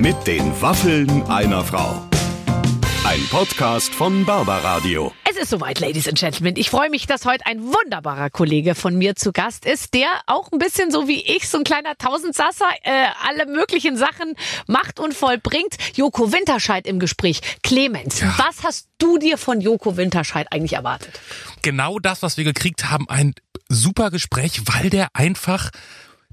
Mit 0.00 0.26
den 0.26 0.60
Waffeln 0.62 1.22
einer 1.24 1.62
Frau. 1.62 2.06
Ein 3.04 3.20
Podcast 3.30 3.94
von 3.94 4.24
Barbaradio. 4.24 5.12
Es 5.28 5.36
ist 5.36 5.50
soweit, 5.50 5.78
Ladies 5.80 6.08
and 6.08 6.18
Gentlemen. 6.18 6.54
Ich 6.56 6.70
freue 6.70 6.88
mich, 6.88 7.06
dass 7.06 7.26
heute 7.26 7.44
ein 7.44 7.62
wunderbarer 7.62 8.30
Kollege 8.30 8.74
von 8.74 8.96
mir 8.96 9.14
zu 9.14 9.30
Gast 9.32 9.66
ist, 9.66 9.92
der 9.92 10.08
auch 10.26 10.50
ein 10.52 10.58
bisschen 10.58 10.90
so 10.90 11.06
wie 11.06 11.20
ich, 11.20 11.48
so 11.48 11.58
ein 11.58 11.64
kleiner 11.64 11.96
Tausendsasser, 11.98 12.64
äh, 12.82 13.08
alle 13.28 13.44
möglichen 13.46 13.96
Sachen 13.98 14.34
macht 14.66 15.00
und 15.00 15.12
vollbringt. 15.12 15.76
Joko 15.96 16.32
Winterscheid 16.32 16.86
im 16.86 16.98
Gespräch. 16.98 17.40
Clemens, 17.62 18.20
Ja. 18.20 18.34
was 18.38 18.64
hast 18.64 18.88
du 18.98 19.18
dir 19.18 19.36
von 19.38 19.60
Joko 19.60 19.96
Winterscheid 19.98 20.46
eigentlich 20.50 20.74
erwartet? 20.74 21.20
Genau 21.62 21.98
das, 21.98 22.22
was 22.22 22.36
wir 22.38 22.44
gekriegt 22.44 22.90
haben, 22.90 23.06
ein 23.08 23.34
super 23.68 24.10
Gespräch, 24.10 24.62
weil 24.64 24.88
der 24.88 25.08
einfach 25.14 25.70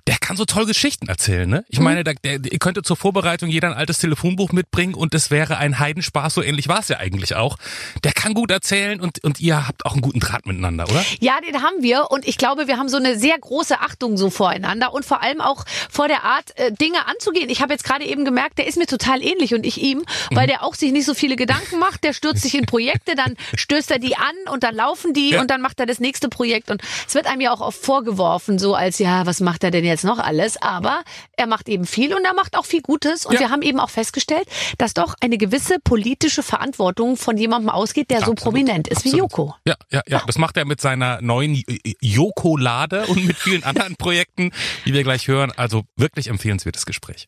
der 0.08 0.18
kann 0.18 0.38
so 0.38 0.46
toll 0.46 0.66
Geschichten 0.66 1.08
erzählen, 1.08 1.50
ne? 1.50 1.58
Mhm. 1.60 1.66
Ich 1.70 1.80
meine, 1.80 2.04
der, 2.04 2.16
der, 2.16 2.40
ihr 2.52 2.60
könnte 2.60 2.82
zur 2.84 2.96
Vorbereitung 2.98 3.50
jeder 3.50 3.68
ein 3.70 3.74
altes 3.74 4.00
Telefonbuch 4.00 4.52
mitbringen 4.52 4.94
und 4.94 5.14
es 5.14 5.30
wäre 5.32 5.58
ein 5.58 5.80
Heidenspaß, 5.80 6.34
so 6.34 6.42
ähnlich 6.42 6.68
war 6.68 6.80
es 6.80 6.88
ja 6.88 6.98
eigentlich 6.98 7.36
auch. 7.36 7.58
Der 8.04 8.12
kann 8.14 8.34
gut 8.34 8.52
erzählen 8.52 9.00
und, 9.00 9.24
und 9.24 9.40
ihr 9.40 9.68
habt 9.68 9.86
auch 9.86 9.94
einen 9.94 10.02
guten 10.02 10.20
Draht 10.20 10.46
miteinander, 10.46 10.86
oder? 10.90 11.04
Ja, 11.20 11.40
den 11.42 11.62
haben 11.62 11.82
wir 11.82 12.10
und 12.12 12.28
ich 12.28 12.38
glaube, 12.38 12.68
wir 12.68 12.78
haben 12.78 12.90
so 12.90 12.98
eine 12.98 13.18
sehr 13.20 13.38
große 13.38 13.80
Achtung 13.80 14.18
so 14.18 14.30
voreinander 14.30 14.94
und 14.94 15.06
vor 15.06 15.22
allem 15.22 15.42
auch 15.42 15.66
vor 15.90 16.08
der 16.08 16.24
Art, 16.24 16.58
äh, 16.58 16.72
Dinge 16.72 17.06
anzugehen. 17.08 17.50
Ich 17.50 17.62
habe 17.62 17.74
jetzt 17.74 17.84
gerade 17.84 18.06
eben 18.06 18.26
gemerkt, 18.26 18.58
der 18.58 18.68
ist 18.68 18.78
mir 18.78 18.88
total 18.88 19.22
ähnlich 19.22 19.54
und 19.54 19.66
ich 19.66 19.82
ihm, 19.82 20.04
weil 20.32 20.46
Mhm. 20.46 20.52
der 20.52 20.64
auch 20.64 20.76
sich 20.76 20.92
nicht 20.92 21.06
so 21.06 21.14
viele 21.14 21.36
Gedanken 21.36 21.80
macht. 21.80 22.04
Der 22.04 22.14
stürzt 22.14 22.42
sich 22.44 22.56
in 22.56 22.66
Projekte, 22.66 23.16
dann 23.16 23.36
stößt 23.56 23.92
er 23.92 24.00
die 24.00 24.16
an 24.16 24.54
und 24.54 24.64
dann 24.64 24.76
laufen 24.76 25.14
die 25.14 25.32
Ja. 25.32 25.42
und 25.42 25.52
dann 25.52 25.62
macht 25.62 25.80
er 25.80 25.86
das 25.86 26.00
nächste 26.00 26.30
Projekt 26.30 26.72
und 26.72 26.82
es 27.08 27.16
wird 27.16 27.28
einem 27.28 27.42
ja 27.42 27.52
auch 27.52 27.62
oft 27.62 27.84
vorgeworfen, 27.84 28.58
so 28.60 28.76
als, 28.76 29.00
ja, 29.00 29.26
was 29.26 29.40
macht 29.42 29.64
er 29.64 29.72
denn 29.72 29.84
jetzt 29.86 29.97
noch 30.04 30.20
alles? 30.20 30.62
Aber 30.62 31.04
er 31.38 31.48
macht 31.48 31.70
eben 31.70 31.86
viel 31.86 32.14
und 32.14 32.24
er 32.26 32.34
macht 32.34 32.56
auch 32.58 32.66
viel 32.66 32.82
Gutes 32.82 33.26
und 33.26 33.34
Ja. 33.36 33.40
wir 33.42 33.50
haben 33.50 33.62
eben 33.62 33.80
auch 33.80 33.90
festgestellt, 33.90 34.48
dass 34.78 34.94
doch 34.94 35.16
eine 35.22 35.38
gewisse 35.38 35.78
politische 35.84 36.44
Verantwortung 36.44 37.18
von 37.18 37.38
jemandem 37.38 37.70
ausgeht, 37.70 38.10
der 38.10 38.18
so 38.20 38.32
Absolut, 38.32 38.40
prominent 38.42 38.88
ist 38.88 39.04
wie 39.06 39.10
absolut. 39.10 39.32
Joko. 39.32 39.56
Ja, 39.66 39.76
ja, 39.92 40.02
ja. 40.08 40.24
Das 40.26 40.38
macht 40.38 40.58
er 40.58 40.66
mit 40.66 40.82
seiner 40.82 41.22
neuen 41.22 41.64
Joko-Lade 42.02 43.06
und 43.08 43.26
mit 43.26 43.38
vielen 43.38 43.64
anderen 43.64 43.96
Projekten, 43.98 44.52
die 44.86 44.94
wir 44.94 45.04
gleich 45.04 45.28
hören. 45.28 45.52
Also 45.56 45.84
wirklich 45.96 46.28
empfehlenswertes 46.28 46.86
Gespräch. 46.86 47.28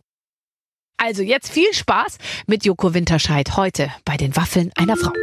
Also 0.97 1.21
jetzt 1.23 1.49
viel 1.49 1.73
Spaß 1.73 2.17
mit 2.47 2.65
Joko 2.65 2.93
Winterscheid 2.93 3.55
heute 3.55 3.89
bei 4.03 4.17
den 4.17 4.35
Waffeln 4.35 4.71
einer 4.75 4.97
Frau. 4.97 5.13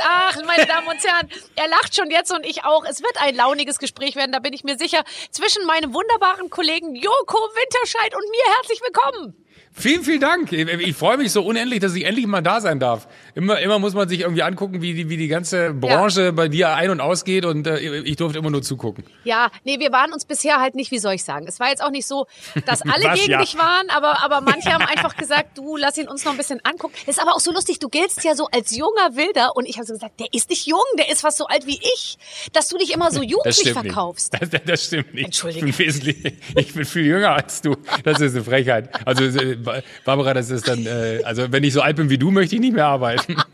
Ach, 0.00 0.36
meine 0.44 0.66
Damen 0.66 0.86
und 0.86 1.04
Herren, 1.04 1.28
er 1.56 1.68
lacht 1.68 1.94
schon 1.94 2.10
jetzt 2.10 2.32
und 2.32 2.44
ich 2.46 2.64
auch. 2.64 2.84
Es 2.84 3.02
wird 3.02 3.20
ein 3.20 3.34
launiges 3.34 3.78
Gespräch 3.78 4.16
werden, 4.16 4.32
da 4.32 4.38
bin 4.38 4.52
ich 4.52 4.64
mir 4.64 4.78
sicher. 4.78 5.02
Zwischen 5.30 5.64
meinem 5.66 5.92
wunderbaren 5.92 6.50
Kollegen 6.50 6.94
Joko 6.94 7.38
Winterscheid 7.38 8.14
und 8.14 8.30
mir 8.30 8.54
herzlich 8.56 8.80
willkommen. 8.80 9.44
Vielen, 9.78 10.02
vielen 10.02 10.20
Dank. 10.20 10.52
Ich, 10.52 10.68
ich 10.68 10.96
freue 10.96 11.16
mich 11.18 11.30
so 11.30 11.42
unendlich, 11.42 11.78
dass 11.78 11.94
ich 11.94 12.04
endlich 12.04 12.26
mal 12.26 12.40
da 12.40 12.60
sein 12.60 12.80
darf. 12.80 13.06
Immer, 13.36 13.60
immer 13.60 13.78
muss 13.78 13.94
man 13.94 14.08
sich 14.08 14.20
irgendwie 14.20 14.42
angucken, 14.42 14.82
wie 14.82 14.92
die, 14.92 15.08
wie 15.08 15.16
die 15.16 15.28
ganze 15.28 15.72
Branche 15.72 16.32
bei 16.32 16.48
dir 16.48 16.70
ein- 16.70 16.90
und 16.90 17.00
ausgeht 17.00 17.44
und 17.44 17.64
äh, 17.68 17.78
ich 18.00 18.16
durfte 18.16 18.38
immer 18.38 18.50
nur 18.50 18.62
zugucken. 18.62 19.04
Ja, 19.22 19.50
nee, 19.64 19.78
wir 19.78 19.92
waren 19.92 20.12
uns 20.12 20.24
bisher 20.24 20.60
halt 20.60 20.74
nicht, 20.74 20.90
wie 20.90 20.98
soll 20.98 21.14
ich 21.14 21.22
sagen. 21.22 21.46
Es 21.46 21.60
war 21.60 21.68
jetzt 21.68 21.80
auch 21.82 21.90
nicht 21.90 22.08
so, 22.08 22.26
dass 22.66 22.82
alle 22.90 23.04
Was, 23.04 23.20
gegen 23.20 23.30
ja? 23.32 23.40
dich 23.40 23.56
waren, 23.56 23.88
aber, 23.90 24.24
aber 24.24 24.40
manche 24.40 24.68
haben 24.72 24.84
einfach 24.84 25.16
gesagt, 25.16 25.56
du 25.56 25.76
lass 25.76 25.96
ihn 25.96 26.08
uns 26.08 26.24
noch 26.24 26.32
ein 26.32 26.38
bisschen 26.38 26.58
angucken. 26.64 26.94
Das 27.06 27.16
ist 27.16 27.22
aber 27.22 27.34
auch 27.36 27.40
so 27.40 27.52
lustig, 27.52 27.78
du 27.78 27.88
giltst 27.88 28.24
ja 28.24 28.34
so 28.34 28.46
als 28.50 28.76
junger 28.76 29.14
Wilder 29.14 29.54
und 29.54 29.66
ich 29.66 29.76
habe 29.76 29.86
so 29.86 29.92
gesagt, 29.92 30.18
der 30.18 30.26
ist 30.32 30.50
nicht 30.50 30.66
jung, 30.66 30.82
der 30.98 31.08
ist 31.08 31.20
fast 31.20 31.38
so 31.38 31.46
alt 31.46 31.68
wie 31.68 31.78
ich, 31.94 32.18
dass 32.52 32.68
du 32.68 32.78
dich 32.78 32.92
immer 32.92 33.12
so 33.12 33.20
Das 33.20 33.30
jugendlich 33.30 33.72
verkaufst. 33.72 34.32
nicht. 34.32 34.52
Das, 34.54 34.60
das 34.64 34.84
stimmt 34.84 35.14
nicht. 35.14 35.26
Entschuldige. 35.26 35.66
Ich 35.68 35.76
bin 35.76 35.86
wesentlich, 35.86 36.32
ich 36.56 36.74
bin 36.74 36.84
viel 36.84 37.04
jünger 37.06 37.30
als 37.30 37.62
du. 37.62 37.76
Das 38.02 38.20
ist 38.20 38.34
eine 38.34 38.42
Frechheit. 38.42 39.06
Also 39.06 39.22
äh, 39.22 39.56
Barbara, 40.04 40.34
das 40.34 40.50
ist 40.50 40.68
dann, 40.68 40.86
äh, 40.86 41.22
also 41.24 41.50
wenn 41.50 41.64
ich 41.64 41.72
so 41.72 41.80
alt 41.80 41.96
bin 41.96 42.10
wie 42.10 42.18
du, 42.18 42.30
möchte 42.30 42.54
ich 42.54 42.60
nicht 42.60 42.74
mehr 42.74 42.86
arbeiten. 42.86 43.36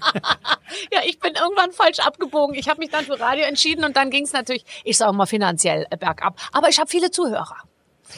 Ja, 0.93 1.01
ich 1.07 1.21
bin 1.21 1.33
irgendwann 1.35 1.71
falsch 1.71 2.01
abgebogen. 2.01 2.57
Ich 2.57 2.69
habe 2.69 2.81
mich 2.81 2.91
dann 2.91 3.05
für 3.05 3.19
Radio 3.19 3.45
entschieden 3.45 3.85
und 3.85 3.97
dann 3.97 4.11
ging 4.11 4.25
es 4.25 4.33
natürlich, 4.33 4.65
ich 4.83 4.97
sage 4.97 5.13
mal, 5.13 5.27
finanziell 5.27 5.87
äh, 5.91 5.97
bergab. 5.97 6.37
Aber 6.53 6.69
ich 6.69 6.79
habe 6.81 6.91
viele 6.91 7.13
Zuhörer. 7.13 7.57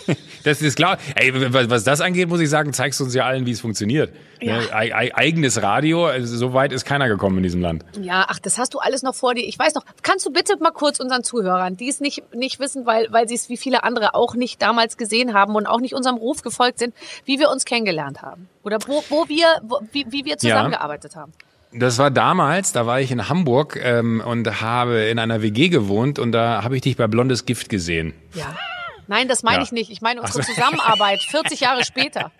Das 0.44 0.62
ist 0.62 0.76
klar. 0.76 0.98
Ey, 1.16 1.32
was 1.69 1.82
das 1.82 2.00
angeht, 2.00 2.28
muss 2.28 2.38
ich 2.38 2.48
sagen, 2.48 2.72
zeigst 2.72 3.00
du 3.00 3.04
uns 3.04 3.14
ja 3.14 3.24
allen, 3.24 3.47
wie 3.47 3.50
es 3.50 3.60
funktioniert. 3.60 4.12
Ja. 4.41 4.58
Ei- 4.72 5.10
Eigenes 5.12 5.60
Radio, 5.60 6.06
also 6.06 6.36
so 6.36 6.52
weit 6.52 6.70
ist 6.72 6.84
keiner 6.84 7.08
gekommen 7.08 7.38
in 7.38 7.42
diesem 7.42 7.60
Land. 7.60 7.84
Ja, 8.00 8.26
ach, 8.28 8.38
das 8.38 8.56
hast 8.56 8.72
du 8.74 8.78
alles 8.78 9.02
noch 9.02 9.14
vor 9.16 9.34
dir. 9.34 9.44
Ich 9.44 9.58
weiß 9.58 9.74
noch, 9.74 9.84
kannst 10.02 10.24
du 10.24 10.30
bitte 10.30 10.56
mal 10.60 10.70
kurz 10.70 11.00
unseren 11.00 11.24
Zuhörern, 11.24 11.76
die 11.76 11.88
es 11.88 11.98
nicht, 12.00 12.22
nicht 12.32 12.60
wissen, 12.60 12.86
weil, 12.86 13.08
weil 13.10 13.26
sie 13.28 13.34
es 13.34 13.48
wie 13.48 13.56
viele 13.56 13.82
andere 13.82 14.14
auch 14.14 14.34
nicht 14.36 14.62
damals 14.62 14.97
gesehen 14.97 15.34
haben 15.34 15.56
und 15.56 15.66
auch 15.66 15.80
nicht 15.80 15.94
unserem 15.94 16.16
Ruf 16.16 16.42
gefolgt 16.42 16.78
sind, 16.78 16.94
wie 17.24 17.41
wir 17.41 17.50
uns 17.50 17.64
kennengelernt 17.64 18.22
haben? 18.22 18.48
Oder 18.62 18.78
wo, 18.86 19.03
wo 19.08 19.28
wir, 19.28 19.47
wo, 19.62 19.80
wie, 19.91 20.06
wie 20.10 20.24
wir 20.24 20.38
zusammengearbeitet 20.38 21.16
haben? 21.16 21.32
Das 21.72 21.98
war 21.98 22.12
damals, 22.12 22.70
da 22.72 22.86
war 22.86 23.00
ich 23.00 23.10
in 23.10 23.28
Hamburg 23.28 23.76
ähm, 23.82 24.22
und 24.24 24.60
habe 24.60 25.00
in 25.06 25.18
einer 25.18 25.42
WG 25.42 25.68
gewohnt 25.70 26.20
und 26.20 26.30
da 26.30 26.62
habe 26.62 26.76
ich 26.76 26.82
dich 26.82 26.97
bei 26.97 27.08
Blondes 27.08 27.47
Gift 27.47 27.68
gesehen. 27.68 28.14
Ja. 28.34 28.54
Nein, 29.09 29.28
das 29.28 29.43
meine 29.43 29.59
Ja. 29.59 29.62
ich 29.62 29.72
nicht. 29.72 29.91
Ich 29.91 30.00
meine 30.00 30.21
unsere 30.21 30.43
Zusammenarbeit 30.44 31.21
40 31.22 31.61
Jahre 31.61 31.84
später. 31.84 32.31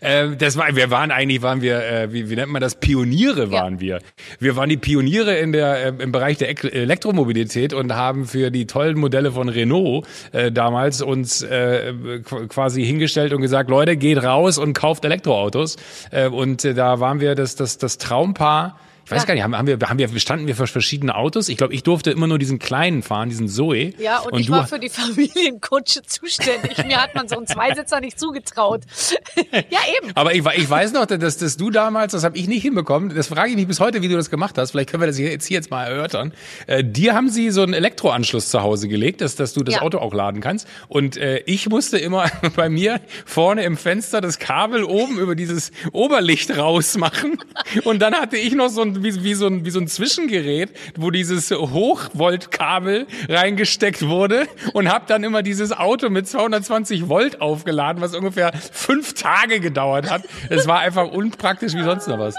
Ähm, 0.00 0.36
das 0.38 0.56
war, 0.56 0.74
wir 0.76 0.90
waren 0.90 1.10
eigentlich, 1.10 1.42
waren 1.42 1.62
wir, 1.62 1.82
äh, 1.84 2.12
wie, 2.12 2.28
wie 2.30 2.36
nennt 2.36 2.52
man 2.52 2.60
das? 2.60 2.74
Pioniere 2.78 3.50
waren 3.50 3.80
wir. 3.80 4.00
Wir 4.38 4.56
waren 4.56 4.68
die 4.68 4.76
Pioniere 4.76 5.36
in 5.38 5.52
der, 5.52 5.86
äh, 5.86 6.02
im 6.02 6.12
Bereich 6.12 6.36
der 6.38 6.50
Ek 6.50 6.64
Elektromobilität 6.64 7.72
und 7.72 7.94
haben 7.94 8.26
für 8.26 8.50
die 8.50 8.66
tollen 8.66 8.98
Modelle 8.98 9.32
von 9.32 9.48
Renault 9.48 10.06
äh, 10.32 10.52
damals 10.52 11.00
uns 11.02 11.42
äh, 11.42 11.92
qu- 12.24 12.46
quasi 12.48 12.84
hingestellt 12.84 13.32
und 13.32 13.40
gesagt, 13.40 13.70
Leute, 13.70 13.96
geht 13.96 14.22
raus 14.22 14.58
und 14.58 14.74
kauft 14.74 15.04
Elektroautos. 15.04 15.76
Äh, 16.10 16.28
und 16.28 16.64
äh, 16.64 16.74
da 16.74 17.00
waren 17.00 17.20
wir 17.20 17.34
das, 17.34 17.56
das, 17.56 17.78
das 17.78 17.98
Traumpaar. 17.98 18.78
Ich 19.06 19.12
weiß 19.12 19.22
Ja. 19.22 19.26
gar 19.26 19.34
nicht, 19.34 19.44
haben, 19.44 19.66
wir, 19.68 19.78
haben 19.88 19.98
wir, 20.00 20.18
standen 20.18 20.48
wir 20.48 20.56
für 20.56 20.66
verschiedene 20.66 21.14
Autos? 21.14 21.48
Ich 21.48 21.56
glaube, 21.56 21.72
ich 21.72 21.84
durfte 21.84 22.10
immer 22.10 22.26
nur 22.26 22.40
diesen 22.40 22.58
kleinen 22.58 23.04
fahren, 23.04 23.28
diesen 23.28 23.46
Zoe. 23.48 23.92
Ja, 23.98 24.18
und, 24.18 24.38
ich 24.40 24.46
du, 24.46 24.52
war 24.52 24.66
für 24.66 24.80
die 24.80 24.88
Familienkutsche 24.88 26.02
zuständig. 26.02 26.84
Mir 26.84 27.00
hat 27.00 27.14
man 27.14 27.28
so 27.28 27.36
einen 27.36 27.46
Zweisitzer 27.46 28.00
nicht 28.00 28.18
zugetraut. 28.18 28.82
ja, 29.52 29.78
eben. 30.02 30.10
Aber 30.16 30.34
ich, 30.34 30.44
ich 30.44 30.68
weiß 30.68 30.92
noch, 30.92 31.06
dass, 31.06 31.38
dass 31.38 31.56
du 31.56 31.70
damals, 31.70 32.12
das 32.12 32.24
habe 32.24 32.36
ich 32.36 32.48
nicht 32.48 32.62
hinbekommen, 32.62 33.14
das 33.14 33.28
frage 33.28 33.50
ich 33.50 33.56
mich 33.56 33.68
bis 33.68 33.78
heute, 33.78 34.02
wie 34.02 34.08
du 34.08 34.16
das 34.16 34.28
gemacht 34.28 34.58
hast. 34.58 34.72
Vielleicht 34.72 34.90
können 34.90 35.02
wir 35.02 35.06
das 35.06 35.16
hier 35.16 35.30
jetzt, 35.30 35.46
hier 35.46 35.54
jetzt 35.58 35.70
mal 35.70 35.84
erörtern. 35.84 36.32
Äh, 36.66 36.82
dir 36.82 37.14
haben 37.14 37.28
sie 37.30 37.50
so 37.50 37.62
einen 37.62 37.74
Elektroanschluss 37.74 38.50
zu 38.50 38.62
Hause 38.62 38.88
gelegt, 38.88 39.20
dass, 39.20 39.36
dass 39.36 39.54
du 39.54 39.62
das 39.62 39.76
Ja. 39.76 39.82
Auto 39.82 39.98
auch 39.98 40.14
laden 40.14 40.40
kannst. 40.40 40.66
Und 40.88 41.16
äh, 41.16 41.44
ich 41.46 41.68
musste 41.68 41.96
immer 41.98 42.28
bei 42.56 42.68
mir 42.68 43.00
vorne 43.24 43.62
im 43.62 43.76
Fenster 43.76 44.20
das 44.20 44.40
Kabel 44.40 44.82
oben 44.82 45.18
über 45.20 45.36
dieses 45.36 45.70
Oberlicht 45.92 46.56
rausmachen. 46.58 47.38
Und 47.84 48.00
dann 48.02 48.12
hatte 48.14 48.36
ich 48.36 48.52
noch 48.52 48.68
so 48.68 48.82
ein, 48.82 48.95
wie, 49.02 49.22
wie, 49.24 49.34
so 49.34 49.46
ein, 49.46 49.64
wie 49.64 49.70
so 49.70 49.80
ein 49.80 49.88
Zwischengerät, 49.88 50.70
wo 50.96 51.10
dieses 51.10 51.50
Hochvoltkabel 51.50 53.06
reingesteckt 53.28 54.06
wurde 54.06 54.46
und 54.72 54.88
habe 54.90 55.04
dann 55.06 55.24
immer 55.24 55.42
dieses 55.42 55.72
Auto 55.72 56.08
mit 56.10 56.28
220 56.28 57.08
Volt 57.08 57.40
aufgeladen, 57.40 58.00
was 58.02 58.14
ungefähr 58.14 58.52
fünf 58.72 59.14
Tage 59.14 59.60
gedauert 59.60 60.10
hat. 60.10 60.22
Es 60.50 60.66
war 60.66 60.80
einfach 60.80 61.10
unpraktisch 61.10 61.74
wie 61.74 61.82
sonst 61.82 62.06
noch 62.08 62.18
was. 62.18 62.34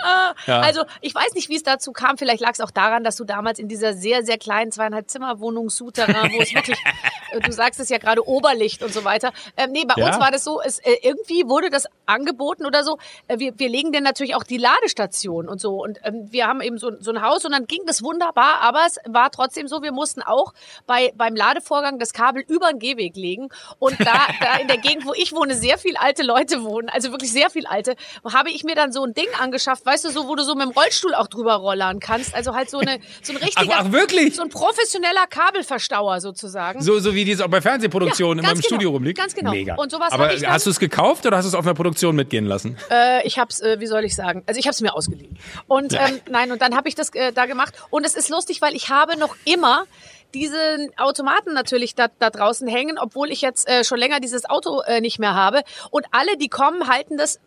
Ja. 0.45 0.59
Also 0.61 0.83
ich 1.01 1.13
weiß 1.13 1.33
nicht, 1.33 1.49
wie 1.49 1.55
es 1.55 1.63
dazu 1.63 1.91
kam. 1.91 2.17
Vielleicht 2.17 2.41
lag 2.41 2.51
es 2.53 2.59
auch 2.61 2.71
daran, 2.71 3.03
dass 3.03 3.15
du 3.15 3.23
damals 3.23 3.59
in 3.59 3.67
dieser 3.67 3.93
sehr, 3.93 4.23
sehr 4.23 4.37
kleinen 4.37 4.71
zweieinhalb 4.71 5.09
Zimmerwohnung 5.09 5.69
Souterrain, 5.69 6.31
wo 6.33 6.41
es 6.41 6.53
wirklich, 6.53 6.77
äh, 7.31 7.39
du 7.39 7.51
sagst 7.51 7.79
es 7.79 7.89
ja 7.89 7.97
gerade, 7.97 8.27
Oberlicht 8.27 8.83
und 8.83 8.93
so 8.93 9.03
weiter. 9.03 9.31
Ähm, 9.55 9.71
nee, 9.71 9.85
bei 9.87 9.93
Ja. 9.97 10.07
uns 10.07 10.19
war 10.19 10.31
das 10.31 10.43
so, 10.43 10.61
es, 10.61 10.79
äh, 10.79 10.95
irgendwie 11.03 11.43
wurde 11.47 11.69
das 11.69 11.85
angeboten 12.05 12.65
oder 12.65 12.83
so. 12.83 12.97
Äh, 13.27 13.39
wir, 13.39 13.53
wir 13.57 13.69
legen 13.69 13.91
dann 13.91 14.03
natürlich 14.03 14.35
auch 14.35 14.43
die 14.43 14.57
Ladestation 14.57 15.47
und 15.47 15.59
so. 15.61 15.83
Und 15.83 15.99
ähm, 16.03 16.27
wir 16.31 16.46
haben 16.47 16.61
eben 16.61 16.77
so, 16.77 16.91
so 16.99 17.11
ein 17.11 17.21
Haus 17.21 17.45
und 17.45 17.51
dann 17.51 17.65
ging 17.67 17.81
das 17.85 18.01
wunderbar, 18.01 18.61
aber 18.61 18.79
es 18.87 18.97
war 19.07 19.29
trotzdem 19.31 19.67
so, 19.67 19.81
wir 19.83 19.91
mussten 19.91 20.21
auch 20.21 20.53
bei, 20.85 21.11
beim 21.15 21.35
Ladevorgang 21.35 21.99
das 21.99 22.13
Kabel 22.13 22.43
über 22.47 22.69
den 22.71 22.79
Gehweg 22.79 23.15
legen. 23.15 23.49
Und 23.79 23.99
da, 23.99 24.13
da 24.41 24.55
in 24.57 24.67
der 24.67 24.77
Gegend, 24.77 25.05
wo 25.05 25.13
ich 25.13 25.33
wohne, 25.33 25.55
sehr 25.55 25.77
viel 25.77 25.95
alte 25.97 26.23
Leute 26.23 26.63
wohnen, 26.63 26.89
also 26.89 27.11
wirklich 27.11 27.31
sehr 27.31 27.49
viel 27.49 27.65
alte, 27.67 27.95
habe 28.31 28.49
ich 28.49 28.63
mir 28.63 28.75
dann 28.75 28.91
so 28.91 29.03
ein 29.03 29.13
Ding 29.13 29.27
angeschafft, 29.39 29.85
weißt 29.85 30.05
du, 30.05 30.09
so, 30.09 30.27
wo 30.27 30.35
du 30.35 30.43
so 30.43 30.55
mit 30.55 30.65
dem 30.65 30.71
Rollstuhl 30.71 31.13
auch 31.13 31.27
drüber 31.27 31.55
rollern 31.55 31.99
kannst. 31.99 32.33
Also 32.33 32.55
halt 32.55 32.69
so 32.69 32.79
eine, 32.79 32.99
so 33.21 33.33
ein 33.33 33.37
richtiger, 33.37 33.75
Ach, 33.77 33.85
ach, 33.87 33.91
wirklich? 33.91 34.35
so 34.35 34.41
ein 34.43 34.49
professioneller 34.49 35.27
Kabelverstauer 35.29 36.21
sozusagen. 36.21 36.81
So, 36.81 36.99
so 36.99 37.13
wie 37.13 37.25
die 37.25 37.31
es 37.31 37.41
auch 37.41 37.47
bei 37.49 37.61
Fernsehproduktionen 37.61 38.37
Ja, 38.37 38.43
immer 38.43 38.51
im 38.51 38.55
ganz 38.57 38.65
Studio 38.65 38.89
genau, 38.89 38.97
rumliegt. 38.97 39.17
ganz 39.17 39.33
genau. 39.35 39.51
Mega. 39.51 39.75
Und 39.75 39.91
sowas 39.91 40.11
Aber 40.11 40.27
dann- 40.29 40.47
hast 40.49 40.65
du 40.65 40.69
es 40.69 40.79
gekauft 40.79 41.25
oder 41.25 41.37
hast 41.37 41.45
du 41.45 41.49
es 41.49 41.55
auf 41.55 41.65
einer 41.65 41.73
Produktion 41.73 42.15
mitgehen 42.15 42.45
lassen? 42.45 42.77
Äh, 42.89 43.25
ich 43.27 43.37
hab's, 43.39 43.59
äh, 43.59 43.79
wie 43.79 43.87
soll 43.87 44.03
ich 44.05 44.15
sagen? 44.15 44.43
Also 44.47 44.59
ich 44.59 44.67
hab's 44.67 44.81
mir 44.81 44.93
ausgeliehen. 44.93 45.37
Und 45.67 45.93
ähm, 45.93 46.19
nein, 46.37 46.51
und 46.51 46.61
dann 46.61 46.75
habe 46.75 46.87
ich 46.87 46.95
das 46.95 47.09
äh, 47.13 47.31
da 47.31 47.45
gemacht. 47.45 47.73
Und 47.89 48.05
es 48.05 48.15
ist 48.15 48.29
lustig, 48.29 48.61
weil 48.61 48.75
ich 48.75 48.89
habe 48.89 49.17
noch 49.17 49.35
immer 49.45 49.85
diesen 50.33 50.91
Automaten 50.97 51.53
natürlich 51.53 51.95
da, 51.95 52.07
da 52.19 52.29
draußen 52.29 52.67
hängen, 52.67 52.97
obwohl 52.99 53.31
ich 53.31 53.41
jetzt 53.41 53.67
äh, 53.67 53.83
schon 53.83 53.97
länger 53.97 54.19
dieses 54.19 54.47
Auto 54.49 54.81
äh, 54.81 55.01
nicht 55.01 55.19
mehr 55.19 55.33
habe. 55.33 55.63
Und 55.89 56.05
alle, 56.11 56.37
die 56.37 56.49
kommen, 56.49 56.87
halten 56.87 57.17
das 57.17 57.39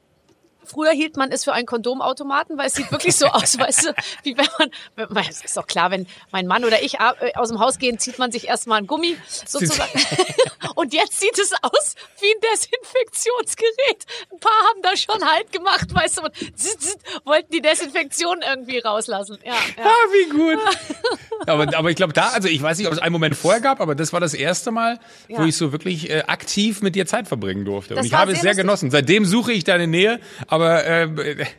früher 0.71 0.93
hielt 0.93 1.17
man 1.17 1.31
es 1.33 1.45
für 1.45 1.53
einen 1.53 1.67
Kondomautomaten, 1.67 2.57
weil 2.59 2.67
es 2.69 2.75
sieht 2.75 2.91
wirklich 2.91 3.17
so 3.17 3.27
aus, 3.27 3.59
weißt 3.59 3.87
du, 3.87 3.95
wie 4.23 4.37
wenn 4.37 5.09
man, 5.11 5.25
es 5.29 5.45
ist 5.45 5.57
doch 5.57 5.67
klar, 5.67 5.91
wenn 5.91 6.07
mein 6.31 6.47
Mann 6.47 6.65
oder 6.65 6.83
ich 6.83 6.95
äh, 6.95 7.35
aus 7.35 7.49
dem 7.49 7.59
Haus 7.61 7.79
gehen, 7.79 7.99
zieht 7.99 8.19
man 8.19 8.33
sich 8.33 8.49
erstmal 8.49 8.79
einen 8.79 8.87
Gummi 8.87 9.17
sozusagen. 9.47 9.91
Und 10.75 10.93
jetzt 10.95 11.19
sieht 11.21 11.39
es 11.39 11.53
aus 11.63 11.95
wie 12.21 12.27
ein 12.27 12.41
Desinfektionsgerät. 12.53 14.07
Ein 14.33 14.41
paar 14.41 14.53
haben 14.71 14.83
da 14.83 14.97
schon 14.97 15.25
Halt 15.31 15.53
gemacht, 15.53 15.93
weißt 15.95 16.19
du, 16.19 16.23
und 16.23 16.35
zzz, 16.35 16.79
zzz, 16.79 16.97
wollten 17.25 17.51
die 17.53 17.61
Desinfektion 17.61 18.41
irgendwie 18.47 18.79
rauslassen. 18.79 19.39
Ja, 19.45 19.53
ja. 19.53 19.85
Ah, 19.85 20.07
wie 20.13 20.31
gut. 20.31 20.59
aber, 21.47 21.77
aber 21.77 21.91
ich 21.91 21.97
glaube 21.97 22.13
da, 22.13 22.29
also 22.31 22.49
ich 22.49 22.63
weiß 22.63 22.79
nicht, 22.79 22.87
ob 22.87 22.93
es 22.93 22.99
einen 22.99 23.13
Moment 23.13 23.37
vorher 23.37 23.61
gab, 23.61 23.81
aber 23.81 23.95
das 23.95 24.13
war 24.13 24.21
das 24.21 24.35
erste 24.35 24.71
Mal, 24.71 24.99
wo 25.29 25.43
Ja. 25.43 25.45
ich 25.47 25.57
so 25.57 25.73
wirklich 25.73 26.11
äh, 26.11 26.23
aktiv 26.27 26.83
mit 26.83 26.95
dir 26.95 27.07
Zeit 27.07 27.29
verbringen 27.29 27.65
durfte. 27.65 27.95
Das 27.95 28.03
Und 28.03 28.07
ich 28.07 28.15
habe 28.15 28.33
es 28.33 28.39
sehr 28.39 28.43
sehr 28.43 28.51
lustig. 28.53 28.63
genossen. 28.63 28.91
Seitdem 28.91 29.25
suche 29.25 29.53
ich 29.53 29.65
deine 29.65 29.87
Nähe, 29.87 30.21
aber 30.47 30.60
äh, 30.63 31.09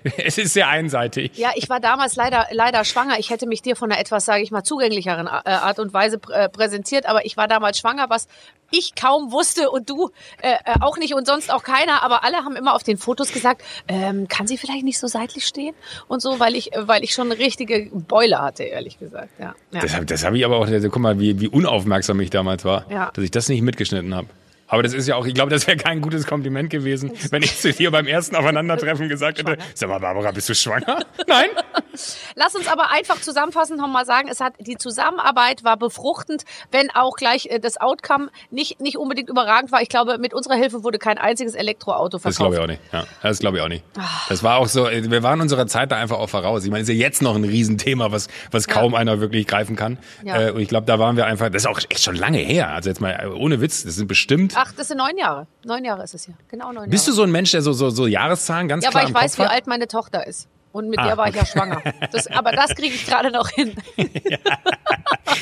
es 0.18 0.38
ist 0.38 0.54
sehr 0.54 0.68
einseitig. 0.68 1.38
Ja, 1.38 1.52
ich 1.56 1.70
war 1.70 1.80
damals 1.80 2.16
leider 2.16 2.48
leider 2.52 2.84
schwanger. 2.86 3.20
Ich 3.20 3.30
hätte 3.30 3.48
mich 3.48 3.62
dir 3.62 3.76
von 3.76 3.92
einer 3.92 4.00
etwas, 4.00 4.26
sage 4.26 4.44
ich 4.44 4.52
mal, 4.52 4.64
zugänglicheren 4.64 5.28
äh, 5.28 5.50
Art 5.50 5.80
und 5.80 5.94
Weise 5.94 6.20
äh, 6.32 6.50
präsentiert, 6.50 7.06
aber 7.06 7.26
ich 7.26 7.38
war 7.38 7.48
damals 7.48 7.80
schwanger, 7.80 8.10
was 8.10 8.28
ich 8.74 8.96
kaum 8.96 9.32
wusste 9.34 9.70
und 9.70 9.90
du 9.90 10.12
äh, 10.42 10.54
äh, 10.54 10.80
auch 10.80 10.98
nicht 10.98 11.14
und 11.14 11.28
sonst 11.28 11.52
auch 11.52 11.64
keiner, 11.64 12.04
aber 12.04 12.24
alle 12.24 12.38
haben 12.38 12.56
immer 12.56 12.74
auf 12.74 12.84
den 12.84 12.98
Fotos 12.98 13.34
gesagt, 13.34 13.64
ähm, 13.90 14.28
kann 14.30 14.48
sie 14.48 14.58
vielleicht 14.58 14.84
nicht 14.86 14.98
so 14.98 15.08
seitlich 15.08 15.46
stehen 15.46 15.76
und 16.08 16.22
so, 16.22 16.40
weil 16.40 16.56
ich 16.56 16.72
weil 16.78 17.04
ich 17.04 17.14
schon 17.14 17.30
eine 17.32 17.40
richtige 17.40 17.90
Beule 17.94 18.40
hatte, 18.42 18.64
ehrlich 18.64 18.98
gesagt. 18.98 19.30
Ja. 19.40 19.56
ja. 19.72 19.82
Das 19.82 19.94
habe 19.94 20.06
das 20.06 20.24
hab 20.24 20.34
ich 20.34 20.46
aber 20.46 20.58
auch, 20.58 20.68
also, 20.68 20.90
guck 20.90 21.02
mal, 21.02 21.20
wie, 21.20 21.40
wie 21.40 21.48
unaufmerksam 21.50 22.20
ich 22.22 22.30
damals 22.30 22.64
war, 22.64 22.86
Ja. 22.90 23.12
dass 23.14 23.24
ich 23.24 23.32
das 23.32 23.50
nicht 23.50 23.62
mitgeschnitten 23.62 24.16
habe. 24.16 24.28
Aber 24.72 24.84
das 24.84 24.94
ist 24.94 25.06
ja 25.06 25.16
auch, 25.18 25.26
ich 25.26 25.34
glaube, 25.34 25.52
das 25.52 25.68
wäre 25.68 25.76
kein 25.76 26.00
gutes 26.00 26.26
Kompliment 26.26 26.70
gewesen, 26.70 27.12
wenn 27.30 27.44
ich 27.44 27.60
zu 27.60 27.74
dir 27.74 27.92
beim 27.92 28.08
ersten 28.08 28.38
Aufeinandertreffen 28.38 29.10
gesagt 29.10 29.40
hätte, 29.40 29.58
sag 29.76 29.90
mal, 29.90 30.00
Barbara, 30.00 30.32
bist 30.32 30.48
du 30.48 30.56
schwanger? 30.56 31.06
Nein? 31.28 31.50
Lass 32.36 32.56
uns 32.56 32.68
aber 32.68 32.90
einfach 32.90 33.20
zusammenfassend 33.20 33.80
nochmal 33.80 34.06
sagen, 34.06 34.30
es 34.32 34.40
hat 34.40 34.54
die 34.60 34.78
Zusammenarbeit 34.78 35.66
war 35.66 35.76
befruchtend, 35.76 36.46
wenn 36.72 36.90
auch 36.90 37.18
gleich 37.18 37.48
äh, 37.48 37.60
das 37.60 37.80
Outcome 37.82 38.30
nicht 38.50 38.80
nicht 38.80 38.98
unbedingt 38.98 39.30
überragend 39.30 39.74
war. 39.74 39.82
Ich 39.82 39.90
glaube, 39.90 40.18
mit 40.18 40.34
unserer 40.34 40.56
Hilfe 40.56 40.86
wurde 40.86 41.00
kein 41.00 41.18
einziges 41.18 41.54
Elektroauto 41.54 42.18
verkauft. 42.18 42.28
Das 42.28 42.38
glaube 42.38 42.56
ich 42.56 42.62
auch 42.62 42.68
nicht. 42.68 42.82
Ja, 42.94 43.06
das 43.22 43.40
glaube 43.40 43.58
ich 43.58 43.64
auch 43.64 43.68
nicht. 43.68 43.84
Das 44.30 44.42
war 44.42 44.58
auch 44.58 44.68
so, 44.68 44.86
wir 44.90 45.22
waren 45.22 45.42
unserer 45.42 45.68
Zeit 45.68 45.92
da 45.92 45.98
einfach 45.98 46.18
auch 46.18 46.30
voraus. 46.30 46.64
Ich 46.64 46.72
meine, 46.72 46.84
ist 46.84 46.88
ja 46.88 46.96
jetzt 46.96 47.22
noch 47.22 47.36
ein 47.36 47.44
Riesenthema, 47.44 48.14
was, 48.14 48.30
was 48.52 48.70
kaum 48.70 48.96
einer 48.96 49.20
wirklich 49.20 49.48
greifen 49.48 49.76
kann. 49.76 49.98
Ja. 50.24 50.48
Äh, 50.48 50.52
und 50.52 50.62
ich 50.62 50.70
glaube, 50.70 50.86
da 50.86 50.98
waren 50.98 51.18
wir 51.18 51.26
einfach, 51.26 51.50
das 51.50 51.64
ist 51.64 51.68
auch 51.68 51.80
echt 51.90 52.04
schon 52.04 52.16
lange 52.16 52.38
her. 52.38 52.70
Also 52.70 52.90
jetzt 52.90 53.02
mal, 53.02 53.12
äh, 53.12 53.28
ohne 53.28 53.60
Witz, 53.60 53.84
das 53.84 53.96
sind 53.96 54.08
bestimmt. 54.08 54.56
Ach, 54.64 54.72
das 54.74 54.90
sind 54.90 54.98
neun 54.98 55.18
Jahre. 55.18 55.48
Neun 55.66 55.84
Jahre 55.84 56.04
ist 56.04 56.14
es 56.14 56.26
hier. 56.26 56.36
Genau 56.48 56.72
neun 56.72 56.88
Bist 56.90 57.08
du 57.08 57.12
Jahre. 57.12 57.16
so 57.16 57.24
ein 57.24 57.32
Mensch, 57.32 57.52
der 57.52 57.64
so, 57.64 57.74
so, 57.74 57.90
so 57.90 58.06
Jahreszahlen 58.06 58.68
ganz 58.68 58.84
ja, 58.84 58.92
klar 58.92 59.04
weil 59.04 59.10
ich 59.10 59.16
im 59.16 59.22
weiß, 59.22 59.32
Kopf 59.32 59.40
wie 59.40 59.48
hat? 59.48 59.52
alt 59.56 59.68
meine 59.68 59.88
Tochter 59.88 60.28
ist. 60.28 60.48
Und 60.72 60.90
mit 60.90 61.00
Ah, 61.00 61.08
der 61.08 61.18
war 61.18 61.28
ich 61.28 61.36
ja 61.36 61.42
okay. 61.42 61.52
schwanger. 61.52 61.82
Das, 62.12 62.28
aber 62.28 62.52
das 62.52 62.76
kriege 62.76 62.94
ich 62.96 63.06
gerade 63.06 63.32
noch 63.32 63.50
hin. 63.50 63.76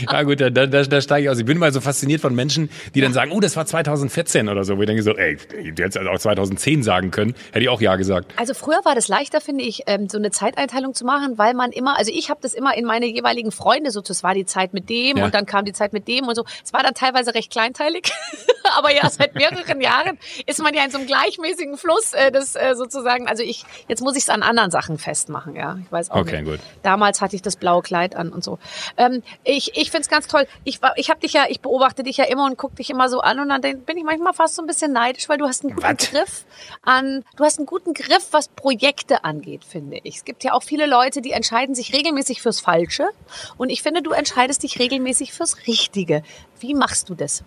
Ja 0.10 0.24
gut, 0.24 0.40
da, 0.40 0.50
da, 0.50 0.66
da 0.68 1.02
steige 1.02 1.26
ich 1.26 1.30
aus. 1.30 1.40
Ich 1.40 1.46
bin 1.46 1.58
mal 1.58 1.74
so 1.74 1.82
fasziniert 1.82 2.22
von 2.22 2.34
Menschen, 2.34 2.70
die 2.96 3.02
dann 3.02 3.12
sagen, 3.12 3.32
oh, 3.32 3.40
das 3.40 3.56
war 3.58 3.66
2014 3.66 4.48
oder 4.48 4.64
so. 4.64 4.78
Wo 4.78 4.82
ich 4.82 4.88
denke 4.88 5.04
so, 5.04 5.16
ey, 5.16 5.36
du 5.36 5.84
hättest 5.84 5.98
also 5.98 6.10
auch 6.12 6.20
2010 6.20 6.84
sagen 6.84 7.12
können. 7.12 7.34
Hätte 7.52 7.62
ich 7.62 7.70
auch 7.70 7.82
ja 7.82 7.96
gesagt. 7.96 8.34
Also 8.38 8.54
früher 8.54 8.80
war 8.86 8.96
das 8.96 9.08
leichter, 9.08 9.42
finde 9.42 9.64
ich, 9.64 9.84
ähm, 9.88 10.08
so 10.08 10.18
eine 10.18 10.32
Zeiteinteilung 10.32 10.94
zu 10.94 11.06
machen, 11.06 11.38
weil 11.38 11.54
man 11.54 11.72
immer, 11.72 11.98
also 11.98 12.12
ich 12.14 12.30
habe 12.30 12.40
das 12.42 12.54
immer 12.54 12.78
in 12.78 12.86
meine 12.86 13.08
jeweiligen 13.08 13.52
Freunde 13.52 13.92
so, 13.92 14.02
das 14.02 14.24
war 14.24 14.34
die 14.36 14.46
Zeit 14.46 14.74
mit 14.74 14.90
dem 14.90 15.18
Ja. 15.18 15.26
und 15.26 15.34
dann 15.34 15.46
kam 15.46 15.66
die 15.66 15.74
Zeit 15.74 15.92
mit 15.92 16.08
dem 16.08 16.28
und 16.28 16.36
so. 16.36 16.46
Es 16.64 16.72
war 16.72 16.84
dann 16.84 16.94
teilweise 16.94 17.34
recht 17.36 17.52
kleinteilig, 17.52 18.12
aber 18.78 18.94
ja, 18.94 19.10
seit 19.10 19.36
mehreren 19.36 19.82
Jahren 19.82 20.18
ist 20.46 20.62
man 20.62 20.74
ja 20.74 20.86
in 20.86 20.92
so 20.92 20.98
einem 20.98 21.08
gleichmäßigen 21.08 21.78
Fluss, 21.78 22.14
äh, 22.14 22.32
das 22.32 22.56
äh, 22.56 22.76
sozusagen, 22.76 23.28
also 23.28 23.44
ich, 23.44 23.66
jetzt 23.88 24.02
muss 24.02 24.16
ich 24.16 24.24
es 24.24 24.30
an 24.30 24.44
anderen 24.44 24.72
Sachen 24.72 24.98
festmachen, 25.20 25.56
ja. 25.56 25.78
Ich 25.84 25.92
weiß 25.92 26.12
auch 26.12 26.18
Okay, 26.18 26.42
nicht. 26.42 26.50
gut. 26.52 26.60
Damals 26.84 27.22
hatte 27.22 27.36
ich 27.36 27.42
das 27.42 27.56
blaue 27.58 27.82
Kleid 27.82 28.16
an 28.16 28.30
und 28.32 28.44
so. 28.44 28.58
Ähm, 28.98 29.22
ich 29.44 29.76
ich 29.78 29.92
finde 29.92 30.02
es 30.04 30.08
ganz 30.10 30.28
toll. 30.28 30.48
Ich, 30.64 30.82
war- 30.82 30.94
ich 30.98 31.10
habe 31.10 31.20
dich 31.20 31.34
ja, 31.34 31.46
ich 31.50 31.60
beobachte 31.62 32.04
dich 32.04 32.18
ja 32.18 32.26
immer 32.26 32.46
und 32.46 32.58
gucke 32.58 32.76
dich 32.76 32.90
immer 32.90 33.10
so 33.10 33.20
an 33.20 33.40
und 33.40 33.50
dann 33.50 33.62
bin 33.62 33.98
ich 33.98 34.04
manchmal 34.04 34.34
fast 34.34 34.56
so 34.56 34.62
ein 34.62 34.68
bisschen 34.68 34.94
neidisch, 34.94 35.28
weil 35.30 35.38
du 35.38 35.46
hast 35.46 35.64
einen 35.64 35.76
guten 35.76 35.88
Was? 35.88 36.10
Griff 36.10 36.46
an, 36.84 37.24
du 37.36 37.44
hast 37.44 37.58
einen 37.60 37.66
guten 37.66 37.94
Griff, 37.94 38.30
was 38.32 38.48
Projekte 38.48 39.24
angeht, 39.24 39.66
finde 39.66 40.00
ich. 40.04 40.18
Es 40.18 40.26
gibt 40.26 40.44
ja 40.44 40.54
auch 40.54 40.64
viele 40.64 40.86
Leute, 40.86 41.22
die 41.22 41.32
entscheiden 41.32 41.76
sich 41.76 41.94
regelmäßig 41.94 42.42
fürs 42.42 42.60
Falsche 42.62 43.10
und 43.58 43.70
ich 43.70 43.82
finde, 43.82 44.02
du 44.02 44.12
entscheidest 44.12 44.64
dich 44.64 44.80
regelmäßig 44.80 45.34
fürs 45.34 45.68
Richtige. 45.68 46.24
Wie 46.60 46.74
machst 46.74 47.10
du 47.10 47.16
das? 47.16 47.44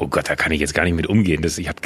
Oh 0.00 0.06
Gott, 0.06 0.30
da 0.30 0.36
kann 0.36 0.52
ich 0.52 0.60
jetzt 0.60 0.74
gar 0.74 0.84
nicht 0.84 0.94
mit 0.94 1.08
umgehen. 1.08 1.42
Das, 1.42 1.58
ich 1.58 1.68
hab, 1.68 1.80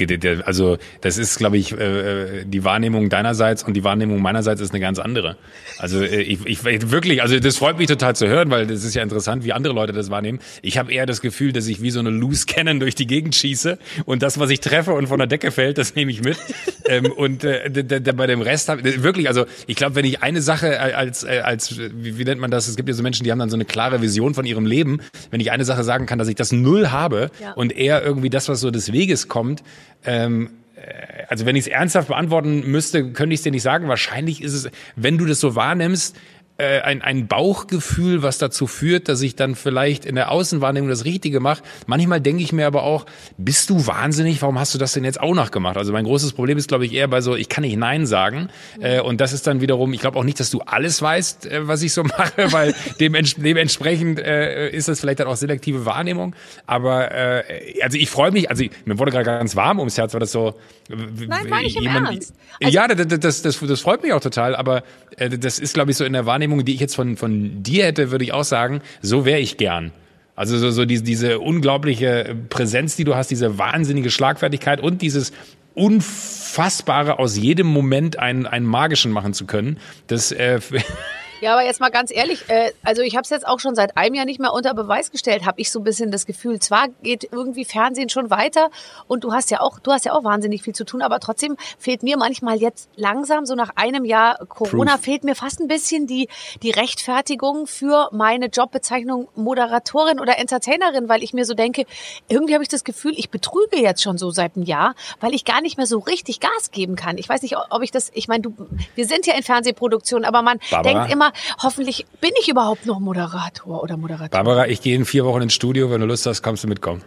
also 0.45 0.77
das 1.01 1.17
ist, 1.17 1.39
glaube 1.39 1.57
ich, 1.57 1.73
äh, 1.73 2.41
äh, 2.41 2.45
die 2.45 2.63
Wahrnehmung 2.63 3.09
deinerseits 3.09 3.63
und 3.63 3.73
die 3.75 3.85
Wahrnehmung 3.85 4.21
meinerseits 4.21 4.61
ist 4.61 4.71
eine 4.73 4.81
ganz 4.81 4.99
andere. 4.99 5.39
Also 5.79 6.03
äh, 6.03 6.21
ich, 6.21 6.45
ich 6.45 6.63
wirklich, 6.63 7.23
also 7.23 7.41
das 7.41 7.57
freut 7.57 7.79
mich 7.79 7.87
total 7.89 8.15
zu 8.15 8.29
hören, 8.29 8.51
weil 8.51 8.67
das 8.67 8.85
ist 8.85 8.95
ja 8.95 9.03
interessant, 9.03 9.45
wie 9.45 9.55
andere 9.55 9.73
Leute 9.73 9.95
das 9.95 10.11
wahrnehmen. 10.11 10.41
Ich 10.61 10.77
habe 10.77 10.93
eher 10.93 11.07
das 11.07 11.23
Gefühl, 11.23 11.53
dass 11.53 11.67
ich 11.69 11.81
wie 11.81 11.91
so 11.91 12.01
eine 12.01 12.11
Loose 12.11 12.45
Cannon 12.45 12.81
durch 12.81 12.95
die 12.95 13.07
Gegend 13.07 13.35
schieße 13.35 13.79
und 14.05 14.23
das, 14.23 14.39
was 14.39 14.51
ich 14.51 14.61
treffe 14.61 14.93
und 14.93 15.07
von 15.07 15.19
der 15.19 15.27
Decke 15.27 15.51
fällt, 15.51 15.79
das 15.79 15.95
nehme 15.95 16.11
ich 16.11 16.23
mit. 16.23 16.37
ähm, 16.89 17.11
und 17.13 17.45
äh, 17.45 17.71
bei 18.15 18.27
dem 18.27 18.43
Rest 18.43 18.69
hab, 18.69 18.85
wirklich, 18.85 19.29
also 19.29 19.47
ich 19.67 19.77
glaube, 19.77 19.95
wenn 19.95 20.05
ich 20.05 20.23
eine 20.23 20.43
Sache 20.43 20.81
als 20.81 21.25
äh, 21.25 21.41
als 21.43 21.79
wie, 21.79 22.19
wie 22.19 22.25
nennt 22.25 22.41
man 22.41 22.51
das? 22.51 22.69
Es 22.69 22.77
gibt 22.77 22.89
ja 22.91 22.95
so 22.95 23.03
Menschen, 23.03 23.25
die 23.25 23.31
haben 23.33 23.39
dann 23.39 23.51
so 23.51 23.57
eine 23.57 23.65
klare 23.65 24.03
Vision 24.03 24.35
von 24.35 24.45
ihrem 24.45 24.67
Leben. 24.67 25.01
Wenn 25.31 25.41
ich 25.41 25.51
eine 25.51 25.65
Sache 25.65 25.83
sagen 25.83 26.05
kann, 26.05 26.19
dass 26.19 26.29
ich 26.29 26.35
das 26.35 26.53
null 26.53 26.89
habe 26.91 27.31
Ja. 27.41 27.53
und 27.53 27.73
eher 27.73 28.02
irgendwie 28.03 28.31
das, 28.31 28.49
was 28.49 28.61
so 28.61 28.71
des 28.71 28.93
Weges 28.93 29.29
kommt. 29.29 29.63
Ähm, 30.05 30.51
äh, 30.77 31.25
also 31.29 31.47
wenn 31.47 31.57
ich 31.57 31.67
es 31.67 31.69
ernsthaft 31.69 32.09
beantworten 32.09 32.71
müsste, 32.71 33.13
könnte 33.13 33.35
ich 33.35 33.41
es 33.41 33.45
dir 33.45 33.53
nicht 33.53 33.63
sagen. 33.63 33.89
Wahrscheinlich 33.89 34.43
ist 34.43 34.55
es, 34.55 34.71
wenn 34.97 35.19
du 35.19 35.27
das 35.27 35.41
so 35.41 35.55
wahrnimmst, 35.55 36.17
äh, 36.63 36.81
ein, 36.83 37.03
ein 37.03 37.27
Bauchgefühl, 37.27 38.23
was 38.23 38.39
dazu 38.39 38.69
führt, 38.69 39.09
dass 39.09 39.21
ich 39.21 39.35
dann 39.35 39.57
vielleicht 39.57 40.05
in 40.05 40.15
der 40.15 40.31
Außenwahrnehmung 40.31 40.89
das 40.89 41.05
Richtige 41.05 41.41
mache. 41.41 41.63
Manchmal 41.87 42.21
denke 42.21 42.43
ich 42.43 42.53
mir 42.53 42.67
aber 42.69 42.85
auch, 42.85 43.05
bist 43.37 43.69
du 43.69 43.87
wahnsinnig? 43.87 44.41
Warum 44.43 44.59
hast 44.59 44.73
du 44.73 44.79
das 44.79 44.93
denn 44.93 45.05
jetzt 45.05 45.21
auch 45.21 45.35
noch 45.35 45.51
gemacht? 45.51 45.77
Also 45.77 45.93
mein 45.93 46.05
großes 46.05 46.35
Problem 46.35 46.59
ist, 46.59 46.69
glaube 46.69 46.87
ich, 46.87 46.93
eher 46.93 47.09
bei 47.09 47.21
so, 47.21 47.35
ich 47.35 47.49
kann 47.49 47.63
nicht 47.63 47.77
Nein 47.77 48.07
sagen. 48.07 48.49
Äh, 48.81 49.01
und 49.01 49.21
das 49.21 49.33
ist 49.33 49.47
dann 49.47 49.61
wiederum, 49.61 49.93
ich 49.93 50.01
glaube 50.01 50.19
auch 50.19 50.25
nicht, 50.25 50.39
dass 50.39 50.51
du 50.51 50.61
alles 50.61 51.03
weißt, 51.03 51.47
äh, 51.47 51.67
was 51.67 51.83
ich 51.83 51.93
so 51.93 52.05
mache, 52.19 52.53
weil 52.53 52.75
dements 53.01 53.35
dementsprechend 53.37 54.21
äh, 54.21 54.71
ist 54.71 54.89
das 54.89 55.01
vielleicht 55.01 55.19
dann 55.19 55.27
auch 55.27 55.37
selektive 55.37 55.85
Wahrnehmung. 55.85 56.37
Aber 56.67 57.11
äh, 57.11 57.43
also 57.83 57.99
ich 57.99 58.09
freue 58.09 58.31
mich, 58.31 58.51
also 58.51 58.63
ich, 58.63 58.71
mir 58.85 58.99
wurde 58.99 59.11
gerade 59.11 59.25
ganz 59.25 59.57
warm 59.57 59.81
ums 59.81 59.99
Herz, 59.99 60.13
weil 60.15 60.21
das 60.21 60.31
so 60.33 60.55
Nein, 60.89 61.49
meine 61.49 61.67
ich 61.67 61.77
im 61.77 61.87
Ernst. 61.87 62.35
Also- 62.63 62.75
ja, 62.75 62.87
das, 62.89 63.07
das, 63.21 63.43
das, 63.43 63.61
das 63.61 63.81
freut 63.81 64.03
mich 64.03 64.13
auch 64.13 64.21
total, 64.21 64.55
aber 64.55 64.83
äh, 65.17 65.31
das 65.31 65.59
ist, 65.59 65.75
glaube 65.75 65.91
ich, 65.91 65.97
so 65.97 66.05
in 66.05 66.13
der 66.13 66.27
Wahrnehmung, 66.27 66.52
die 66.61 66.75
ich 66.75 66.81
jetzt 66.81 66.95
von, 66.95 67.17
von 67.17 67.63
dir 67.63 67.87
hätte, 67.87 68.11
würde 68.11 68.25
ich 68.25 68.33
auch 68.33 68.45
sagen, 68.45 68.81
so 69.01 69.25
wäre 69.25 69.41
ich 69.41 69.57
gern. 69.57 69.93
Also 70.35 70.57
so, 70.59 70.71
so 70.71 70.85
diese, 70.85 71.03
diese 71.03 71.41
unglaubliche 71.41 72.35
Präsenz, 72.49 72.97
die 72.97 73.05
du 73.05 73.15
hast, 73.15 73.31
diese 73.31 73.59
wahnsinnige 73.59 74.11
Schlagfertigkeit 74.11 74.81
und 74.81 75.03
dieses 75.03 75.33
Unfassbare 75.75 77.19
aus 77.19 77.37
jedem 77.37 77.67
Moment 77.67 78.19
einen, 78.19 78.47
einen 78.47 78.67
magischen 78.67 79.13
machen 79.13 79.35
zu 79.35 79.47
können, 79.47 79.79
das 80.07 80.33
äh, 80.33 80.61
Ja, 81.43 81.55
aber 81.55 81.65
jetzt 81.65 81.81
mal 81.81 81.91
ganz 81.91 82.13
ehrlich, 82.15 82.49
äh, 82.49 82.71
also 82.85 83.03
ich 83.03 83.17
habe 83.17 83.25
es 83.25 83.31
jetzt 83.31 83.49
auch 83.49 83.59
schon 83.59 83.75
seit 83.75 83.97
einem 83.97 84.15
Jahr 84.15 84.25
nicht 84.25 84.39
mehr 84.39 84.53
unter 84.53 84.75
Beweis 84.75 85.11
gestellt, 85.11 85.45
habe 85.45 85.61
ich 85.61 85.73
so 85.73 85.81
ein 85.81 85.83
bisschen 85.83 86.13
das 86.13 86.25
Gefühl. 86.25 86.61
Zwar 86.61 86.87
geht 87.03 87.25
irgendwie 87.33 87.65
Fernsehen 87.65 88.09
schon 88.11 88.31
weiter 88.31 88.71
und 89.09 89.25
du 89.25 89.33
hast 89.33 89.51
ja 89.51 89.61
auch, 89.61 89.81
du 89.81 89.91
hast 89.91 90.05
ja 90.05 90.13
auch 90.13 90.23
wahnsinnig 90.23 90.63
viel 90.63 90.73
zu 90.73 90.85
tun, 90.85 91.03
aber 91.03 91.19
trotzdem 91.19 91.57
fehlt 91.81 92.05
mir 92.05 92.17
manchmal 92.17 92.59
jetzt 92.59 92.89
langsam 92.95 93.45
so 93.45 93.57
nach 93.57 93.71
einem 93.75 94.05
Jahr 94.05 94.39
Corona 94.47 94.93
Proof. 94.93 95.05
fehlt 95.05 95.25
mir 95.25 95.35
fast 95.35 95.59
ein 95.59 95.67
bisschen 95.67 96.07
die 96.07 96.29
die 96.63 96.71
Rechtfertigung 96.71 97.67
für 97.67 98.09
meine 98.13 98.47
Jobbezeichnung 98.47 99.27
Moderatorin 99.35 100.21
oder 100.21 100.39
Entertainerin, 100.39 101.09
weil 101.09 101.25
ich 101.25 101.33
mir 101.33 101.45
so 101.45 101.55
denke, 101.55 101.87
irgendwie 102.29 102.55
habe 102.55 102.63
ich 102.63 102.69
das 102.69 102.85
Gefühl, 102.85 103.15
ich 103.17 103.31
betrüge 103.31 103.81
jetzt 103.81 104.01
schon 104.01 104.17
so 104.17 104.31
seit 104.31 104.55
einem 104.55 104.65
Jahr, 104.65 104.95
weil 105.19 105.35
ich 105.35 105.45
gar 105.45 105.61
nicht 105.61 105.77
mehr 105.77 105.87
so 105.87 105.99
richtig 105.99 106.39
Gas 106.39 106.71
geben 106.71 106.95
kann. 106.95 107.19
Ich 107.19 107.29
weiß 107.29 107.43
nicht, 107.43 107.57
ob 107.57 107.83
ich 107.83 107.91
das, 107.91 108.13
ich 108.15 108.29
meine, 108.29 108.43
du, 108.43 108.55
wir 108.95 109.07
sind 109.07 109.27
ja 109.27 109.35
in 109.35 109.43
Fernsehproduktion, 109.43 110.25
aber 110.25 110.43
man 110.43 110.61
Barbara? 110.71 110.83
denkt 110.83 111.13
immer, 111.13 111.32
hoffentlich 111.63 112.07
bin 112.21 112.31
ich 112.41 112.49
überhaupt 112.49 112.87
noch 112.87 113.01
Moderator 113.01 113.83
oder 113.83 113.97
Moderatorin. 113.97 114.31
Barbara, 114.31 114.67
ich 114.69 114.81
gehe 114.83 114.95
in 114.97 115.05
vier 115.05 115.25
Wochen 115.25 115.43
ins 115.43 115.55
Studio, 115.55 115.91
wenn 115.91 116.01
du 116.01 116.07
Lust 116.07 116.27
hast, 116.27 116.43
kommst 116.43 116.65
du 116.65 116.69
mitkommen. 116.69 117.03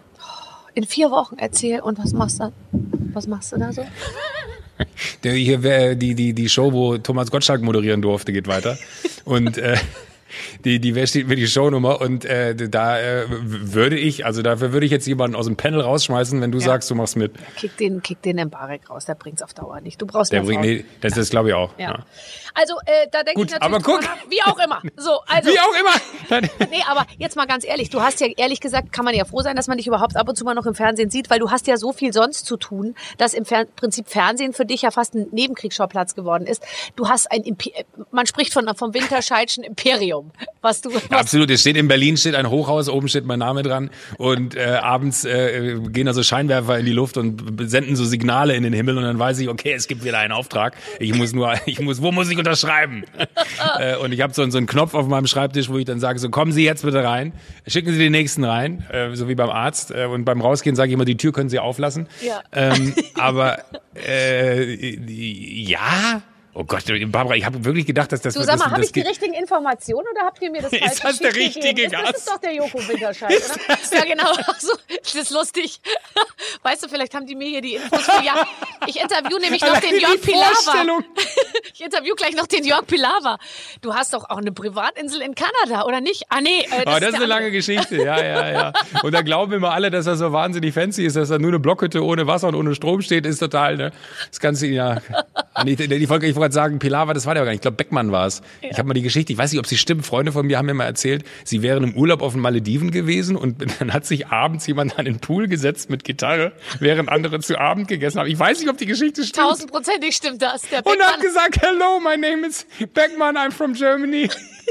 In 0.73 0.85
vier 0.85 1.09
Wochen 1.11 1.37
erzähl 1.37 1.79
und 1.79 1.97
was 1.99 2.13
machst 2.13 2.39
du? 2.41 2.51
Was 3.13 3.27
machst 3.27 3.51
du 3.53 3.57
da 3.57 3.71
so? 3.71 3.85
Der, 5.23 5.33
hier, 5.33 5.95
die, 5.95 6.15
die, 6.15 6.33
die 6.33 6.49
Show, 6.49 6.73
wo 6.73 6.97
Thomas 6.97 7.31
Gottschalk 7.31 7.61
moderieren 7.61 8.01
durfte, 8.01 8.33
geht 8.33 8.47
weiter. 8.47 8.77
Und 9.23 9.57
äh, 9.57 9.77
die, 10.65 10.79
die 10.79 10.95
wer 10.95 11.07
steht 11.07 11.27
mir 11.29 11.37
die 11.37 11.47
Shownummer 11.47 12.01
und 12.01 12.25
äh, 12.25 12.53
da 12.69 12.99
äh, 12.99 13.23
würde 13.29 13.97
ich, 13.97 14.25
also 14.25 14.41
dafür 14.41 14.73
würde 14.73 14.85
ich 14.85 14.91
jetzt 14.91 15.07
jemanden 15.07 15.35
aus 15.37 15.45
dem 15.45 15.55
Panel 15.55 15.79
rausschmeißen, 15.79 16.41
wenn 16.41 16.51
du 16.51 16.57
Ja. 16.59 16.65
sagst, 16.65 16.91
du 16.91 16.95
machst 16.95 17.15
mit. 17.15 17.31
Kick 17.55 17.77
den, 17.77 18.01
kick 18.01 18.21
den 18.21 18.37
Embarek 18.37 18.89
raus, 18.89 19.05
der 19.05 19.15
bringt's 19.15 19.41
auf 19.41 19.53
Dauer 19.53 19.79
nicht. 19.79 20.01
Du 20.01 20.05
brauchst 20.05 20.33
Der 20.33 20.41
bringt, 20.41 20.61
nee, 20.61 20.83
das, 20.99 21.13
das 21.13 21.29
glaube 21.29 21.49
ich 21.49 21.55
auch. 21.55 21.71
Ja. 21.79 22.03
Also, 22.55 22.75
äh, 22.85 23.07
da 23.11 23.23
denke 23.23 23.41
ich 23.41 23.51
natürlich 23.51 23.61
aber 23.61 23.79
guck. 23.79 24.01
nach. 24.01 24.17
Wie 24.29 24.41
auch 24.43 24.57
immer. 24.57 24.81
So, 24.97 25.19
also. 25.27 25.49
Wie 25.49 25.59
auch 25.59 25.79
immer. 25.79 25.95
Nee, 26.71 26.81
aber 26.89 27.05
jetzt 27.17 27.35
mal 27.35 27.45
ganz 27.45 27.65
ehrlich, 27.65 27.89
du 27.89 28.01
hast 28.01 28.19
ja 28.19 28.27
ehrlich 28.35 28.59
gesagt, 28.59 28.91
kann 28.91 29.05
man 29.05 29.13
ja 29.13 29.25
froh 29.25 29.41
sein, 29.41 29.55
dass 29.55 29.67
man 29.67 29.77
dich 29.77 29.87
überhaupt 29.87 30.15
ab 30.15 30.27
und 30.27 30.35
zu 30.35 30.43
mal 30.43 30.55
noch 30.55 30.65
im 30.65 30.73
Fernsehen 30.73 31.09
sieht, 31.09 31.29
weil 31.29 31.39
du 31.39 31.51
hast 31.51 31.67
ja 31.67 31.77
so 31.77 31.93
viel 31.93 32.13
sonst 32.13 32.45
zu 32.45 32.57
tun, 32.57 32.95
dass 33.17 33.33
im 33.33 33.45
Fer 33.45 33.65
Prinzip 33.75 34.09
Fernsehen 34.09 34.53
für 34.53 34.65
dich 34.65 34.81
ja 34.81 34.91
fast 34.91 35.13
ein 35.13 35.27
Nebenkriegsschauplatz 35.31 36.15
geworden 36.15 36.47
ist. 36.47 36.63
Du 36.95 37.07
hast 37.07 37.31
ein, 37.31 37.43
Impe 37.43 37.71
man 38.11 38.25
spricht 38.25 38.53
von 38.53 38.65
vom 38.75 38.93
Winterscheidschen 38.93 39.63
Imperium, 39.63 40.31
was 40.61 40.81
du, 40.81 40.93
was 40.93 41.11
Absolut, 41.11 41.49
es 41.51 41.61
steht 41.61 41.77
in 41.77 41.87
Berlin 41.87 42.17
steht 42.17 42.35
ein 42.35 42.49
Hochhaus, 42.49 42.89
oben 42.89 43.07
steht 43.07 43.25
mein 43.25 43.39
Name 43.39 43.61
dran 43.61 43.91
und 44.17 44.55
äh, 44.55 44.79
abends 44.81 45.25
äh, 45.25 45.79
gehen 45.89 46.07
also 46.07 46.23
Scheinwerfer 46.23 46.79
in 46.79 46.85
die 46.85 46.93
Luft 46.93 47.17
und 47.17 47.69
senden 47.69 47.95
so 47.95 48.05
Signale 48.05 48.55
in 48.55 48.63
den 48.63 48.73
Himmel 48.73 48.97
und 48.97 49.03
dann 49.03 49.19
weiß 49.19 49.39
ich, 49.39 49.49
okay, 49.49 49.73
es 49.73 49.87
gibt 49.87 50.03
wieder 50.03 50.17
einen 50.19 50.33
Auftrag. 50.33 50.75
Ich 50.99 51.13
muss 51.13 51.33
nur, 51.33 51.53
ich 51.65 51.79
muss, 51.79 52.01
wo 52.01 52.11
muss 52.11 52.29
ich 52.29 52.37
unterschreiben? 52.45 53.03
äh, 53.79 53.97
und 53.97 54.11
ich 54.11 54.21
habe 54.21 54.33
so, 54.33 54.49
so 54.49 54.57
einen 54.57 54.67
Knopf 54.67 54.93
auf 54.93 55.07
meinem 55.07 55.27
Schreibtisch, 55.27 55.69
wo 55.69 55.77
ich 55.77 55.85
dann 55.85 55.99
sage, 55.99 56.19
so 56.19 56.29
kommen 56.29 56.51
Sie 56.51 56.63
jetzt 56.63 56.83
bitte 56.83 57.03
rein, 57.03 57.33
schicken 57.67 57.91
Sie 57.91 57.99
den 57.99 58.11
nächsten 58.11 58.43
rein, 58.43 58.85
äh, 58.91 59.15
so 59.15 59.27
wie 59.27 59.35
beim 59.35 59.49
Arzt. 59.49 59.91
Äh, 59.91 60.05
und 60.05 60.25
beim 60.25 60.41
Rausgehen 60.41 60.75
sage 60.75 60.89
ich 60.89 60.93
immer, 60.93 61.05
die 61.05 61.17
Tür 61.17 61.33
können 61.33 61.49
Sie 61.49 61.59
auflassen. 61.59 62.07
Ja. 62.21 62.41
Ähm, 62.51 62.93
aber 63.15 63.59
äh, 63.95 64.95
ja. 65.05 66.21
Oh 66.57 66.63
Gott, 66.63 66.85
Barbara, 67.07 67.35
ich 67.35 67.43
habe 67.45 67.65
wirklich 67.65 67.85
gedacht, 67.85 68.13
dass 68.13 68.21
das 68.21 68.33
Du 68.33 68.39
sag 68.41 68.57
mal, 68.57 68.63
das, 68.63 68.71
habe 68.71 68.77
das 68.77 68.85
ich 68.87 68.91
die 68.93 69.01
richtigen 69.01 69.33
Informationen 69.33 70.05
oder 70.09 70.25
habt 70.25 70.41
ihr 70.41 70.49
mir 70.49 70.61
das 70.61 70.71
Ist 70.71 71.01
falsche 71.01 71.03
das 71.03 71.17
der 71.19 71.35
richtige 71.35 71.67
gegeben? 71.73 71.91
Das 71.91 72.01
Gast? 72.03 72.17
ist 72.17 72.29
doch 72.29 72.37
der 72.39 72.53
Joko 72.55 72.87
Winterscheid, 72.87 73.33
oder? 73.33 73.97
Ja, 73.97 74.05
genau. 74.05 74.31
Also, 74.55 74.71
das 75.03 75.15
ist 75.15 75.31
lustig. 75.31 75.81
Weißt 76.63 76.81
du, 76.81 76.87
vielleicht 76.87 77.13
haben 77.13 77.25
die 77.25 77.35
mir 77.35 77.49
hier 77.49 77.61
die 77.61 77.75
Infos 77.75 78.03
für, 78.03 78.23
ja, 78.23 78.47
ich 78.87 79.01
interview 79.01 79.37
nämlich 79.37 79.61
noch 79.63 79.69
Allein 79.69 79.81
den 79.81 79.99
Jörg 79.99 80.21
Pilawa. 80.21 81.03
Ich 81.77 81.81
interview 81.83 82.15
gleich 82.15 82.37
noch 82.37 82.47
den 82.47 82.63
Jörg 82.63 82.87
Pilawa. 82.87 83.37
Du 83.81 83.93
hast 83.93 84.13
doch 84.13 84.29
auch 84.29 84.37
eine 84.37 84.53
Privatinsel 84.53 85.21
in 85.21 85.35
Kanada, 85.35 85.85
oder 85.85 85.99
nicht? 85.99 86.23
Ah, 86.29 86.39
nee. 86.39 86.61
Äh, 86.61 86.83
Oh, 86.83 86.83
das 86.85 86.99
der 86.99 87.09
ist 87.09 87.15
eine 87.15 87.25
lange. 87.25 87.51
Geschichte, 87.51 87.97
ja, 87.97 88.23
ja, 88.23 88.49
ja. 88.49 88.73
Und 89.03 89.13
da 89.13 89.21
glauben 89.23 89.51
immer 89.51 89.71
alle, 89.73 89.91
dass 89.91 90.07
er 90.07 90.15
so 90.15 90.31
wahnsinnig 90.31 90.73
fancy 90.73 91.05
ist, 91.05 91.17
dass 91.17 91.31
er 91.31 91.39
nur 91.39 91.49
eine 91.51 91.59
Blockhütte 91.59 92.01
ohne 92.01 92.27
Wasser 92.27 92.47
und 92.47 92.55
ohne 92.55 92.75
Strom 92.75 93.01
steht, 93.01 93.25
ist 93.25 93.39
total, 93.39 93.75
ne? 93.75 93.91
Das 94.29 94.39
Ganze, 94.39 94.67
ja. 94.67 95.01
Nee, 95.63 95.75
die, 95.75 95.87
die 95.87 96.07
Folge, 96.07 96.27
ich 96.27 96.35
wollte 96.35 96.41
gerade 96.41 96.53
sagen, 96.53 96.79
Pilawa, 96.79 97.13
das 97.13 97.25
war 97.25 97.33
der 97.33 97.43
gar 97.43 97.51
nicht. 97.51 97.57
Ich 97.59 97.61
glaube, 97.61 97.77
Beckmann 97.77 98.11
war 98.11 98.27
es. 98.27 98.41
Ich 98.61 98.77
habe 98.77 98.87
mal 98.87 98.93
die 98.93 99.01
Geschichte, 99.01 99.31
ich 99.31 99.37
weiß 99.37 99.51
nicht, 99.51 99.59
ob 99.59 99.67
sie 99.67 99.77
stimmt, 99.77 100.05
Freunde 100.05 100.31
von 100.31 100.45
mir 100.45 100.57
haben 100.57 100.65
mir 100.65 100.73
mal 100.73 100.85
erzählt, 100.85 101.23
sie 101.43 101.61
wären 101.61 101.83
im 101.83 101.95
Urlaub 101.95 102.21
auf 102.21 102.33
den 102.33 102.41
Malediven 102.41 102.91
gewesen 102.91 103.35
und 103.35 103.63
dann 103.79 103.93
hat 103.93 104.05
sich 104.05 104.27
abends 104.27 104.67
jemand 104.67 104.99
an 104.99 105.05
den 105.05 105.19
Pool 105.19 105.47
gesetzt 105.47 105.89
mit 105.89 106.03
Gitarre, 106.03 106.51
während 106.79 107.09
andere 107.09 107.39
zu 107.39 107.57
Abend 107.59 107.87
gegessen 107.87 108.19
haben. 108.19 108.27
Ich 108.27 108.37
weiß 108.39 108.59
nicht, 108.59 108.69
ob 108.69 108.77
die 108.77 108.85
Geschichte 108.85 109.23
stimmt. 109.23 109.47
Tausendprozentig 109.47 110.15
stimmt 110.15 110.41
das. 110.41 110.63
Der 110.63 110.85
Und 110.85 110.91
hat 110.91 110.97
Beckmann, 110.99 111.21
gesagt, 111.21 111.61
hello, 111.61 111.99
my 111.99 112.17
name 112.17 112.45
is 112.45 112.65
Beckmann, 112.93 113.37
I'm 113.37 113.51
from 113.51 113.73
Germany. 113.73 114.29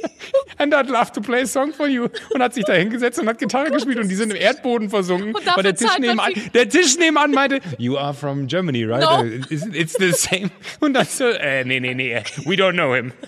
And 0.58 0.75
I'd 0.75 0.88
love 0.88 1.12
to 1.12 1.20
play 1.20 1.42
a 1.42 1.46
song 1.46 1.73
for 1.73 1.87
you. 1.88 2.08
Und 2.32 2.42
hat 2.42 2.54
sich 2.54 2.64
da 2.64 2.73
hingesetzt 2.75 3.18
und 3.18 3.28
hat 3.28 3.38
Gitarre 3.38 3.70
gespielt 3.70 3.99
und 3.99 4.08
die 4.08 4.14
sind 4.14 4.30
im 4.30 4.37
Erdboden 4.37 4.90
versunken. 4.90 5.34
Und 5.34 5.64
der 5.64 5.75
Tisch, 5.75 5.99
nebenan, 5.99 6.32
der 6.52 6.68
Tisch 6.68 6.96
nebenan 6.99 7.32
meinte, 7.32 7.61
you 7.78 7.96
are 7.96 8.14
from 8.14 8.46
Germany, 8.46 8.84
right? 8.84 9.00
No. 9.00 9.23
Uh, 9.23 9.40
It's, 9.50 9.66
it's 9.73 9.96
the 9.99 10.12
same. 10.12 10.50
Und 10.80 10.94
dann 10.94 11.06
so, 11.06 11.25
äh, 11.28 11.64
nee, 11.64 11.80
nee, 11.80 11.94
nee, 11.94 12.23
we 12.44 12.54
don't 12.54 12.73
know 12.73 12.94
him. 12.94 13.12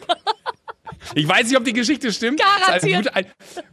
Ich 1.14 1.26
weiß 1.28 1.48
nicht, 1.48 1.56
ob 1.56 1.64
die 1.64 1.72
Geschichte 1.72 2.12
stimmt. 2.12 2.40
Ist 2.40 2.46
Ein, 2.46 2.60
Garantiert. 2.66 3.04
guter- 3.04 3.16
ein, 3.16 3.26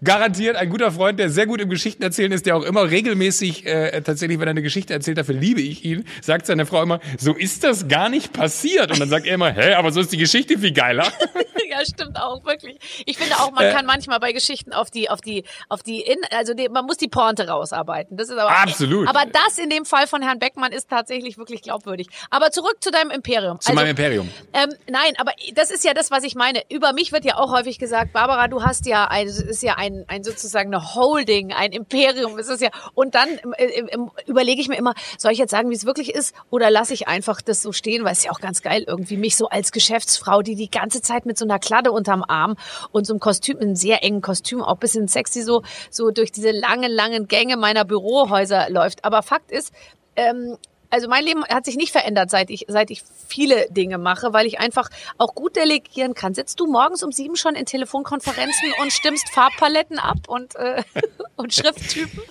garantiert 0.03 0.55
ein 0.55 0.69
guter 0.69 0.91
Freund, 0.91 1.19
der 1.19 1.29
sehr 1.29 1.45
gut 1.47 1.61
im 1.61 1.69
Geschichten 1.69 2.03
erzählen 2.03 2.31
ist, 2.31 2.45
der 2.45 2.55
auch 2.57 2.63
immer 2.63 2.89
regelmäßig, 2.89 3.65
äh, 3.65 4.01
tatsächlich, 4.01 4.39
wenn 4.39 4.47
er 4.47 4.51
eine 4.51 4.61
Geschichte 4.61 4.93
erzählt, 4.93 5.17
dafür 5.17 5.35
liebe 5.35 5.61
ich 5.61 5.83
ihn, 5.85 6.05
sagt 6.21 6.45
seine 6.45 6.65
Frau 6.65 6.81
immer, 6.83 6.99
so 7.17 7.33
ist 7.33 7.63
das 7.63 7.87
gar 7.87 8.09
nicht 8.09 8.33
passiert. 8.33 8.91
Und 8.91 8.99
dann 8.99 9.09
sagt 9.09 9.25
er 9.25 9.35
immer, 9.35 9.51
hä, 9.51 9.73
aber 9.73 9.91
so 9.91 9.99
ist 10.01 10.11
die 10.11 10.17
Geschichte 10.17 10.57
viel 10.57 10.71
geiler. 10.73 11.11
ja, 11.69 11.83
stimmt 11.85 12.17
auch, 12.19 12.43
wirklich. 12.45 12.77
Ich 13.05 13.17
finde 13.17 13.35
auch, 13.37 13.49
Äh. 13.49 13.51
man 13.55 13.73
kann 13.73 13.85
manchmal 13.85 14.19
bei 14.19 14.31
Geschichten 14.31 14.73
auf 14.73 14.89
die, 14.91 15.09
auf 15.09 15.21
die, 15.21 15.43
auf 15.69 15.83
die, 15.83 16.01
in, 16.01 16.17
also 16.31 16.53
die, 16.53 16.69
man 16.69 16.85
muss 16.85 16.97
die 16.97 17.07
Pointe 17.07 17.47
rausarbeiten. 17.47 18.17
Das 18.17 18.29
ist 18.29 18.37
aber, 18.37 18.51
Absolut. 18.51 19.07
Aber 19.07 19.23
das 19.31 19.57
in 19.57 19.69
dem 19.69 19.85
Fall 19.85 20.07
von 20.07 20.21
Herrn 20.21 20.39
Beckmann 20.39 20.71
ist 20.71 20.89
tatsächlich 20.89 21.37
wirklich 21.37 21.61
glaubwürdig. 21.61 22.07
Aber 22.29 22.51
zurück 22.51 22.77
zu 22.81 22.91
deinem 22.91 23.11
Imperium. 23.11 23.59
Zu 23.59 23.73
meinem 23.73 23.89
Imperium. 23.89 24.29
Ähm, 24.53 24.69
nein, 24.89 25.13
aber 25.17 25.31
das 25.55 25.71
ist 25.71 25.83
ja 25.83 25.93
das, 25.93 26.11
was 26.11 26.23
ich 26.23 26.35
meine. 26.35 26.61
Über 26.69 26.93
mich 26.93 27.11
wird 27.11 27.22
ja 27.25 27.37
auch 27.37 27.51
häufig 27.51 27.79
gesagt, 27.79 28.13
Barbara, 28.13 28.47
du 28.47 28.63
hast 28.63 28.85
ja 28.85 29.05
ein, 29.05 29.27
es 29.27 29.39
ist 29.39 29.63
ja 29.63 29.75
ein, 29.75 30.05
ein 30.07 30.23
sozusagen 30.23 30.73
eine 30.73 30.95
Holding, 30.95 31.51
ein 31.53 31.71
Imperium. 31.71 32.37
Es 32.39 32.47
ist 32.47 32.61
ja, 32.61 32.69
und 32.93 33.15
dann 33.15 33.29
äh, 33.57 33.65
äh, 33.65 33.97
überlege 34.25 34.61
ich 34.61 34.67
mir 34.67 34.77
immer, 34.77 34.93
soll 35.17 35.31
ich 35.31 35.37
jetzt 35.37 35.51
sagen, 35.51 35.69
wie 35.69 35.75
es 35.75 35.85
wirklich 35.85 36.13
ist, 36.13 36.35
oder 36.49 36.69
lasse 36.69 36.93
ich 36.93 37.07
einfach 37.07 37.41
das 37.41 37.61
so 37.61 37.71
stehen, 37.71 38.03
weil 38.03 38.13
es 38.13 38.23
ja 38.23 38.31
auch 38.31 38.39
ganz 38.39 38.61
geil 38.61 38.83
irgendwie 38.87 39.17
mich 39.17 39.35
so 39.35 39.49
als 39.49 39.71
Geschäftsfrau, 39.71 40.41
die 40.41 40.55
die 40.55 40.69
ganze 40.69 41.01
Zeit 41.01 41.25
mit 41.25 41.37
so 41.37 41.45
einer 41.45 41.59
Kladde 41.59 41.91
unterm 41.91 42.23
Arm 42.27 42.55
und 42.91 43.05
so 43.05 43.13
einem 43.13 43.19
Kostüm, 43.19 43.59
einem 43.59 43.75
sehr 43.75 44.03
engen 44.03 44.21
Kostüm, 44.21 44.61
auch 44.61 44.77
bisschen 44.77 45.07
sexy 45.07 45.41
so, 45.41 45.63
so 45.89 46.11
durch 46.11 46.31
diese 46.31 46.51
langen, 46.51 46.91
langen 46.91 47.27
Gänge 47.27 47.57
meiner 47.57 47.85
Bürohäuser 47.85 48.69
läuft. 48.69 49.05
Aber 49.05 49.23
Fakt 49.23 49.51
ist, 49.51 49.73
ähm, 50.15 50.57
also 50.93 51.07
mein 51.07 51.25
Leben 51.25 51.43
hat 51.45 51.65
sich 51.65 51.75
nicht 51.75 51.91
verändert, 51.91 52.29
seit 52.29 52.51
ich, 52.51 52.65
seit 52.67 52.91
ich 52.91 53.01
viele 53.27 53.65
Dinge 53.71 53.97
mache, 53.97 54.31
weil 54.31 54.45
ich 54.45 54.59
einfach 54.59 54.89
auch 55.17 55.33
gut 55.33 55.55
delegieren 55.55 56.13
kann. 56.13 56.35
Sitzt 56.35 56.59
du 56.59 56.67
morgens 56.67 57.01
um 57.01 57.11
sieben 57.11 57.35
schon 57.35 57.55
in 57.55 57.65
Telefonkonferenzen 57.65 58.69
und 58.79 58.93
stimmst 58.93 59.27
Farbpaletten 59.29 59.97
ab 59.97 60.17
und, 60.27 60.55
äh, 60.55 60.83
und 61.35 61.51
Schrifttypen? 61.51 62.21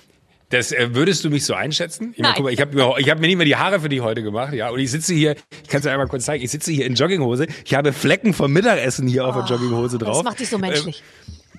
Das 0.49 0.71
äh, 0.71 0.95
würdest 0.95 1.25
du 1.25 1.29
mich 1.29 1.45
so 1.45 1.55
einschätzen? 1.55 2.13
Ich, 2.15 2.21
Nein. 2.21 2.41
mal, 2.41 2.53
ich 2.53 2.61
habe 2.61 2.73
mir, 2.73 2.97
ich 2.99 3.09
hab 3.09 3.19
mir 3.19 3.27
nicht 3.27 3.35
mehr 3.35 3.45
die 3.45 3.57
Haare 3.57 3.81
für 3.81 3.89
dich 3.89 3.99
heute 3.99 4.23
gemacht, 4.23 4.53
ja. 4.53 4.69
Und 4.69 4.79
ich 4.79 4.91
sitze 4.91 5.13
hier, 5.13 5.35
ich 5.63 5.67
kann 5.67 5.79
es 5.79 5.83
dir 5.83 5.91
einmal 5.91 6.07
kurz 6.07 6.23
zeigen, 6.23 6.41
ich 6.41 6.51
sitze 6.51 6.71
hier 6.71 6.85
in 6.85 6.95
Jogginghose. 6.95 7.47
Ich 7.65 7.73
habe 7.73 7.91
Flecken 7.91 8.33
vom 8.33 8.53
Mittagessen 8.53 9.09
hier 9.09 9.25
auf 9.27 9.35
der 9.35 9.45
Jogginghose 9.45 9.97
drauf. 9.97 10.17
Das 10.17 10.23
macht 10.23 10.39
dich 10.39 10.49
so 10.49 10.57
menschlich. 10.57 11.03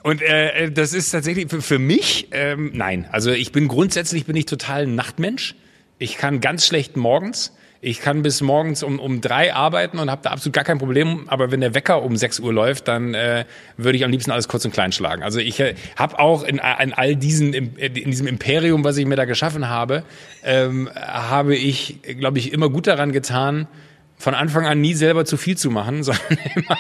Und 0.05 0.23
äh, 0.23 0.71
das 0.71 0.95
ist 0.95 1.11
tatsächlich 1.11 1.51
für, 1.51 1.61
für 1.61 1.79
mich, 1.79 2.29
ähm, 2.31 2.71
nein. 2.73 3.07
Also 3.11 3.31
ich 3.31 3.53
bin 3.53 3.69
grundsätzlich 3.69 4.25
bin 4.25 4.37
ich 4.37 4.47
total 4.47 4.85
ein 4.85 4.95
Nachtmensch. 4.95 5.55
Ich 5.99 6.17
kann 6.19 6.41
ganz 6.41 6.67
schlecht 6.67 6.97
morgens. 6.97 7.53
Ich 7.81 8.01
kann 8.01 8.23
bis 8.23 8.41
morgens 8.41 8.83
um, 8.83 8.99
um 8.99 9.21
drei 9.21 9.53
arbeiten 9.55 9.99
und 9.99 10.11
habe 10.11 10.23
da 10.25 10.31
absolut 10.31 10.55
gar 10.55 10.65
kein 10.65 10.79
Problem. 10.79 11.29
Aber 11.29 11.51
wenn 11.51 11.61
der 11.61 11.75
Wecker 11.75 12.03
um 12.03 12.17
6 12.17 12.41
Uhr 12.41 12.51
läuft, 12.53 12.89
dann 12.89 13.13
äh, 13.13 13.45
würde 13.77 13.99
ich 13.99 14.05
am 14.05 14.11
liebsten 14.11 14.31
alles 14.31 14.49
kurz 14.49 14.65
und 14.65 14.73
klein 14.73 14.91
schlagen. 14.91 15.23
Also 15.23 15.39
ich 15.39 15.61
äh, 15.61 15.75
habe 15.97 16.19
auch 16.19 16.45
in, 16.45 16.61
in 16.81 16.93
all 16.95 17.15
diesen, 17.15 17.53
im- 17.53 17.77
in 17.77 17.93
diesem 18.11 18.27
Imperium, 18.27 18.85
was 18.85 18.97
ich 18.97 19.05
mir 19.05 19.17
da 19.17 19.27
geschaffen 19.27 19.69
habe, 19.69 20.03
ähm, 20.45 20.89
habe 20.95 21.55
ich, 21.57 22.01
glaube 22.19 22.39
ich, 22.39 22.55
immer 22.55 22.71
gut 22.71 22.87
daran 22.87 23.13
getan, 23.13 23.69
von 24.17 24.35
Anfang 24.35 24.65
an 24.65 24.81
nie 24.81 24.95
selber 24.95 25.27
zu 25.27 25.37
viel 25.37 25.59
zu 25.59 25.71
machen, 25.71 26.03
sondern 26.05 26.39
immer 26.55 26.79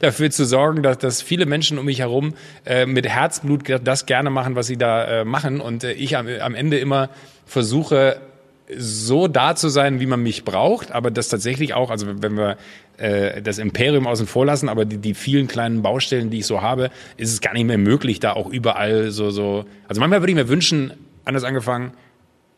dafür 0.00 0.30
zu 0.30 0.44
sorgen, 0.44 0.82
dass, 0.82 0.98
dass 0.98 1.22
viele 1.22 1.46
Menschen 1.46 1.78
um 1.78 1.86
mich 1.86 2.00
herum 2.00 2.34
äh, 2.66 2.84
mit 2.84 3.08
Herzblut 3.08 3.62
das 3.82 4.04
gerne 4.04 4.28
machen, 4.28 4.56
was 4.56 4.66
sie 4.66 4.76
da 4.76 5.20
äh, 5.22 5.24
machen 5.24 5.60
und 5.62 5.84
äh, 5.84 5.92
ich 5.92 6.18
am, 6.18 6.26
am 6.28 6.54
Ende 6.54 6.78
immer 6.78 7.08
versuche, 7.46 8.20
so 8.76 9.28
da 9.28 9.54
zu 9.54 9.68
sein, 9.68 10.00
wie 10.00 10.06
man 10.06 10.22
mich 10.22 10.44
braucht, 10.44 10.92
aber 10.92 11.10
das 11.10 11.28
tatsächlich 11.28 11.74
auch, 11.74 11.90
also 11.90 12.06
wenn 12.22 12.36
wir 12.36 12.56
äh, 12.96 13.42
das 13.42 13.58
Imperium 13.58 14.06
außen 14.06 14.26
vor 14.26 14.46
lassen, 14.46 14.68
aber 14.68 14.84
die, 14.84 14.98
die 14.98 15.14
vielen 15.14 15.48
kleinen 15.48 15.82
Baustellen, 15.82 16.30
die 16.30 16.38
ich 16.38 16.46
so 16.46 16.62
habe, 16.62 16.90
ist 17.16 17.32
es 17.32 17.40
gar 17.40 17.52
nicht 17.52 17.66
mehr 17.66 17.78
möglich, 17.78 18.20
da 18.20 18.32
auch 18.32 18.48
überall 18.48 19.10
so, 19.10 19.30
so, 19.30 19.64
also 19.88 20.00
manchmal 20.00 20.22
würde 20.22 20.32
ich 20.32 20.36
mir 20.36 20.48
wünschen, 20.48 20.92
anders 21.24 21.44
angefangen, 21.44 21.92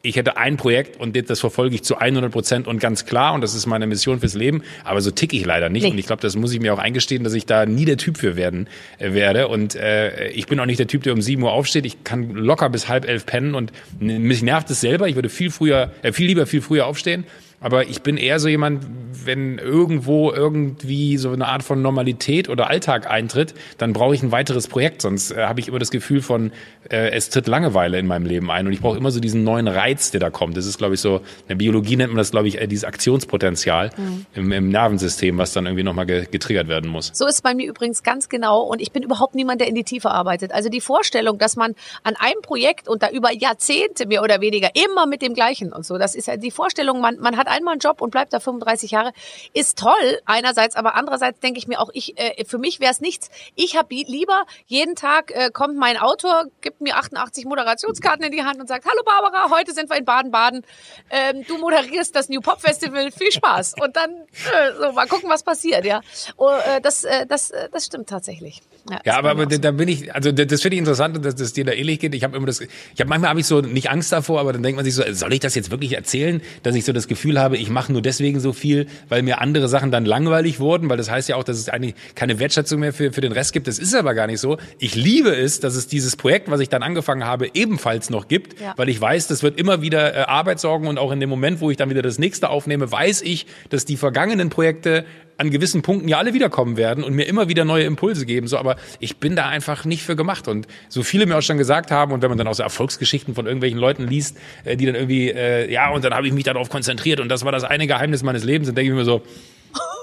ich 0.06 0.16
hätte 0.16 0.36
ein 0.36 0.56
Projekt 0.56 0.98
und 1.00 1.16
das 1.28 1.40
verfolge 1.40 1.74
ich 1.74 1.82
zu 1.82 1.96
100 1.98 2.30
Prozent 2.32 2.66
und 2.66 2.78
ganz 2.80 3.04
klar 3.06 3.34
und 3.34 3.40
das 3.40 3.54
ist 3.54 3.66
meine 3.66 3.86
Mission 3.86 4.20
fürs 4.20 4.34
Leben. 4.34 4.62
Aber 4.84 5.00
so 5.00 5.10
tick 5.10 5.32
ich 5.32 5.44
leider 5.44 5.68
nicht 5.68 5.82
Nee. 5.82 5.90
und 5.90 5.98
ich 5.98 6.06
glaube, 6.06 6.22
das 6.22 6.36
muss 6.36 6.52
ich 6.52 6.60
mir 6.60 6.72
auch 6.72 6.78
eingestehen, 6.78 7.24
dass 7.24 7.34
ich 7.34 7.46
da 7.46 7.66
nie 7.66 7.84
der 7.84 7.96
Typ 7.96 8.18
für 8.18 8.36
werden 8.36 8.68
äh, 8.98 9.12
werde. 9.12 9.48
Und 9.48 9.74
äh, 9.74 10.28
ich 10.28 10.46
bin 10.46 10.60
auch 10.60 10.66
nicht 10.66 10.78
der 10.78 10.86
Typ, 10.86 11.02
der 11.02 11.12
um 11.12 11.20
7 11.20 11.42
Uhr 11.42 11.52
aufsteht. 11.52 11.84
Ich 11.86 12.04
kann 12.04 12.30
locker 12.30 12.68
bis 12.70 12.88
halb 12.88 13.06
elf 13.08 13.26
pennen 13.26 13.54
und 13.54 13.72
mich 13.98 14.42
nervt 14.42 14.70
es 14.70 14.80
selber. 14.80 15.08
Ich 15.08 15.14
würde 15.14 15.28
viel 15.28 15.50
früher, 15.50 15.90
äh, 16.02 16.12
viel 16.12 16.26
lieber 16.26 16.46
viel 16.46 16.62
früher 16.62 16.86
aufstehen. 16.86 17.24
Aber 17.60 17.88
ich 17.88 18.02
bin 18.02 18.16
eher 18.16 18.38
so 18.38 18.48
jemand, 18.48 18.84
wenn 19.24 19.58
irgendwo 19.58 20.30
irgendwie 20.32 21.16
so 21.16 21.30
eine 21.30 21.48
Art 21.48 21.62
von 21.62 21.82
Normalität 21.82 22.48
oder 22.48 22.68
Alltag 22.68 23.10
eintritt, 23.10 23.54
dann 23.78 23.92
brauche 23.92 24.14
ich 24.14 24.22
ein 24.22 24.32
weiteres 24.32 24.68
Projekt. 24.68 25.02
Sonst 25.02 25.30
äh, 25.30 25.44
habe 25.44 25.60
ich 25.60 25.68
immer 25.68 25.78
das 25.78 25.90
Gefühl 25.90 26.22
von, 26.22 26.52
äh, 26.90 27.10
es 27.10 27.30
tritt 27.30 27.46
Langeweile 27.46 27.98
in 27.98 28.06
meinem 28.06 28.26
Leben 28.26 28.50
ein. 28.50 28.66
Und 28.66 28.72
ich 28.72 28.80
brauche 28.80 28.96
immer 28.96 29.10
so 29.10 29.20
diesen 29.20 29.44
neuen 29.44 29.68
Reiz, 29.68 30.10
der 30.10 30.20
da 30.20 30.30
kommt. 30.30 30.56
Das 30.56 30.66
ist, 30.66 30.78
glaube 30.78 30.94
ich, 30.94 31.00
so, 31.00 31.16
in 31.16 31.48
der 31.48 31.54
Biologie 31.56 31.96
nennt 31.96 32.10
man 32.10 32.18
das, 32.18 32.30
glaube 32.30 32.48
ich, 32.48 32.60
äh, 32.60 32.66
dieses 32.66 32.84
Aktionspotenzial 32.84 33.90
im, 34.34 34.52
im 34.52 34.68
Nervensystem, 34.68 35.38
was 35.38 35.52
dann 35.52 35.66
irgendwie 35.66 35.82
nochmal 35.82 36.06
ge 36.06 36.26
getriggert 36.30 36.68
werden 36.68 36.90
muss. 36.90 37.10
So 37.14 37.26
ist 37.26 37.36
es 37.36 37.42
bei 37.42 37.54
mir 37.54 37.68
übrigens 37.68 38.02
ganz 38.02 38.28
genau 38.28 38.62
und 38.62 38.80
ich 38.80 38.92
bin 38.92 39.02
überhaupt 39.02 39.34
niemand, 39.34 39.60
der 39.60 39.68
in 39.68 39.74
die 39.74 39.84
Tiefe 39.84 40.10
arbeitet. 40.10 40.52
Also 40.52 40.68
die 40.68 40.80
Vorstellung, 40.80 41.38
dass 41.38 41.56
man 41.56 41.74
an 42.02 42.14
einem 42.16 42.42
Projekt 42.42 42.88
und 42.88 43.02
da 43.02 43.10
über 43.10 43.32
Jahrzehnte 43.32 44.06
mehr 44.06 44.22
oder 44.22 44.40
weniger 44.40 44.70
immer 44.74 45.06
mit 45.06 45.22
dem 45.22 45.34
gleichen 45.34 45.72
und 45.72 45.86
so, 45.86 45.98
das 45.98 46.14
ist 46.14 46.28
ja 46.28 46.36
die 46.36 46.50
Vorstellung, 46.50 47.00
man, 47.00 47.18
man 47.18 47.36
hat 47.36 47.45
hat 47.46 47.54
einmal 47.54 47.72
einen 47.72 47.80
Job 47.80 48.00
und 48.00 48.10
bleibt 48.10 48.32
da 48.32 48.40
35 48.40 48.90
Jahre, 48.90 49.12
ist 49.52 49.78
toll 49.78 50.20
einerseits, 50.24 50.76
aber 50.76 50.94
andererseits 50.94 51.40
denke 51.40 51.58
ich 51.58 51.68
mir 51.68 51.80
auch, 51.80 51.90
ich 51.92 52.18
äh, 52.18 52.44
für 52.44 52.58
mich 52.58 52.80
wäre 52.80 52.92
es 52.92 53.00
nichts. 53.00 53.30
Ich 53.54 53.76
habe 53.76 53.94
lieber 53.94 54.44
jeden 54.66 54.94
Tag 54.94 55.30
äh, 55.30 55.50
kommt 55.50 55.76
mein 55.76 55.96
Autor, 55.96 56.44
gibt 56.60 56.80
mir 56.80 56.96
88 56.96 57.44
Moderationskarten 57.44 58.24
in 58.24 58.32
die 58.32 58.44
Hand 58.44 58.60
und 58.60 58.68
sagt, 58.68 58.84
hallo 58.84 59.02
Barbara, 59.04 59.50
heute 59.50 59.72
sind 59.72 59.88
wir 59.90 59.96
in 59.96 60.04
Baden-Baden. 60.04 60.62
Ähm, 61.10 61.44
du 61.46 61.58
moderierst 61.58 62.14
das 62.14 62.28
New 62.28 62.40
Pop 62.40 62.60
Festival, 62.60 63.10
viel 63.10 63.32
Spaß. 63.32 63.74
Und 63.80 63.96
dann 63.96 64.10
äh, 64.10 64.72
so 64.78 64.92
mal 64.92 65.06
gucken, 65.06 65.28
was 65.30 65.42
passiert, 65.42 65.84
ja. 65.84 66.00
Oh, 66.36 66.50
äh, 66.50 66.80
das, 66.80 67.04
äh, 67.04 67.26
das, 67.26 67.50
äh, 67.50 67.68
das 67.70 67.86
stimmt 67.86 68.08
tatsächlich. 68.08 68.62
Ja, 69.04 69.16
aber, 69.18 69.30
aber 69.30 69.44
auch 69.44 69.46
da 69.48 69.70
bin 69.70 69.88
ich, 69.88 70.14
also 70.14 70.32
das 70.32 70.62
finde 70.62 70.74
ich 70.76 70.78
interessant, 70.78 71.24
dass 71.24 71.34
das 71.34 71.52
dir 71.52 71.64
da 71.64 71.72
ähnlich 71.72 71.98
geht. 71.98 72.14
Ich 72.14 72.24
habe 72.24 72.36
immer 72.36 72.46
das, 72.46 72.60
ich 72.60 72.68
habe 72.98 73.08
manchmal 73.08 73.30
habe 73.30 73.40
ich 73.40 73.46
so 73.46 73.60
nicht 73.60 73.90
Angst 73.90 74.12
davor, 74.12 74.40
aber 74.40 74.52
dann 74.52 74.62
denkt 74.62 74.76
man 74.76 74.84
sich 74.84 74.94
so, 74.94 75.02
soll 75.12 75.32
ich 75.32 75.40
das 75.40 75.54
jetzt 75.54 75.70
wirklich 75.70 75.94
erzählen, 75.94 76.40
dass 76.62 76.74
ich 76.74 76.84
so 76.84 76.92
das 76.92 77.08
Gefühl 77.08 77.40
habe, 77.40 77.56
ich 77.56 77.70
mache 77.70 77.92
nur 77.92 78.02
deswegen 78.02 78.40
so 78.40 78.52
viel, 78.52 78.86
weil 79.08 79.22
mir 79.22 79.40
andere 79.40 79.68
Sachen 79.68 79.90
dann 79.90 80.04
langweilig 80.04 80.60
wurden, 80.60 80.88
weil 80.88 80.96
das 80.96 81.10
heißt 81.10 81.28
ja 81.28 81.36
auch, 81.36 81.44
dass 81.44 81.58
es 81.58 81.68
eigentlich 81.68 81.94
keine 82.14 82.38
Wertschätzung 82.38 82.80
mehr 82.80 82.92
für, 82.92 83.12
für 83.12 83.20
den 83.20 83.32
Rest 83.32 83.52
gibt. 83.52 83.66
Das 83.68 83.78
ist 83.78 83.94
aber 83.94 84.14
gar 84.14 84.26
nicht 84.26 84.40
so. 84.40 84.56
Ich 84.78 84.94
liebe 84.94 85.34
es, 85.34 85.60
dass 85.60 85.74
es 85.76 85.86
dieses 85.88 86.16
Projekt, 86.16 86.50
was 86.50 86.60
ich 86.60 86.68
dann 86.68 86.82
angefangen 86.82 87.24
habe, 87.24 87.48
ebenfalls 87.54 88.10
noch 88.10 88.28
gibt, 88.28 88.60
Ja. 88.60 88.74
weil 88.76 88.88
ich 88.88 89.00
weiß, 89.00 89.26
das 89.26 89.42
wird 89.42 89.58
immer 89.58 89.82
wieder 89.82 90.14
äh, 90.14 90.18
Arbeit 90.20 90.60
sorgen 90.60 90.86
und 90.88 90.98
auch 90.98 91.12
in 91.12 91.20
dem 91.20 91.28
Moment, 91.30 91.60
wo 91.60 91.70
ich 91.70 91.76
dann 91.76 91.90
wieder 91.90 92.02
das 92.02 92.18
nächste 92.18 92.50
aufnehme, 92.50 92.90
weiß 92.90 93.22
ich, 93.22 93.46
dass 93.70 93.84
die 93.84 93.96
vergangenen 93.96 94.50
Projekte 94.50 95.04
an 95.38 95.50
gewissen 95.50 95.82
Punkten 95.82 96.08
ja 96.08 96.18
alle 96.18 96.34
wiederkommen 96.34 96.76
werden 96.76 97.04
und 97.04 97.14
mir 97.14 97.24
immer 97.24 97.48
wieder 97.48 97.64
neue 97.64 97.84
Impulse 97.84 98.24
geben. 98.24 98.46
So, 98.46 98.56
aber 98.56 98.76
ich 99.00 99.18
bin 99.18 99.36
da 99.36 99.48
einfach 99.48 99.84
nicht 99.84 100.02
für 100.02 100.16
gemacht. 100.16 100.48
Und 100.48 100.66
so 100.88 101.02
viele 101.02 101.26
mir 101.26 101.36
auch 101.36 101.42
schon 101.42 101.58
gesagt 101.58 101.90
haben, 101.90 102.12
und 102.12 102.22
wenn 102.22 102.30
man 102.30 102.38
dann 102.38 102.48
auch 102.48 102.54
so 102.54 102.62
Erfolgsgeschichten 102.62 103.34
von 103.34 103.46
irgendwelchen 103.46 103.78
Leuten 103.78 104.06
liest, 104.06 104.38
äh, 104.64 104.76
die 104.76 104.86
dann 104.86 104.94
irgendwie, 104.94 105.30
äh, 105.30 105.70
ja, 105.70 105.90
und 105.90 106.04
dann 106.04 106.14
habe 106.14 106.26
ich 106.26 106.32
mich 106.32 106.44
darauf 106.44 106.70
konzentriert 106.70 107.20
und 107.20 107.28
das 107.28 107.44
war 107.44 107.52
das 107.52 107.64
eine 107.64 107.86
Geheimnis 107.86 108.22
meines 108.22 108.44
Lebens, 108.44 108.68
dann 108.68 108.74
denke 108.74 108.92
ich 108.92 108.96
mir 108.96 109.04
so, 109.04 109.22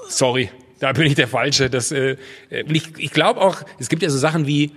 sorry, 0.07 0.49
da 0.79 0.91
bin 0.91 1.07
ich 1.07 1.15
der 1.15 1.27
Falsche. 1.27 1.69
Das, 1.69 1.91
äh, 1.91 2.17
ich 2.49 2.89
ich 2.97 3.11
glaube 3.11 3.41
auch, 3.41 3.63
es 3.79 3.89
gibt 3.89 4.03
ja 4.03 4.09
so 4.09 4.17
Sachen 4.17 4.45
wie, 4.47 4.71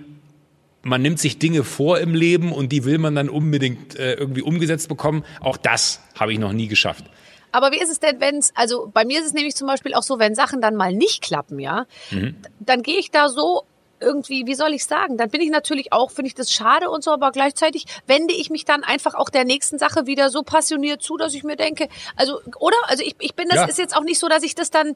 man 0.81 1.01
nimmt 1.01 1.19
sich 1.19 1.37
Dinge 1.37 1.63
vor 1.63 1.99
im 1.99 2.15
Leben 2.15 2.51
und 2.51 2.71
die 2.71 2.85
will 2.85 2.97
man 2.97 3.13
dann 3.13 3.29
unbedingt 3.29 3.97
äh, 3.99 4.13
irgendwie 4.13 4.41
umgesetzt 4.41 4.87
bekommen. 4.87 5.23
Auch 5.41 5.57
das 5.57 6.01
habe 6.15 6.31
ich 6.31 6.39
noch 6.39 6.53
nie 6.53 6.67
geschafft. 6.67 7.05
Aber 7.51 7.71
wie 7.71 7.79
ist 7.79 7.89
es 7.89 7.99
denn, 7.99 8.19
wenn 8.19 8.37
es, 8.37 8.51
also 8.55 8.89
bei 8.93 9.05
mir 9.05 9.19
ist 9.19 9.25
es 9.27 9.33
nämlich 9.33 9.55
zum 9.55 9.67
Beispiel 9.67 9.93
auch 9.93 10.03
so, 10.03 10.19
wenn 10.19 10.35
Sachen 10.35 10.61
dann 10.61 10.75
mal 10.75 10.93
nicht 10.93 11.21
klappen, 11.23 11.59
ja, 11.59 11.85
Mhm. 12.11 12.35
dann 12.59 12.83
gehe 12.83 12.97
ich 12.99 13.11
da 13.11 13.29
so 13.29 13.63
irgendwie, 13.99 14.45
wie 14.45 14.53
soll 14.53 14.75
ich 14.75 14.85
sagen, 14.85 15.17
dann 15.17 15.31
bin 15.31 15.41
ich 15.41 15.49
natürlich 15.49 15.91
auch, 15.91 16.11
finde 16.11 16.27
ich 16.27 16.35
das 16.35 16.51
schade 16.53 16.91
und 16.91 17.03
so, 17.03 17.09
aber 17.09 17.31
gleichzeitig 17.31 17.85
wende 18.05 18.31
ich 18.31 18.51
mich 18.51 18.63
dann 18.63 18.83
einfach 18.83 19.15
auch 19.15 19.29
der 19.31 19.43
nächsten 19.43 19.79
Sache 19.79 20.05
wieder 20.05 20.29
so 20.29 20.43
passioniert 20.43 21.01
zu, 21.01 21.17
dass 21.17 21.33
ich 21.33 21.43
mir 21.43 21.55
denke, 21.55 21.87
also, 22.15 22.39
oder? 22.59 22.77
Also 22.85 23.03
ich, 23.03 23.15
ich 23.19 23.33
bin, 23.33 23.47
das 23.49 23.61
Ja. 23.61 23.65
ist 23.65 23.79
jetzt 23.79 23.95
auch 23.97 24.03
nicht 24.03 24.19
so, 24.19 24.27
dass 24.27 24.43
ich 24.43 24.53
das 24.53 24.69
dann, 24.69 24.93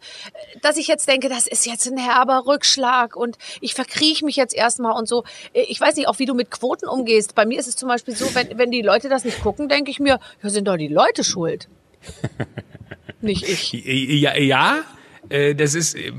dass 0.61 0.77
ich 0.77 0.85
jetzt 0.85 1.07
denke, 1.07 1.29
das 1.29 1.47
ist 1.47 1.65
jetzt 1.65 1.87
ein 1.87 1.97
herber 1.97 2.43
Rückschlag 2.45 3.15
und 3.15 3.39
ich 3.59 3.73
verkrieche 3.73 4.23
mich 4.23 4.35
jetzt 4.35 4.53
erstmal 4.53 4.91
und 4.91 5.07
so. 5.07 5.23
Ich 5.53 5.81
weiß 5.81 5.95
nicht, 5.95 6.07
auch 6.07 6.19
wie 6.19 6.27
du 6.27 6.35
mit 6.35 6.51
Quoten 6.51 6.87
umgehst. 6.87 7.33
Bei 7.33 7.47
mir 7.47 7.59
ist 7.59 7.67
es 7.67 7.75
zum 7.75 7.89
Beispiel 7.89 8.15
so, 8.15 8.35
wenn, 8.35 8.55
wenn 8.59 8.69
die 8.69 8.83
Leute 8.83 9.09
das 9.09 9.23
nicht 9.25 9.41
gucken, 9.41 9.67
denke 9.67 9.89
ich 9.89 9.99
mir, 9.99 10.19
ja, 10.43 10.49
sind 10.51 10.67
doch 10.67 10.77
die 10.77 10.89
Leute 10.89 11.23
schuld. 11.23 11.67
Nicht 13.21 13.47
ich. 13.47 13.71
Ja, 13.73 14.37
ja 14.37 14.83
äh, 15.29 15.55
das 15.55 15.75
ist, 15.75 15.95
äh, 15.95 16.13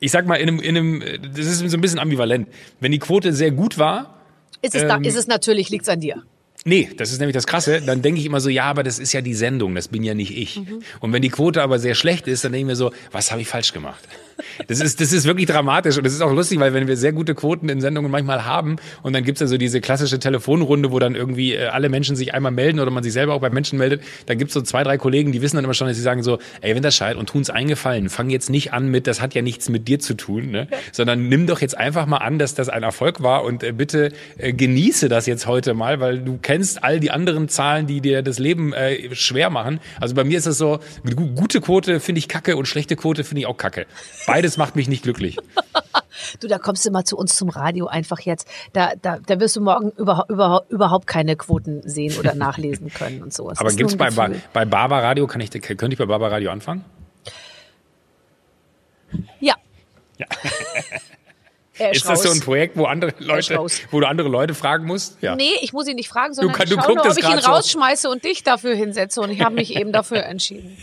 ich 0.00 0.10
sag 0.10 0.26
mal, 0.26 0.36
in 0.36 0.48
einem, 0.48 0.60
in 0.60 0.76
einem, 0.76 1.02
das 1.34 1.46
ist 1.46 1.58
so 1.70 1.76
ein 1.76 1.80
bisschen 1.80 1.98
ambivalent. 1.98 2.48
Wenn 2.80 2.92
die 2.92 2.98
Quote 2.98 3.32
sehr 3.32 3.50
gut 3.50 3.78
war, 3.78 4.20
Ist 4.60 4.74
es, 4.74 4.82
da, 4.82 4.96
Ähm, 4.96 5.04
ist 5.04 5.16
es 5.16 5.26
natürlich, 5.26 5.70
liegt's 5.70 5.88
an 5.88 6.00
dir. 6.00 6.22
Nee, 6.66 6.88
das 6.96 7.12
ist 7.12 7.18
nämlich 7.18 7.34
das 7.34 7.46
Krasse. 7.46 7.82
Dann 7.82 8.00
denke 8.00 8.20
ich 8.20 8.26
immer 8.26 8.40
so, 8.40 8.48
ja, 8.48 8.64
aber 8.64 8.82
das 8.82 8.98
ist 8.98 9.12
ja 9.12 9.20
die 9.20 9.34
Sendung, 9.34 9.74
das 9.74 9.88
bin 9.88 10.02
ja 10.02 10.14
nicht 10.14 10.34
ich. 10.34 10.62
Und 11.00 11.12
wenn 11.12 11.20
die 11.20 11.28
Quote 11.28 11.62
aber 11.62 11.78
sehr 11.78 11.94
schlecht 11.94 12.26
ist, 12.26 12.42
dann 12.42 12.52
denke 12.52 12.62
ich 12.62 12.66
mir 12.68 12.76
so, 12.76 12.90
was 13.12 13.30
habe 13.30 13.42
ich 13.42 13.48
falsch 13.48 13.74
gemacht? 13.74 14.08
Das 14.68 14.80
ist, 14.80 15.00
das 15.00 15.12
ist 15.12 15.26
wirklich 15.26 15.46
dramatisch 15.46 15.96
und 15.96 16.04
das 16.04 16.12
ist 16.12 16.20
auch 16.20 16.32
lustig, 16.32 16.58
weil 16.60 16.74
wenn 16.74 16.86
wir 16.86 16.96
sehr 16.96 17.12
gute 17.12 17.34
Quoten 17.34 17.68
in 17.68 17.80
Sendungen 17.80 18.10
manchmal 18.10 18.44
haben 18.44 18.76
und 19.02 19.12
dann 19.12 19.24
gibt's 19.24 19.40
ja 19.40 19.46
so 19.46 19.58
diese 19.58 19.80
klassische 19.80 20.18
Telefonrunde, 20.18 20.90
wo 20.90 20.98
dann 20.98 21.14
irgendwie 21.14 21.54
äh, 21.54 21.66
alle 21.66 21.88
Menschen 21.88 22.16
sich 22.16 22.34
einmal 22.34 22.52
melden 22.52 22.80
oder 22.80 22.90
man 22.90 23.02
sich 23.02 23.12
selber 23.12 23.34
auch 23.34 23.40
bei 23.40 23.50
Menschen 23.50 23.78
meldet, 23.78 24.02
dann 24.26 24.38
gibt's 24.38 24.54
so 24.54 24.62
zwei, 24.62 24.82
drei 24.82 24.98
Kollegen, 24.98 25.32
die 25.32 25.42
wissen 25.42 25.56
dann 25.56 25.64
immer 25.64 25.74
schon, 25.74 25.88
dass 25.88 25.96
sie 25.96 26.02
sagen 26.02 26.22
so, 26.22 26.38
ey, 26.60 26.74
wenn 26.74 26.82
das 26.82 26.96
scheit 26.96 27.16
und 27.16 27.28
tun's 27.28 27.50
eingefallen, 27.50 28.08
fang 28.08 28.30
jetzt 28.30 28.50
nicht 28.50 28.72
an 28.72 28.88
mit, 28.88 29.06
das 29.06 29.20
hat 29.20 29.34
ja 29.34 29.42
nichts 29.42 29.68
mit 29.68 29.88
dir 29.88 29.98
zu 29.98 30.14
tun, 30.14 30.50
ne? 30.50 30.68
sondern 30.92 31.28
nimm 31.28 31.46
doch 31.46 31.60
jetzt 31.60 31.76
einfach 31.76 32.06
mal 32.06 32.18
an, 32.18 32.38
dass 32.38 32.54
das 32.54 32.68
ein 32.68 32.82
Erfolg 32.82 33.22
war 33.22 33.44
und 33.44 33.62
äh, 33.62 33.72
bitte 33.72 34.12
äh, 34.38 34.52
genieße 34.52 35.08
das 35.08 35.26
jetzt 35.26 35.46
heute 35.46 35.74
mal, 35.74 36.00
weil 36.00 36.18
du 36.18 36.38
kennst 36.40 36.53
all 36.82 37.00
die 37.00 37.10
anderen 37.10 37.48
Zahlen, 37.48 37.86
die 37.86 38.00
dir 38.00 38.22
das 38.22 38.38
Leben 38.38 38.72
äh, 38.72 39.14
schwer 39.14 39.50
machen. 39.50 39.80
Also 40.00 40.14
bei 40.14 40.24
mir 40.24 40.38
ist 40.38 40.46
es 40.46 40.58
so, 40.58 40.80
gu- 41.04 41.34
gute 41.34 41.60
Quote 41.60 42.00
finde 42.00 42.18
ich 42.20 42.28
kacke 42.28 42.56
und 42.56 42.66
schlechte 42.66 42.96
Quote 42.96 43.24
finde 43.24 43.40
ich 43.42 43.46
auch 43.46 43.56
kacke. 43.56 43.86
Beides 44.26 44.56
macht 44.56 44.76
mich 44.76 44.88
nicht 44.88 45.02
glücklich. 45.02 45.36
Du, 46.40 46.46
da 46.46 46.58
kommst 46.58 46.86
du 46.86 46.90
mal 46.92 47.04
zu 47.04 47.16
uns 47.18 47.34
zum 47.36 47.48
Radio 47.48 47.86
einfach 47.88 48.20
jetzt. 48.20 48.46
Da, 48.72 48.92
da, 49.00 49.18
da 49.18 49.40
wirst 49.40 49.56
du 49.56 49.60
morgen 49.60 49.90
überhaupt, 49.90 50.30
überhaupt, 50.30 50.70
überhaupt 50.70 51.06
keine 51.08 51.34
Quoten 51.34 51.82
sehen 51.88 52.16
oder 52.18 52.34
nachlesen 52.36 52.88
können 52.88 53.20
und 53.22 53.32
so. 53.34 53.50
Es 53.50 53.58
Aber 53.58 53.72
gibt's 53.72 53.96
bei, 53.96 54.10
bei, 54.10 54.64
Barber 54.64 55.02
Radio, 55.02 55.26
kann 55.26 55.40
ich, 55.40 55.50
könnte 55.50 55.88
ich 55.88 55.98
bei 55.98 56.06
Barber 56.06 56.30
Radio 56.30 56.50
anfangen? 56.52 56.84
Ja. 59.40 59.54
Er 61.78 61.90
Ist 61.92 62.08
das 62.08 62.22
so 62.22 62.30
ein. 62.30 62.40
Projekt, 62.40 62.76
wo 62.76 62.84
andere 62.84 63.10
ist 63.10 63.20
Leute, 63.20 63.58
wo 63.90 64.00
du 64.00 64.06
andere 64.06 64.28
Leute 64.28 64.54
fragen 64.54 64.86
musst? 64.86 65.16
Ja. 65.20 65.34
Nee, 65.34 65.50
ich 65.60 65.72
muss 65.72 65.88
ihn 65.88 65.96
nicht 65.96 66.08
fragen, 66.08 66.32
sondern 66.34 66.54
kann- 66.54 66.66
ich 66.68 66.74
du 66.74 66.80
schaue 66.80 66.94
nur, 66.94 67.04
ob 67.06 67.18
ich 67.18 67.28
ihn 67.28 67.40
so. 67.40 67.50
rausschmeiße 67.50 68.08
und 68.08 68.22
dich 68.24 68.42
dafür 68.44 68.74
hinsetze. 68.76 69.20
Und 69.20 69.30
ich 69.30 69.40
habe 69.40 69.54
mich 69.56 69.74
eben 69.76 69.90
dafür 69.92 70.22
entschieden. 70.24 70.76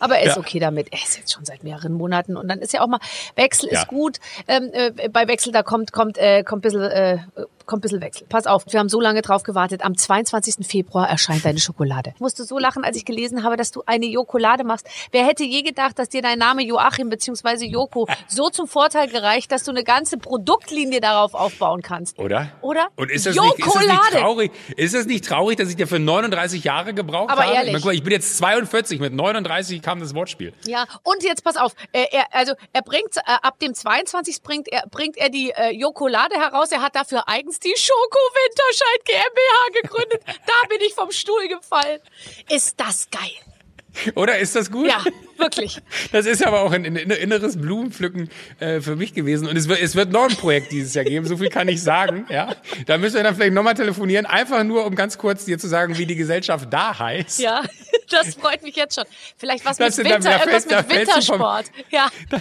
Aber 0.00 0.18
er 0.18 0.24
ist 0.26 0.36
Ja. 0.36 0.38
okay 0.42 0.58
damit. 0.58 0.88
Er 0.92 0.98
ist 1.02 1.16
jetzt 1.16 1.32
schon 1.32 1.46
seit 1.46 1.64
mehreren 1.64 1.94
Monaten. 1.94 2.36
Und 2.36 2.48
dann 2.48 2.58
ist 2.58 2.74
ja 2.74 2.82
auch 2.82 2.88
mal, 2.88 2.98
Wechsel 3.36 3.70
Ja. 3.72 3.80
ist 3.80 3.88
gut. 3.88 4.18
Ähm, 4.46 4.68
äh, 4.74 5.08
bei 5.08 5.26
Wechsel, 5.28 5.50
da 5.52 5.62
kommt, 5.62 5.92
kommt, 5.92 6.18
äh, 6.18 6.42
kommt 6.42 6.60
ein 6.60 6.62
bisschen, 6.62 6.82
äh, 6.82 7.18
kommt 7.66 7.80
ein 7.80 7.82
bisschen 7.82 8.00
Wechsel. 8.00 8.26
Pass 8.28 8.46
auf, 8.46 8.64
wir 8.68 8.80
haben 8.80 8.88
so 8.88 9.00
lange 9.00 9.22
drauf 9.22 9.42
gewartet. 9.42 9.84
Am 9.84 9.96
22. 9.96 10.66
Februar 10.66 11.08
erscheint 11.08 11.44
deine 11.44 11.58
Schokolade. 11.58 12.12
Ich 12.14 12.20
musste 12.20 12.44
so 12.44 12.58
lachen, 12.58 12.84
als 12.84 12.96
ich 12.96 13.04
gelesen 13.04 13.42
habe, 13.42 13.56
dass 13.56 13.70
du 13.70 13.82
eine 13.86 14.06
Jokolade 14.06 14.64
machst. 14.64 14.86
Wer 15.10 15.26
hätte 15.26 15.44
je 15.44 15.62
gedacht, 15.62 15.98
dass 15.98 16.08
dir 16.08 16.22
dein 16.22 16.38
Name 16.38 16.62
Joachim 16.62 17.08
bzw. 17.10 17.66
Joko 17.66 18.08
so 18.28 18.50
zum 18.50 18.66
Vorteil 18.66 19.08
gereicht, 19.08 19.50
dass 19.52 19.64
du 19.64 19.70
eine 19.70 19.84
ganze 19.84 20.18
Produktlinie 20.18 21.00
darauf 21.00 21.34
aufbauen 21.34 21.82
kannst? 21.82 22.18
Oder? 22.18 22.52
Oder? 22.60 22.88
Und 22.96 23.10
ist 23.10 23.26
das, 23.26 23.34
nicht, 23.36 23.58
ist 23.58 23.74
das 23.74 23.86
nicht 23.86 24.12
traurig? 24.12 24.52
Ist 24.76 24.94
das 24.94 25.06
nicht 25.06 25.24
traurig, 25.24 25.56
dass 25.56 25.68
ich 25.68 25.76
dir 25.76 25.86
für 25.86 25.98
39 25.98 26.64
Jahre 26.64 26.94
gebraucht 26.94 27.30
Aber 27.30 27.44
habe? 27.44 27.54
ehrlich. 27.54 27.84
Ich, 27.84 28.02
bin 28.02 28.12
jetzt 28.12 28.36
42, 28.38 29.00
mit 29.00 29.12
39 29.12 29.82
kam 29.82 30.00
das 30.00 30.14
Wortspiel. 30.14 30.52
Ja, 30.66 30.86
und 31.02 31.22
jetzt 31.22 31.44
pass 31.44 31.56
auf, 31.56 31.74
er, 31.92 32.26
also 32.32 32.54
er 32.72 32.82
bringt 32.82 33.16
äh, 33.16 33.20
ab 33.42 33.58
dem 33.58 33.74
22. 33.74 34.42
bringt 34.42 34.68
er 34.68 34.84
bringt 34.90 35.16
er 35.16 35.28
die 35.28 35.50
äh, 35.50 35.70
Jokolade 35.70 36.36
heraus. 36.36 36.72
Er 36.72 36.82
hat 36.82 36.94
dafür 36.94 37.28
eigens 37.28 37.53
die 37.60 37.74
Schoko 37.76 38.18
Winterscheid 38.18 39.04
GmbH 39.04 39.80
gegründet. 39.82 40.22
da 40.26 40.68
bin 40.68 40.80
ich 40.80 40.94
vom 40.94 41.10
Stuhl 41.10 41.48
gefallen. 41.48 42.00
Ist 42.48 42.78
das 42.80 43.08
geil? 43.10 44.14
Oder 44.16 44.38
ist 44.38 44.56
das 44.56 44.70
gut? 44.70 44.88
Ja, 44.88 45.04
wirklich. 45.38 45.80
Das 46.12 46.26
ist 46.26 46.44
aber 46.46 46.62
auch 46.62 46.72
ein, 46.72 46.84
inneres 46.84 47.60
Blumenpflücken 47.60 48.28
äh, 48.60 48.80
für 48.80 48.96
mich 48.96 49.14
gewesen. 49.14 49.48
Und 49.48 49.56
es 49.56 49.68
wird, 49.68 49.80
es 49.80 49.96
wird 49.96 50.12
noch 50.12 50.28
ein 50.28 50.36
Projekt 50.36 50.72
dieses 50.72 50.94
Jahr 50.94 51.04
geben, 51.04 51.26
so 51.26 51.36
viel 51.36 51.48
kann 51.48 51.68
ich 51.68 51.82
sagen. 51.82 52.26
Ja, 52.28 52.54
Da 52.86 52.98
müssen 52.98 53.16
wir 53.16 53.22
dann 53.22 53.34
vielleicht 53.34 53.54
nochmal 53.54 53.74
telefonieren, 53.74 54.26
einfach 54.26 54.62
nur, 54.64 54.86
um 54.86 54.94
ganz 54.94 55.18
kurz 55.18 55.44
dir 55.44 55.58
zu 55.58 55.66
sagen, 55.66 55.98
wie 55.98 56.06
die 56.06 56.16
Gesellschaft 56.16 56.68
da 56.70 56.98
heißt. 56.98 57.40
Ja, 57.40 57.62
das 58.10 58.34
freut 58.34 58.62
mich 58.62 58.76
jetzt 58.76 58.94
schon. 58.94 59.04
Vielleicht 59.36 59.64
was 59.64 59.76
Das 59.76 59.96
mit 59.96 60.06
Winter, 60.06 60.30
da 60.30 60.38
irgendwas 60.38 60.66
da 60.66 60.82
mit 60.82 60.90
Wintersport. 60.90 61.66
Ja. 61.90 62.08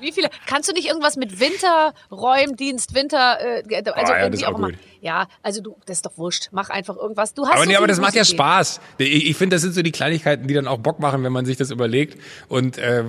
Wie 0.00 0.12
viele? 0.12 0.28
Kannst 0.46 0.68
du 0.68 0.72
nicht 0.74 0.88
irgendwas 0.88 1.16
mit 1.16 1.38
Winterräumdienst, 1.40 2.94
Winter, 2.94 3.38
äh, 3.40 3.62
also 3.92 3.92
Oh, 3.96 4.16
ja, 4.16 4.22
irgendwie 4.24 4.44
auch 4.46 4.56
auch 4.56 4.60
gut. 4.60 4.74
Ja, 5.00 5.28
also 5.42 5.62
du, 5.62 5.76
das 5.86 5.98
ist 5.98 6.06
doch 6.06 6.16
wurscht. 6.18 6.48
Mach 6.50 6.70
einfach 6.70 6.96
irgendwas. 6.96 7.34
Du 7.34 7.44
hast 7.46 7.52
Aber, 7.52 7.62
so 7.62 7.68
nee, 7.68 7.76
aber 7.76 7.86
das 7.86 8.00
macht 8.00 8.14
ja. 8.14 8.24
Spaß. 8.24 8.80
Ich, 8.98 9.26
ich 9.30 9.36
finde, 9.36 9.56
das 9.56 9.62
sind 9.62 9.74
so 9.74 9.82
die 9.82 9.92
Kleinigkeiten, 9.92 10.48
die 10.48 10.54
dann 10.54 10.66
auch 10.66 10.78
Bock 10.78 10.98
machen, 10.98 11.22
wenn 11.22 11.32
man 11.32 11.46
sich 11.46 11.56
das 11.56 11.70
überlegt. 11.76 12.18
Und 12.48 12.78
äh, 12.78 13.04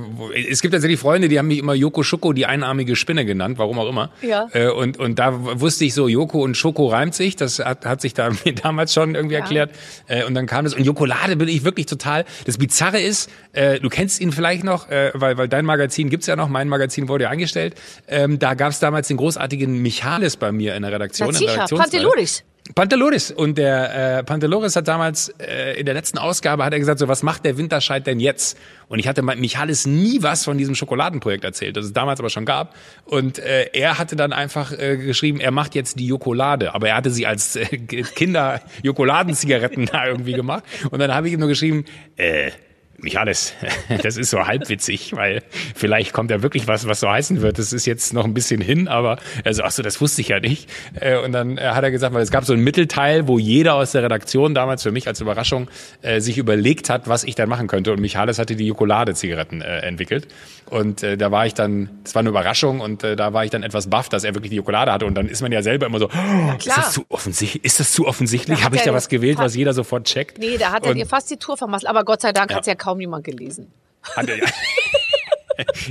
es 0.49 0.62
gibt 0.62 0.73
tatsächlich 0.73 0.99
Freunde, 0.99 1.30
die 1.30 1.39
haben 1.39 1.47
mich 1.47 1.60
immer 1.60 1.73
Yoko 1.73 2.03
Schoko, 2.03 2.34
die 2.34 2.45
einarmige 2.45 2.95
Spinne 2.95 3.25
genannt, 3.25 3.58
warum 3.58 3.80
auch 3.80 3.89
immer. 3.89 4.12
Ja. 4.21 4.47
Äh, 4.53 4.69
und, 4.69 4.99
und 4.99 5.19
da 5.19 5.60
wusste 5.60 5.86
ich 5.86 5.93
so, 5.93 6.08
Yoko 6.08 6.43
und 6.43 6.56
Schoko 6.56 6.88
reimt 6.88 7.15
sich. 7.15 7.36
Das 7.36 7.60
hat, 7.60 7.86
hat 7.86 8.01
sich 8.01 8.13
da 8.13 8.30
mir 8.45 8.53
damals 8.53 8.93
schon 8.93 9.15
irgendwie 9.15 9.36
erklärt. 9.36 9.71
Äh, 10.08 10.25
und 10.25 10.34
dann 10.36 10.45
kam 10.45 10.65
das. 10.65 10.73
Und 10.73 10.84
Jokolade 10.84 11.36
bin 11.36 11.47
ich 11.47 11.63
wirklich 11.63 11.86
total. 11.86 12.25
Das 12.45 12.58
Bizarre 12.58 12.99
ist, 12.99 13.30
äh, 13.53 13.80
du 13.80 13.89
kennst 13.89 14.21
ihn 14.21 14.32
vielleicht 14.32 14.63
noch, 14.63 14.89
äh, 14.89 15.12
weil, 15.13 15.38
weil 15.38 15.47
dein 15.47 15.65
Magazin 15.65 16.10
gibt's 16.10 16.27
ja 16.27 16.36
noch, 16.36 16.49
mein 16.49 16.67
Magazin 16.67 17.08
wurde 17.08 17.25
ja 17.25 17.30
eingestellt. 17.30 17.75
Ähm, 18.08 18.39
da 18.39 18.53
gab's 18.53 18.80
damals 18.80 19.08
den 19.08 19.17
großartigen 19.17 19.82
Michalis 19.82 20.38
bei 20.38 20.51
mir 20.51 20.75
in 20.75 20.84
der 20.84 20.91
Redaktion. 20.91 21.30
Na 21.32 21.38
sicher, 21.38 21.53
Redaktionsreihe. 21.53 22.46
Panteloris. 22.75 23.32
Und 23.32 23.58
der 23.58 24.19
äh, 24.19 24.23
Panteloris 24.23 24.75
hat 24.75 24.88
damals 24.88 25.30
äh, 25.39 25.80
in 25.80 25.86
der 25.86 25.93
letzten 25.93 26.17
Ausgabe 26.17 26.63
hat 26.63 26.73
er 26.73 26.80
gesagt, 26.80 26.99
so 26.99 27.08
was 27.08 27.23
macht 27.23 27.45
der 27.45 27.58
Winterscheid 27.58 28.06
denn 28.06 28.19
jetzt? 28.19 28.58
Und 28.88 28.99
ich 28.99 29.08
hatte 29.08 29.21
Michalis 29.21 29.86
nie 29.86 30.21
was 30.21 30.45
von 30.45 30.58
diesem 30.58 30.75
Schokoladenprojekt 30.75 31.43
erzählt, 31.43 31.77
das 31.77 31.86
es 31.86 31.93
damals 31.93 32.19
aber 32.19 32.30
schon 32.30 32.45
gab. 32.45 32.75
Und 33.06 33.39
äh, 33.39 33.69
er 33.73 33.97
hatte 33.97 34.15
dann 34.15 34.34
einfach 34.34 34.71
äh, 34.71 34.97
geschrieben, 34.97 35.39
er 35.39 35.51
macht 35.51 35.75
jetzt 35.75 35.99
die 35.99 36.08
Jokolade. 36.08 36.73
Aber 36.73 36.89
er 36.89 36.95
hatte 36.95 37.12
sie 37.12 37.25
als 37.25 37.56
äh, 37.56 37.65
Kinder 37.65 38.62
Jokoladenzigaretten 38.84 39.86
da 39.91 40.08
irgendwie 40.08 40.34
gemacht. 40.34 40.63
Und 40.91 40.99
dann 40.99 41.13
habe 41.13 41.27
ich 41.27 41.34
ihm 41.34 41.39
nur 41.39 41.49
geschrieben, 41.49 41.86
äh, 42.15 42.51
Michalis, 42.99 43.53
das 44.03 44.17
ist 44.17 44.31
so 44.31 44.47
halbwitzig, 44.47 45.15
weil 45.15 45.43
vielleicht 45.75 46.13
kommt 46.13 46.31
ja 46.31 46.41
wirklich 46.41 46.67
was, 46.67 46.88
was 46.88 46.99
so 46.99 47.10
heißen 47.10 47.41
wird. 47.41 47.60
Das 47.60 47.71
ist 47.71 47.86
jetzt 47.86 48.13
noch 48.13 48.25
ein 48.25 48.33
bisschen 48.33 48.60
hin, 48.60 48.88
aber 48.88 49.17
also 49.43 49.63
ach 49.63 49.71
so, 49.71 49.83
das 49.83 50.01
wusste 50.01 50.21
ich 50.21 50.29
ja 50.29 50.39
nicht. 50.39 50.69
Äh, 50.99 51.17
und 51.19 51.31
dann 51.31 51.57
äh, 51.57 51.62
hat 51.62 51.83
er 51.83 51.91
gesagt, 51.91 52.13
weil 52.15 52.23
es 52.23 52.31
gab 52.31 52.45
so 52.45 52.53
ein 52.53 52.60
Mittelteil, 52.60 53.27
wo 53.27 53.38
jeder 53.38 53.75
aus 53.75 53.91
der 53.91 54.03
Redaktion 54.03 54.55
damals 54.55 54.83
für 54.83 54.91
mich 54.91 55.07
als 55.07 55.21
Überraschung 55.21 55.69
äh, 56.01 56.21
sich 56.21 56.38
überlegt 56.38 56.89
hat, 56.89 57.07
was 57.07 57.23
ich 57.23 57.36
dann 57.36 57.49
machen 57.49 57.67
könnte. 57.67 57.91
Und 57.91 57.99
Michalis 57.99 58.39
hatte 58.39 58.55
die 58.55 58.65
Jokolade-Zigaretten 58.67 59.62
entwickelt. 59.62 60.27
Und 60.69 61.01
da 61.01 61.31
war 61.31 61.45
ich 61.45 61.53
dann, 61.53 61.89
das 62.03 62.13
war 62.13 62.19
eine 62.21 62.29
Überraschung 62.29 62.81
und 62.81 63.03
da 63.03 63.33
war 63.33 63.45
ich 63.45 63.51
dann 63.51 63.63
etwas 63.63 63.89
baff, 63.89 64.10
dass 64.10 64.23
er 64.23 64.36
wirklich 64.36 64.49
die 64.49 64.57
Jokolade 64.57 64.91
hatte. 64.91 65.05
Und 65.05 65.15
dann 65.15 65.29
ist 65.29 65.41
man 65.41 65.51
ja 65.51 65.62
selber 65.62 65.86
immer 65.86 65.99
so, 65.99 66.07
oh, 66.07 66.53
ist 66.57 66.67
das 66.67 66.93
zu 66.93 67.05
offensichtlich? 67.10 67.63
Ist 67.63 67.79
das 67.79 67.91
zu 67.93 68.05
offensichtlich? 68.05 68.63
Habe 68.63 68.75
ich 68.75 68.81
da 68.81 68.93
was 68.93 69.07
gewählt, 69.07 69.38
was 69.38 69.55
jeder 69.55 69.73
sofort 69.73 70.05
checkt? 70.05 70.39
Nee, 70.39 70.57
da 70.57 70.71
hat 70.71 70.86
er 70.86 70.93
dir 70.93 71.05
fast 71.05 71.29
die 71.29 71.38
Tour 71.38 71.57
vermasselt. 71.57 71.89
Aber 71.89 72.03
Gott 72.03 72.21
sei 72.21 72.33
Dank 72.33 72.51
ja. 72.51 72.57
hat 72.57 72.63
es 72.63 72.67
ja 72.67 72.75
kaum 72.75 72.87
jemand 72.95 73.23
gelesen. 73.23 73.71
Hat 74.15 74.30
er, 74.30 74.38
ja. 74.38 74.45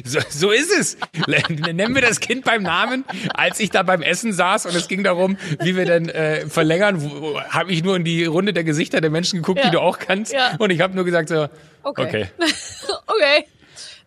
So, 0.04 0.20
so 0.28 0.50
ist 0.52 0.70
es. 0.70 0.96
Nennen 1.26 1.92
wir 1.92 2.02
das 2.02 2.20
Kind 2.20 2.44
beim 2.44 2.62
Namen. 2.62 3.04
Als 3.34 3.58
ich 3.58 3.70
da 3.70 3.82
beim 3.82 4.00
Essen 4.00 4.32
saß 4.32 4.66
und 4.66 4.76
es 4.76 4.86
ging 4.86 5.02
darum, 5.02 5.38
wie 5.60 5.74
wir 5.74 5.84
denn 5.84 6.08
äh, 6.08 6.46
verlängern, 6.46 7.02
habe 7.48 7.72
ich 7.72 7.82
nur 7.82 7.96
in 7.96 8.04
die 8.04 8.26
Runde 8.26 8.52
der 8.52 8.62
Gesichter 8.62 9.00
der 9.00 9.10
Menschen 9.10 9.40
geguckt, 9.40 9.58
ja. 9.58 9.64
die 9.64 9.72
du 9.72 9.80
auch 9.80 9.98
kannst. 9.98 10.32
Ja. 10.32 10.54
Und 10.58 10.70
ich 10.70 10.80
habe 10.80 10.94
nur 10.94 11.04
gesagt 11.04 11.30
so, 11.30 11.48
okay. 11.82 12.04
Okay. 12.06 12.26
okay 13.08 13.46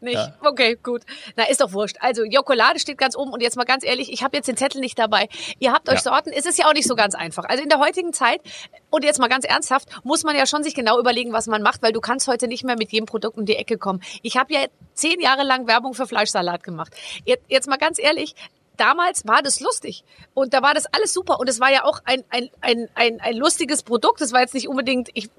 nicht. 0.01 0.15
Ja. 0.15 0.33
Okay, 0.41 0.77
gut. 0.81 1.03
Na, 1.35 1.43
ist 1.45 1.61
doch 1.61 1.73
wurscht. 1.73 1.97
Also, 1.99 2.23
Jokolade 2.23 2.79
steht 2.79 2.97
ganz 2.97 3.15
oben 3.15 3.31
und 3.31 3.41
jetzt 3.41 3.57
mal 3.57 3.65
ganz 3.65 3.83
ehrlich, 3.83 4.11
ich 4.11 4.23
habe 4.23 4.37
jetzt 4.37 4.47
den 4.47 4.57
Zettel 4.57 4.81
nicht 4.81 4.97
dabei. 4.97 5.27
Ihr 5.59 5.71
habt 5.71 5.89
euch 5.89 5.95
ja. 5.95 6.01
Sorten, 6.01 6.31
es 6.31 6.45
ist 6.45 6.57
ja 6.57 6.67
auch 6.67 6.73
nicht 6.73 6.87
so 6.87 6.95
ganz 6.95 7.15
einfach. 7.15 7.45
Also 7.45 7.63
in 7.63 7.69
der 7.69 7.79
heutigen 7.79 8.13
Zeit, 8.13 8.41
und 8.89 9.03
jetzt 9.03 9.19
mal 9.19 9.27
ganz 9.27 9.45
ernsthaft, 9.45 9.89
muss 10.03 10.23
man 10.23 10.35
ja 10.35 10.45
schon 10.45 10.63
sich 10.63 10.75
genau 10.75 10.99
überlegen, 10.99 11.33
was 11.33 11.47
man 11.47 11.61
macht, 11.61 11.81
weil 11.81 11.91
du 11.91 12.01
kannst 12.01 12.27
heute 12.27 12.47
nicht 12.47 12.63
mehr 12.63 12.75
mit 12.77 12.91
jedem 12.91 13.05
Produkt 13.05 13.37
um 13.37 13.45
die 13.45 13.55
Ecke 13.55 13.77
kommen. 13.77 14.01
Ich 14.23 14.37
habe 14.37 14.53
ja 14.53 14.65
zehn 14.93 15.19
Jahre 15.19 15.43
lang 15.43 15.67
Werbung 15.67 15.93
für 15.93 16.07
Fleischsalat 16.07 16.63
gemacht. 16.63 16.93
Jetzt, 17.25 17.45
jetzt 17.47 17.67
mal 17.67 17.77
ganz 17.77 17.99
ehrlich, 17.99 18.35
damals 18.79 19.27
war 19.27 19.41
das 19.41 19.59
lustig 19.59 20.03
und 20.33 20.53
da 20.53 20.61
war 20.61 20.73
das 20.73 20.85
alles 20.87 21.13
super 21.13 21.39
und 21.39 21.49
es 21.49 21.59
war 21.59 21.71
ja 21.71 21.83
auch 21.83 21.99
ein, 22.05 22.23
ein, 22.29 22.49
ein, 22.61 22.87
ein, 22.95 23.19
ein 23.21 23.35
lustiges 23.35 23.83
Produkt. 23.83 24.21
Es 24.21 24.31
war 24.31 24.41
jetzt 24.41 24.53
nicht 24.53 24.67
unbedingt, 24.67 25.09
ich 25.13 25.29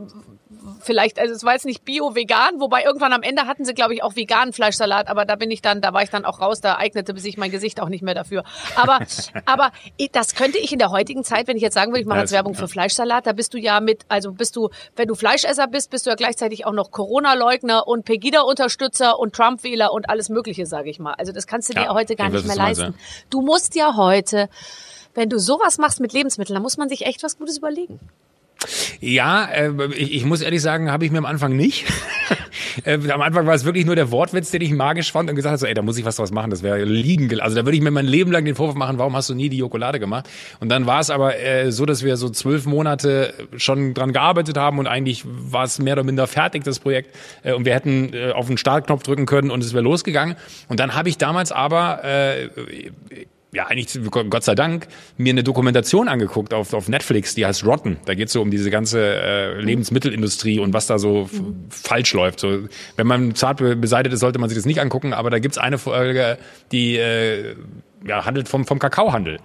vielleicht, 0.80 1.18
also 1.18 1.34
es 1.34 1.44
war 1.44 1.54
jetzt 1.54 1.66
nicht 1.66 1.84
bio-vegan, 1.84 2.60
wobei 2.60 2.84
irgendwann 2.84 3.12
am 3.12 3.22
Ende 3.22 3.46
hatten 3.46 3.64
sie, 3.64 3.74
glaube 3.74 3.94
ich, 3.94 4.02
auch 4.02 4.16
veganen 4.16 4.52
Fleischsalat, 4.52 5.08
aber 5.08 5.24
da 5.24 5.36
bin 5.36 5.50
ich 5.50 5.62
dann, 5.62 5.80
da 5.80 5.92
war 5.92 6.02
ich 6.02 6.10
dann 6.10 6.24
auch 6.24 6.40
raus, 6.40 6.60
da 6.60 6.76
eignete 6.76 7.16
sich 7.18 7.36
mein 7.36 7.50
Gesicht 7.50 7.80
auch 7.80 7.88
nicht 7.88 8.02
mehr 8.02 8.14
dafür. 8.14 8.44
Aber, 8.76 8.98
aber 9.46 9.72
das 10.12 10.34
könnte 10.34 10.58
ich 10.58 10.72
in 10.72 10.78
der 10.78 10.90
heutigen 10.90 11.24
Zeit, 11.24 11.48
wenn 11.48 11.56
ich 11.56 11.62
jetzt 11.62 11.74
sagen 11.74 11.92
würde, 11.92 12.00
ich 12.00 12.06
mache 12.06 12.20
jetzt 12.20 12.32
Werbung 12.32 12.54
für 12.54 12.68
Fleischsalat, 12.68 13.26
da 13.26 13.32
bist 13.32 13.54
du 13.54 13.58
ja 13.58 13.80
mit, 13.80 14.04
also 14.08 14.32
bist 14.32 14.56
du, 14.56 14.70
wenn 14.96 15.08
du 15.08 15.14
Fleischesser 15.14 15.66
bist, 15.66 15.90
bist 15.90 16.06
du 16.06 16.10
ja 16.10 16.16
gleichzeitig 16.16 16.66
auch 16.66 16.72
noch 16.72 16.90
Corona-Leugner 16.90 17.86
und 17.86 18.04
Pegida-Unterstützer 18.04 19.18
und 19.18 19.34
Trump-Wähler 19.34 19.92
und 19.92 20.08
alles 20.08 20.28
Mögliche, 20.28 20.66
sage 20.66 20.90
ich 20.90 20.98
mal. 20.98 21.14
Also 21.14 21.32
das 21.32 21.46
kannst 21.46 21.68
du 21.68 21.74
dir 21.74 21.84
ja, 21.84 21.94
heute 21.94 22.16
gar 22.16 22.28
nicht 22.28 22.46
mehr 22.46 22.56
leisten. 22.56 22.94
Du 23.30 23.40
musst 23.40 23.74
ja 23.74 23.96
heute, 23.96 24.48
wenn 25.14 25.28
du 25.28 25.38
sowas 25.38 25.78
machst 25.78 26.00
mit 26.00 26.12
Lebensmitteln, 26.12 26.54
dann 26.54 26.62
muss 26.62 26.76
man 26.76 26.88
sich 26.88 27.06
echt 27.06 27.22
was 27.22 27.38
Gutes 27.38 27.58
überlegen. 27.58 27.98
Ja, 29.00 29.46
äh, 29.46 29.72
ich, 29.94 30.24
muss 30.24 30.42
ehrlich 30.42 30.60
sagen, 30.60 30.90
habe 30.90 31.04
ich 31.04 31.10
mir 31.10 31.18
am 31.18 31.24
Anfang 31.24 31.56
nicht. 31.56 31.86
äh, 32.84 32.98
am 33.10 33.22
Anfang 33.22 33.46
war 33.46 33.54
es 33.54 33.64
wirklich 33.64 33.86
nur 33.86 33.96
der 33.96 34.10
Wortwitz, 34.10 34.50
den 34.50 34.60
ich 34.60 34.70
magisch 34.72 35.12
fand 35.12 35.30
und 35.30 35.36
gesagt 35.36 35.52
habe, 35.52 35.58
so, 35.58 35.66
ey, 35.66 35.72
da 35.72 35.80
muss 35.80 35.96
ich 35.96 36.04
was 36.04 36.16
draus 36.16 36.30
machen, 36.30 36.50
das 36.50 36.62
wäre 36.62 36.84
liegen. 36.84 37.40
Also 37.40 37.56
da 37.56 37.64
würde 37.64 37.76
ich 37.76 37.82
mir 37.82 37.90
mein 37.90 38.06
Leben 38.06 38.30
lang 38.30 38.44
den 38.44 38.54
Vorwurf 38.54 38.74
machen, 38.74 38.98
warum 38.98 39.16
hast 39.16 39.30
du 39.30 39.34
nie 39.34 39.48
die 39.48 39.56
Jokolade 39.56 39.98
gemacht? 39.98 40.28
Und 40.60 40.68
dann 40.68 40.86
war 40.86 41.00
es 41.00 41.08
aber 41.08 41.38
äh, 41.38 41.72
so, 41.72 41.86
dass 41.86 42.04
wir 42.04 42.16
so 42.18 42.28
zwölf 42.28 42.66
Monate 42.66 43.32
schon 43.56 43.94
dran 43.94 44.12
gearbeitet 44.12 44.58
haben 44.58 44.78
und 44.78 44.86
eigentlich 44.86 45.24
war 45.26 45.64
es 45.64 45.78
mehr 45.78 45.94
oder 45.94 46.04
minder 46.04 46.26
fertig, 46.26 46.64
das 46.64 46.78
Projekt. 46.78 47.16
Äh, 47.42 47.54
und 47.54 47.64
wir 47.64 47.74
hätten 47.74 48.12
äh, 48.12 48.32
auf 48.32 48.46
den 48.46 48.58
Startknopf 48.58 49.02
drücken 49.02 49.24
können 49.24 49.50
und 49.50 49.64
es 49.64 49.72
wäre 49.72 49.84
losgegangen. 49.84 50.36
Und 50.68 50.80
dann 50.80 50.94
habe 50.94 51.08
ich 51.08 51.16
damals 51.16 51.50
aber 51.50 52.04
äh, 52.04 52.48
ja, 53.52 53.66
eigentlich 53.66 53.98
Gott 54.10 54.44
sei 54.44 54.54
Dank, 54.54 54.86
mir 55.16 55.32
eine 55.32 55.42
Dokumentation 55.42 56.08
angeguckt 56.08 56.54
auf, 56.54 56.72
auf 56.72 56.88
Netflix, 56.88 57.34
die 57.34 57.44
heißt 57.44 57.64
Rotten. 57.66 57.98
Da 58.04 58.14
geht's 58.14 58.32
so 58.32 58.42
um 58.42 58.50
diese 58.50 58.70
ganze 58.70 59.00
äh, 59.00 59.60
Lebensmittelindustrie 59.60 60.60
und 60.60 60.72
was 60.72 60.86
da 60.86 60.98
so 60.98 61.28
mhm. 61.32 61.66
falsch 61.68 62.12
läuft. 62.14 62.40
So, 62.40 62.68
wenn 62.96 63.06
man 63.06 63.34
zart 63.34 63.58
beseitigt 63.80 64.14
ist, 64.14 64.20
sollte 64.20 64.38
man 64.38 64.48
sich 64.48 64.56
das 64.56 64.66
nicht 64.66 64.80
angucken, 64.80 65.12
aber 65.12 65.30
da 65.30 65.40
gibt's 65.40 65.58
eine 65.58 65.78
Folge, 65.78 66.38
die 66.70 66.96
äh, 66.96 67.56
ja, 68.06 68.24
handelt 68.24 68.48
vom, 68.48 68.64
vom 68.66 68.78
Kakaohandel. 68.78 69.38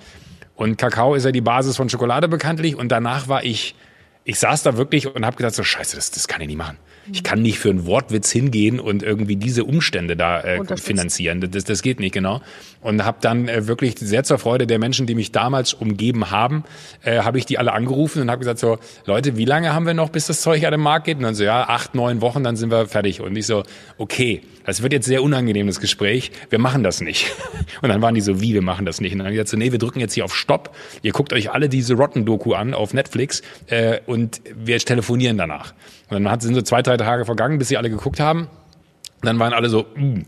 Und 0.56 0.78
Kakao 0.78 1.16
ist 1.16 1.26
ja 1.26 1.32
die 1.32 1.42
Basis 1.42 1.76
von 1.76 1.90
Schokolade 1.90 2.28
bekanntlich 2.28 2.76
und 2.76 2.90
danach 2.90 3.28
war 3.28 3.44
ich, 3.44 3.76
ich 4.24 4.40
saß 4.40 4.64
da 4.64 4.78
wirklich 4.78 5.14
und 5.14 5.26
habe 5.26 5.36
gedacht, 5.36 5.56
so 5.56 5.64
scheiße, 5.64 5.96
das, 5.96 6.12
das 6.12 6.28
kann 6.28 6.42
ich 6.42 6.48
nicht 6.48 6.58
machen. 6.58 6.78
Ich 7.12 7.24
kann 7.24 7.42
nicht 7.42 7.60
für 7.60 7.70
einen 7.70 7.86
Wortwitz 7.86 8.32
hingehen 8.32 8.80
und 8.80 9.04
irgendwie 9.04 9.36
diese 9.36 9.64
Umstände 9.64 10.16
da 10.16 10.42
äh, 10.42 10.78
finanzieren. 10.78 11.46
Das, 11.52 11.64
das 11.64 11.82
geht 11.82 12.00
nicht, 12.00 12.14
genau. 12.14 12.42
Und 12.82 13.06
habe 13.06 13.18
dann 13.22 13.48
äh, 13.48 13.68
wirklich 13.68 13.96
sehr 13.98 14.24
zur 14.24 14.38
Freude 14.40 14.68
der 14.68 14.80
Menschen, 14.80 15.06
die 15.06 15.16
mich 15.16 15.32
damals 15.32 15.74
umgeben 15.74 16.32
haben, 16.32 16.64
äh, 17.04 17.20
habe 17.20 17.38
ich 17.38 17.46
die 17.46 17.58
alle 17.58 17.74
angerufen 17.74 18.22
und 18.22 18.32
habe 18.32 18.40
gesagt 18.40 18.60
so, 18.60 18.78
Leute, 19.06 19.38
wie 19.38 19.46
lange 19.46 19.74
haben 19.74 19.86
wir 19.86 19.94
noch, 19.94 20.10
bis 20.10 20.28
das 20.28 20.42
Zeug 20.42 20.64
an 20.66 20.72
den 20.72 20.82
Markt 20.82 21.06
geht? 21.06 21.18
Und 21.18 21.24
dann 21.24 21.36
so, 21.36 21.44
ja, 21.44 21.68
acht, 21.68 21.96
neun 21.96 22.22
Wochen, 22.22 22.44
dann 22.44 22.56
sind 22.56 22.72
wir 22.72 22.88
fertig. 22.88 23.22
Und 23.22 23.36
ich 23.36 23.46
so, 23.46 23.64
okay, 23.98 24.42
das 24.66 24.82
wird 24.82 24.94
jetzt 24.94 25.06
sehr 25.06 25.22
unangenehm, 25.22 25.68
das 25.68 25.80
Gespräch. 25.80 26.32
Wir 26.50 26.60
machen 26.60 26.84
das 26.84 27.02
nicht. 27.02 27.32
Und 27.82 27.90
dann 27.90 28.02
waren 28.02 28.16
die 28.16 28.22
so, 28.22 28.42
wie, 28.42 28.54
wir 28.54 28.64
machen 28.64 28.86
das 28.86 29.00
nicht? 29.00 29.14
Und 29.14 29.20
dann 29.20 29.28
haben 29.28 29.34
die 29.34 29.38
gesagt 29.38 29.50
so, 29.50 29.58
nee, 29.58 29.72
wir 29.72 29.80
drücken 29.80 30.00
jetzt 30.00 30.14
hier 30.14 30.26
auf 30.26 30.36
Stopp. 30.36 30.76
Ihr 31.04 31.12
guckt 31.12 31.34
euch 31.34 31.52
alle 31.52 31.70
diese 31.70 31.94
Rotten-Doku 31.94 32.54
an 32.54 32.74
auf 32.74 32.94
Netflix 32.94 33.42
äh, 33.68 34.00
und 34.06 34.42
wir 34.56 34.80
telefonieren 34.80 35.38
danach. 35.38 35.74
Und 36.10 36.24
dann 36.24 36.40
sind 36.40 36.56
so 36.56 36.62
zwei, 36.62 36.82
drei 36.82 36.98
Tage 36.98 37.26
vergangen, 37.26 37.58
bis 37.58 37.68
sie 37.68 37.78
alle 37.78 37.90
geguckt 37.90 38.20
haben. 38.20 38.42
Und 38.42 39.26
dann 39.26 39.40
waren 39.40 39.54
alle 39.54 39.70
so, 39.70 39.86
mm, 39.96 40.26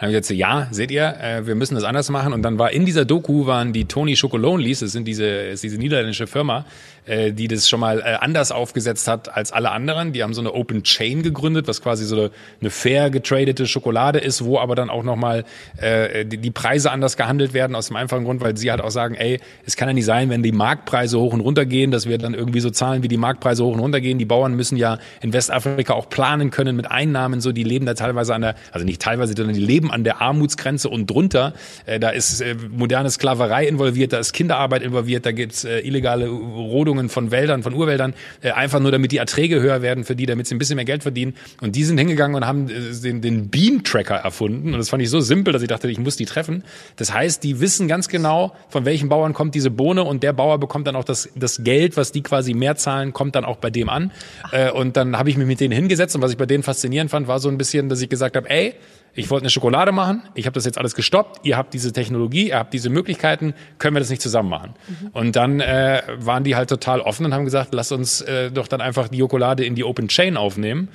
dann 0.00 0.08
habe 0.08 0.12
ich 0.12 0.18
gesagt, 0.18 0.38
ja, 0.38 0.68
seht 0.70 0.90
ihr, 0.90 1.14
äh, 1.20 1.46
wir 1.46 1.54
müssen 1.54 1.74
das 1.74 1.84
anders 1.84 2.08
machen. 2.08 2.32
Und 2.32 2.42
dann 2.42 2.58
war 2.58 2.70
in 2.70 2.86
dieser 2.86 3.04
Doku 3.04 3.46
waren 3.46 3.74
die 3.74 3.84
Tony 3.84 4.14
Chocolonelys, 4.14 4.80
das 4.80 4.92
sind 4.92 5.06
diese, 5.06 5.26
ist 5.26 5.62
diese 5.62 5.76
niederländische 5.76 6.26
Firma, 6.26 6.64
äh, 7.06 7.32
die 7.32 7.48
das 7.48 7.68
schon 7.68 7.80
mal 7.80 8.00
äh, 8.00 8.16
anders 8.20 8.52
aufgesetzt 8.52 9.08
hat 9.08 9.34
als 9.34 9.52
alle 9.52 9.70
anderen. 9.70 10.12
Die 10.12 10.22
haben 10.22 10.34
so 10.34 10.40
eine 10.40 10.54
Open 10.54 10.82
Chain 10.82 11.22
gegründet, 11.22 11.68
was 11.68 11.82
quasi 11.82 12.04
so 12.04 12.16
eine, 12.16 12.30
eine 12.60 12.70
fair 12.70 13.10
getradete 13.10 13.66
Schokolade 13.66 14.18
ist, 14.18 14.44
wo 14.44 14.58
aber 14.58 14.74
dann 14.74 14.90
auch 14.90 15.02
nochmal 15.02 15.44
äh, 15.76 16.24
die, 16.24 16.50
Preise 16.50 16.90
anders 16.90 17.16
gehandelt 17.16 17.54
werden, 17.54 17.76
aus 17.76 17.86
dem 17.86 17.96
einfachen 17.96 18.24
Grund, 18.24 18.40
weil 18.40 18.56
sie 18.56 18.70
halt 18.70 18.80
auch 18.80 18.90
sagen, 18.90 19.14
ey, 19.14 19.40
es 19.64 19.76
kann 19.76 19.88
ja 19.88 19.94
nicht 19.94 20.04
sein, 20.04 20.30
wenn 20.30 20.42
die 20.42 20.52
Marktpreise 20.52 21.18
hoch 21.18 21.32
und 21.32 21.40
runter 21.40 21.64
gehen, 21.64 21.90
dass 21.90 22.06
wir 22.06 22.18
dann 22.18 22.34
irgendwie 22.34 22.60
so 22.60 22.70
zahlen, 22.70 23.02
wie 23.02 23.08
die 23.08 23.16
Marktpreise 23.16 23.64
hoch 23.64 23.72
und 23.72 23.80
runter 23.80 24.00
gehen. 24.00 24.18
Die 24.18 24.24
Bauern 24.24 24.54
müssen 24.54 24.76
ja 24.76 24.98
in 25.22 25.32
Westafrika 25.32 25.94
auch 25.94 26.08
planen 26.08 26.50
können 26.50 26.76
mit 26.76 26.90
Einnahmen, 26.90 27.40
so 27.40 27.52
die 27.52 27.62
leben 27.62 27.86
da 27.86 27.94
teilweise 27.94 28.34
an 28.34 28.42
der, 28.42 28.54
also 28.72 28.84
nicht 28.84 29.00
teilweise, 29.00 29.34
sondern 29.36 29.54
die 29.54 29.64
leben 29.64 29.90
an 29.90 30.04
der 30.04 30.20
Armutsgrenze 30.20 30.88
und 30.88 31.08
drunter. 31.08 31.54
Äh, 31.86 32.00
da 32.00 32.10
ist 32.10 32.40
äh, 32.40 32.56
moderne 32.70 33.10
Sklaverei 33.10 33.66
involviert, 33.66 34.12
da 34.12 34.18
ist 34.18 34.32
Kinderarbeit 34.32 34.82
involviert, 34.82 35.24
da 35.24 35.32
gibt's 35.32 35.64
äh, 35.64 35.80
illegale 35.80 36.28
Rodungen 36.28 36.99
von 37.08 37.30
Wäldern, 37.30 37.62
von 37.62 37.74
Urwäldern, 37.74 38.14
äh, 38.42 38.50
einfach 38.50 38.80
nur 38.80 38.92
damit 38.92 39.12
die 39.12 39.18
Erträge 39.18 39.60
höher 39.60 39.82
werden 39.82 40.04
für 40.04 40.16
die, 40.16 40.26
damit 40.26 40.46
sie 40.46 40.54
ein 40.54 40.58
bisschen 40.58 40.76
mehr 40.76 40.84
Geld 40.84 41.02
verdienen. 41.02 41.34
Und 41.60 41.76
die 41.76 41.84
sind 41.84 41.98
hingegangen 41.98 42.36
und 42.36 42.46
haben 42.46 42.68
äh, 42.68 42.92
den, 43.02 43.20
den 43.20 43.48
Bean-Tracker 43.48 44.16
erfunden. 44.16 44.72
Und 44.72 44.78
das 44.78 44.88
fand 44.88 45.02
ich 45.02 45.10
so 45.10 45.20
simpel, 45.20 45.52
dass 45.52 45.62
ich 45.62 45.68
dachte, 45.68 45.88
ich 45.90 45.98
muss 45.98 46.16
die 46.16 46.26
treffen. 46.26 46.64
Das 46.96 47.12
heißt, 47.12 47.42
die 47.42 47.60
wissen 47.60 47.88
ganz 47.88 48.08
genau, 48.08 48.54
von 48.68 48.84
welchen 48.84 49.08
Bauern 49.08 49.32
kommt 49.32 49.54
diese 49.54 49.70
Bohne 49.70 50.04
und 50.04 50.22
der 50.22 50.32
Bauer 50.32 50.58
bekommt 50.58 50.86
dann 50.86 50.96
auch 50.96 51.04
das, 51.04 51.28
das 51.34 51.62
Geld, 51.64 51.96
was 51.96 52.12
die 52.12 52.22
quasi 52.22 52.54
mehr 52.54 52.76
zahlen, 52.76 53.12
kommt 53.12 53.34
dann 53.34 53.44
auch 53.44 53.56
bei 53.56 53.70
dem 53.70 53.88
an. 53.88 54.12
Äh, 54.52 54.70
und 54.70 54.96
dann 54.96 55.18
habe 55.18 55.30
ich 55.30 55.36
mich 55.36 55.46
mit 55.46 55.60
denen 55.60 55.72
hingesetzt 55.72 56.14
und 56.16 56.22
was 56.22 56.30
ich 56.30 56.36
bei 56.36 56.46
denen 56.46 56.62
faszinierend 56.62 57.10
fand, 57.10 57.28
war 57.28 57.38
so 57.38 57.48
ein 57.48 57.58
bisschen, 57.58 57.88
dass 57.88 58.00
ich 58.00 58.08
gesagt 58.08 58.36
habe, 58.36 58.48
ey, 58.50 58.74
ich 59.14 59.30
wollte 59.30 59.44
eine 59.44 59.50
Schokolade 59.50 59.92
machen, 59.92 60.22
ich 60.34 60.46
habe 60.46 60.54
das 60.54 60.64
jetzt 60.64 60.78
alles 60.78 60.94
gestoppt, 60.94 61.40
ihr 61.44 61.56
habt 61.56 61.74
diese 61.74 61.92
Technologie, 61.92 62.48
ihr 62.48 62.58
habt 62.58 62.72
diese 62.72 62.90
Möglichkeiten, 62.90 63.54
können 63.78 63.96
wir 63.96 64.00
das 64.00 64.10
nicht 64.10 64.22
zusammen 64.22 64.48
machen? 64.48 64.74
Mhm. 64.88 65.08
Und 65.12 65.36
dann 65.36 65.60
äh, 65.60 66.02
waren 66.16 66.44
die 66.44 66.56
halt 66.56 66.68
total 66.68 67.00
offen 67.00 67.26
und 67.26 67.34
haben 67.34 67.44
gesagt, 67.44 67.74
lass 67.74 67.92
uns 67.92 68.20
äh, 68.22 68.50
doch 68.50 68.68
dann 68.68 68.80
einfach 68.80 69.08
die 69.08 69.18
Jokolade 69.18 69.64
in 69.64 69.74
die 69.74 69.84
Open 69.84 70.08
Chain 70.08 70.36
aufnehmen 70.36 70.88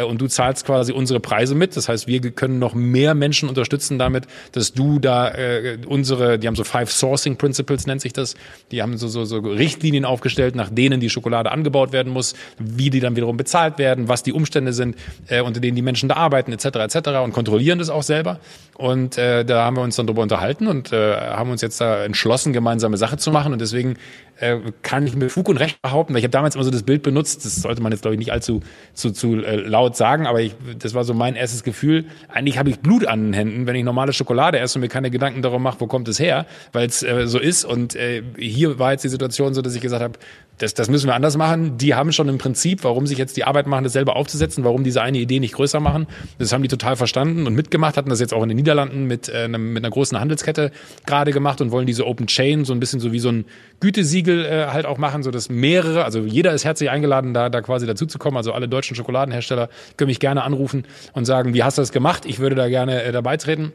und 0.00 0.20
du 0.20 0.26
zahlst 0.26 0.64
quasi 0.64 0.92
unsere 0.92 1.20
Preise 1.20 1.54
mit. 1.54 1.76
Das 1.76 1.88
heißt, 1.88 2.06
wir 2.06 2.20
können 2.30 2.58
noch 2.58 2.74
mehr 2.74 3.14
Menschen 3.14 3.48
unterstützen 3.48 3.98
damit, 3.98 4.24
dass 4.52 4.72
du 4.72 4.98
da 4.98 5.28
äh, 5.28 5.78
unsere, 5.86 6.38
die 6.38 6.46
haben 6.46 6.56
so 6.56 6.64
Five 6.64 6.90
Sourcing 6.90 7.36
Principles 7.36 7.86
nennt 7.86 8.00
sich 8.00 8.12
das, 8.12 8.34
die 8.70 8.82
haben 8.82 8.96
so, 8.96 9.08
so, 9.08 9.24
so 9.24 9.38
Richtlinien 9.38 10.04
aufgestellt, 10.04 10.54
nach 10.54 10.70
denen 10.70 11.00
die 11.00 11.10
Schokolade 11.10 11.52
angebaut 11.52 11.92
werden 11.92 12.12
muss, 12.12 12.34
wie 12.58 12.88
die 12.88 13.00
dann 13.00 13.16
wiederum 13.16 13.36
bezahlt 13.36 13.78
werden, 13.78 14.08
was 14.08 14.22
die 14.22 14.32
Umstände 14.32 14.72
sind, 14.72 14.96
äh, 15.26 15.42
unter 15.42 15.60
denen 15.60 15.76
die 15.76 15.82
Menschen 15.82 16.08
da 16.08 16.16
arbeiten, 16.16 16.52
etc. 16.52 16.66
etc. 16.66 16.96
und 17.22 17.32
kontrollieren 17.32 17.78
das 17.78 17.90
auch 17.90 18.02
selber. 18.02 18.40
Und 18.76 19.18
äh, 19.18 19.44
da 19.44 19.64
haben 19.64 19.76
wir 19.76 19.82
uns 19.82 19.96
dann 19.96 20.06
darüber 20.06 20.22
unterhalten 20.22 20.66
und 20.66 20.92
äh, 20.92 21.16
haben 21.16 21.50
uns 21.50 21.60
jetzt 21.60 21.80
da 21.80 22.04
entschlossen, 22.04 22.52
gemeinsame 22.52 22.96
Sache 22.96 23.18
zu 23.18 23.30
machen. 23.30 23.52
Und 23.52 23.60
deswegen 23.60 23.96
äh, 24.42 24.60
kann 24.82 25.06
ich 25.06 25.14
mit 25.14 25.30
Fug 25.30 25.48
und 25.48 25.56
Recht 25.56 25.80
behaupten, 25.82 26.12
weil 26.12 26.18
ich 26.18 26.24
habe 26.24 26.32
damals 26.32 26.54
immer 26.54 26.64
so 26.64 26.70
das 26.70 26.82
Bild 26.82 27.02
benutzt, 27.02 27.44
das 27.44 27.56
sollte 27.56 27.80
man 27.80 27.92
jetzt 27.92 28.02
glaube 28.02 28.14
ich 28.14 28.18
nicht 28.18 28.32
allzu 28.32 28.60
zu, 28.92 29.12
zu 29.12 29.36
äh, 29.36 29.56
laut 29.56 29.96
sagen, 29.96 30.26
aber 30.26 30.40
ich, 30.40 30.54
das 30.78 30.94
war 30.94 31.04
so 31.04 31.14
mein 31.14 31.36
erstes 31.36 31.62
Gefühl. 31.62 32.06
Eigentlich 32.28 32.58
habe 32.58 32.68
ich 32.70 32.80
Blut 32.80 33.06
an 33.06 33.26
den 33.26 33.32
Händen, 33.32 33.66
wenn 33.66 33.76
ich 33.76 33.84
normale 33.84 34.12
Schokolade 34.12 34.58
esse 34.58 34.78
und 34.78 34.80
mir 34.80 34.88
keine 34.88 35.10
Gedanken 35.10 35.42
darum 35.42 35.62
mache, 35.62 35.80
wo 35.80 35.86
kommt 35.86 36.08
es 36.08 36.18
her, 36.18 36.46
weil 36.72 36.88
es 36.88 37.02
äh, 37.02 37.26
so 37.26 37.38
ist. 37.38 37.64
Und 37.64 37.94
äh, 37.94 38.22
hier 38.36 38.78
war 38.78 38.92
jetzt 38.92 39.04
die 39.04 39.08
Situation 39.08 39.54
so, 39.54 39.62
dass 39.62 39.74
ich 39.74 39.80
gesagt 39.80 40.02
habe, 40.02 40.18
das, 40.58 40.74
das 40.74 40.88
müssen 40.88 41.06
wir 41.06 41.14
anders 41.14 41.36
machen. 41.36 41.78
Die 41.78 41.94
haben 41.94 42.12
schon 42.12 42.28
im 42.28 42.38
Prinzip, 42.38 42.84
warum 42.84 43.06
sich 43.06 43.18
jetzt 43.18 43.36
die 43.36 43.44
Arbeit 43.44 43.66
machen, 43.66 43.84
das 43.84 43.92
selber 43.92 44.16
aufzusetzen, 44.16 44.64
warum 44.64 44.84
diese 44.84 45.02
eine 45.02 45.18
Idee 45.18 45.40
nicht 45.40 45.54
größer 45.54 45.80
machen. 45.80 46.06
Das 46.38 46.52
haben 46.52 46.62
die 46.62 46.68
total 46.68 46.96
verstanden 46.96 47.46
und 47.46 47.54
mitgemacht, 47.54 47.96
hatten 47.96 48.10
das 48.10 48.20
jetzt 48.20 48.32
auch 48.32 48.42
in 48.42 48.48
den 48.48 48.56
Niederlanden 48.56 49.06
mit, 49.06 49.28
äh, 49.28 49.48
mit 49.48 49.84
einer 49.84 49.90
großen 49.90 50.18
Handelskette 50.18 50.70
gerade 51.06 51.32
gemacht 51.32 51.60
und 51.60 51.70
wollen 51.70 51.86
diese 51.86 52.06
Open 52.06 52.26
Chain 52.26 52.64
so 52.64 52.72
ein 52.72 52.80
bisschen 52.80 53.00
so 53.00 53.12
wie 53.12 53.18
so 53.18 53.30
ein 53.30 53.44
Gütesiegel 53.80 54.44
äh, 54.44 54.66
halt 54.68 54.86
auch 54.86 54.98
machen, 54.98 55.22
so 55.22 55.30
dass 55.30 55.48
mehrere, 55.48 56.04
also 56.04 56.20
jeder 56.20 56.52
ist 56.52 56.64
herzlich 56.64 56.90
eingeladen, 56.90 57.34
da, 57.34 57.48
da 57.48 57.60
quasi 57.60 57.86
dazu 57.86 58.06
zu 58.06 58.18
kommen. 58.18 58.36
Also 58.36 58.52
alle 58.52 58.68
deutschen 58.68 58.94
Schokoladenhersteller 58.94 59.68
können 59.96 60.08
mich 60.08 60.20
gerne 60.20 60.42
anrufen 60.42 60.84
und 61.12 61.24
sagen, 61.24 61.54
wie 61.54 61.62
hast 61.62 61.78
du 61.78 61.82
das 61.82 61.92
gemacht? 61.92 62.24
Ich 62.26 62.38
würde 62.38 62.54
da 62.54 62.68
gerne 62.68 63.02
äh, 63.02 63.12
dabei 63.12 63.36
treten. 63.36 63.72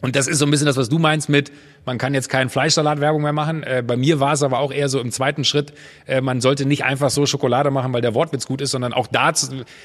Und 0.00 0.14
das 0.14 0.28
ist 0.28 0.38
so 0.38 0.46
ein 0.46 0.50
bisschen 0.50 0.66
das, 0.66 0.76
was 0.76 0.88
du 0.88 0.98
meinst 0.98 1.28
mit, 1.28 1.50
man 1.84 1.98
kann 1.98 2.14
jetzt 2.14 2.28
keinen 2.28 2.50
Fleischsalat-Werbung 2.50 3.22
mehr 3.22 3.32
machen. 3.32 3.64
Äh, 3.64 3.82
bei 3.84 3.96
mir 3.96 4.20
war 4.20 4.32
es 4.32 4.44
aber 4.44 4.60
auch 4.60 4.70
eher 4.70 4.88
so 4.88 5.00
im 5.00 5.10
zweiten 5.10 5.42
Schritt, 5.42 5.72
äh, 6.06 6.20
man 6.20 6.40
sollte 6.40 6.66
nicht 6.66 6.84
einfach 6.84 7.10
so 7.10 7.26
Schokolade 7.26 7.70
machen, 7.72 7.92
weil 7.92 8.00
der 8.00 8.14
Wortwitz 8.14 8.46
gut 8.46 8.60
ist, 8.60 8.70
sondern 8.70 8.92
auch 8.92 9.08
da 9.08 9.32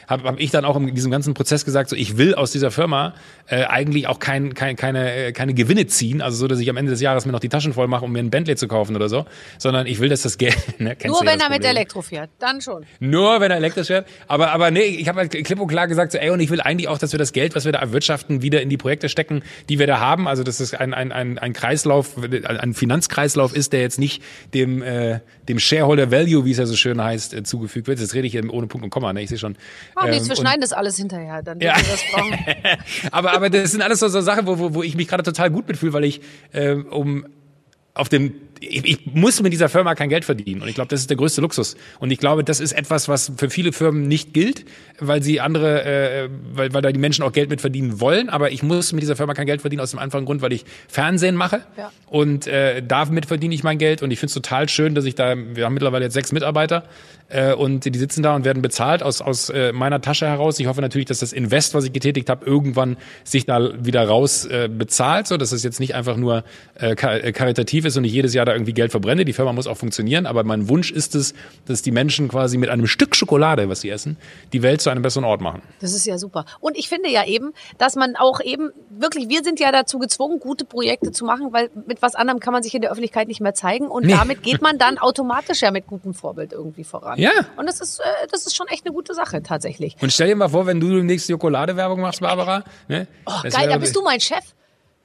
habe 0.08 0.24
hab 0.24 0.40
ich 0.40 0.52
dann 0.52 0.66
auch 0.66 0.76
in 0.76 0.94
diesem 0.94 1.10
ganzen 1.10 1.34
Prozess 1.34 1.66
gesagt, 1.66 1.90
so 1.90 1.96
ich 1.96 2.18
will 2.18 2.36
aus 2.36 2.52
dieser 2.52 2.70
Firma 2.70 3.16
äh, 3.48 3.64
eigentlich 3.64 4.08
auch 4.08 4.20
kein, 4.20 4.54
kein, 4.54 4.76
keine, 4.76 5.14
äh, 5.14 5.32
keine 5.32 5.56
Gewinne 5.56 5.88
ziehen, 5.88 6.22
also 6.22 6.38
so, 6.38 6.48
dass 6.48 6.60
ich 6.60 6.70
am 6.70 6.78
Ende 6.78 6.92
des 6.92 7.02
Jahres 7.02 7.26
mir 7.26 7.32
noch 7.32 7.40
die 7.40 7.50
Taschen 7.50 7.74
voll 7.74 7.88
mache, 7.88 8.06
um 8.06 8.12
mir 8.12 8.20
ein 8.20 8.30
Bentley 8.30 8.56
zu 8.56 8.68
kaufen 8.68 8.96
oder 8.96 9.10
so, 9.10 9.26
sondern 9.58 9.88
ich 9.88 10.00
will, 10.00 10.10
dass 10.10 10.22
das 10.22 10.38
Geld... 10.38 10.54
Ne, 10.80 10.98
Nur 11.06 11.22
wenn 11.22 11.40
er 11.40 11.50
mit 11.50 11.64
Elektro 11.64 12.02
fährt, 12.02 12.32
dann 12.40 12.60
schon. 12.60 12.86
Nur 13.00 13.40
wenn 13.40 13.52
er 13.52 13.58
elektrisch 13.58 13.88
fährt. 13.88 14.08
Aber, 14.28 14.52
aber 14.52 14.72
nee, 14.72 14.82
ich 14.82 15.08
habe 15.08 15.20
halt 15.20 15.32
klipp 15.32 15.60
und 15.60 15.68
klar 15.68 15.88
gesagt, 15.88 16.12
so, 16.12 16.18
ey, 16.18 16.30
und 16.30 16.40
ich 16.40 16.50
will 16.50 16.60
eigentlich 16.60 16.90
auch, 16.90 16.98
dass 16.98 17.14
wir 17.14 17.20
das 17.20 17.32
Geld, 17.32 17.56
was 17.56 17.64
wir 17.64 17.72
da 17.72 17.80
erwirtschaften, 17.80 18.42
wieder 18.42 18.62
in 18.62 18.70
die 18.70 18.76
Projekte 18.76 19.08
stecken, 19.08 19.44
die 19.70 19.80
wir 19.80 19.88
da 19.88 20.03
haben. 20.04 20.28
Also 20.28 20.44
das 20.44 20.60
ist 20.60 20.76
ein, 20.76 20.94
ein, 20.94 21.12
ein, 21.12 21.38
ein 21.38 21.54
Kreislauf, 21.54 22.18
ein 22.18 22.74
Finanzkreislauf 22.74 23.56
ist, 23.56 23.74
der 23.74 23.82
jetzt 23.82 24.00
nicht 24.00 24.22
dem, 24.54 24.82
äh, 24.82 25.20
dem 25.48 25.60
Shareholder 25.60 26.12
Value, 26.12 26.46
wie 26.46 26.52
es 26.52 26.58
ja 26.58 26.66
so 26.66 26.76
schön 26.76 27.02
heißt, 27.02 27.34
äh, 27.34 27.44
zugefügt 27.44 27.88
wird. 27.88 28.00
Jetzt 28.00 28.14
rede 28.14 28.28
ich 28.28 28.38
ohne 28.50 28.68
Punkt 28.68 28.84
und 28.84 28.90
Komma, 28.90 29.14
ne? 29.14 29.22
ich 29.22 29.30
sehe 29.30 29.38
schon. 29.38 29.56
Ähm, 30.02 30.10
nichts, 30.10 30.30
wir 30.30 30.36
schneiden 30.36 30.62
das 30.62 30.74
alles 30.74 30.98
hinterher, 30.98 31.42
dann 31.42 31.60
ja. 31.60 31.76
wir 31.76 31.84
das 31.84 32.04
brauchen. 32.12 32.38
aber, 33.12 33.34
aber 33.34 33.50
das 33.50 33.72
sind 33.72 33.82
alles 33.82 34.00
so, 34.00 34.08
so 34.08 34.22
Sachen, 34.22 34.46
wo, 34.46 34.60
wo, 34.60 34.74
wo 34.74 34.84
ich 34.84 34.96
mich 34.96 35.08
gerade 35.08 35.24
total 35.24 35.50
gut 35.50 35.68
mitfühle, 35.68 35.94
weil 35.94 36.04
ich 36.04 36.22
äh, 36.52 36.74
um 36.74 37.26
auf 37.94 38.10
dem 38.10 38.34
ich, 38.70 38.86
ich 38.86 39.06
muss 39.06 39.42
mit 39.42 39.54
dieser 39.54 39.70
Firma 39.70 39.96
kein 39.96 40.10
Geld 40.10 40.26
verdienen. 40.26 40.62
Und 40.62 40.68
ich 40.68 40.76
glaube, 40.76 40.90
das 40.90 41.02
ist 41.02 41.10
der 41.10 41.18
größte 41.18 41.42
Luxus. 41.42 41.76
Und 42.00 42.12
ich 42.12 42.20
glaube, 42.20 42.44
das 42.44 42.60
ist 42.60 42.72
etwas, 42.72 43.08
was 43.08 43.32
für 43.38 43.50
viele 43.50 43.74
Firmen 43.74 44.08
nicht 44.08 44.34
gilt, 44.34 44.66
weil 45.00 45.22
sie 45.24 45.42
andere, 45.42 45.84
äh, 45.84 46.30
weil, 46.54 46.74
weil 46.74 46.82
da 46.82 46.92
die 46.92 47.00
Menschen 47.00 47.24
auch 47.24 47.32
Geld 47.32 47.50
mit 47.50 47.62
verdienen 47.62 48.00
wollen. 48.00 48.30
Aber 48.30 48.52
ich 48.52 48.64
muss 48.64 48.94
mit 48.94 49.02
dieser 49.02 49.16
Firma 49.16 49.34
kein 49.34 49.46
Geld 49.46 49.62
verdienen 49.62 49.82
aus 49.82 49.92
dem 49.92 50.00
einfachen 50.00 50.26
Grund, 50.26 50.42
weil 50.42 50.54
ich 50.54 50.66
Fernsehen 50.88 51.36
mache. 51.36 51.62
Ja. 51.78 51.92
Und 52.08 52.48
äh, 52.48 52.82
damit 52.86 53.26
verdiene 53.26 53.54
ich 53.54 53.64
mein 53.64 53.78
Geld. 53.78 54.02
Und 54.02 54.12
ich 54.12 54.20
finde 54.20 54.30
es 54.30 54.34
total 54.34 54.70
schön, 54.70 54.96
dass 54.96 55.06
ich 55.06 55.16
da, 55.16 55.36
wir 55.36 55.66
haben 55.66 55.74
mittlerweile 55.74 56.06
jetzt 56.06 56.14
sechs 56.14 56.32
Mitarbeiter 56.32 56.84
äh, 57.34 57.54
und 57.54 57.86
die 57.86 57.98
sitzen 57.98 58.24
da 58.24 58.36
und 58.36 58.46
werden 58.46 58.62
bezahlt 58.62 59.04
aus, 59.04 59.22
aus 59.22 59.50
äh, 59.50 59.72
meiner 59.72 60.02
Tasche 60.02 60.28
heraus. 60.28 60.60
Ich 60.60 60.68
hoffe 60.68 60.82
natürlich, 60.82 61.08
dass 61.08 61.20
das 61.20 61.34
Invest, 61.34 61.74
was 61.74 61.86
ich 61.86 61.94
getätigt 61.94 62.30
habe, 62.30 62.46
irgendwann 62.46 62.98
sich 63.24 63.46
da 63.46 63.72
wieder 63.84 64.08
raus 64.08 64.46
äh, 64.46 64.70
bezahlt, 64.70 65.28
so 65.28 65.38
dass 65.38 65.52
es 65.52 65.64
jetzt 65.64 65.80
nicht 65.80 65.96
einfach 65.96 66.18
nur 66.18 66.44
äh, 66.80 66.92
äh 66.92 67.32
karitativ 67.32 67.86
ist 67.86 67.98
und 67.98 68.04
ich 68.04 68.14
jedes 68.14 68.34
Jahr 68.34 68.46
da 68.46 68.53
irgendwie 68.54 68.74
Geld 68.74 68.92
verbrenne. 68.92 69.26
Die 69.26 69.34
Firma 69.34 69.54
muss 69.54 69.68
auch 69.68 69.78
funktionieren, 69.78 70.26
aber 70.26 70.44
mein 70.44 70.70
Wunsch 70.70 70.92
ist 70.92 71.16
es, 71.16 71.34
dass 71.66 71.82
die 71.82 71.92
Menschen 71.92 72.28
quasi 72.28 72.58
mit 72.58 72.70
einem 72.70 72.88
Stück 72.88 73.16
Schokolade, 73.16 73.70
was 73.70 73.82
sie 73.82 73.90
essen, 73.90 74.18
die 74.52 74.62
Welt 74.62 74.82
zu 74.82 74.90
einem 74.90 75.02
besseren 75.02 75.26
Ort 75.26 75.42
machen. 75.42 75.62
Das 75.80 75.94
ist 75.94 76.06
ja 76.06 76.18
super. 76.18 76.46
Und 76.60 76.78
ich 76.78 76.90
finde 76.90 77.10
ja 77.10 77.26
eben, 77.26 77.54
dass 77.78 77.96
man 77.96 78.16
auch 78.16 78.42
eben 78.42 78.72
wirklich, 78.90 79.30
wir 79.30 79.44
sind 79.44 79.60
ja 79.60 79.72
dazu 79.72 80.00
gezwungen, 80.00 80.40
gute 80.40 80.66
Projekte 80.66 81.12
zu 81.12 81.26
machen, 81.26 81.52
weil 81.52 81.70
mit 81.88 82.02
was 82.02 82.16
anderem 82.16 82.40
kann 82.40 82.54
man 82.54 82.64
sich 82.64 82.74
in 82.74 82.82
der 82.82 82.92
Öffentlichkeit 82.92 83.28
nicht 83.28 83.42
mehr 83.42 83.54
zeigen 83.54 83.88
und 83.88 84.06
nee. 84.06 84.14
damit 84.14 84.44
geht 84.44 84.62
man 84.62 84.78
dann 84.78 84.98
automatisch 84.98 85.62
ja 85.62 85.72
mit 85.72 85.88
gutem 85.88 86.14
Vorbild 86.14 86.54
irgendwie 86.54 86.84
voran. 86.84 87.20
Ja. 87.20 87.32
Und 87.58 87.68
das 87.68 87.82
ist, 87.82 88.00
äh, 88.00 88.04
das 88.32 88.46
ist 88.46 88.56
schon 88.56 88.68
echt 88.68 88.86
eine 88.86 88.94
gute 88.94 89.14
Sache 89.14 89.44
tatsächlich. 89.44 89.96
Und 90.02 90.12
stell 90.12 90.28
dir 90.28 90.36
mal 90.36 90.50
vor, 90.50 90.66
wenn 90.66 90.80
du 90.80 90.90
demnächst 90.96 91.30
Schokoladewerbung 91.30 92.02
machst, 92.02 92.22
Barbara. 92.22 92.64
Ne? 92.88 93.08
Oh, 93.26 93.42
geil, 93.44 93.68
da 93.68 93.78
bist 93.78 93.96
du 93.96 94.02
mein 94.02 94.20
Chef. 94.20 94.44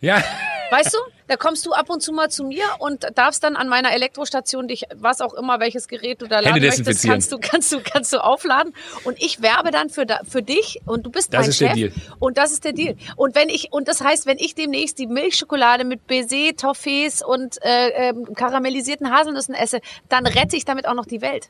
Ja. 0.00 0.22
Weißt 0.70 0.94
du, 0.94 0.98
da 1.28 1.36
kommst 1.36 1.64
du 1.66 1.72
ab 1.72 1.90
und 1.90 2.02
zu 2.02 2.12
mal 2.12 2.30
zu 2.30 2.44
mir 2.44 2.64
und 2.78 3.06
darfst 3.14 3.44
dann 3.44 3.56
an 3.56 3.68
meiner 3.68 3.92
Elektrostation 3.92 4.66
dich, 4.66 4.84
was 4.96 5.20
auch 5.20 5.34
immer, 5.34 5.60
welches 5.60 5.86
Gerät 5.86 6.20
du 6.22 6.26
da 6.26 6.40
laden 6.40 6.60
möchtest, 6.60 7.06
kannst 7.06 7.30
du, 7.30 7.38
kannst 7.38 7.72
du, 7.72 7.80
kannst 7.80 8.12
du 8.12 8.24
aufladen. 8.24 8.72
Und 9.04 9.22
ich 9.22 9.42
werbe 9.42 9.70
dann 9.70 9.90
für, 9.90 10.06
für 10.26 10.42
dich 10.42 10.80
und 10.86 11.04
du 11.06 11.10
bist 11.10 11.32
das 11.32 11.42
mein 11.42 11.50
ist 11.50 11.58
Chef. 11.58 11.68
Der 11.68 11.74
Deal. 11.74 11.92
Und 12.18 12.38
das 12.38 12.52
ist 12.52 12.64
der 12.64 12.72
Deal. 12.72 12.96
Und 13.16 13.34
wenn 13.34 13.48
ich, 13.48 13.72
und 13.72 13.88
das 13.88 14.00
heißt, 14.00 14.26
wenn 14.26 14.38
ich 14.38 14.54
demnächst 14.54 14.98
die 14.98 15.06
Milchschokolade 15.06 15.84
mit 15.84 16.06
Baiser, 16.06 16.56
Toffees 16.56 17.22
und 17.22 17.62
äh, 17.62 18.10
äh, 18.10 18.14
karamellisierten 18.34 19.10
Haselnüssen 19.10 19.54
esse, 19.54 19.80
dann 20.08 20.26
rette 20.26 20.56
ich 20.56 20.64
damit 20.64 20.88
auch 20.88 20.94
noch 20.94 21.06
die 21.06 21.20
Welt. 21.20 21.46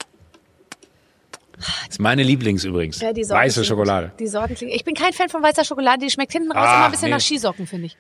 Das 1.57 1.67
ist 1.91 2.01
meine 2.01 2.23
Lieblings 2.23 2.65
übrigens. 2.65 3.01
Ja, 3.01 3.11
Weiße 3.15 3.65
Schokolade. 3.65 4.13
Die 4.19 4.29
Sorten 4.29 4.57
Ich 4.61 4.85
bin 4.85 4.95
kein 4.95 5.13
Fan 5.13 5.29
von 5.29 5.43
weißer 5.43 5.65
Schokolade, 5.65 6.05
die 6.05 6.11
schmeckt 6.11 6.33
hinten 6.33 6.53
raus 6.53 6.67
ah, 6.67 6.77
immer 6.77 6.85
ein 6.87 6.91
bisschen 6.93 7.09
nee. 7.09 7.15
nach 7.15 7.21
Skisocken, 7.21 7.67
finde 7.67 7.87
ich. 7.87 7.97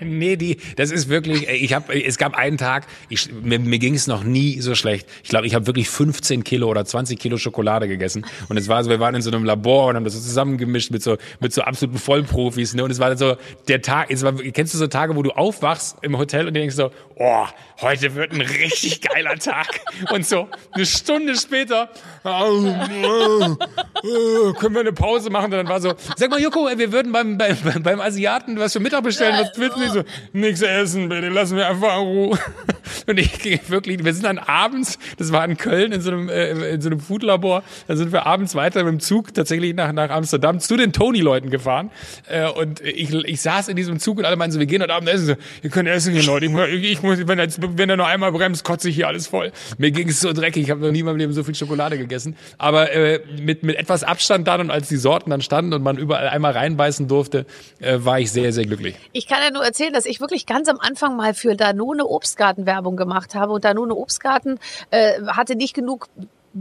Nee, 0.00 0.36
die, 0.36 0.58
das 0.76 0.90
ist 0.90 1.08
wirklich, 1.08 1.48
ich 1.48 1.72
habe, 1.72 1.92
es 2.00 2.18
gab 2.18 2.34
einen 2.34 2.56
Tag, 2.56 2.86
ich, 3.08 3.32
mir, 3.32 3.58
mir 3.58 3.78
ging 3.78 3.94
es 3.94 4.06
noch 4.06 4.22
nie 4.22 4.60
so 4.60 4.74
schlecht. 4.74 5.08
Ich 5.24 5.30
glaube, 5.30 5.46
ich 5.46 5.54
habe 5.54 5.66
wirklich 5.66 5.88
15 5.88 6.44
Kilo 6.44 6.68
oder 6.68 6.84
20 6.84 7.18
Kilo 7.18 7.36
Schokolade 7.36 7.88
gegessen. 7.88 8.24
Und 8.48 8.56
es 8.56 8.68
war 8.68 8.82
so, 8.84 8.90
wir 8.90 9.00
waren 9.00 9.14
in 9.14 9.22
so 9.22 9.30
einem 9.30 9.44
Labor 9.44 9.88
und 9.88 9.96
haben 9.96 10.04
das 10.04 10.14
so 10.14 10.20
zusammengemischt 10.20 10.90
mit 10.90 11.02
so, 11.02 11.16
mit 11.40 11.52
so 11.52 11.62
absoluten 11.62 11.98
Vollprofis, 11.98 12.74
ne? 12.74 12.84
Und 12.84 12.90
es 12.90 13.00
war 13.00 13.16
so 13.16 13.36
der 13.66 13.82
Tag, 13.82 14.10
es 14.10 14.22
war, 14.22 14.34
kennst 14.34 14.74
du 14.74 14.78
so 14.78 14.86
Tage, 14.86 15.16
wo 15.16 15.22
du 15.22 15.30
aufwachst 15.30 15.96
im 16.02 16.16
Hotel 16.16 16.46
und 16.46 16.54
denkst 16.54 16.76
so, 16.76 16.92
oh, 17.16 17.46
heute 17.80 18.14
wird 18.14 18.32
ein 18.32 18.40
richtig 18.40 19.00
geiler 19.00 19.36
Tag. 19.36 19.80
Und 20.12 20.26
so 20.26 20.48
eine 20.72 20.86
Stunde 20.86 21.36
später, 21.36 21.88
oh, 22.22 22.72
oh, 23.04 23.56
oh, 24.04 24.52
können 24.52 24.74
wir 24.74 24.82
eine 24.82 24.92
Pause 24.92 25.30
machen? 25.30 25.46
Und 25.46 25.52
dann 25.52 25.68
war 25.68 25.80
so, 25.80 25.94
sag 26.16 26.30
mal, 26.30 26.40
Joko, 26.40 26.68
wir 26.76 26.92
würden 26.92 27.10
beim, 27.10 27.36
beim, 27.36 27.56
beim 27.82 28.00
Asiaten 28.00 28.58
was 28.58 28.72
für 28.72 28.80
Mittag 28.80 29.07
bestellen. 29.08 29.36
Was 29.40 29.58
willst 29.58 29.76
du? 29.76 29.88
So, 29.88 30.04
nix 30.32 30.62
essen, 30.62 31.08
bitte, 31.08 31.28
lass 31.28 31.52
mir 31.52 31.66
einfach 31.66 31.96
in 31.96 32.06
Ruhe. 32.06 32.38
Und 33.06 33.18
ich 33.18 33.38
ging 33.38 33.60
wirklich, 33.68 34.04
wir 34.04 34.12
sind 34.12 34.24
dann 34.24 34.38
abends, 34.38 34.98
das 35.16 35.32
war 35.32 35.44
in 35.44 35.56
Köln 35.56 35.92
in 35.92 36.00
so 36.00 36.10
einem, 36.10 36.28
äh, 36.28 36.72
in 36.74 36.80
so 36.80 36.88
einem 36.88 37.00
Foodlabor, 37.00 37.62
da 37.86 37.96
sind 37.96 38.12
wir 38.12 38.26
abends 38.26 38.54
weiter 38.54 38.84
mit 38.84 38.92
dem 38.92 39.00
Zug 39.00 39.34
tatsächlich 39.34 39.74
nach, 39.74 39.92
nach 39.92 40.10
Amsterdam 40.10 40.60
zu 40.60 40.76
den 40.76 40.92
Tony-Leuten 40.92 41.50
gefahren. 41.50 41.90
Äh, 42.28 42.48
und 42.50 42.80
ich, 42.80 43.12
ich 43.12 43.40
saß 43.40 43.68
in 43.68 43.76
diesem 43.76 43.98
Zug 43.98 44.18
und 44.18 44.24
alle 44.24 44.36
meinten 44.36 44.52
so, 44.52 44.58
wir 44.58 44.66
gehen 44.66 44.82
heute 44.82 44.94
Abend 44.94 45.08
essen. 45.08 45.26
So, 45.26 45.34
ihr 45.62 45.70
könnt 45.70 45.88
essen 45.88 46.14
gehen, 46.14 46.26
Leute. 46.26 46.46
Ich, 46.46 46.92
ich 46.92 47.02
muss, 47.02 47.26
wenn, 47.26 47.38
jetzt, 47.38 47.60
wenn 47.60 47.88
er 47.88 47.96
noch 47.96 48.06
einmal 48.06 48.32
bremst, 48.32 48.64
kotze 48.64 48.88
ich 48.88 48.96
hier 48.96 49.08
alles 49.08 49.26
voll. 49.26 49.52
Mir 49.78 49.90
ging 49.90 50.08
es 50.08 50.20
so 50.20 50.32
dreckig, 50.32 50.64
ich 50.64 50.70
habe 50.70 50.80
noch 50.80 50.92
nie 50.92 51.00
in 51.00 51.06
meinem 51.06 51.16
Leben 51.16 51.32
so 51.32 51.44
viel 51.44 51.54
Schokolade 51.54 51.98
gegessen. 51.98 52.36
Aber 52.58 52.92
äh, 52.92 53.20
mit, 53.40 53.62
mit 53.62 53.76
etwas 53.76 54.04
Abstand 54.04 54.46
dann 54.48 54.60
und 54.60 54.70
als 54.70 54.88
die 54.88 54.96
Sorten 54.96 55.30
dann 55.30 55.40
standen 55.40 55.72
und 55.72 55.82
man 55.82 55.96
überall 55.96 56.28
einmal 56.28 56.52
reinbeißen 56.52 57.08
durfte, 57.08 57.46
äh, 57.80 57.98
war 58.00 58.20
ich 58.20 58.30
sehr, 58.30 58.52
sehr 58.52 58.66
glücklich. 58.66 58.96
Ich 59.12 59.26
kann 59.26 59.42
ja 59.42 59.50
nur 59.50 59.64
erzählen, 59.64 59.92
dass 59.92 60.06
ich 60.06 60.20
wirklich 60.20 60.46
ganz 60.46 60.68
am 60.68 60.78
Anfang 60.78 61.16
mal 61.16 61.34
für 61.34 61.54
Danone 61.54 62.06
Obstgarten 62.06 62.66
Werbung 62.66 62.96
gemacht 62.96 63.34
habe. 63.34 63.52
Und 63.52 63.64
Danone 63.64 63.94
Obstgarten 63.94 64.58
äh, 64.90 65.22
hatte 65.26 65.56
nicht 65.56 65.74
genug 65.74 66.08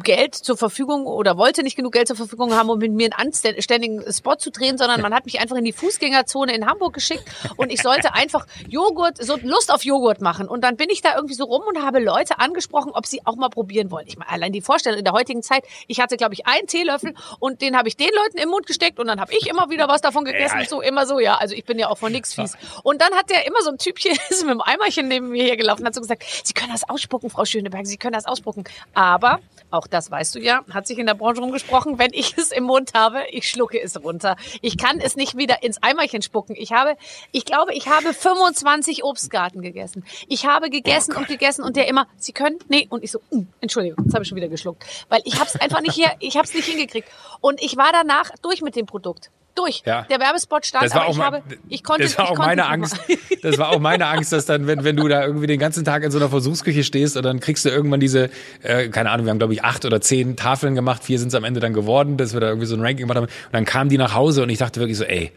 Geld 0.04 0.36
zur 0.36 0.58
Verfügung 0.58 1.06
oder 1.06 1.38
wollte 1.38 1.64
nicht 1.64 1.76
genug 1.76 1.94
Geld 1.94 2.08
zur 2.08 2.16
Verfügung 2.16 2.54
haben, 2.54 2.70
um 2.70 2.80
mit 2.80 2.92
mir 2.92 3.10
einen 3.12 3.34
anständigen 3.34 4.04
Spot 4.12 4.36
zu 4.36 4.52
drehen, 4.52 4.78
sondern 4.78 5.02
man 5.02 5.14
hat 5.14 5.26
mich 5.26 5.40
einfach 5.40 5.56
in 5.56 5.66
die 5.66 5.74
Fußgängerzone 5.74 6.54
in 6.54 6.66
Hamburg 6.68 6.94
geschickt 6.94 7.24
und 7.56 7.72
ich 7.72 7.82
sollte 7.82 8.14
einfach 8.14 8.46
Joghurt, 8.68 9.24
so 9.24 9.38
Lust 9.42 9.72
auf 9.72 9.84
Joghurt 9.84 10.22
machen. 10.22 10.48
Und 10.48 10.64
dann 10.64 10.78
bin 10.78 10.90
ich 10.90 11.02
da 11.02 11.16
irgendwie 11.16 11.36
so 11.36 11.46
rum 11.46 11.64
und 11.68 11.84
habe 11.84 12.00
Leute 12.00 12.40
angesprochen, 12.40 12.92
ob 12.94 13.06
sie 13.06 13.26
auch 13.26 13.36
mal 13.36 13.50
probieren 13.50 13.92
wollen. 13.92 14.08
Ich 14.08 14.18
meine, 14.18 14.32
allein 14.32 14.52
die 14.52 14.62
Vorstellung 14.62 15.00
in 15.00 15.06
der 15.06 15.14
heutigen 15.14 15.44
Zeit, 15.44 15.64
ich 15.88 16.00
hatte, 16.00 16.18
glaube 16.18 16.34
ich, 16.34 16.46
einen 16.48 16.68
Teelöffel 16.68 17.14
und 17.40 17.62
den 17.62 17.78
habe 17.78 17.88
ich 17.88 17.98
den 17.98 18.10
Leuten 18.16 18.38
im 18.38 18.50
Mund 18.50 18.68
gesteckt 18.68 19.00
und 19.00 19.08
dann 19.08 19.20
habe 19.20 19.34
ich 19.34 19.48
immer 19.48 19.70
wieder 19.70 19.88
was 19.88 20.02
davon 20.02 20.26
gegessen. 20.26 20.60
So, 20.68 20.82
immer 20.82 21.06
so, 21.06 21.20
ja. 21.20 21.36
Also 21.36 21.56
ich 21.56 21.66
bin 21.66 21.80
ja 21.80 21.90
auch 21.90 21.98
von 21.98 22.12
nix 22.12 22.34
fies. 22.34 22.56
Und 22.84 23.02
dann 23.02 23.14
hat 23.14 23.30
der 23.30 23.46
immer 23.46 23.62
so 23.62 23.72
ein 23.72 23.78
Typchen 23.78 24.18
ist 24.30 24.42
mit 24.44 24.52
einem 24.52 24.62
Eimerchen 24.62 25.08
neben 25.08 25.30
mir 25.30 25.44
hergelaufen 25.44 25.82
und 25.82 25.88
hat 25.88 25.96
so 25.96 26.02
gesagt, 26.02 26.24
Sie 26.44 26.54
können 26.54 26.72
das 26.72 26.88
ausspucken, 26.88 27.30
Frau 27.30 27.46
Schöneberg, 27.46 27.86
Sie 27.86 27.98
können 27.98 28.14
das 28.14 28.26
ausspucken. 28.26 28.64
Aber 28.94 29.40
auch 29.72 29.87
das 29.90 30.12
weißt 30.12 30.36
du 30.36 30.40
ja, 30.40 30.62
hat 30.70 30.88
sich 30.88 30.98
in 30.98 31.06
der 31.06 31.14
Branche 31.14 31.42
rumgesprochen, 31.42 32.00
wenn 32.00 32.12
ich 32.14 32.38
es 32.38 32.52
im 32.52 32.64
Mund 32.66 32.94
habe, 32.94 33.24
ich 33.32 33.50
schlucke 33.50 33.82
es 33.82 34.02
runter. 34.02 34.36
Ich 34.62 34.78
kann 34.78 35.00
es 35.00 35.16
nicht 35.16 35.38
wieder 35.38 35.64
ins 35.64 35.82
Eimerchen 35.82 36.22
spucken. 36.22 36.56
Ich 36.58 36.72
habe, 36.72 36.96
ich 37.32 37.46
glaube, 37.46 37.74
ich 37.74 37.88
habe 37.88 38.14
25 38.14 39.04
Obstgarten 39.04 39.62
gegessen. 39.62 40.04
Ich 40.28 40.46
habe 40.46 40.70
gegessen 40.70 41.14
oh 41.16 41.20
und 41.20 41.28
gegessen 41.28 41.64
und 41.64 41.76
der 41.76 41.88
immer, 41.88 42.08
Sie 42.18 42.34
können, 42.34 42.60
nee, 42.68 42.88
und 42.90 43.04
ich 43.04 43.12
so, 43.12 43.20
mm, 43.32 43.44
Entschuldigung, 43.62 44.04
jetzt 44.06 44.14
habe 44.14 44.24
ich 44.24 44.30
schon 44.30 44.36
wieder 44.36 44.48
geschluckt, 44.48 44.86
weil 45.10 45.22
ich 45.26 45.36
habe 45.40 45.50
es 45.54 45.60
einfach 45.60 45.82
nicht 45.82 45.94
hier, 45.94 46.12
ich 46.20 46.38
habe 46.38 46.46
es 46.46 46.54
nicht 46.54 46.68
hingekriegt. 46.68 47.10
Und 47.42 47.62
ich 47.62 47.78
war 47.78 47.92
danach 47.92 48.32
durch 48.42 48.62
mit 48.62 48.76
dem 48.76 48.86
Produkt. 48.86 49.32
Durch. 49.58 49.84
Ja. 49.86 50.04
Der 50.10 50.20
Werbespot 50.20 50.66
stand, 50.66 50.86
Das 50.86 50.94
war 50.94 51.02
aber 51.02 51.10
auch, 51.10 51.14
ich, 51.14 51.18
mein- 51.18 51.26
habe, 51.26 51.44
ich 51.70 51.84
konnte 51.84 52.04
das 52.04 52.18
war 52.18 52.30
auch 52.32 52.38
meine 52.38 52.62
nicht 52.62 52.72
Angst. 52.72 52.98
Das 53.44 53.58
war 53.58 53.70
auch 53.70 53.80
meine 53.80 54.08
Angst, 54.08 54.34
dass 54.34 54.46
dann, 54.46 54.66
wenn, 54.68 54.84
wenn 54.84 54.96
du 54.96 55.08
da 55.08 55.24
irgendwie 55.26 55.48
den 55.48 55.60
ganzen 55.60 55.86
Tag 55.86 56.04
in 56.04 56.12
so 56.12 56.18
einer 56.18 56.30
Versuchsküche 56.30 56.84
stehst 56.84 57.16
und 57.18 57.24
dann 57.24 57.40
kriegst 57.40 57.64
du 57.66 57.70
irgendwann 57.70 58.00
diese, 58.00 58.30
äh, 58.64 58.90
keine 58.90 59.12
Ahnung, 59.12 59.26
wir 59.28 59.32
haben 59.32 59.38
glaube 59.40 59.54
ich 59.54 59.64
acht 59.64 59.86
oder 59.86 60.02
zehn 60.02 60.36
Tafeln 60.36 60.76
gemacht, 60.76 61.04
vier 61.04 61.20
sind 61.20 61.30
es 61.30 61.36
am 61.36 61.44
Ende 61.44 61.60
dann 61.60 61.74
geworden, 61.74 62.18
dass 62.18 62.34
wir 62.34 62.40
da 62.42 62.48
irgendwie 62.48 62.66
so 62.68 62.76
ein 62.76 62.82
Ranking 62.82 62.98
gemacht 63.08 63.18
haben. 63.18 63.26
Und 63.26 63.32
dann 63.54 63.66
kamen 63.66 63.90
die 63.90 63.98
nach 63.98 64.14
Hause 64.16 64.44
und 64.44 64.50
ich 64.50 64.58
dachte 64.58 64.80
wirklich 64.80 64.98
so, 64.98 65.04
ey, 65.04 65.32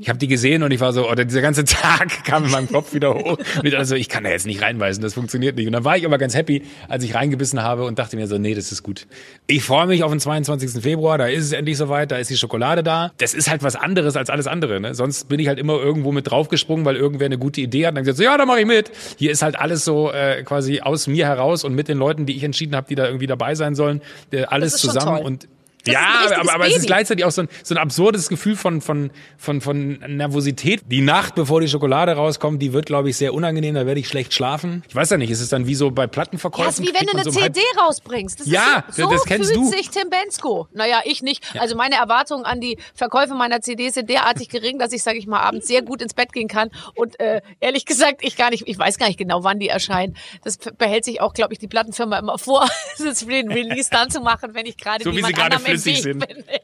ich 0.00 0.08
habe 0.08 0.18
die 0.18 0.28
gesehen 0.28 0.62
und 0.62 0.70
ich 0.70 0.80
war 0.80 0.94
so, 0.94 1.10
oder 1.10 1.26
dieser 1.26 1.42
ganze 1.42 1.64
Tag 1.66 2.24
kam 2.24 2.44
in 2.46 2.50
meinem 2.50 2.68
Kopf 2.68 2.94
wieder 2.94 3.14
hoch. 3.14 3.36
Und 3.36 3.64
ich 3.64 3.72
dachte 3.72 3.84
so, 3.84 3.94
ich 3.94 4.08
kann 4.08 4.24
da 4.24 4.30
jetzt 4.30 4.46
nicht 4.46 4.62
reinbeißen, 4.62 5.02
das 5.02 5.12
funktioniert 5.12 5.56
nicht. 5.56 5.66
Und 5.66 5.74
dann 5.74 5.84
war 5.84 5.96
ich 5.98 6.06
aber 6.06 6.16
ganz 6.16 6.34
happy, 6.34 6.62
als 6.88 7.04
ich 7.04 7.14
reingebissen 7.14 7.62
habe 7.62 7.84
und 7.84 7.98
dachte 7.98 8.16
mir 8.16 8.26
so, 8.26 8.38
nee, 8.38 8.54
das 8.54 8.72
ist 8.72 8.82
gut. 8.82 9.06
Ich 9.46 9.62
freue 9.62 9.86
mich 9.86 10.02
auf 10.02 10.10
den 10.10 10.18
22. 10.18 10.82
Februar, 10.82 11.18
da 11.18 11.26
ist 11.26 11.44
es 11.44 11.52
endlich 11.52 11.76
soweit, 11.76 12.10
da 12.10 12.16
ist 12.16 12.30
die 12.30 12.36
Schokolade 12.38 12.82
da. 12.82 13.12
Das 13.18 13.34
ist 13.34 13.50
halt 13.50 13.62
was 13.62 13.76
anderes 13.76 14.16
als 14.16 14.30
alles 14.30 14.46
andere. 14.46 14.80
Ne? 14.80 14.94
Sonst 14.94 15.28
bin 15.28 15.38
ich 15.38 15.48
halt 15.48 15.58
immer 15.58 15.74
irgendwo 15.74 16.12
mit 16.12 16.30
draufgesprungen, 16.30 16.86
weil 16.86 16.96
irgendwer 16.96 17.26
eine 17.26 17.38
gute 17.38 17.60
Idee 17.60 17.84
hat 17.84 17.92
und 17.92 17.96
dann 17.96 18.04
gesagt, 18.04 18.16
so, 18.16 18.24
ja, 18.24 18.38
da 18.38 18.46
mache 18.46 18.60
ich 18.60 18.66
mit. 18.66 18.90
Hier 19.18 19.30
ist 19.30 19.42
halt 19.42 19.58
alles 19.58 19.84
so 19.84 20.10
äh, 20.10 20.42
quasi 20.44 20.80
aus 20.80 21.08
mir 21.08 21.26
heraus 21.26 21.62
und 21.62 21.74
mit 21.74 21.88
den 21.88 21.98
Leuten, 21.98 22.24
die 22.24 22.36
ich 22.36 22.42
entschieden 22.42 22.74
habe, 22.74 22.86
die 22.88 22.94
da 22.94 23.04
irgendwie 23.04 23.26
dabei 23.26 23.54
sein 23.54 23.74
sollen, 23.74 24.00
äh, 24.30 24.44
alles 24.44 24.78
zusammen 24.78 25.22
und 25.22 25.46
Das 25.84 25.94
ja, 25.94 26.00
aber, 26.40 26.54
aber 26.54 26.64
es 26.66 26.70
ist 26.70 26.74
Baby. 26.80 26.86
gleichzeitig 26.86 27.24
auch 27.24 27.30
so 27.30 27.42
ein, 27.42 27.48
so 27.62 27.74
ein 27.74 27.78
absurdes 27.78 28.28
Gefühl 28.28 28.56
von, 28.56 28.80
von, 28.80 29.10
von, 29.38 29.60
von 29.60 29.98
Nervosität. 30.06 30.82
Die 30.86 31.00
Nacht, 31.00 31.34
bevor 31.34 31.60
die 31.60 31.68
Schokolade 31.68 32.12
rauskommt, 32.12 32.60
die 32.60 32.72
wird, 32.72 32.86
glaube 32.86 33.10
ich, 33.10 33.16
sehr 33.16 33.32
unangenehm. 33.34 33.74
Da 33.74 33.86
werde 33.86 34.00
ich 34.00 34.08
schlecht 34.08 34.34
schlafen. 34.34 34.82
Ich 34.88 34.94
weiß 34.94 35.10
ja 35.10 35.16
nicht, 35.16 35.30
ist 35.30 35.40
es 35.40 35.48
dann 35.48 35.66
wie 35.66 35.74
so 35.74 35.90
bei 35.90 36.02
Ja, 36.02 36.06
Plattenverkäufen? 36.08 36.84
ist 36.84 36.90
wie 36.90 36.94
wenn 36.98 37.06
du 37.06 37.12
eine 37.14 37.24
so 37.24 37.30
im 37.38 37.42
Halb- 37.44 37.54
CD 37.54 37.66
rausbringst. 37.80 38.40
Das 38.40 38.46
Ja, 38.46 38.84
so, 38.90 39.04
so 39.04 39.10
das 39.10 39.24
kennst 39.24 39.52
fühlt 39.52 39.64
du. 39.64 39.70
sich 39.70 39.88
Tim 39.90 40.10
Bensko. 40.10 40.68
Naja, 40.72 41.00
ich 41.04 41.22
nicht. 41.22 41.42
Also 41.58 41.76
meine 41.76 41.94
Erwartungen 41.96 42.44
an 42.44 42.60
die 42.60 42.78
Verkäufe 42.94 43.34
meiner 43.34 43.60
CDs 43.60 43.94
sind 43.94 44.10
derartig 44.10 44.48
gering, 44.50 44.78
dass 44.78 44.92
ich, 44.92 45.02
sage 45.02 45.18
ich 45.18 45.26
mal, 45.26 45.40
abends 45.40 45.66
sehr 45.66 45.82
gut 45.82 46.02
ins 46.02 46.14
Bett 46.14 46.32
gehen 46.32 46.48
kann. 46.48 46.70
Und 46.94 47.18
äh, 47.20 47.40
ehrlich 47.60 47.86
gesagt, 47.86 48.18
ich 48.22 48.36
gar 48.36 48.50
nicht, 48.50 48.64
ich 48.66 48.78
weiß 48.78 48.98
gar 48.98 49.06
nicht 49.06 49.18
genau, 49.18 49.44
wann 49.44 49.58
die 49.58 49.68
erscheinen. 49.68 50.16
Das 50.44 50.58
behält 50.58 51.04
sich 51.04 51.20
auch, 51.20 51.32
glaube 51.32 51.52
ich, 51.52 51.58
die 51.58 51.68
Plattenfirma 51.68 52.18
immer 52.18 52.38
vor, 52.38 52.68
das 52.98 53.20
für 53.24 53.30
den 53.30 53.50
Release 53.50 53.88
dann 53.90 54.10
zu 54.10 54.20
machen, 54.20 54.50
wenn 54.54 54.66
ich 54.66 54.76
gerade 54.76 55.04
So 55.04 55.10
niemand 55.10 55.38
anderem 55.38 55.64
im 55.70 55.80
flüssig 55.80 55.96
Weg 55.96 56.02
sind. 56.02 56.26
bin. 56.28 56.44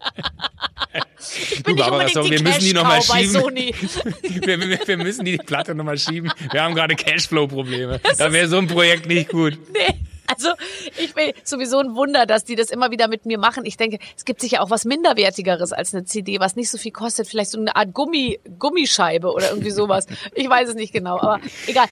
Ich 1.51 1.63
bin 1.63 1.77
Du, 1.77 1.83
Barbara, 1.83 2.09
so, 2.09 2.31
wir 2.31 2.41
müssen 2.41 2.61
die 2.61 2.73
noch 2.73 2.85
mal 2.85 3.01
Cash-Cow 3.01 3.13
bei 3.13 3.23
schieben. 3.23 4.15
Wir, 4.47 4.61
wir, 4.61 4.79
wir 4.87 4.97
müssen 4.97 5.25
die 5.25 5.37
Platte 5.39 5.75
nochmal 5.75 5.99
schieben. 5.99 6.31
Wir 6.53 6.63
haben 6.63 6.75
gerade 6.75 6.95
Cashflow-Probleme. 6.95 8.01
Da 8.19 8.33
wäre 8.33 8.47
so 8.49 8.59
ein 8.59 8.67
Projekt 8.69 9.07
nicht 9.07 9.31
gut. 9.31 9.59
Nee. 9.73 9.95
Also 10.29 10.49
ich 10.99 11.15
bin 11.15 11.33
sowieso 11.45 11.79
ein 11.79 11.95
Wunder, 11.95 12.27
dass 12.27 12.45
die 12.45 12.57
das 12.57 12.71
immer 12.71 12.91
wieder 12.91 13.09
mit 13.09 13.27
mir 13.27 13.39
machen. 13.39 13.65
Ich 13.65 13.77
denke, 13.77 13.99
es 14.17 14.25
gibt 14.25 14.41
sicher 14.41 14.63
auch 14.63 14.71
was 14.71 14.85
minderwertigeres 14.85 15.73
als 15.73 15.95
eine 15.95 16.05
CD, 16.05 16.41
was 16.41 16.57
nicht 16.57 16.71
so 16.71 16.79
viel 16.79 16.93
kostet. 16.93 17.29
Vielleicht 17.29 17.51
so 17.51 17.61
eine 17.61 17.77
Art 17.77 17.93
Gummi, 17.93 18.41
Gummischeibe 18.59 19.33
oder 19.33 19.51
irgendwie 19.51 19.71
sowas. 19.71 20.07
Ich 20.35 20.49
weiß 20.49 20.71
es 20.71 20.75
nicht 20.75 20.93
genau, 20.93 21.19
aber 21.21 21.41
egal. 21.67 21.89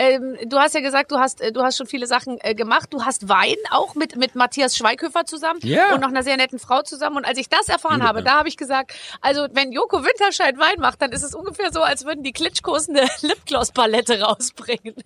Ähm, 0.00 0.38
du 0.46 0.58
hast 0.58 0.74
ja 0.74 0.80
gesagt, 0.80 1.12
du 1.12 1.18
hast, 1.18 1.42
äh, 1.42 1.52
du 1.52 1.62
hast 1.62 1.76
schon 1.76 1.86
viele 1.86 2.06
Sachen 2.06 2.38
äh, 2.40 2.54
gemacht. 2.54 2.88
Du 2.90 3.04
hast 3.04 3.28
Wein 3.28 3.56
auch 3.70 3.94
mit, 3.94 4.16
mit 4.16 4.34
Matthias 4.34 4.74
Schweighöfer 4.74 5.26
zusammen 5.26 5.60
Ja. 5.62 5.94
und 5.94 6.00
noch 6.00 6.08
einer 6.08 6.22
sehr 6.22 6.38
netten 6.38 6.58
Frau 6.58 6.80
zusammen. 6.80 7.18
Und 7.18 7.26
als 7.26 7.36
ich 7.36 7.50
das 7.50 7.68
erfahren 7.68 7.96
Liebe, 7.96 8.08
habe, 8.08 8.18
ja. 8.20 8.24
da 8.24 8.32
habe 8.38 8.48
ich 8.48 8.56
gesagt, 8.56 8.94
also 9.20 9.46
wenn 9.52 9.72
Joko 9.72 10.02
Winterscheid 10.02 10.56
Wein 10.58 10.76
macht, 10.78 11.02
dann 11.02 11.12
ist 11.12 11.22
es 11.22 11.34
ungefähr 11.34 11.70
so, 11.70 11.82
als 11.82 12.06
würden 12.06 12.22
die 12.22 12.32
Klitschkos 12.32 12.88
eine 12.88 13.06
Lipgloss-Palette 13.20 14.22
rausbringen. 14.22 14.94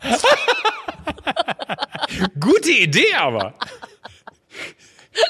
Gute 2.39 2.71
Idee 2.71 3.15
aber. 3.17 3.55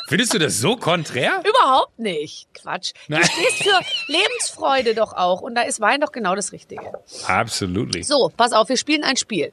Findest 0.08 0.34
du 0.34 0.38
das 0.38 0.58
so 0.58 0.76
konträr? 0.76 1.42
Überhaupt 1.48 1.98
nicht. 1.98 2.46
Quatsch. 2.54 2.92
Du 3.08 3.14
Nein. 3.14 3.24
stehst 3.24 3.62
für 3.62 4.12
Lebensfreude 4.12 4.94
doch 4.94 5.12
auch. 5.12 5.40
Und 5.40 5.54
da 5.54 5.62
ist 5.62 5.80
Wein 5.80 6.00
doch 6.00 6.12
genau 6.12 6.34
das 6.34 6.52
Richtige. 6.52 6.82
Absolutely. 7.26 8.02
So, 8.02 8.32
pass 8.36 8.52
auf, 8.52 8.68
wir 8.68 8.76
spielen 8.76 9.04
ein 9.04 9.16
Spiel. 9.16 9.52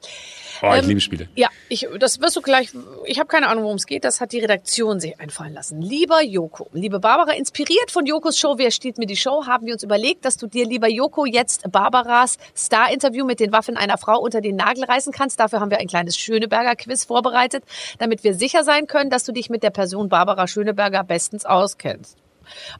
Oh, 0.62 0.72
ich 0.74 0.82
Ähm, 0.82 0.88
liebe 0.88 1.00
Spiele. 1.00 1.28
Ja, 1.34 1.48
ich, 1.68 1.86
das 1.98 2.20
wirst 2.20 2.36
du 2.36 2.40
gleich. 2.40 2.70
Ich 3.04 3.18
habe 3.18 3.28
keine 3.28 3.48
Ahnung, 3.48 3.64
worum 3.64 3.76
es 3.76 3.86
geht. 3.86 4.04
Das 4.04 4.20
hat 4.20 4.32
die 4.32 4.38
Redaktion 4.38 5.00
sich 5.00 5.20
einfallen 5.20 5.52
lassen. 5.52 5.82
Lieber 5.82 6.22
Joko, 6.22 6.68
liebe 6.72 7.00
Barbara, 7.00 7.32
inspiriert 7.32 7.90
von 7.90 8.06
Jokos 8.06 8.38
Show 8.38 8.54
Wer 8.56 8.70
steht 8.70 8.98
mir 8.98 9.06
die 9.06 9.16
Show, 9.16 9.46
haben 9.46 9.66
wir 9.66 9.74
uns 9.74 9.82
überlegt, 9.82 10.24
dass 10.24 10.36
du 10.36 10.46
dir, 10.46 10.66
lieber 10.66 10.88
Joko, 10.88 11.26
jetzt 11.26 11.70
Barbaras 11.70 12.38
Star-Interview 12.56 13.24
mit 13.24 13.40
den 13.40 13.52
Waffen 13.52 13.76
einer 13.76 13.98
Frau 13.98 14.18
unter 14.18 14.40
den 14.40 14.56
Nagel 14.56 14.84
reißen 14.84 15.12
kannst. 15.12 15.40
Dafür 15.40 15.60
haben 15.60 15.70
wir 15.70 15.78
ein 15.78 15.88
kleines 15.88 16.16
Schöneberger-Quiz 16.16 17.04
vorbereitet, 17.04 17.64
damit 17.98 18.24
wir 18.24 18.34
sicher 18.34 18.64
sein 18.64 18.86
können, 18.86 19.10
dass 19.10 19.24
du 19.24 19.32
dich 19.32 19.50
mit 19.50 19.62
der 19.62 19.70
Person 19.70 20.08
Barbara 20.08 20.21
Schöneberger 20.46 21.04
bestens 21.04 21.44
auskennst. 21.44 22.21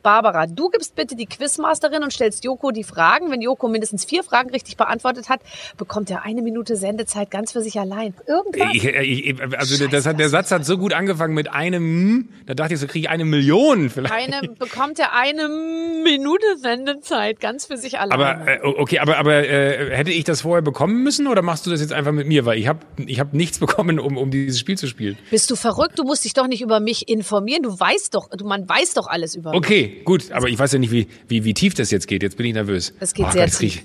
Barbara, 0.02 0.46
du 0.46 0.68
gibst 0.70 0.94
bitte 0.94 1.16
die 1.16 1.26
Quizmasterin 1.26 2.02
und 2.02 2.12
stellst 2.12 2.44
Joko 2.44 2.70
die 2.70 2.84
Fragen. 2.84 3.30
Wenn 3.30 3.40
Joko 3.40 3.68
mindestens 3.68 4.04
vier 4.04 4.22
Fragen 4.22 4.50
richtig 4.50 4.76
beantwortet 4.76 5.28
hat, 5.28 5.40
bekommt 5.76 6.10
er 6.10 6.24
eine 6.24 6.42
Minute 6.42 6.76
Sendezeit 6.76 7.30
ganz 7.30 7.52
für 7.52 7.62
sich 7.62 7.78
allein. 7.78 8.14
Irgendwas? 8.26 8.68
Ich, 8.72 8.84
ich, 8.84 9.42
also 9.56 9.86
das 9.86 10.06
hat, 10.06 10.18
der 10.18 10.28
Satz 10.28 10.50
hat 10.50 10.64
so 10.64 10.78
gut 10.78 10.92
angefangen 10.92 11.34
mit 11.34 11.52
einem, 11.52 12.28
da 12.46 12.54
dachte 12.54 12.74
ich 12.74 12.80
so, 12.80 12.86
kriege 12.86 13.06
ich 13.06 13.10
eine 13.10 13.24
Million 13.24 13.90
vielleicht. 13.90 14.14
Eine, 14.14 14.48
bekommt 14.48 14.98
er 14.98 15.14
eine 15.14 15.48
Minute 15.48 16.44
Sendezeit 16.58 17.40
ganz 17.40 17.66
für 17.66 17.76
sich 17.76 17.98
allein. 17.98 18.12
Aber 18.12 18.48
äh, 18.48 18.60
okay, 18.62 18.98
aber 18.98 19.18
aber 19.18 19.48
äh, 19.48 19.96
hätte 19.96 20.10
ich 20.10 20.24
das 20.24 20.42
vorher 20.42 20.62
bekommen 20.62 21.02
müssen 21.02 21.26
oder 21.26 21.42
machst 21.42 21.66
du 21.66 21.70
das 21.70 21.80
jetzt 21.80 21.92
einfach 21.92 22.12
mit 22.12 22.26
mir, 22.26 22.44
weil 22.44 22.58
ich 22.58 22.66
habe 22.66 22.80
ich 23.06 23.20
hab 23.20 23.32
nichts 23.32 23.58
bekommen, 23.62 23.98
um 23.98 24.16
um 24.16 24.30
dieses 24.30 24.58
Spiel 24.58 24.76
zu 24.76 24.86
spielen. 24.86 25.16
Bist 25.30 25.50
du 25.50 25.56
verrückt? 25.56 25.98
Du 25.98 26.04
musst 26.04 26.24
dich 26.24 26.34
doch 26.34 26.46
nicht 26.46 26.62
über 26.62 26.80
mich 26.80 27.08
informieren. 27.08 27.62
Du 27.62 27.78
weißt 27.78 28.14
doch, 28.14 28.28
du, 28.30 28.44
man 28.44 28.68
weiß 28.68 28.94
doch 28.94 29.06
alles 29.06 29.34
über 29.34 29.51
mich. 29.52 29.58
Okay, 29.58 30.00
gut, 30.04 30.30
aber 30.32 30.48
ich 30.48 30.58
weiß 30.58 30.72
ja 30.72 30.78
nicht, 30.78 30.90
wie 30.92 31.06
wie, 31.28 31.44
wie 31.44 31.54
tief 31.54 31.74
das 31.74 31.90
jetzt 31.90 32.06
geht. 32.08 32.22
Jetzt 32.22 32.36
bin 32.36 32.46
ich 32.46 32.54
nervös. 32.54 32.92
Es 33.00 33.14
geht 33.14 33.26
Oh 33.26 33.30
sehr 33.30 33.46
Gott, 33.46 33.58
tief. 33.58 33.82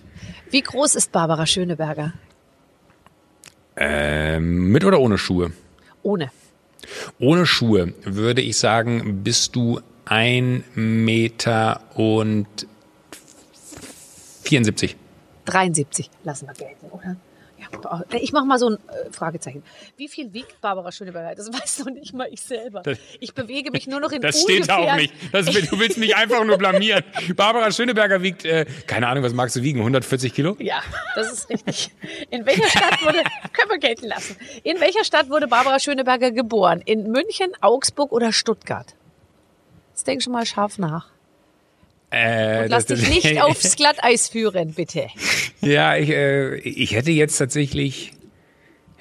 Wie 0.49 0.61
groß 0.61 0.95
ist 0.95 1.11
Barbara 1.11 1.45
Schöneberger? 1.45 2.13
Ähm, 3.75 4.71
mit 4.71 4.83
oder 4.83 4.99
ohne 4.99 5.17
Schuhe? 5.17 5.51
Ohne. 6.03 6.31
Ohne 7.19 7.45
Schuhe 7.45 7.93
würde 8.03 8.41
ich 8.41 8.57
sagen, 8.57 9.23
bist 9.23 9.55
du 9.55 9.79
ein 10.05 10.63
Meter 10.73 11.81
und 11.95 12.47
74. 14.43 14.95
73 15.45 16.09
lassen 16.23 16.47
wir 16.47 16.53
gelten, 16.53 16.85
oder? 16.91 17.17
Ja, 17.83 18.03
ich 18.19 18.31
mache 18.31 18.45
mal 18.45 18.59
so 18.59 18.69
ein 18.69 18.75
äh, 18.75 19.11
Fragezeichen. 19.11 19.63
Wie 19.97 20.07
viel 20.07 20.33
wiegt 20.33 20.59
Barbara 20.61 20.91
Schöneberger? 20.91 21.35
Das 21.35 21.47
weiß 21.53 21.83
doch 21.83 21.91
nicht 21.91 22.13
mal 22.13 22.27
ich 22.31 22.41
selber. 22.41 22.83
Ich 23.19 23.33
bewege 23.33 23.71
mich 23.71 23.87
nur 23.87 23.99
noch 23.99 24.11
in 24.11 24.21
Das 24.21 24.41
steht 24.41 24.69
da 24.69 24.77
auch 24.77 24.95
nicht. 24.95 25.13
Das, 25.31 25.45
du 25.45 25.79
willst 25.79 25.97
mich 25.97 26.15
einfach 26.15 26.43
nur 26.43 26.57
blamieren. 26.57 27.03
Barbara 27.35 27.71
Schöneberger 27.71 28.21
wiegt, 28.21 28.45
äh, 28.45 28.65
keine 28.85 29.07
Ahnung, 29.07 29.23
was 29.23 29.33
magst 29.33 29.55
du 29.55 29.61
wiegen? 29.61 29.79
140 29.79 30.33
Kilo? 30.33 30.55
Ja, 30.59 30.81
das 31.15 31.31
ist 31.31 31.49
richtig. 31.49 31.91
In 32.29 32.45
welcher 32.45 32.67
Stadt 32.67 33.01
wurde, 33.03 33.19
können 33.53 33.69
wir 33.69 33.79
gelten 33.79 34.07
lassen. 34.07 34.35
In 34.63 34.79
welcher 34.79 35.03
Stadt 35.03 35.29
wurde 35.29 35.47
Barbara 35.47 35.79
Schöneberger 35.79 36.31
geboren? 36.31 36.81
In 36.85 37.11
München, 37.11 37.51
Augsburg 37.61 38.11
oder 38.11 38.31
Stuttgart? 38.31 38.95
Jetzt 39.89 40.07
denk 40.07 40.21
schon 40.21 40.33
mal 40.33 40.45
scharf 40.45 40.77
nach. 40.77 41.16
Äh, 42.09 42.63
Und 42.63 42.69
lass 42.69 42.85
das- 42.85 42.99
dich 43.01 43.23
nicht 43.23 43.41
aufs 43.43 43.75
Glatteis 43.75 44.29
führen, 44.29 44.73
bitte. 44.73 45.07
Ja, 45.61 45.95
ich, 45.97 46.09
äh, 46.09 46.55
ich 46.57 46.93
hätte 46.93 47.11
jetzt 47.11 47.37
tatsächlich 47.37 48.13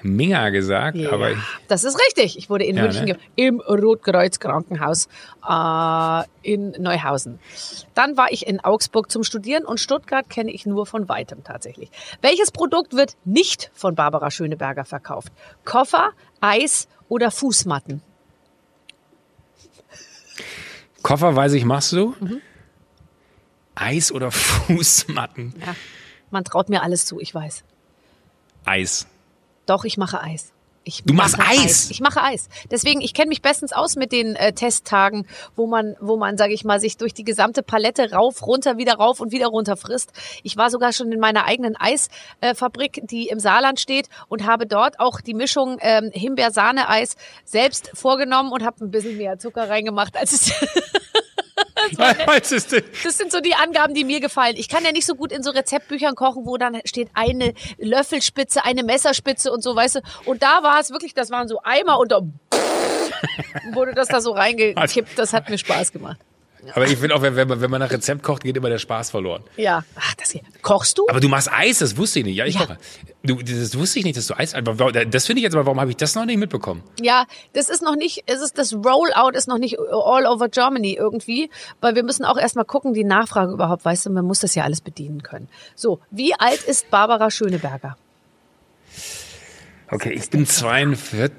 Minga 0.03 0.49
gesagt, 0.49 0.97
aber 1.07 1.31
ich, 1.31 1.37
das 1.67 1.83
ist 1.83 1.97
richtig. 1.99 2.37
Ich 2.37 2.49
wurde 2.49 2.65
in 2.65 2.75
Ja, 2.77 2.83
München 2.83 3.05
ne? 3.05 3.17
im 3.35 3.59
Rotkreuz 3.61 4.39
Krankenhaus 4.39 5.07
äh, 5.47 6.23
in 6.43 6.71
Neuhausen. 6.79 7.39
Dann 7.95 8.15
war 8.15 8.31
ich 8.31 8.45
in 8.45 8.59
Augsburg 8.59 9.09
zum 9.11 9.23
Studieren 9.23 9.65
und 9.65 9.79
Stuttgart 9.79 10.29
kenne 10.29 10.51
ich 10.51 10.65
nur 10.65 10.85
von 10.85 11.09
weitem 11.09 11.43
tatsächlich. 11.43 11.89
Welches 12.21 12.51
Produkt 12.51 12.93
wird 12.93 13.15
nicht 13.25 13.71
von 13.73 13.95
Barbara 13.95 14.29
Schöneberger 14.31 14.85
verkauft? 14.85 15.31
Koffer, 15.65 16.11
Eis 16.41 16.87
oder 17.09 17.31
Fußmatten? 17.31 18.01
Koffer 21.01 21.35
weiß 21.35 21.53
ich, 21.53 21.65
machst 21.65 21.91
du? 21.93 22.13
Mhm. 22.19 22.41
Eis 23.79 24.11
oder 24.11 24.31
Fußmatten? 24.67 25.53
Ja, 25.65 25.75
man 26.31 26.43
traut 26.43 26.69
mir 26.69 26.83
alles 26.83 27.05
zu, 27.05 27.19
ich 27.19 27.33
weiß. 27.33 27.63
Eis. 28.65 29.07
Doch, 29.65 29.85
ich 29.85 29.97
mache 29.97 30.21
Eis. 30.21 30.51
Ich 30.87 31.03
Du 31.03 31.13
machst 31.13 31.37
mache 31.37 31.49
Eis? 31.49 31.91
Ich 31.91 31.99
mache 31.99 32.23
Eis. 32.23 32.47
Deswegen, 32.71 33.01
ich 33.01 33.13
kenne 33.13 33.27
mich 33.27 33.41
bestens 33.41 33.73
aus 33.73 33.97
mit 33.97 34.13
den 34.13 34.37
äh, 34.37 34.53
Testtagen, 34.53 35.27
wo 35.53 35.67
man, 35.67 35.97
wo 35.99 36.15
man, 36.15 36.37
sage 36.37 36.53
ich 36.53 36.63
mal, 36.63 36.79
sich 36.79 36.95
durch 36.95 37.13
die 37.13 37.25
gesamte 37.25 37.61
Palette 37.61 38.13
rauf, 38.13 38.47
runter, 38.47 38.77
wieder 38.77 38.93
rauf 38.93 39.19
und 39.19 39.33
wieder 39.33 39.47
runter 39.47 39.75
frisst. 39.75 40.13
Ich 40.43 40.55
war 40.55 40.69
sogar 40.69 40.93
schon 40.93 41.11
in 41.11 41.19
meiner 41.19 41.43
eigenen 41.43 41.75
Eisfabrik, 41.75 43.01
die 43.03 43.27
im 43.27 43.39
Saarland 43.39 43.81
steht, 43.81 44.07
und 44.29 44.45
habe 44.45 44.65
dort 44.65 45.01
auch 45.01 45.19
die 45.19 45.33
Mischung 45.33 45.77
ähm, 45.81 46.09
Himbeer-Sahne-Eis 46.13 47.17
selbst 47.43 47.91
vorgenommen 47.93 48.53
und 48.53 48.63
habe 48.63 48.85
ein 48.85 48.91
bisschen 48.91 49.17
mehr 49.17 49.39
Zucker 49.39 49.69
reingemacht, 49.69 50.15
als 50.15 50.31
es 50.31 50.53
Denn? 52.67 52.83
Das 53.03 53.17
sind 53.17 53.31
so 53.31 53.39
die 53.39 53.55
Angaben, 53.55 53.93
die 53.93 54.03
mir 54.03 54.19
gefallen. 54.19 54.55
Ich 54.57 54.69
kann 54.69 54.83
ja 54.83 54.91
nicht 54.91 55.05
so 55.05 55.15
gut 55.15 55.31
in 55.31 55.43
so 55.43 55.51
Rezeptbüchern 55.51 56.15
kochen, 56.15 56.45
wo 56.45 56.57
dann 56.57 56.79
steht 56.85 57.09
eine 57.13 57.53
Löffelspitze, 57.77 58.63
eine 58.65 58.83
Messerspitze 58.83 59.51
und 59.51 59.63
so, 59.63 59.75
weißt 59.75 59.95
du. 59.95 59.99
Und 60.25 60.43
da 60.43 60.63
war 60.63 60.79
es 60.79 60.91
wirklich, 60.91 61.13
das 61.13 61.29
waren 61.29 61.47
so 61.47 61.61
Eimer 61.63 61.99
und 61.99 62.11
da 62.11 62.21
wurde 63.73 63.93
das 63.93 64.07
da 64.07 64.21
so 64.21 64.31
reingekippt. 64.31 65.17
Das 65.17 65.33
hat 65.33 65.49
mir 65.49 65.57
Spaß 65.57 65.91
gemacht. 65.91 66.19
Aber 66.73 66.85
ich 66.85 66.97
finde 66.97 67.15
auch, 67.15 67.21
wenn, 67.21 67.35
wenn 67.35 67.47
man, 67.47 67.61
wenn 67.61 67.69
man 67.71 67.79
nach 67.79 67.91
Rezept 67.91 68.23
kocht, 68.23 68.43
geht 68.43 68.57
immer 68.57 68.69
der 68.69 68.77
Spaß 68.77 69.09
verloren. 69.11 69.43
Ja. 69.55 69.83
Ach, 69.95 70.13
das 70.15 70.31
hier. 70.31 70.41
Kochst 70.61 70.97
du? 70.97 71.05
Aber 71.09 71.19
du 71.19 71.27
machst 71.29 71.51
Eis, 71.51 71.79
das 71.79 71.97
wusste 71.97 72.19
ich 72.19 72.25
nicht. 72.25 72.35
Ja, 72.35 72.45
ich 72.45 72.55
Ja. 72.55 72.61
koche. 72.65 72.77
Du, 73.23 73.35
das 73.41 73.77
wusste 73.77 73.99
ich 73.99 74.05
nicht, 74.05 74.17
dass 74.17 74.27
du 74.27 74.37
Eis. 74.37 74.53
Aber 74.53 74.91
das 75.05 75.25
finde 75.25 75.39
ich 75.39 75.43
jetzt 75.43 75.53
aber, 75.55 75.65
warum 75.65 75.79
habe 75.81 75.89
ich 75.91 75.97
das 75.97 76.15
noch 76.15 76.25
nicht 76.25 76.37
mitbekommen? 76.37 76.83
Ja, 77.01 77.25
das 77.53 77.69
ist 77.69 77.81
noch 77.81 77.95
nicht, 77.95 78.23
es 78.25 78.41
ist 78.41 78.57
das 78.57 78.73
Rollout 78.73 79.31
ist 79.35 79.47
noch 79.47 79.57
nicht 79.57 79.77
all 79.79 80.25
over 80.25 80.49
Germany 80.49 80.93
irgendwie, 80.93 81.49
weil 81.81 81.95
wir 81.95 82.03
müssen 82.03 82.23
auch 82.25 82.37
erstmal 82.37 82.65
gucken, 82.65 82.93
die 82.93 83.03
Nachfrage 83.03 83.51
überhaupt, 83.51 83.83
weißt 83.85 84.05
du, 84.05 84.09
man 84.11 84.25
muss 84.25 84.39
das 84.39 84.55
ja 84.55 84.63
alles 84.63 84.81
bedienen 84.81 85.23
können. 85.23 85.49
So, 85.75 85.99
wie 86.11 86.33
alt 86.35 86.63
ist 86.63 86.89
Barbara 86.89 87.29
Schöneberger? 87.31 87.97
Okay, 89.89 90.11
ich 90.13 90.29
bin 90.29 90.45
42. 90.45 91.31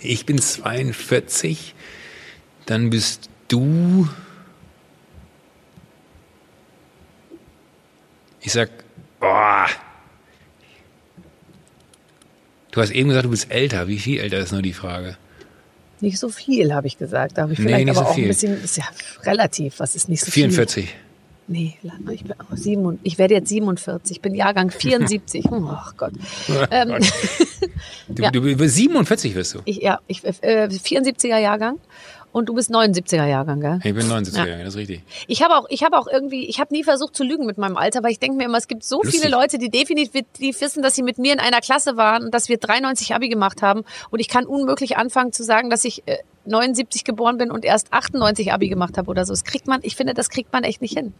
Ich 0.00 0.26
bin 0.26 0.38
42. 0.40 1.74
Dann 2.66 2.90
bist 2.90 3.28
du. 3.48 4.08
Ich 8.44 8.52
sag, 8.52 8.70
boah. 9.18 9.66
Du 12.70 12.80
hast 12.80 12.90
eben 12.90 13.08
gesagt, 13.08 13.24
du 13.24 13.30
bist 13.30 13.50
älter. 13.50 13.88
Wie 13.88 13.98
viel 13.98 14.20
älter 14.20 14.38
ist 14.38 14.52
nur 14.52 14.62
die 14.62 14.72
Frage? 14.72 15.16
Nicht 16.00 16.18
so 16.18 16.28
viel, 16.28 16.74
habe 16.74 16.86
ich 16.86 16.98
gesagt. 16.98 17.38
Da 17.38 17.42
habe 17.42 17.52
ich 17.54 17.58
Nee, 17.58 17.66
vielleicht 17.66 17.86
nicht 17.86 17.96
aber 17.96 18.04
so 18.06 18.10
auch 18.10 18.14
viel. 18.14 18.24
ein 18.24 18.28
bisschen, 18.28 18.62
ist 18.62 18.76
ja 18.76 18.84
relativ, 19.22 19.78
was 19.80 19.96
ist 19.96 20.08
nicht 20.08 20.24
so 20.24 20.30
44. 20.30 20.86
viel. 20.90 20.94
Nee, 21.46 21.76
ich, 22.12 22.22
bin 22.24 22.32
auch 22.40 22.56
sieben, 22.56 22.98
ich 23.02 23.18
werde 23.18 23.34
jetzt 23.34 23.50
47, 23.50 24.16
ich 24.16 24.22
bin 24.22 24.34
Jahrgang 24.34 24.70
74. 24.70 25.44
Hm, 25.44 25.66
Ach 25.70 25.94
Gott. 25.96 26.12
Ähm, 26.70 26.96
Du, 28.08 28.22
Ja. 28.22 28.30
du, 28.30 28.68
47 28.68 29.34
wirst 29.34 29.54
du. 29.54 29.58
ich, 29.64 29.78
ja, 29.78 29.98
ich, 30.06 30.22
äh, 30.24 30.68
74er 30.70 31.38
Jahrgang 31.38 31.78
und 32.34 32.48
du 32.48 32.54
bist 32.54 32.70
79er 32.70 33.26
Jahrgang, 33.26 33.60
gell? 33.60 33.78
Ich 33.84 33.94
bin 33.94 34.08
79, 34.08 34.34
Ja. 34.36 34.44
ja. 34.46 34.58
das 34.58 34.74
ist 34.74 34.76
richtig. 34.76 35.02
Ich 35.28 35.42
habe 35.42 35.54
auch, 35.56 35.66
ich 35.68 35.84
habe 35.84 35.96
auch 35.96 36.08
irgendwie, 36.08 36.46
ich 36.46 36.58
habe 36.58 36.74
nie 36.74 36.82
versucht 36.82 37.14
zu 37.16 37.22
lügen 37.22 37.46
mit 37.46 37.58
meinem 37.58 37.76
Alter, 37.76 38.02
weil 38.02 38.10
ich 38.10 38.18
denke 38.18 38.36
mir 38.36 38.44
immer, 38.44 38.58
es 38.58 38.66
gibt 38.66 38.82
so 38.82 38.96
Lustig. 39.02 39.20
viele 39.20 39.30
Leute, 39.32 39.56
die 39.58 39.70
definitiv 39.70 40.60
wissen, 40.60 40.82
dass 40.82 40.96
sie 40.96 41.02
mit 41.04 41.18
mir 41.18 41.32
in 41.32 41.38
einer 41.38 41.60
Klasse 41.60 41.96
waren 41.96 42.24
und 42.24 42.34
dass 42.34 42.48
wir 42.48 42.58
93 42.58 43.14
Abi 43.14 43.28
gemacht 43.28 43.62
haben 43.62 43.84
und 44.10 44.18
ich 44.18 44.28
kann 44.28 44.46
unmöglich 44.46 44.96
anfangen 44.96 45.32
zu 45.32 45.44
sagen, 45.44 45.70
dass 45.70 45.84
ich 45.84 46.02
äh, 46.06 46.18
79 46.46 47.04
geboren 47.04 47.38
bin 47.38 47.50
und 47.52 47.64
erst 47.64 47.92
98 47.92 48.52
Abi 48.52 48.68
gemacht 48.68 48.98
habe 48.98 49.08
oder 49.10 49.24
so. 49.24 49.32
Das 49.32 49.44
kriegt 49.44 49.66
man, 49.68 49.80
ich 49.82 49.94
finde, 49.96 50.12
das 50.12 50.28
kriegt 50.28 50.52
man 50.52 50.64
echt 50.64 50.82
nicht 50.82 50.98
hin. 50.98 51.14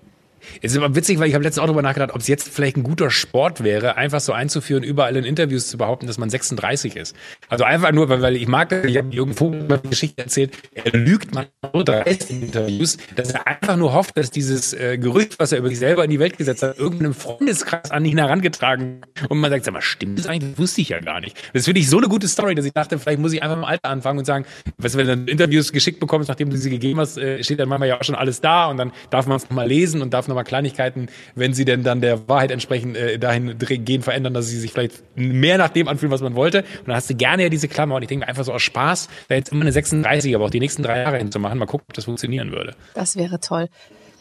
Es 0.62 0.72
ist 0.72 0.78
aber 0.78 0.94
witzig, 0.94 1.18
weil 1.18 1.28
ich 1.28 1.34
habe 1.34 1.44
letztens 1.44 1.62
auch 1.62 1.66
darüber 1.66 1.82
nachgedacht, 1.82 2.12
ob 2.12 2.20
es 2.20 2.28
jetzt 2.28 2.48
vielleicht 2.48 2.76
ein 2.76 2.82
guter 2.82 3.10
Sport 3.10 3.62
wäre, 3.62 3.96
einfach 3.96 4.20
so 4.20 4.32
einzuführen, 4.32 4.82
überall 4.82 5.16
in 5.16 5.24
Interviews 5.24 5.68
zu 5.68 5.78
behaupten, 5.78 6.06
dass 6.06 6.18
man 6.18 6.30
36 6.30 6.96
ist. 6.96 7.16
Also 7.48 7.64
einfach 7.64 7.92
nur, 7.92 8.08
weil, 8.08 8.22
weil 8.22 8.36
ich 8.36 8.48
mag, 8.48 8.72
ich 8.84 8.96
habe 8.96 9.14
irgendwo 9.14 9.50
mal 9.50 9.78
die 9.78 9.90
Geschichte 9.90 10.22
erzählt, 10.22 10.56
er 10.72 10.92
lügt 10.92 11.34
man 11.34 11.46
dreist 11.72 12.30
in 12.30 12.42
Interviews, 12.42 12.98
dass 13.16 13.32
er 13.32 13.46
einfach 13.46 13.76
nur 13.76 13.92
hofft, 13.92 14.16
dass 14.16 14.30
dieses 14.30 14.72
äh, 14.72 14.98
Gerücht, 14.98 15.38
was 15.38 15.52
er 15.52 15.58
über 15.58 15.68
sich 15.68 15.78
selber 15.78 16.04
in 16.04 16.10
die 16.10 16.18
Welt 16.18 16.38
gesetzt 16.38 16.62
hat, 16.62 16.78
irgendeinem 16.78 17.14
Freundeskreis 17.14 17.90
an 17.90 18.04
ihn 18.04 18.18
herangetragen 18.18 19.02
und 19.28 19.38
man 19.38 19.50
sagt, 19.50 19.64
sag 19.64 19.74
mal, 19.74 19.80
stimmt 19.80 20.18
das 20.18 20.26
eigentlich? 20.26 20.52
Das 20.52 20.58
wusste 20.58 20.80
ich 20.80 20.88
ja 20.90 21.00
gar 21.00 21.20
nicht. 21.20 21.36
Das 21.52 21.64
finde 21.64 21.80
ich 21.80 21.88
so 21.88 21.98
eine 21.98 22.08
gute 22.08 22.28
Story, 22.28 22.54
dass 22.54 22.64
ich 22.64 22.72
dachte, 22.72 22.98
vielleicht 22.98 23.18
muss 23.18 23.32
ich 23.32 23.42
einfach 23.42 23.56
im 23.56 23.64
Alter 23.64 23.88
anfangen 23.88 24.18
und 24.18 24.24
sagen, 24.24 24.44
was 24.78 24.96
wenn 24.96 25.06
du 25.06 25.16
dann 25.16 25.28
Interviews 25.28 25.72
geschickt 25.72 26.00
bekommst, 26.00 26.28
nachdem 26.28 26.50
du 26.50 26.56
sie 26.56 26.70
gegeben 26.70 27.00
hast, 27.00 27.16
äh, 27.18 27.42
steht 27.42 27.58
dann 27.58 27.68
manchmal 27.68 27.88
ja 27.88 27.98
auch 27.98 28.04
schon 28.04 28.14
alles 28.14 28.40
da 28.40 28.66
und 28.66 28.76
dann 28.76 28.92
darf 29.10 29.26
man 29.26 29.36
es 29.36 29.44
nochmal 29.44 29.68
lesen 29.68 30.02
und 30.02 30.12
darf 30.14 30.28
nochmal 30.34 30.44
Kleinigkeiten, 30.44 31.08
wenn 31.34 31.54
sie 31.54 31.64
denn 31.64 31.82
dann 31.82 32.00
der 32.00 32.28
Wahrheit 32.28 32.50
entsprechend 32.50 32.96
äh, 32.96 33.18
dahin 33.18 33.56
gehen, 33.58 34.02
verändern, 34.02 34.34
dass 34.34 34.48
sie 34.48 34.58
sich 34.58 34.72
vielleicht 34.72 35.02
mehr 35.16 35.58
nach 35.58 35.70
dem 35.70 35.88
anfühlen, 35.88 36.12
was 36.12 36.20
man 36.20 36.34
wollte. 36.34 36.58
Und 36.80 36.88
dann 36.88 36.96
hast 36.96 37.08
du 37.08 37.14
gerne 37.14 37.44
ja 37.44 37.48
diese 37.48 37.68
Klammer 37.68 37.94
und 37.94 38.02
ich 38.02 38.08
denke 38.08 38.24
mir 38.24 38.28
einfach 38.28 38.44
so 38.44 38.52
aus 38.52 38.62
Spaß, 38.62 39.08
da 39.28 39.36
jetzt 39.36 39.52
immer 39.52 39.62
eine 39.62 39.72
36, 39.72 40.34
aber 40.34 40.44
auch 40.46 40.50
die 40.50 40.60
nächsten 40.60 40.82
drei 40.82 41.00
Jahre 41.00 41.18
hinzumachen, 41.18 41.58
mal 41.58 41.66
gucken, 41.66 41.86
ob 41.88 41.94
das 41.94 42.04
funktionieren 42.04 42.52
würde. 42.52 42.74
Das 42.94 43.16
wäre 43.16 43.40
toll. 43.40 43.68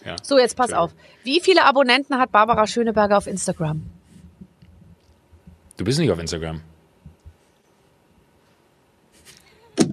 Ja. 0.05 0.15
So, 0.21 0.37
jetzt 0.37 0.55
pass 0.57 0.73
auf. 0.73 0.91
Wie 1.23 1.39
viele 1.41 1.63
Abonnenten 1.63 2.17
hat 2.19 2.31
Barbara 2.31 2.67
Schöneberger 2.67 3.17
auf 3.17 3.25
Instagram? 3.27 3.83
Du 5.77 5.85
bist 5.85 5.97
nicht 5.99 6.11
auf 6.11 6.19
Instagram. 6.19 6.61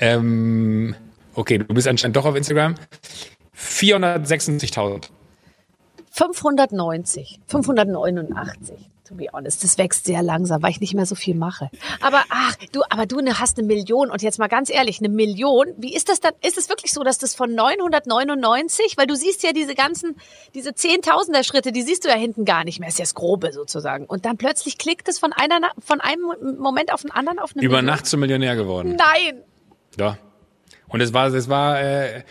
ähm, 0.00 0.96
okay, 1.36 1.58
du 1.58 1.74
bist 1.74 1.86
anscheinend 1.86 2.16
doch 2.16 2.24
auf 2.24 2.34
Instagram. 2.34 2.74
476.000. 3.56 5.10
590, 6.10 7.40
589. 7.46 8.90
To 9.08 9.14
be 9.14 9.26
honest, 9.32 9.62
das 9.62 9.78
wächst 9.78 10.06
sehr 10.06 10.20
langsam, 10.20 10.62
weil 10.62 10.72
ich 10.72 10.80
nicht 10.80 10.94
mehr 10.94 11.06
so 11.06 11.14
viel 11.14 11.36
mache. 11.36 11.70
Aber 12.00 12.24
ach, 12.28 12.56
du, 12.72 12.82
aber 12.90 13.06
du 13.06 13.20
ne, 13.20 13.38
hast 13.38 13.56
eine 13.56 13.64
Million 13.64 14.10
und 14.10 14.20
jetzt 14.20 14.40
mal 14.40 14.48
ganz 14.48 14.68
ehrlich, 14.68 14.98
eine 14.98 15.08
Million. 15.08 15.68
Wie 15.76 15.94
ist 15.94 16.08
das 16.08 16.18
dann? 16.18 16.32
Ist 16.44 16.58
es 16.58 16.68
wirklich 16.68 16.92
so, 16.92 17.04
dass 17.04 17.18
das 17.18 17.36
von 17.36 17.54
999, 17.54 18.96
weil 18.96 19.06
du 19.06 19.14
siehst 19.14 19.44
ja 19.44 19.52
diese 19.52 19.76
ganzen, 19.76 20.16
diese 20.54 20.74
Zehntausender 20.74 21.44
Schritte, 21.44 21.70
die 21.70 21.82
siehst 21.82 22.04
du 22.04 22.08
ja 22.08 22.16
hinten 22.16 22.44
gar 22.44 22.64
nicht 22.64 22.80
mehr. 22.80 22.88
Ist 22.88 22.98
ja 22.98 23.04
das 23.04 23.14
Grobe 23.14 23.52
sozusagen. 23.52 24.06
Und 24.06 24.24
dann 24.24 24.38
plötzlich 24.38 24.76
klickt 24.76 25.06
es 25.08 25.20
von 25.20 25.32
einer, 25.32 25.60
von 25.78 26.00
einem 26.00 26.56
Moment 26.58 26.92
auf 26.92 27.02
den 27.02 27.12
anderen 27.12 27.38
auf 27.38 27.52
eine 27.54 27.62
Über 27.62 27.76
Million. 27.76 27.94
Nacht 27.94 28.06
zum 28.06 28.18
Millionär 28.18 28.56
geworden. 28.56 28.96
Nein. 28.96 29.44
Ja. 29.98 30.18
Und 30.96 31.02
es 31.02 31.12
war, 31.12 31.26
es 31.26 31.46
war, 31.50 31.78
äh, 31.78 32.22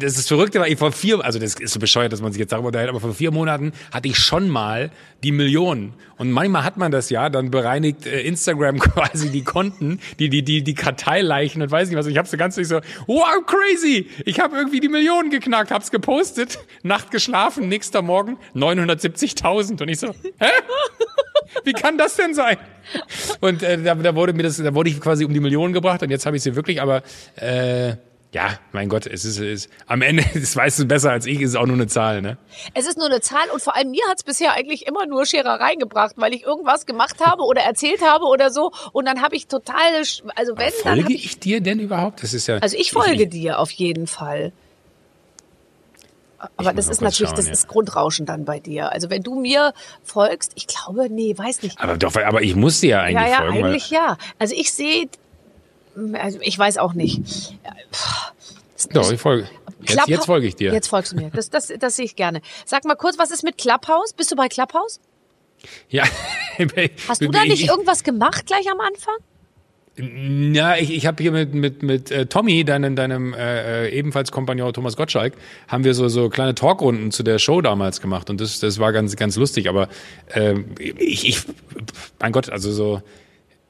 das 0.00 0.18
ist 0.18 0.26
verrückt, 0.26 0.54
weil 0.56 0.72
ich 0.72 0.78
vor 0.78 0.90
vier, 0.90 1.24
also 1.24 1.38
das 1.38 1.54
ist 1.54 1.72
so 1.72 1.78
bescheuert, 1.78 2.12
dass 2.12 2.20
man 2.20 2.32
sich 2.32 2.40
jetzt 2.40 2.50
darüber 2.50 2.68
unterhält, 2.68 2.90
aber 2.90 3.00
vor 3.00 3.14
vier 3.14 3.30
Monaten 3.30 3.72
hatte 3.92 4.08
ich 4.08 4.18
schon 4.18 4.48
mal 4.48 4.90
die 5.22 5.30
Millionen. 5.30 5.94
Und 6.18 6.32
manchmal 6.32 6.64
hat 6.64 6.76
man 6.76 6.90
das 6.90 7.10
ja, 7.10 7.30
dann 7.30 7.52
bereinigt 7.52 8.06
äh, 8.06 8.22
Instagram 8.22 8.78
quasi 8.80 9.30
die 9.30 9.44
Konten, 9.44 10.00
die, 10.18 10.28
die, 10.28 10.42
die, 10.42 10.64
die 10.64 10.74
Karteileichen 10.74 11.62
und 11.62 11.70
weiß 11.70 11.88
nicht 11.88 11.96
was. 11.96 12.06
Ich 12.06 12.18
hab's 12.18 12.32
so 12.32 12.36
ganz 12.36 12.56
so, 12.56 12.80
wow, 13.06 13.46
crazy! 13.46 14.08
Ich 14.24 14.40
habe 14.40 14.56
irgendwie 14.56 14.80
die 14.80 14.88
Millionen 14.88 15.30
geknackt, 15.30 15.70
hab's 15.70 15.92
gepostet, 15.92 16.58
Nacht 16.82 17.12
geschlafen, 17.12 17.68
nächster 17.68 18.02
Morgen 18.02 18.38
970.000. 18.56 19.80
Und 19.80 19.88
ich 19.88 20.00
so, 20.00 20.08
hä? 20.38 20.50
Wie 21.64 21.72
kann 21.72 21.98
das 21.98 22.16
denn 22.16 22.34
sein? 22.34 22.56
Und 23.40 23.62
äh, 23.62 23.80
da, 23.80 23.94
da 23.94 24.14
wurde 24.16 24.32
mir 24.32 24.42
das, 24.42 24.56
da 24.56 24.74
wurde 24.74 24.90
ich 24.90 25.00
quasi 25.00 25.24
um 25.24 25.32
die 25.32 25.40
Millionen 25.40 25.72
gebracht 25.72 26.02
und 26.02 26.10
jetzt 26.10 26.26
habe 26.26 26.36
ich 26.36 26.42
sie 26.42 26.56
wirklich, 26.56 26.80
aber 26.80 27.02
äh, 27.36 27.96
ja, 28.32 28.58
mein 28.72 28.88
Gott, 28.88 29.06
es 29.06 29.26
ist, 29.26 29.38
es 29.38 29.64
ist 29.64 29.70
am 29.86 30.00
Ende, 30.00 30.24
das 30.34 30.56
weißt 30.56 30.78
du 30.80 30.86
besser 30.86 31.10
als 31.12 31.26
ich, 31.26 31.40
ist 31.40 31.50
es 31.50 31.56
auch 31.56 31.66
nur 31.66 31.76
eine 31.76 31.86
Zahl, 31.86 32.22
ne? 32.22 32.38
Es 32.72 32.86
ist 32.86 32.96
nur 32.96 33.06
eine 33.06 33.20
Zahl 33.20 33.50
und 33.52 33.60
vor 33.60 33.76
allem 33.76 33.90
mir 33.90 34.02
hat's 34.08 34.24
bisher 34.24 34.52
eigentlich 34.54 34.86
immer 34.86 35.06
nur 35.06 35.26
Scherereien 35.26 35.78
gebracht, 35.78 36.14
weil 36.16 36.32
ich 36.32 36.42
irgendwas 36.44 36.86
gemacht 36.86 37.24
habe 37.24 37.42
oder 37.42 37.60
erzählt 37.60 38.00
habe 38.02 38.24
oder 38.24 38.50
so 38.50 38.72
und 38.92 39.04
dann 39.04 39.20
habe 39.20 39.36
ich 39.36 39.48
total, 39.48 39.76
also 40.34 40.56
wenn, 40.56 40.72
dann 40.82 40.96
Folge 40.96 41.12
ich, 41.12 41.26
ich 41.26 41.38
dir 41.40 41.60
denn 41.60 41.78
überhaupt? 41.78 42.22
Das 42.22 42.32
ist 42.32 42.46
ja. 42.46 42.56
also 42.56 42.76
ich 42.76 42.90
folge 42.90 43.24
ich, 43.24 43.28
dir 43.28 43.58
auf 43.58 43.70
jeden 43.70 44.06
Fall. 44.06 44.52
Aber 46.56 46.72
das 46.72 46.88
ist 46.88 47.00
natürlich, 47.00 47.28
schauen, 47.28 47.36
das 47.36 47.46
ja. 47.46 47.52
ist 47.52 47.68
Grundrauschen 47.68 48.26
dann 48.26 48.44
bei 48.44 48.58
dir. 48.58 48.90
Also 48.90 49.10
wenn 49.10 49.22
du 49.22 49.38
mir 49.38 49.74
folgst, 50.02 50.52
ich 50.56 50.66
glaube, 50.66 51.08
nee, 51.08 51.36
weiß 51.36 51.62
nicht. 51.62 51.80
Aber 51.80 51.96
doch, 51.96 52.16
aber 52.16 52.42
ich 52.42 52.56
muss 52.56 52.80
dir 52.80 52.90
ja 52.90 53.00
eigentlich 53.02 53.28
ja, 53.28 53.28
ja, 53.28 53.38
folgen. 53.38 53.64
eigentlich 53.64 53.90
ja. 53.90 54.16
Also 54.40 54.54
ich 54.56 54.72
sehe, 54.72 55.08
also 56.14 56.38
ich 56.42 56.58
weiß 56.58 56.78
auch 56.78 56.94
nicht. 56.94 57.56
doch, 58.92 59.10
ich 59.10 59.20
folge. 59.20 59.48
Jetzt, 59.82 60.08
jetzt 60.08 60.26
folge 60.26 60.46
ich 60.46 60.56
dir. 60.56 60.72
Jetzt 60.72 60.88
folgst 60.88 61.12
du 61.12 61.16
mir. 61.16 61.30
Das, 61.30 61.50
das, 61.50 61.72
das 61.78 61.96
sehe 61.96 62.04
ich 62.04 62.16
gerne. 62.16 62.40
Sag 62.64 62.84
mal 62.84 62.94
kurz, 62.94 63.18
was 63.18 63.30
ist 63.30 63.42
mit 63.42 63.58
Clubhouse? 63.58 64.12
Bist 64.12 64.30
du 64.30 64.36
bei 64.36 64.48
Clubhouse? 64.48 65.00
Ja. 65.88 66.04
Hast 67.08 67.20
du 67.20 67.28
da 67.28 67.44
nicht 67.44 67.68
irgendwas 67.68 68.04
gemacht 68.04 68.46
gleich 68.46 68.70
am 68.70 68.80
Anfang? 68.80 69.16
Ja, 69.96 70.76
ich, 70.76 70.90
ich 70.90 71.04
habe 71.04 71.22
hier 71.22 71.32
mit 71.32 71.52
mit 71.52 71.82
mit 71.82 72.10
äh, 72.10 72.24
Tommy, 72.24 72.64
deinem 72.64 72.96
deinem 72.96 73.34
äh, 73.34 73.88
äh, 73.88 73.90
ebenfalls 73.90 74.32
Kompagnon 74.32 74.72
Thomas 74.72 74.96
Gottschalk, 74.96 75.34
haben 75.68 75.84
wir 75.84 75.92
so 75.92 76.08
so 76.08 76.30
kleine 76.30 76.54
Talkrunden 76.54 77.10
zu 77.10 77.22
der 77.22 77.38
Show 77.38 77.60
damals 77.60 78.00
gemacht 78.00 78.30
und 78.30 78.40
das 78.40 78.58
das 78.58 78.78
war 78.78 78.92
ganz 78.92 79.16
ganz 79.16 79.36
lustig. 79.36 79.68
Aber 79.68 79.90
ähm, 80.32 80.74
ich, 80.78 81.28
ich 81.28 81.42
mein 82.18 82.32
Gott, 82.32 82.48
also 82.48 82.72
so 82.72 83.02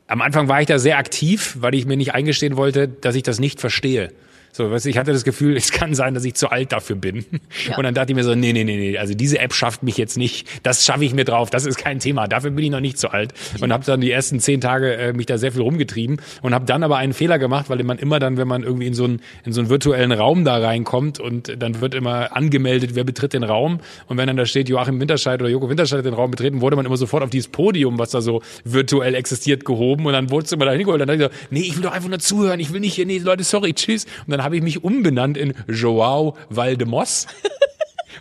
am 0.06 0.20
Anfang 0.22 0.48
war 0.48 0.60
ich 0.60 0.66
da 0.66 0.78
sehr 0.78 0.98
aktiv, 0.98 1.56
weil 1.60 1.74
ich 1.74 1.86
mir 1.86 1.96
nicht 1.96 2.14
eingestehen 2.14 2.56
wollte, 2.56 2.88
dass 2.88 3.14
ich 3.14 3.22
das 3.22 3.38
nicht 3.38 3.60
verstehe. 3.60 4.12
So, 4.54 4.70
weißt 4.70 4.84
du, 4.84 4.90
ich 4.90 4.98
hatte 4.98 5.12
das 5.12 5.24
Gefühl, 5.24 5.56
es 5.56 5.72
kann 5.72 5.94
sein, 5.94 6.12
dass 6.14 6.24
ich 6.24 6.34
zu 6.34 6.50
alt 6.50 6.72
dafür 6.72 6.96
bin. 6.96 7.24
Ja. 7.68 7.78
Und 7.78 7.84
dann 7.84 7.94
dachte 7.94 8.12
ich 8.12 8.16
mir 8.16 8.24
so, 8.24 8.34
nee, 8.34 8.52
nee, 8.52 8.64
nee, 8.64 8.76
nee, 8.76 8.98
also 8.98 9.14
diese 9.14 9.38
App 9.38 9.54
schafft 9.54 9.82
mich 9.82 9.96
jetzt 9.96 10.18
nicht. 10.18 10.46
Das 10.62 10.84
schaffe 10.84 11.04
ich 11.04 11.14
mir 11.14 11.24
drauf. 11.24 11.48
Das 11.48 11.64
ist 11.64 11.78
kein 11.78 11.98
Thema. 11.98 12.28
Dafür 12.28 12.50
bin 12.50 12.64
ich 12.64 12.70
noch 12.70 12.80
nicht 12.80 12.98
zu 12.98 13.10
alt. 13.10 13.32
Und 13.60 13.72
habe 13.72 13.84
dann 13.84 14.00
die 14.00 14.10
ersten 14.10 14.40
zehn 14.40 14.60
Tage 14.60 14.94
äh, 14.94 15.12
mich 15.14 15.26
da 15.26 15.38
sehr 15.38 15.52
viel 15.52 15.62
rumgetrieben 15.62 16.20
und 16.42 16.54
habe 16.54 16.66
dann 16.66 16.82
aber 16.82 16.98
einen 16.98 17.14
Fehler 17.14 17.38
gemacht, 17.38 17.70
weil 17.70 17.82
man 17.82 17.98
immer 17.98 18.18
dann, 18.18 18.36
wenn 18.36 18.48
man 18.48 18.62
irgendwie 18.62 18.86
in 18.86 18.94
so 18.94 19.04
einen 19.04 19.22
in 19.44 19.52
so 19.52 19.60
einen 19.60 19.70
virtuellen 19.70 20.12
Raum 20.12 20.44
da 20.44 20.58
reinkommt 20.58 21.18
und 21.18 21.54
dann 21.58 21.80
wird 21.80 21.94
immer 21.94 22.36
angemeldet, 22.36 22.94
wer 22.94 23.04
betritt 23.04 23.32
den 23.32 23.44
Raum. 23.44 23.80
Und 24.06 24.18
wenn 24.18 24.26
dann 24.26 24.36
da 24.36 24.44
steht 24.44 24.68
Joachim 24.68 25.00
Winterscheid 25.00 25.40
oder 25.40 25.50
Joko 25.50 25.70
Winterscheid 25.70 25.98
hat 25.98 26.06
den 26.06 26.14
Raum 26.14 26.30
betreten, 26.30 26.60
wurde 26.60 26.76
man 26.76 26.84
immer 26.84 26.96
sofort 26.98 27.22
auf 27.22 27.30
dieses 27.30 27.48
Podium, 27.48 27.98
was 27.98 28.10
da 28.10 28.20
so 28.20 28.42
virtuell 28.64 29.14
existiert, 29.14 29.64
gehoben. 29.64 30.04
Und 30.04 30.12
dann 30.12 30.30
wurde 30.30 30.44
es 30.46 30.52
immer 30.52 30.66
da 30.66 30.72
hingeholt. 30.72 31.00
Und 31.00 31.08
dann 31.08 31.18
dachte 31.18 31.32
ich 31.32 31.40
so, 31.40 31.46
nee, 31.50 31.60
ich 31.60 31.76
will 31.76 31.82
doch 31.82 31.92
einfach 31.92 32.08
nur 32.08 32.18
zuhören. 32.18 32.60
Ich 32.60 32.72
will 32.72 32.80
nicht 32.80 32.94
hier, 32.94 33.06
nee, 33.06 33.18
Leute, 33.18 33.44
sorry, 33.44 33.72
tschüss. 33.72 34.04
Und 34.26 34.32
dann 34.32 34.41
habe 34.42 34.56
ich 34.56 34.62
mich 34.62 34.84
umbenannt 34.84 35.36
in 35.36 35.54
Joao 35.68 36.36
Valdemos. 36.48 37.26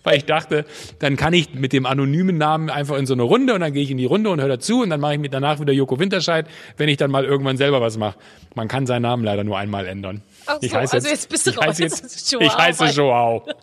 weil 0.04 0.18
ich 0.18 0.26
dachte, 0.26 0.66
dann 1.00 1.16
kann 1.16 1.34
ich 1.34 1.54
mit 1.54 1.74
dem 1.74 1.86
anonymen 1.86 2.38
Namen 2.38 2.70
einfach 2.70 2.98
in 2.98 3.06
so 3.06 3.14
eine 3.14 3.24
Runde 3.24 3.54
und 3.54 3.62
dann 3.62 3.74
gehe 3.74 3.84
ich 3.84 3.92
in 3.92 3.98
die 3.98 4.06
Runde 4.06 4.30
und 4.30 4.42
höre 4.42 4.48
dazu 4.48 4.82
und 4.82 4.90
dann 4.90 5.00
mache 5.00 5.14
ich 5.14 5.20
mir 5.20 5.30
danach 5.30 5.60
wieder 5.60 5.74
Joko 5.74 6.00
Winterscheid, 6.00 6.48
wenn 6.78 6.90
ich 6.90 6.98
dann 6.98 7.12
mal 7.12 7.26
irgendwann 7.26 7.58
selber 7.58 7.82
was 7.82 7.98
mache. 7.98 8.18
Man 8.56 8.68
kann 8.68 8.86
seinen 8.86 9.04
Namen 9.04 9.24
leider 9.24 9.44
nur 9.44 9.58
einmal 9.58 9.86
ändern. 9.86 10.22
Ach 10.46 10.56
so, 10.56 10.60
ich 10.62 10.74
heiße 10.74 10.96
also 10.96 11.08
jetzt 11.08 11.30
bist 11.30 11.46
du 11.46 11.52
ich 11.52 11.58
raus. 11.58 11.66
heiße 11.68 11.84
Jetzt 11.84 12.32
Joao, 12.32 12.46
ich 12.46 12.58
heiße 12.58 12.86
Joao. 12.86 13.46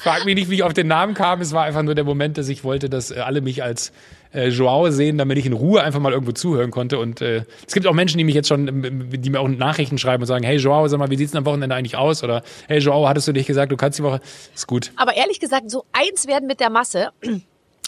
Frag 0.00 0.24
mich 0.24 0.34
nicht, 0.34 0.48
wie 0.48 0.54
ich 0.54 0.62
auf 0.62 0.72
den 0.72 0.86
Namen 0.86 1.12
kam. 1.12 1.42
Es 1.42 1.52
war 1.52 1.64
einfach 1.64 1.82
nur 1.82 1.94
der 1.94 2.04
Moment, 2.04 2.38
dass 2.38 2.48
ich 2.48 2.64
wollte, 2.64 2.88
dass 2.88 3.10
äh, 3.10 3.18
alle 3.18 3.42
mich 3.42 3.62
als 3.62 3.92
äh, 4.32 4.48
Joao 4.48 4.90
sehen, 4.90 5.18
damit 5.18 5.36
ich 5.36 5.44
in 5.44 5.52
Ruhe 5.52 5.82
einfach 5.82 6.00
mal 6.00 6.12
irgendwo 6.12 6.32
zuhören 6.32 6.70
konnte. 6.70 6.98
Und 6.98 7.20
äh, 7.20 7.44
es 7.66 7.74
gibt 7.74 7.86
auch 7.86 7.92
Menschen, 7.92 8.16
die 8.16 8.24
mich 8.24 8.34
jetzt 8.34 8.48
schon, 8.48 9.10
die 9.12 9.30
mir 9.30 9.40
auch 9.40 9.48
Nachrichten 9.48 9.98
schreiben 9.98 10.22
und 10.22 10.26
sagen, 10.26 10.42
hey 10.42 10.56
Joao, 10.56 10.88
sag 10.88 10.98
mal, 10.98 11.10
wie 11.10 11.16
sieht's 11.16 11.32
denn 11.32 11.38
am 11.38 11.44
Wochenende 11.44 11.76
eigentlich 11.76 11.96
aus? 11.96 12.24
Oder 12.24 12.42
hey 12.66 12.78
Joao, 12.78 13.08
hattest 13.08 13.28
du 13.28 13.32
nicht 13.32 13.46
gesagt, 13.46 13.72
du 13.72 13.76
kannst 13.76 13.98
die 13.98 14.02
Woche? 14.02 14.20
Ist 14.54 14.66
gut. 14.66 14.90
Aber 14.96 15.14
ehrlich 15.14 15.38
gesagt, 15.38 15.70
so 15.70 15.84
eins 15.92 16.26
werden 16.26 16.46
mit 16.46 16.60
der 16.60 16.70
Masse. 16.70 17.10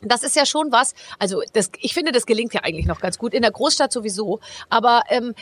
Das 0.03 0.23
ist 0.23 0.37
ja 0.37 0.47
schon 0.47 0.73
was, 0.73 0.95
also 1.19 1.43
das, 1.53 1.71
ich 1.79 1.95
finde, 1.95 2.13
das 2.13 2.27
gelingt 2.27 2.55
ja 2.55 2.63
eigentlich 2.63 2.87
noch 2.87 3.01
ganz 3.01 3.19
gut, 3.19 3.35
in 3.35 3.43
der 3.43 3.51
Großstadt 3.51 3.93
sowieso. 3.93 4.41
Aber 4.69 5.03
ähm, 5.09 5.35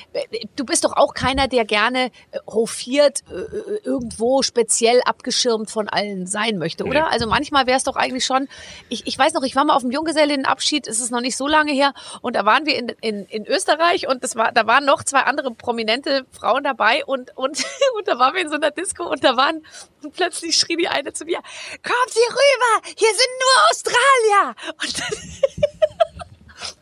du 0.56 0.64
bist 0.64 0.84
doch 0.84 0.96
auch 0.96 1.14
keiner, 1.14 1.48
der 1.48 1.64
gerne 1.64 2.06
äh, 2.30 2.38
hofiert, 2.46 3.22
äh, 3.30 3.76
irgendwo 3.84 4.42
speziell 4.42 5.00
abgeschirmt 5.04 5.70
von 5.70 5.88
allen 5.88 6.26
sein 6.26 6.58
möchte, 6.58 6.84
oder? 6.84 7.02
Nee. 7.02 7.08
Also 7.10 7.26
manchmal 7.26 7.66
wäre 7.66 7.76
es 7.76 7.84
doch 7.84 7.96
eigentlich 7.96 8.24
schon, 8.24 8.48
ich, 8.88 9.06
ich 9.06 9.18
weiß 9.18 9.32
noch, 9.32 9.42
ich 9.42 9.56
war 9.56 9.64
mal 9.64 9.74
auf 9.74 9.82
dem 9.82 9.90
Junggesellinnenabschied, 9.90 10.86
es 10.86 11.00
ist 11.00 11.10
noch 11.10 11.20
nicht 11.20 11.36
so 11.36 11.46
lange 11.48 11.72
her, 11.72 11.94
und 12.20 12.36
da 12.36 12.44
waren 12.44 12.66
wir 12.66 12.76
in, 12.76 12.88
in, 13.00 13.24
in 13.26 13.46
Österreich 13.46 14.08
und 14.08 14.22
das 14.22 14.36
war, 14.36 14.52
da 14.52 14.66
waren 14.66 14.84
noch 14.84 15.02
zwei 15.04 15.20
andere 15.20 15.52
prominente 15.52 16.26
Frauen 16.30 16.64
dabei 16.64 17.04
und, 17.04 17.36
und, 17.36 17.64
und 17.96 18.08
da 18.08 18.18
waren 18.18 18.34
wir 18.34 18.42
in 18.42 18.48
so 18.48 18.56
einer 18.56 18.70
Disco 18.70 19.04
und 19.04 19.24
da 19.24 19.36
waren, 19.36 19.64
und 20.02 20.14
plötzlich 20.14 20.56
schrie 20.56 20.76
die 20.76 20.88
eine 20.88 21.12
zu 21.12 21.24
mir, 21.24 21.38
kommt 21.82 22.10
Sie 22.10 22.20
rüber, 22.20 22.88
hier 22.96 23.08
sind 23.08 23.30
nur 23.38 23.70
Australier. 23.70 24.49
Und 24.82 24.98
dann, 24.98 25.18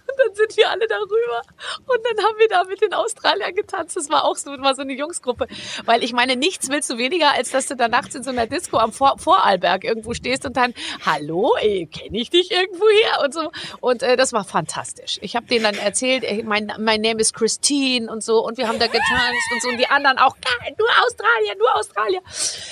und 0.08 0.18
dann 0.18 0.34
sind 0.34 0.56
wir 0.56 0.70
alle 0.70 0.86
darüber 0.88 1.42
und 1.86 2.00
dann 2.04 2.24
haben 2.24 2.38
wir 2.38 2.48
da 2.48 2.64
mit 2.64 2.80
den 2.82 2.92
Australiern 2.92 3.54
getanzt. 3.54 3.96
Das 3.96 4.10
war 4.10 4.24
auch 4.24 4.36
so, 4.36 4.50
war 4.58 4.74
so 4.74 4.82
eine 4.82 4.92
Jungsgruppe. 4.94 5.46
Weil 5.84 6.02
ich 6.02 6.12
meine, 6.12 6.36
nichts 6.36 6.68
willst 6.68 6.90
du 6.90 6.98
weniger, 6.98 7.32
als 7.34 7.50
dass 7.50 7.66
du 7.66 7.76
da 7.76 7.88
nachts 7.88 8.14
in 8.14 8.22
so 8.22 8.30
einer 8.30 8.46
Disco 8.46 8.78
am 8.78 8.92
Vor 8.92 9.18
Vorarlberg 9.18 9.84
irgendwo 9.84 10.14
stehst 10.14 10.44
und 10.44 10.56
dann, 10.56 10.74
hallo, 11.06 11.54
kenne 11.60 12.18
ich 12.18 12.30
dich 12.30 12.50
irgendwo 12.50 12.84
her 12.88 13.24
und 13.24 13.32
so. 13.34 13.50
Und 13.80 14.02
äh, 14.02 14.16
das 14.16 14.32
war 14.32 14.44
fantastisch. 14.44 15.18
Ich 15.22 15.36
habe 15.36 15.46
denen 15.46 15.64
dann 15.64 15.76
erzählt, 15.76 16.24
ey, 16.24 16.42
mein, 16.42 16.72
mein 16.78 17.00
Name 17.00 17.20
ist 17.20 17.34
Christine 17.34 18.10
und 18.10 18.22
so 18.22 18.44
und 18.44 18.58
wir 18.58 18.66
haben 18.68 18.78
da 18.78 18.86
getanzt 18.86 19.52
und 19.54 19.62
so 19.62 19.68
und 19.68 19.78
die 19.78 19.86
anderen 19.88 20.18
auch, 20.18 20.36
"Ah, 20.44 20.70
nur 20.76 20.88
Australier, 21.06 21.54
nur 21.58 21.74
Australier. 21.76 22.20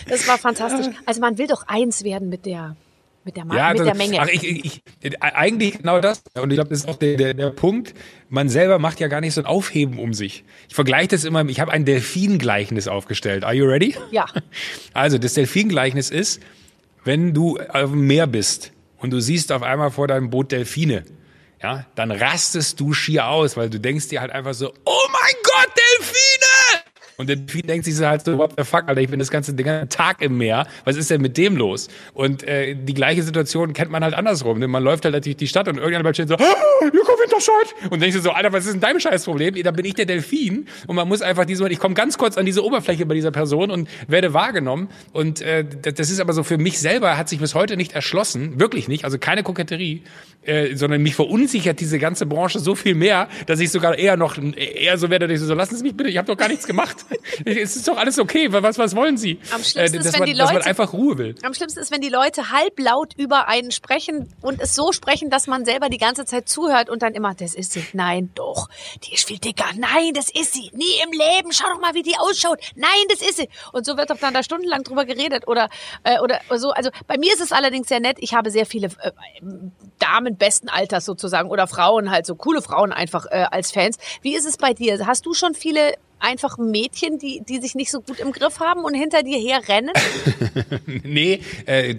Das 0.09 0.27
war 0.27 0.39
fantastisch. 0.39 0.95
Also 1.07 1.21
man 1.21 1.39
will 1.39 1.47
doch 1.47 1.67
eins 1.69 2.03
werden 2.05 2.29
mit 2.29 2.45
der, 2.47 2.77
mit 3.27 3.37
der, 3.37 3.45
Ma 3.45 3.71
mit 3.71 3.81
das- 3.81 3.87
der 3.87 3.95
Menge. 3.97 4.21
Ach, 4.21 4.29
ich, 4.29 4.45
ich, 4.45 4.83
ich, 5.03 5.23
eigentlich 5.23 5.79
genau 5.79 6.01
das. 6.01 6.23
Und 6.35 6.51
ich 6.51 6.57
glaube, 6.57 6.71
das 6.71 6.79
ist 6.81 6.89
auch 6.89 6.97
der, 6.97 7.17
der, 7.17 7.35
der 7.35 7.51
Punkt. 7.51 7.93
Man 8.29 8.49
selber 8.49 8.79
macht 8.79 9.01
ja 9.01 9.09
gar 9.09 9.21
nicht 9.21 9.35
so 9.35 9.41
ein 9.43 9.47
Aufheben 9.47 9.99
um 9.99 10.15
sich. 10.15 10.45
Ich 10.69 10.75
vergleiche 10.75 11.09
das 11.09 11.25
immer. 11.25 11.45
Ich 11.49 11.59
habe 11.61 11.73
ein 11.73 11.85
Delfingleichnis 11.85 12.87
aufgestellt. 12.89 13.43
Are 13.45 13.53
you 13.53 13.67
ready? 13.67 13.97
Ja. 14.13 14.27
Also 14.95 15.19
das 15.19 15.35
Delfingleichnis 15.35 16.09
ist, 16.11 16.41
wenn 17.05 17.35
du 17.35 17.59
auf 17.59 17.91
dem 17.91 18.07
Meer 18.07 18.27
bist 18.27 18.73
und 18.99 19.11
du 19.11 19.21
siehst 19.21 19.53
auf 19.53 19.63
einmal 19.63 19.91
vor 19.91 20.09
deinem 20.09 20.31
Boot 20.31 20.53
Delfine, 20.53 21.05
ja, 21.63 21.85
dann 21.97 22.11
rastest 22.13 22.79
du 22.81 22.93
schier 22.93 23.27
aus, 23.29 23.57
weil 23.57 23.69
du 23.71 23.79
denkst 23.81 24.09
dir 24.09 24.21
halt 24.21 24.31
einfach 24.31 24.55
so, 24.55 24.73
oh 24.85 25.07
mein 25.13 25.35
Gott, 25.43 25.73
Delfine! 26.01 26.26
Und 27.17 27.29
der 27.29 27.37
Delfin 27.37 27.67
denkt 27.67 27.85
sich 27.85 27.97
so 27.97 28.07
halt 28.07 28.25
so, 28.25 28.37
what 28.37 28.53
the 28.57 28.65
fuck, 28.65 28.85
Alter, 28.87 29.01
ich 29.01 29.09
bin 29.09 29.19
das 29.19 29.31
ganze, 29.31 29.55
den 29.55 29.65
ganzen 29.65 29.89
Tag 29.89 30.21
im 30.21 30.37
Meer. 30.37 30.67
Was 30.85 30.97
ist 30.97 31.11
denn 31.11 31.23
mit 31.23 31.37
dem 31.37 31.57
los? 31.57 31.89
Und 32.13 32.43
äh, 32.43 32.75
die 32.75 32.95
gleiche 32.95 33.23
Situation 33.23 33.73
kennt 33.73 33.91
man 33.91 34.05
halt 34.05 34.15
andersrum. 34.15 34.59
Ne? 34.59 34.69
Man 34.69 34.83
läuft 34.83 35.05
halt 35.05 35.15
natürlich 35.15 35.37
die 35.37 35.49
Stadt 35.49 35.69
und 35.69 35.79
irgendjemand 35.79 36.15
stehen 36.17 36.29
so, 36.29 36.35
ah, 36.35 36.55
Joko 36.85 37.13
Winterscheid! 37.13 37.91
Und 37.91 38.03
denkst 38.03 38.17
du 38.17 38.23
so, 38.23 38.31
Alter, 38.31 38.53
was 38.53 38.67
ist 38.67 38.75
denn 38.75 38.81
dein 38.81 39.01
Scheißproblem? 39.01 39.63
Da 39.63 39.71
bin 39.71 39.85
ich 39.85 39.95
der 39.95 40.07
Delfin. 40.07 40.67
Und 40.87 40.97
man 40.97 41.09
muss 41.09 41.23
einfach 41.23 41.47
diese, 41.47 41.69
ich 41.69 41.79
komme 41.79 41.95
ganz 41.95 42.19
kurz 42.19 42.37
an 42.37 42.45
diese 42.45 42.65
Oberfläche 42.65 43.07
bei 43.07 43.15
dieser 43.15 43.31
Person 43.31 43.71
und 43.71 43.89
werde 44.09 44.35
wahrgenommen. 44.35 44.89
Und 45.13 45.41
äh, 45.41 45.65
das 45.65 46.11
ist 46.11 46.21
aber 46.21 46.33
so 46.33 46.43
für 46.43 46.59
mich 46.59 46.79
selber, 46.79 47.17
hat 47.17 47.29
sich 47.29 47.39
bis 47.39 47.55
heute 47.55 47.77
nicht 47.77 47.93
erschlossen. 47.93 48.61
Wirklich 48.61 48.89
nicht. 48.89 49.05
Also 49.05 49.19
keine 49.19 49.43
Koketterie. 49.43 50.03
Äh, 50.47 50.77
sondern 50.77 51.03
mich 51.03 51.17
verunsichert 51.17 51.81
diese 51.81 51.99
ganze 51.99 52.25
Branche 52.25 52.61
so 52.61 52.77
viel 52.77 52.95
mehr, 52.95 53.29
dass 53.47 53.59
ich 53.59 53.73
sogar 53.73 53.99
eher 53.99 54.17
noch 54.17 54.39
eher 54.39 54.97
so 54.97 55.11
werde, 55.11 55.27
dass 55.27 55.41
ich 55.41 55.47
so, 55.47 55.55
lassen 55.55 55.77
Sie 55.77 55.83
mich 55.83 55.97
bitte, 55.97 56.09
ich 56.09 56.19
habe 56.19 56.29
doch 56.29 56.37
gar 56.37 56.47
nichts 56.47 56.69
gemacht. 56.69 57.05
es 57.45 57.77
ist 57.77 57.89
doch 57.89 57.97
alles 57.97 58.19
okay. 58.19 58.53
Was, 58.53 58.79
was 58.79 58.97
wollen 58.97 59.17
Sie? 59.17 59.39
Am 59.53 59.63
schlimmsten 59.63 59.99
ist, 59.99 60.07
dass, 60.07 60.13
wenn 60.15 60.21
man, 60.21 60.27
die 60.29 60.35
dass 60.35 60.47
man 60.47 60.57
Leute- 60.57 60.67
einfach 60.67 60.93
Ruhe 60.93 61.19
will. 61.19 61.35
Am 61.43 61.55
schlimmsten 61.55 61.81
ist, 61.81 61.91
wenn 61.91 62.01
die 62.01 62.09
Leute 62.09 62.51
halblaut 62.51 63.13
über 63.17 63.49
einen 63.49 63.71
sprechen 63.71 64.33
und 64.43 64.61
es 64.61 64.75
so 64.75 64.93
sprechen, 64.93 65.31
dass 65.31 65.47
man 65.47 65.65
selber 65.65 65.89
die 65.89 65.99
ganze 65.99 66.25
Zeit 66.25 66.49
zuhört 66.49 66.89
und 66.91 67.03
dann 67.03 67.15
immer, 67.15 67.35
das 67.35 67.55
ist 67.55 67.73
sie. 67.73 67.85
Nein, 67.93 68.31
doch. 68.35 68.69
Die 69.05 69.15
ist 69.15 69.27
viel 69.27 69.39
dicker. 69.39 69.67
Nein, 69.77 70.13
das 70.15 70.31
ist 70.31 70.55
sie. 70.55 70.71
Nie 70.75 71.01
im 71.05 71.13
Leben. 71.13 71.53
Schau 71.53 71.69
doch 71.73 71.81
mal, 71.81 71.95
wie 71.95 72.03
die 72.03 72.17
ausschaut. 72.19 72.61
Nein, 72.75 72.91
das 73.09 73.21
ist 73.21 73.37
sie. 73.37 73.49
Und 73.73 73.87
so 73.87 73.97
wird 73.97 74.11
doch 74.11 74.19
dann 74.19 74.35
da 74.35 74.43
stundenlang 74.43 74.83
drüber 74.85 75.05
geredet 75.05 75.47
oder, 75.47 75.69
äh, 76.05 76.19
oder 76.21 76.41
so. 76.57 76.71
Also 76.71 76.91
bei 77.07 77.19
mir 77.19 77.33
ist 77.33 77.41
es 77.41 77.53
allerdings 77.53 77.89
sehr 77.89 78.01
nett. 78.01 78.17
Ich 78.21 78.35
habe 78.35 78.51
sehr 78.51 78.67
viele 78.67 78.89
äh, 79.01 79.11
Damen 79.99 80.37
besten 80.37 80.69
Alters 80.69 81.05
sozusagen 81.05 81.51
oder 81.51 81.67
Frauen 81.67 82.11
halt 82.11 82.27
so 82.27 82.35
coole 82.35 82.63
Frauen 82.63 82.93
einfach 82.93 83.27
äh, 83.31 83.47
als 83.51 83.73
Fans. 83.73 83.99
Wie 84.23 84.35
ist 84.35 84.47
es 84.47 84.57
bei 84.57 84.75
dir? 84.75 85.07
Hast 85.07 85.27
du 85.27 85.35
schon 85.35 85.55
viele 85.55 85.95
einfach 86.19 86.59
Mädchen, 86.59 87.19
die, 87.19 87.43
die 87.47 87.61
sich 87.61 87.75
nicht 87.75 87.91
so 87.91 88.01
gut 88.01 88.19
im 88.21 88.33
Griff 88.33 88.61
haben 88.61 88.85
und 88.85 88.95
hinter 88.95 89.23
dir 89.23 89.39
herrennen? 89.39 89.93
Nee, 91.03 91.41
äh, 91.67 91.95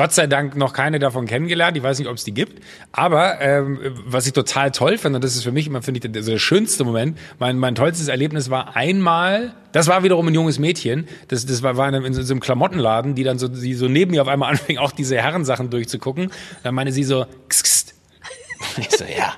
Gott 0.00 0.12
sei 0.12 0.26
Dank 0.26 0.56
noch 0.56 0.72
keine 0.72 0.98
davon 0.98 1.26
kennengelernt. 1.26 1.76
Ich 1.76 1.82
weiß 1.82 1.98
nicht, 1.98 2.08
ob 2.08 2.16
es 2.16 2.24
die 2.24 2.32
gibt. 2.32 2.62
Aber 2.90 3.40
ähm, 3.40 3.78
was 4.06 4.26
ich 4.26 4.32
total 4.32 4.70
toll 4.70 4.96
finde, 4.96 5.16
und 5.16 5.24
das 5.24 5.36
ist 5.36 5.42
für 5.42 5.52
mich 5.52 5.66
immer, 5.66 5.82
finde 5.82 5.98
ich, 5.98 6.10
der, 6.10 6.22
der 6.22 6.38
schönste 6.38 6.84
Moment, 6.84 7.18
mein, 7.38 7.58
mein 7.58 7.74
tollstes 7.74 8.08
Erlebnis 8.08 8.48
war 8.48 8.76
einmal, 8.76 9.54
das 9.72 9.88
war 9.88 10.02
wiederum 10.02 10.26
ein 10.28 10.34
junges 10.34 10.58
Mädchen, 10.58 11.06
das, 11.28 11.44
das 11.44 11.62
war, 11.62 11.76
war 11.76 11.88
in, 11.92 12.02
in 12.02 12.14
so 12.14 12.32
einem 12.32 12.40
Klamottenladen, 12.40 13.14
die 13.14 13.24
dann 13.24 13.38
so, 13.38 13.48
die 13.48 13.74
so 13.74 13.88
neben 13.88 14.12
mir 14.12 14.22
auf 14.22 14.28
einmal 14.28 14.50
anfing, 14.52 14.78
auch 14.78 14.92
diese 14.92 15.16
Herrensachen 15.16 15.68
durchzugucken. 15.68 16.32
Dann 16.62 16.74
meine 16.74 16.92
sie 16.92 17.04
so, 17.04 17.26
kss. 17.48 17.94
Und 18.76 18.86
ich 18.86 18.90
so, 18.96 19.04
ja. 19.04 19.34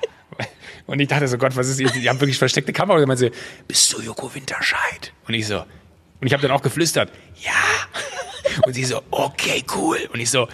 Und 0.85 0.99
ich 0.99 1.07
dachte 1.07 1.27
so, 1.27 1.37
Gott, 1.37 1.55
was 1.55 1.69
ist 1.69 1.79
jetzt? 1.79 1.95
Die 1.95 2.09
haben 2.09 2.19
wirklich 2.19 2.37
versteckte 2.37 2.73
Kamera. 2.73 2.95
Und 2.95 3.01
dann 3.01 3.07
meinte 3.07 3.25
sie, 3.25 3.31
bist 3.67 3.93
du 3.93 4.01
Joko 4.01 4.33
Winterscheid? 4.33 5.13
Und 5.27 5.33
ich 5.33 5.47
so, 5.47 5.59
und 5.59 6.27
ich 6.27 6.33
habe 6.33 6.41
dann 6.41 6.51
auch 6.51 6.61
geflüstert, 6.61 7.11
ja. 7.41 7.51
Und 8.65 8.73
sie 8.73 8.83
so, 8.83 9.01
okay, 9.11 9.63
cool. 9.75 9.97
Und 10.13 10.19
ich 10.19 10.29
so, 10.29 10.47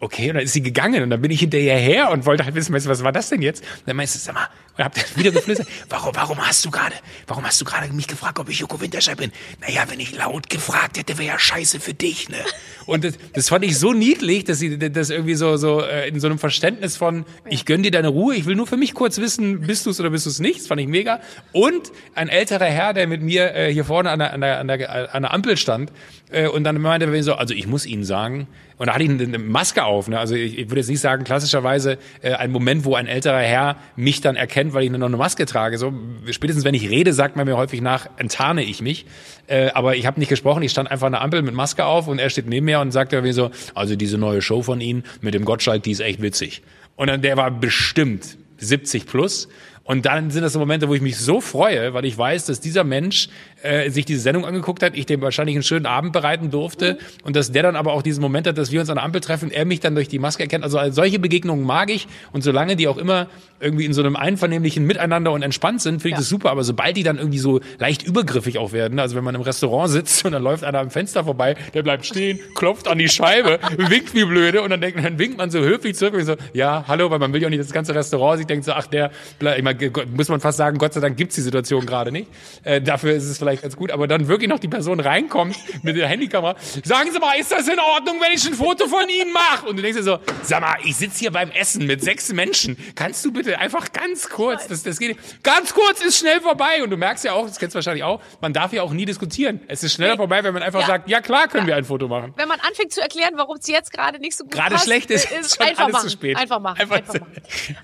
okay. 0.00 0.30
Und 0.30 0.34
dann 0.34 0.44
ist 0.44 0.52
sie 0.52 0.62
gegangen 0.62 1.02
und 1.02 1.10
dann 1.10 1.20
bin 1.20 1.30
ich 1.30 1.40
hinterher 1.40 1.78
her 1.78 2.10
und 2.10 2.26
wollte 2.26 2.44
halt 2.44 2.54
wissen, 2.54 2.74
weißt 2.74 2.86
du, 2.86 2.90
was 2.90 3.04
war 3.04 3.12
das 3.12 3.28
denn 3.28 3.42
jetzt? 3.42 3.62
Und 3.62 3.88
dann 3.88 3.96
meinst 3.96 4.14
du, 4.14 4.18
sag 4.18 4.34
mal, 4.34 4.48
und 4.76 4.84
hab 4.84 4.94
dann 4.94 5.04
wieder 5.14 5.30
geflüstert, 5.30 5.68
warum, 5.88 6.14
warum 6.14 6.38
hast 6.46 6.64
du 6.64 6.70
gerade, 6.70 6.94
warum 7.26 7.44
hast 7.44 7.60
du 7.60 7.64
gerade 7.64 7.92
mich 7.92 8.06
gefragt, 8.06 8.38
ob 8.38 8.48
ich 8.48 8.60
Joko 8.60 8.80
Winterscheid 8.80 9.16
bin? 9.16 9.30
Naja, 9.60 9.84
wenn 9.88 10.00
ich 10.00 10.16
laut 10.16 10.48
gefragt 10.48 10.98
hätte, 10.98 11.18
wäre 11.18 11.28
ja 11.28 11.38
scheiße 11.38 11.80
für 11.80 11.94
dich, 11.94 12.28
ne? 12.28 12.38
Und 12.86 13.04
das, 13.04 13.14
das 13.34 13.48
fand 13.48 13.64
ich 13.64 13.78
so 13.78 13.92
niedlich, 13.92 14.44
dass 14.44 14.58
sie 14.58 14.78
das 14.78 15.10
irgendwie 15.10 15.34
so, 15.34 15.56
so 15.56 15.82
äh, 15.82 16.08
in 16.08 16.18
so 16.18 16.26
einem 16.26 16.38
Verständnis 16.38 16.96
von, 16.96 17.24
ich 17.48 17.66
gönn 17.66 17.82
dir 17.82 17.90
deine 17.90 18.08
Ruhe, 18.08 18.34
ich 18.34 18.46
will 18.46 18.56
nur 18.56 18.66
für 18.66 18.76
mich 18.76 18.94
kurz 18.94 19.18
wissen, 19.18 19.60
bist 19.60 19.86
du 19.86 19.90
es 19.90 20.00
oder 20.00 20.10
bist 20.10 20.26
du 20.26 20.30
es 20.30 20.40
nicht? 20.40 20.60
Das 20.60 20.66
fand 20.66 20.80
ich 20.80 20.88
mega. 20.88 21.20
Und 21.52 21.92
ein 22.14 22.28
älterer 22.28 22.64
Herr, 22.64 22.94
der 22.94 23.06
mit 23.06 23.22
mir 23.22 23.54
äh, 23.54 23.72
hier 23.72 23.84
vorne 23.84 24.10
an 24.10 24.18
der, 24.18 24.32
an 24.32 24.40
der, 24.40 24.58
an 24.60 24.68
der, 24.68 25.14
an 25.14 25.22
der 25.22 25.32
Ampel 25.32 25.56
stand 25.56 25.92
äh, 26.30 26.48
und 26.48 26.64
dann 26.64 26.80
meinte 26.80 27.06
er 27.06 27.22
so, 27.22 27.34
also 27.34 27.54
ich 27.54 27.66
muss 27.66 27.86
Ihnen 27.86 28.04
sagen, 28.04 28.48
und 28.80 28.86
da 28.86 28.94
hatte 28.94 29.04
ich 29.04 29.10
eine 29.10 29.38
Maske 29.38 29.84
auf. 29.84 30.08
Ne? 30.08 30.18
Also 30.18 30.34
ich, 30.34 30.56
ich 30.56 30.70
würde 30.70 30.80
jetzt 30.80 30.88
nicht 30.88 31.02
sagen, 31.02 31.22
klassischerweise 31.24 31.98
äh, 32.22 32.32
ein 32.32 32.50
Moment, 32.50 32.86
wo 32.86 32.94
ein 32.94 33.06
älterer 33.06 33.40
Herr 33.40 33.76
mich 33.94 34.22
dann 34.22 34.36
erkennt, 34.36 34.72
weil 34.72 34.84
ich 34.84 34.90
noch 34.90 35.06
eine 35.06 35.18
Maske 35.18 35.44
trage. 35.44 35.76
So 35.76 35.92
spätestens 36.30 36.64
wenn 36.64 36.72
ich 36.72 36.88
rede, 36.88 37.12
sagt 37.12 37.36
man 37.36 37.44
mir 37.44 37.58
häufig 37.58 37.82
nach, 37.82 38.08
enttarne 38.16 38.62
ich 38.62 38.80
mich. 38.80 39.04
Äh, 39.48 39.68
aber 39.74 39.96
ich 39.96 40.06
habe 40.06 40.18
nicht 40.18 40.30
gesprochen, 40.30 40.62
ich 40.62 40.70
stand 40.70 40.90
einfach 40.90 41.08
an 41.08 41.12
der 41.12 41.20
Ampel 41.20 41.42
mit 41.42 41.52
Maske 41.52 41.84
auf 41.84 42.08
und 42.08 42.18
er 42.18 42.30
steht 42.30 42.46
neben 42.46 42.64
mir 42.64 42.80
und 42.80 42.90
sagt 42.90 43.12
irgendwie 43.12 43.34
so, 43.34 43.50
also 43.74 43.96
diese 43.96 44.16
neue 44.16 44.40
Show 44.40 44.62
von 44.62 44.80
Ihnen 44.80 45.04
mit 45.20 45.34
dem 45.34 45.44
Gottschalk, 45.44 45.82
die 45.82 45.90
ist 45.90 46.00
echt 46.00 46.22
witzig. 46.22 46.62
Und 46.96 47.08
dann 47.08 47.20
der 47.20 47.36
war 47.36 47.50
bestimmt 47.50 48.38
70 48.56 49.04
plus. 49.04 49.48
Und 49.84 50.06
dann 50.06 50.30
sind 50.30 50.42
das 50.42 50.52
so 50.52 50.58
Momente, 50.58 50.88
wo 50.88 50.94
ich 50.94 51.02
mich 51.02 51.18
so 51.18 51.40
freue, 51.40 51.92
weil 51.94 52.04
ich 52.04 52.16
weiß, 52.16 52.46
dass 52.46 52.60
dieser 52.60 52.84
Mensch 52.84 53.28
äh, 53.62 53.90
sich 53.90 54.04
diese 54.04 54.20
Sendung 54.20 54.44
angeguckt 54.44 54.82
hat, 54.82 54.96
ich 54.96 55.06
dem 55.06 55.20
wahrscheinlich 55.20 55.56
einen 55.56 55.62
schönen 55.62 55.86
Abend 55.86 56.12
bereiten 56.12 56.50
durfte 56.50 56.98
und 57.24 57.36
dass 57.36 57.52
der 57.52 57.62
dann 57.62 57.76
aber 57.76 57.92
auch 57.92 58.02
diesen 58.02 58.20
Moment 58.20 58.46
hat, 58.46 58.56
dass 58.58 58.70
wir 58.70 58.80
uns 58.80 58.88
an 58.90 58.96
der 58.96 59.04
Ampel 59.04 59.20
treffen, 59.20 59.50
er 59.50 59.64
mich 59.64 59.80
dann 59.80 59.94
durch 59.94 60.08
die 60.08 60.18
Maske 60.18 60.42
erkennt. 60.42 60.64
Also 60.64 60.78
solche 60.90 61.18
Begegnungen 61.18 61.64
mag 61.64 61.90
ich 61.90 62.08
und 62.32 62.42
solange 62.42 62.76
die 62.76 62.88
auch 62.88 62.96
immer 62.98 63.26
irgendwie 63.62 63.84
in 63.84 63.92
so 63.92 64.00
einem 64.00 64.16
einvernehmlichen 64.16 64.86
Miteinander 64.86 65.32
und 65.32 65.42
entspannt 65.42 65.82
sind, 65.82 66.00
finde 66.00 66.08
ich 66.08 66.12
Ja. 66.14 66.18
das 66.20 66.28
super. 66.30 66.50
Aber 66.50 66.64
sobald 66.64 66.96
die 66.96 67.02
dann 67.02 67.18
irgendwie 67.18 67.38
so 67.38 67.60
leicht 67.78 68.02
übergriffig 68.02 68.56
auch 68.56 68.72
werden, 68.72 68.98
also 68.98 69.16
wenn 69.16 69.24
man 69.24 69.34
im 69.34 69.42
Restaurant 69.42 69.90
sitzt 69.90 70.24
und 70.24 70.32
dann 70.32 70.42
läuft 70.42 70.64
einer 70.64 70.78
am 70.78 70.90
Fenster 70.90 71.24
vorbei, 71.24 71.56
der 71.74 71.82
bleibt 71.82 72.06
stehen, 72.06 72.38
klopft 72.54 72.88
an 72.88 72.96
die 72.96 73.08
Scheibe, 73.08 73.58
winkt 73.76 74.14
wie 74.14 74.24
blöde 74.24 74.62
und 74.62 74.70
dann, 74.70 74.80
denkt, 74.80 75.04
dann 75.04 75.18
winkt 75.18 75.36
man 75.36 75.50
so 75.50 75.58
höflich 75.60 75.94
zurück 75.96 76.14
und 76.14 76.24
so, 76.24 76.36
ja, 76.54 76.84
hallo, 76.88 77.10
weil 77.10 77.18
man 77.18 77.34
will 77.34 77.42
ja 77.42 77.48
auch 77.48 77.50
nicht 77.50 77.60
das 77.60 77.72
ganze 77.72 77.94
Restaurant, 77.94 78.38
sich 78.38 78.46
denkt 78.46 78.64
so, 78.64 78.72
ach, 78.72 78.86
der, 78.86 79.10
ich 79.56 79.62
meine, 79.62 79.78
muss 80.16 80.28
man 80.30 80.40
fast 80.40 80.56
sagen, 80.56 80.78
Gott 80.78 80.94
sei 80.94 81.00
Dank 81.00 81.18
gibt's 81.18 81.34
die 81.34 81.42
Situation 81.42 81.84
gerade 81.84 82.12
nicht. 82.12 82.28
Äh, 82.64 82.80
dafür 82.80 83.12
ist 83.12 83.24
es 83.24 83.36
vielleicht 83.36 83.49
ganz 83.58 83.76
gut. 83.76 83.90
Aber 83.90 84.06
dann 84.06 84.28
wirklich 84.28 84.48
noch 84.48 84.58
die 84.58 84.68
Person 84.68 85.00
reinkommt 85.00 85.56
mit 85.82 85.96
der 85.96 86.06
Handykamera. 86.08 86.56
Sagen 86.84 87.10
Sie 87.12 87.18
mal, 87.18 87.34
ist 87.38 87.52
das 87.52 87.68
in 87.68 87.78
Ordnung, 87.78 88.16
wenn 88.20 88.32
ich 88.32 88.46
ein 88.46 88.54
Foto 88.54 88.86
von 88.88 89.08
Ihnen 89.08 89.32
mache? 89.32 89.66
Und 89.66 89.76
du 89.76 89.82
denkst 89.82 89.98
dir 89.98 90.04
so, 90.04 90.18
sag 90.42 90.60
mal, 90.60 90.76
ich 90.84 90.96
sitze 90.96 91.18
hier 91.20 91.30
beim 91.30 91.50
Essen 91.50 91.86
mit 91.86 92.02
sechs 92.02 92.32
Menschen. 92.32 92.76
Kannst 92.94 93.24
du 93.24 93.32
bitte 93.32 93.58
einfach 93.58 93.92
ganz 93.92 94.28
kurz, 94.28 94.66
das, 94.68 94.82
das 94.82 94.98
geht. 94.98 95.16
Ganz 95.42 95.74
kurz 95.74 96.00
ist 96.04 96.18
schnell 96.18 96.40
vorbei. 96.40 96.82
Und 96.82 96.90
du 96.90 96.96
merkst 96.96 97.24
ja 97.24 97.32
auch, 97.32 97.46
das 97.46 97.58
kennst 97.58 97.74
du 97.74 97.78
wahrscheinlich 97.78 98.04
auch, 98.04 98.20
man 98.40 98.52
darf 98.52 98.72
ja 98.72 98.82
auch 98.82 98.92
nie 98.92 99.04
diskutieren. 99.04 99.60
Es 99.68 99.82
ist 99.82 99.94
schneller 99.94 100.12
Nee. 100.12 100.16
vorbei, 100.18 100.42
wenn 100.44 100.54
man 100.54 100.62
einfach 100.62 100.80
Ja. 100.80 100.86
sagt, 100.86 101.08
ja 101.08 101.20
klar 101.20 101.48
können 101.48 101.66
wir 101.66 101.76
ein 101.76 101.84
Foto 101.84 102.08
machen. 102.08 102.32
Wenn 102.36 102.48
man 102.48 102.60
anfängt 102.60 102.92
zu 102.92 103.00
erklären, 103.00 103.32
warum 103.36 103.56
es 103.58 103.66
jetzt 103.66 103.92
gerade 103.92 104.18
nicht 104.18 104.36
so 104.36 104.44
gut 104.44 104.52
Gerade 104.52 104.74
passt, 104.74 104.84
schlecht 104.84 105.10
ist, 105.10 105.30
äh, 105.30 105.40
ist 105.40 105.56
schon 105.56 105.66
einfach 105.66 105.84
alles 105.84 105.92
machen. 105.94 106.04
zu 106.08 106.10
spät. 106.10 106.36
Einfach 106.36 106.58
machen. 106.60 106.80
Einfach 106.80 106.96
Einfach, 106.96 107.14
machen. 107.20 107.32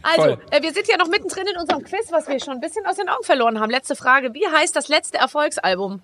Also, 0.03 0.39
äh, 0.51 0.63
wir 0.63 0.73
sind 0.73 0.89
ja 0.89 0.97
noch 0.97 1.09
mittendrin 1.09 1.47
in 1.47 1.57
unserem 1.61 1.83
Quiz, 1.83 2.07
was 2.11 2.29
wir 2.29 2.39
schon 2.41 2.55
ein 2.55 2.61
bisschen 2.61 2.85
aus 2.87 2.97
den 2.97 3.09
Augen 3.09 3.25
verloren 3.25 3.61
haben. 3.61 3.71
Letzte 3.71 3.97
Frage. 3.97 4.35
Wie 4.35 4.47
heißt 4.47 4.75
das 4.77 4.89
letzte 4.89 5.19
Erfolgsalbum? 5.57 6.01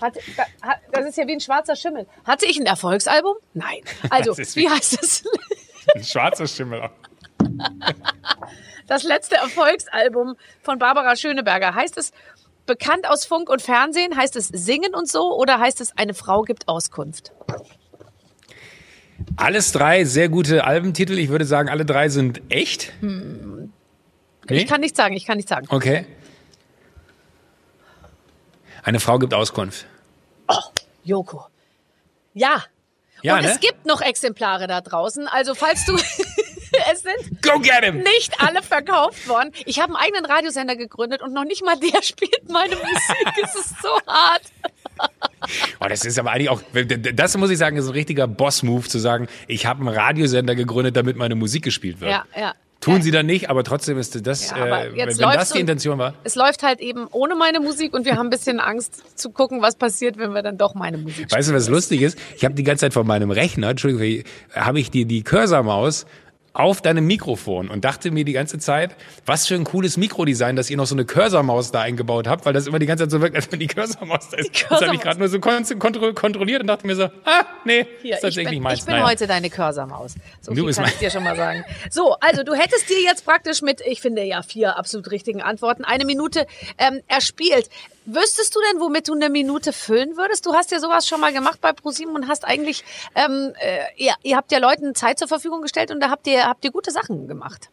Hat, 0.00 0.14
da, 0.36 0.42
hat, 0.68 0.78
das 0.92 1.06
ist 1.06 1.16
ja 1.16 1.26
wie 1.26 1.32
ein 1.32 1.40
schwarzer 1.40 1.74
Schimmel. 1.76 2.06
Hatte 2.24 2.46
ich 2.46 2.58
ein 2.58 2.66
Erfolgsalbum? 2.66 3.36
Nein. 3.54 3.80
Also, 4.10 4.34
Das 4.34 4.56
wie 4.56 4.62
wie- 4.62 4.68
heißt 4.70 5.02
es? 5.02 5.24
Ein 5.94 6.04
schwarzer 6.04 6.46
Schimmel. 6.46 6.82
auch. 6.82 6.90
Das 8.88 9.02
letzte 9.02 9.34
Erfolgsalbum 9.34 10.36
von 10.62 10.78
Barbara 10.78 11.16
Schöneberger. 11.16 11.74
Heißt 11.74 11.98
es 11.98 12.12
bekannt 12.66 13.08
aus 13.10 13.26
Funk 13.26 13.50
und 13.50 13.60
Fernsehen? 13.60 14.16
Heißt 14.16 14.36
es 14.36 14.46
Singen 14.46 14.94
und 14.94 15.08
so? 15.08 15.34
Oder 15.36 15.58
heißt 15.58 15.80
es 15.80 15.96
Eine 15.96 16.14
Frau 16.14 16.42
gibt 16.42 16.68
Auskunft? 16.68 17.32
Alles 19.36 19.72
drei 19.72 20.04
sehr 20.04 20.28
gute 20.28 20.64
Albentitel. 20.64 21.18
Ich 21.18 21.30
würde 21.30 21.44
sagen, 21.44 21.68
alle 21.68 21.84
drei 21.84 22.08
sind 22.08 22.42
echt. 22.48 22.92
Nee? 23.00 23.68
Ich 24.50 24.66
kann 24.68 24.82
nicht 24.82 24.94
sagen, 24.96 25.16
ich 25.16 25.26
kann 25.26 25.36
nicht 25.36 25.48
sagen. 25.48 25.66
Okay. 25.70 26.06
Eine 28.86 29.00
Frau 29.00 29.18
gibt 29.18 29.34
Auskunft. 29.34 29.84
Joko. 31.02 31.44
Ja. 32.34 32.62
Ja, 33.22 33.34
und 33.34 33.42
ne? 33.42 33.50
es 33.50 33.58
gibt 33.58 33.84
noch 33.84 34.00
Exemplare 34.00 34.68
da 34.68 34.80
draußen. 34.80 35.26
Also 35.26 35.56
falls 35.56 35.84
du, 35.86 35.96
es 36.92 37.02
sind 37.02 37.42
Go 37.42 37.58
get 37.58 37.82
him! 37.82 37.98
nicht 37.98 38.40
alle 38.40 38.62
verkauft 38.62 39.26
worden. 39.26 39.50
Ich 39.64 39.80
habe 39.80 39.96
einen 39.96 40.04
eigenen 40.04 40.24
Radiosender 40.24 40.76
gegründet 40.76 41.20
und 41.20 41.32
noch 41.32 41.42
nicht 41.42 41.64
mal 41.64 41.74
der 41.76 42.00
spielt 42.02 42.48
meine 42.48 42.76
Musik. 42.76 43.42
es 43.42 43.56
ist 43.56 43.82
so 43.82 43.88
hart. 44.06 44.42
Oh, 45.78 45.86
das 45.88 46.06
ist 46.06 46.18
aber 46.18 46.32
eigentlich 46.32 46.48
auch, 46.48 46.62
das 46.72 47.36
muss 47.36 47.50
ich 47.50 47.58
sagen, 47.58 47.76
ist 47.76 47.86
ein 47.86 47.92
richtiger 47.92 48.26
Boss-Move 48.26 48.88
zu 48.88 48.98
sagen, 48.98 49.28
ich 49.46 49.66
habe 49.66 49.80
einen 49.80 49.94
Radiosender 49.94 50.54
gegründet, 50.54 50.96
damit 50.96 51.16
meine 51.16 51.34
Musik 51.34 51.62
gespielt 51.62 52.00
wird. 52.00 52.10
Ja, 52.10 52.24
ja. 52.34 52.54
Tun 52.86 53.02
sie 53.02 53.10
dann 53.10 53.26
nicht, 53.26 53.50
aber 53.50 53.64
trotzdem 53.64 53.98
ist 53.98 54.26
das, 54.26 54.50
Ja, 54.50 54.84
äh, 54.84 54.92
wenn 54.94 55.18
das 55.18 55.50
die 55.50 55.58
Intention 55.58 55.98
war. 55.98 56.14
Es 56.22 56.36
läuft 56.36 56.62
halt 56.62 56.80
eben 56.80 57.08
ohne 57.10 57.34
meine 57.34 57.58
Musik 57.58 57.92
und 57.94 58.04
wir 58.04 58.16
haben 58.16 58.28
ein 58.28 58.30
bisschen 58.30 58.60
Angst 58.60 59.18
zu 59.18 59.30
gucken, 59.30 59.60
was 59.60 59.74
passiert, 59.74 60.18
wenn 60.18 60.32
wir 60.32 60.42
dann 60.42 60.56
doch 60.56 60.74
meine 60.74 60.96
Musik 60.96 61.32
Weißt 61.32 61.48
du, 61.50 61.54
was 61.54 61.68
lustig 61.68 62.02
ist? 62.02 62.16
Ich 62.36 62.44
habe 62.44 62.54
die 62.54 62.62
ganze 62.62 62.82
Zeit 62.82 62.92
von 62.94 63.06
meinem 63.06 63.32
Rechner, 63.32 63.70
Entschuldigung, 63.70 64.24
habe 64.54 64.78
ich 64.78 64.92
die, 64.92 65.04
die 65.04 65.22
Cursor-Maus 65.24 66.06
auf 66.58 66.80
deinem 66.80 67.06
Mikrofon 67.06 67.68
und 67.68 67.84
dachte 67.84 68.10
mir 68.10 68.24
die 68.24 68.32
ganze 68.32 68.58
Zeit, 68.58 68.96
was 69.26 69.46
für 69.46 69.54
ein 69.54 69.64
cooles 69.64 69.96
Mikrodesign, 69.96 70.56
dass 70.56 70.70
ihr 70.70 70.76
noch 70.76 70.86
so 70.86 70.94
eine 70.94 71.04
Cursor-Maus 71.04 71.70
da 71.70 71.82
eingebaut 71.82 72.26
habt, 72.26 72.46
weil 72.46 72.52
das 72.52 72.66
immer 72.66 72.78
die 72.78 72.86
ganze 72.86 73.04
Zeit 73.04 73.10
so 73.10 73.20
wirkt, 73.20 73.36
als 73.36 73.50
wenn 73.52 73.58
die 73.58 73.66
Cursor-Maus 73.66 74.30
da 74.30 74.38
ist. 74.38 74.66
Das 74.70 74.80
habe 74.80 74.94
ich 74.94 75.00
gerade 75.00 75.18
nur 75.18 75.28
so 75.28 75.38
kon 75.38 75.64
kontro 75.78 76.12
kontrolliert 76.14 76.62
und 76.62 76.66
dachte 76.66 76.86
mir 76.86 76.96
so, 76.96 77.04
ah, 77.04 77.44
nee, 77.64 77.86
Hier, 78.02 78.14
ist 78.14 78.16
ich 78.16 78.20
tatsächlich 78.22 78.48
bin, 78.54 78.62
meins. 78.62 78.80
ich 78.80 78.86
bin 78.86 78.94
Naja. 78.94 79.06
heute 79.06 79.26
deine 79.26 79.50
Cursor-Maus. 79.50 80.14
So 80.40 80.54
Du 80.54 80.64
bist 80.64 80.78
kann 80.78 80.88
ich 80.88 80.98
dir 80.98 81.10
schon 81.10 81.24
mal 81.24 81.36
sagen. 81.36 81.64
So, 81.90 82.14
also 82.20 82.42
du 82.42 82.54
hättest 82.54 82.88
dir 82.88 83.02
jetzt 83.02 83.24
praktisch 83.24 83.62
mit, 83.62 83.80
ich 83.86 84.00
finde 84.00 84.22
ja 84.24 84.42
vier 84.42 84.78
absolut 84.78 85.10
richtigen 85.10 85.42
Antworten, 85.42 85.84
eine 85.84 86.04
Minute 86.04 86.46
ähm, 86.78 87.00
erspielt. 87.06 87.68
Wüsstest 88.06 88.54
du 88.54 88.60
denn, 88.70 88.80
womit 88.80 89.08
du 89.08 89.14
eine 89.14 89.28
Minute 89.28 89.72
füllen 89.72 90.16
würdest? 90.16 90.46
Du 90.46 90.54
hast 90.54 90.70
ja 90.70 90.78
sowas 90.78 91.08
schon 91.08 91.20
mal 91.20 91.32
gemacht 91.32 91.60
bei 91.60 91.72
ProSieben 91.72 92.14
und 92.14 92.28
hast 92.28 92.44
eigentlich, 92.44 92.84
ähm, 93.16 93.52
äh, 93.58 93.80
ihr, 93.96 94.14
ihr 94.22 94.36
habt 94.36 94.52
ja 94.52 94.58
Leuten 94.58 94.94
Zeit 94.94 95.18
zur 95.18 95.26
Verfügung 95.26 95.60
gestellt 95.60 95.90
und 95.90 95.98
da 95.98 96.08
habt 96.08 96.26
ihr, 96.28 96.44
habt 96.44 96.64
ihr 96.64 96.70
gute 96.70 96.92
Sachen 96.92 97.26
gemacht. 97.26 97.70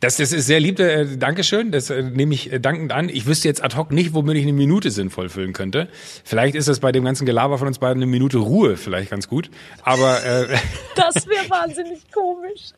Das, 0.00 0.16
das 0.16 0.32
ist 0.32 0.46
sehr 0.46 0.60
lieb, 0.60 0.78
äh, 0.80 1.16
Dankeschön. 1.16 1.70
Das 1.70 1.90
äh, 1.90 2.02
nehme 2.02 2.34
ich 2.34 2.52
äh, 2.52 2.58
dankend 2.58 2.92
an. 2.92 3.08
Ich 3.08 3.26
wüsste 3.26 3.48
jetzt 3.48 3.62
ad 3.62 3.76
hoc 3.76 3.92
nicht, 3.92 4.14
womit 4.14 4.36
ich 4.36 4.42
eine 4.42 4.52
Minute 4.52 4.90
sinnvoll 4.90 5.28
füllen 5.28 5.52
könnte. 5.52 5.88
Vielleicht 6.24 6.54
ist 6.54 6.68
das 6.68 6.80
bei 6.80 6.92
dem 6.92 7.04
ganzen 7.04 7.26
Gelaber 7.26 7.58
von 7.58 7.68
uns 7.68 7.78
beiden 7.78 8.02
eine 8.02 8.10
Minute 8.10 8.38
Ruhe 8.38 8.76
vielleicht 8.76 9.10
ganz 9.10 9.28
gut. 9.28 9.50
Aber 9.82 10.24
äh, 10.24 10.48
Das 10.96 11.26
wäre 11.26 11.48
wahnsinnig 11.48 12.00
komisch. 12.12 12.70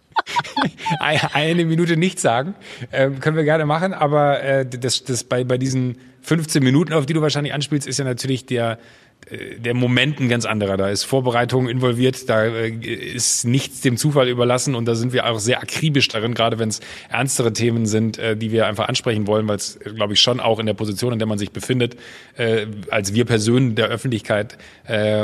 eine 0.99 1.64
Minute 1.64 1.97
nichts 1.97 2.22
sagen, 2.22 2.55
äh, 2.90 3.11
können 3.11 3.36
wir 3.36 3.45
gerne 3.45 3.66
machen. 3.66 3.95
Aber 3.95 4.43
äh, 4.43 4.66
das, 4.66 5.05
das 5.05 5.24
bei, 5.24 5.45
bei 5.45 5.59
diesen 5.59 5.99
15 6.22 6.62
Minuten, 6.62 6.93
auf 6.93 7.07
die 7.07 7.14
du 7.14 7.22
wahrscheinlich 7.22 7.55
anspielst, 7.55 7.86
ist 7.86 7.99
ja 7.99 8.05
natürlich 8.05 8.47
der 8.47 8.78
der 9.59 9.74
Moment 9.74 10.20
ein 10.20 10.28
ganz 10.28 10.45
anderer. 10.45 10.76
Da 10.76 10.91
ist 10.91 11.05
Vorbereitung 11.05 11.68
involviert, 11.68 12.28
da 12.28 12.45
äh, 12.45 12.68
ist 12.70 13.45
nichts 13.45 13.80
dem 13.80 13.97
Zufall 13.97 14.28
überlassen 14.28 14.74
und 14.74 14.85
da 14.85 14.95
sind 14.95 15.12
wir 15.12 15.26
auch 15.26 15.39
sehr 15.39 15.62
akribisch 15.62 16.09
darin, 16.09 16.35
gerade 16.35 16.59
wenn 16.59 16.68
es 16.68 16.80
ernstere 17.09 17.53
Themen 17.53 17.87
sind, 17.87 18.18
äh, 18.18 18.37
die 18.37 18.53
wir 18.53 18.66
einfach 18.66 18.89
ansprechen 18.89 19.26
wollen, 19.26 19.49
weil 19.49 19.57
es, 19.57 19.78
glaube 19.97 20.12
ich, 20.12 20.20
schon 20.20 20.41
auch 20.41 20.59
in 20.59 20.66
der 20.66 20.74
Position, 20.74 21.14
in 21.14 21.18
der 21.18 21.28
man 21.28 21.39
sich 21.39 21.51
befindet, 21.51 21.97
äh, 22.37 22.66
als 22.91 23.14
wir 23.14 23.24
Personen 23.24 23.74
der 23.74 23.87
Öffentlichkeit, 23.87 24.59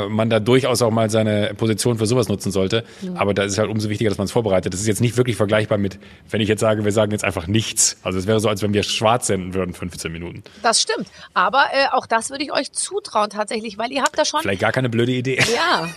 man 0.09 0.29
da 0.29 0.39
durchaus 0.39 0.81
auch 0.81 0.89
mal 0.89 1.09
seine 1.09 1.53
Position 1.55 1.97
für 1.97 2.05
sowas 2.05 2.29
nutzen 2.29 2.51
sollte. 2.51 2.85
Aber 3.15 3.33
da 3.33 3.43
ist 3.43 3.53
es 3.53 3.57
halt 3.57 3.69
umso 3.69 3.89
wichtiger, 3.89 4.09
dass 4.09 4.17
man 4.17 4.25
es 4.25 4.31
vorbereitet. 4.31 4.73
Das 4.73 4.79
ist 4.79 4.87
jetzt 4.87 5.01
nicht 5.01 5.17
wirklich 5.17 5.35
vergleichbar 5.35 5.77
mit, 5.77 5.99
wenn 6.29 6.39
ich 6.39 6.47
jetzt 6.47 6.61
sage, 6.61 6.85
wir 6.85 6.91
sagen 6.91 7.11
jetzt 7.11 7.25
einfach 7.25 7.47
nichts. 7.47 7.97
Also 8.01 8.17
es 8.17 8.25
wäre 8.25 8.39
so, 8.39 8.47
als 8.47 8.61
wenn 8.61 8.73
wir 8.73 8.83
schwarz 8.83 9.27
senden 9.27 9.53
würden, 9.53 9.73
15 9.73 10.11
Minuten. 10.11 10.43
Das 10.63 10.81
stimmt. 10.81 11.07
Aber 11.33 11.65
äh, 11.73 11.87
auch 11.91 12.07
das 12.07 12.29
würde 12.29 12.43
ich 12.43 12.53
euch 12.53 12.71
zutrauen 12.71 13.29
tatsächlich, 13.29 13.77
weil 13.77 13.91
ihr 13.91 13.98
habt 14.01 14.17
da 14.17 14.25
schon 14.25 14.41
Vielleicht 14.41 14.61
gar 14.61 14.71
keine 14.71 14.89
blöde 14.89 15.11
Idee. 15.11 15.39
Ja, 15.55 15.87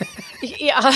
ich, 0.40 0.60
ja. 0.60 0.90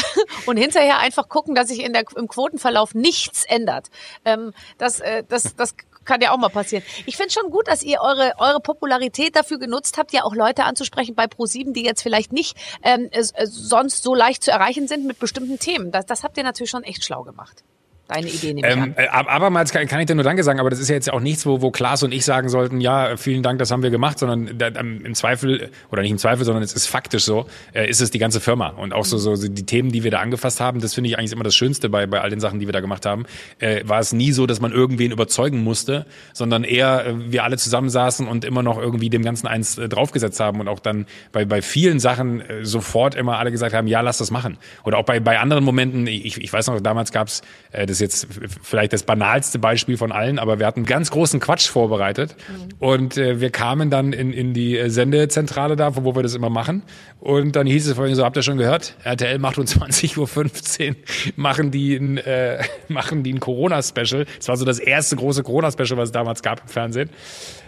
und 0.47 0.57
hinterher 0.57 0.99
einfach 0.99 1.29
gucken, 1.29 1.55
dass 1.55 1.69
sich 1.69 1.83
in 1.83 1.93
der, 1.93 2.05
im 2.17 2.29
Quotenverlauf 2.29 2.95
nichts 2.95 3.45
ändert. 3.45 3.89
Ähm, 4.25 4.53
das, 4.79 5.01
äh, 5.01 5.25
das, 5.29 5.57
das 5.57 5.75
kann 6.07 6.21
ja 6.21 6.33
auch 6.33 6.39
mal 6.39 6.49
passieren. 6.49 6.85
Ich 7.05 7.17
finde 7.17 7.33
schon 7.33 7.51
gut, 7.51 7.69
dass 7.69 7.83
ihr 7.83 8.01
eure, 8.01 8.33
eure 8.39 8.61
Popularität 8.61 9.37
dafür 9.37 9.59
genutzt 9.59 9.99
habt, 9.99 10.13
ja 10.13 10.23
auch 10.23 10.35
Leute 10.35 10.65
anzusprechen 10.65 11.15
bei 11.15 11.27
ProSieben, 11.27 11.75
die 11.75 11.85
jetzt 11.85 12.03
vielleicht 12.03 12.33
nicht 12.33 12.57
ähm, 12.83 13.09
äh, 13.11 13.23
sonst 13.47 14.03
so 14.03 14.15
leicht 14.15 14.43
zu 14.43 14.51
erreichen 14.51 14.89
sind 14.89 15.05
mit 15.05 15.19
bestimmten 15.19 15.59
Themen. 15.59 15.91
Das, 15.91 16.07
das 16.07 16.25
habt 16.25 16.39
ihr 16.39 16.45
natürlich 16.45 16.71
schon 16.71 16.85
echt 16.85 17.05
schlau 17.05 17.23
gemacht. 17.25 17.65
Deine 18.09 18.29
Idee 18.29 18.55
nehme 18.55 18.69
ich 18.69 18.73
Ähm, 18.73 18.83
an. 18.83 18.95
äh, 18.97 19.09
ab- 19.09 19.27
abermals 19.29 19.73
kann, 19.73 19.87
kann 19.89 19.99
ich 19.99 20.07
dir 20.07 20.15
nur 20.15 20.23
Danke 20.23 20.45
sagen, 20.45 20.61
aber 20.61 20.71
das 20.71 20.79
ist 20.79 20.89
ja 20.89 20.95
jetzt 20.95 21.13
auch 21.13 21.19
nichts, 21.21 21.45
wo, 21.45 21.61
wo 21.61 21.73
Klaas 21.73 22.05
und 22.05 22.13
ich 22.13 22.25
sagen 22.25 22.49
sollten, 22.49 22.81
ja, 22.81 23.17
vielen 23.17 23.43
Dank, 23.43 23.59
das 23.59 23.73
haben 23.73 23.83
wir 23.83 23.91
gemacht, 23.91 24.21
sondern 24.21 24.57
da, 24.59 24.69
ähm, 24.69 25.05
im 25.05 25.15
Zweifel, 25.17 25.71
oder 25.91 26.03
nicht 26.03 26.13
im 26.13 26.19
Zweifel, 26.19 26.45
sondern 26.45 26.63
es 26.63 26.73
ist 26.73 26.87
faktisch 26.87 27.25
so, 27.25 27.47
äh, 27.75 27.89
ist 27.91 28.01
es 28.01 28.13
die 28.13 28.21
ganze 28.21 28.41
Firma. 28.41 28.69
Und 28.69 28.93
auch 28.95 29.05
so, 29.05 29.19
so 29.19 29.35
so 29.35 29.49
die 29.49 29.67
Themen, 29.67 29.91
die 29.91 30.05
wir 30.05 30.13
da 30.13 30.21
angefasst 30.21 30.61
haben, 30.61 30.81
das 30.81 30.95
finde 30.95 31.11
ich 31.11 31.19
eigentlich 31.19 31.33
immer 31.33 31.43
das 31.43 31.57
Schönste 31.57 31.89
bei, 31.89 32.07
bei 32.07 32.21
all 32.21 32.31
den 32.31 32.39
Sachen, 32.39 32.61
die 32.61 32.67
wir 32.67 32.73
da 32.73 32.81
gemacht 32.81 33.07
haben, 33.07 33.27
äh, 33.59 33.83
war 33.85 33.99
es 33.99 34.13
nie 34.13 34.31
so, 34.31 34.47
dass 34.47 34.61
man 34.61 34.71
irgendwen 34.71 35.11
überzeugen 35.11 35.65
musste, 35.65 36.07
sondern 36.33 36.63
eher 36.63 37.07
äh, 37.07 37.15
wir 37.33 37.43
alle 37.43 37.57
zusammensaßen 37.57 38.29
und 38.29 38.45
immer 38.45 38.63
noch 38.63 38.79
irgendwie 38.79 39.11
dem 39.11 39.23
Ganzen 39.25 39.49
eins 39.49 39.79
äh, 39.79 39.89
draufgesetzt 39.89 40.39
haben 40.39 40.61
und 40.61 40.69
auch 40.69 40.79
dann 40.79 41.07
bei, 41.33 41.45
bei 41.45 41.61
vielen 41.61 41.99
Sachen 41.99 42.41
äh, 42.41 42.65
sofort 42.65 43.17
immer 43.17 43.39
alle 43.39 43.51
gesagt 43.51 43.75
haben, 43.75 43.89
ja, 43.89 44.01
lass 44.01 44.19
das 44.19 44.31
machen. 44.31 44.59
Oder 44.85 44.99
auch 44.99 45.05
bei, 45.05 45.19
bei 45.19 45.41
anderen 45.41 45.65
Momenten, 45.65 46.07
ich, 46.07 46.41
ich 46.41 46.53
weiß 46.53 46.69
noch, 46.69 46.81
damals 46.81 47.11
gab's 47.11 47.43
äh, 47.73 47.85
das 47.85 47.96
ist 48.01 48.01
jetzt 48.01 48.29
vielleicht 48.63 48.93
das 48.93 49.03
banalste 49.03 49.59
Beispiel 49.59 49.97
von 49.97 50.13
allen, 50.13 50.39
aber 50.39 50.59
wir 50.59 50.67
hatten 50.67 50.85
ganz 50.85 51.11
großen 51.11 51.41
Quatsch 51.41 51.69
vorbereitet 51.69 52.37
und 52.79 53.17
äh, 53.17 53.41
wir 53.41 53.51
kamen 53.51 53.91
dann 53.91 54.13
in, 54.13 54.33
in 54.33 54.55
die 54.55 54.79
äh, 54.79 54.89
Sendezentrale 54.89 55.77
da, 55.77 55.97
wo 55.97 56.05
wo 56.05 56.15
wir 56.15 56.23
das 56.23 56.35
immer 56.35 56.51
machen 56.51 56.83
und 57.21 57.57
dann 57.57 57.67
hieß 57.67 57.89
es 57.89 57.95
vorhin 57.95 58.15
so, 58.15 58.25
habt 58.25 58.37
ihr 58.37 58.43
schon 58.43 58.59
gehört? 58.59 58.95
RTL 59.03 59.39
macht 59.39 59.59
um 59.59 59.65
20.15 59.67 60.89
Uhr, 60.91 60.97
machen 61.37 61.71
die 61.71 61.97
ein, 61.97 62.19
äh, 62.19 62.63
machen 62.89 63.23
die 63.23 63.33
ein 63.33 63.41
Corona-Special. 63.41 64.27
Das 64.39 64.49
war 64.49 64.57
so 64.57 64.65
das 64.65 64.79
erste 64.79 65.17
große 65.17 65.43
Corona-Special, 65.43 65.97
was 65.97 66.11
es 66.11 66.13
damals 66.13 66.43
gab 66.43 66.63
im 66.63 66.69
Fernsehen. 66.69 67.11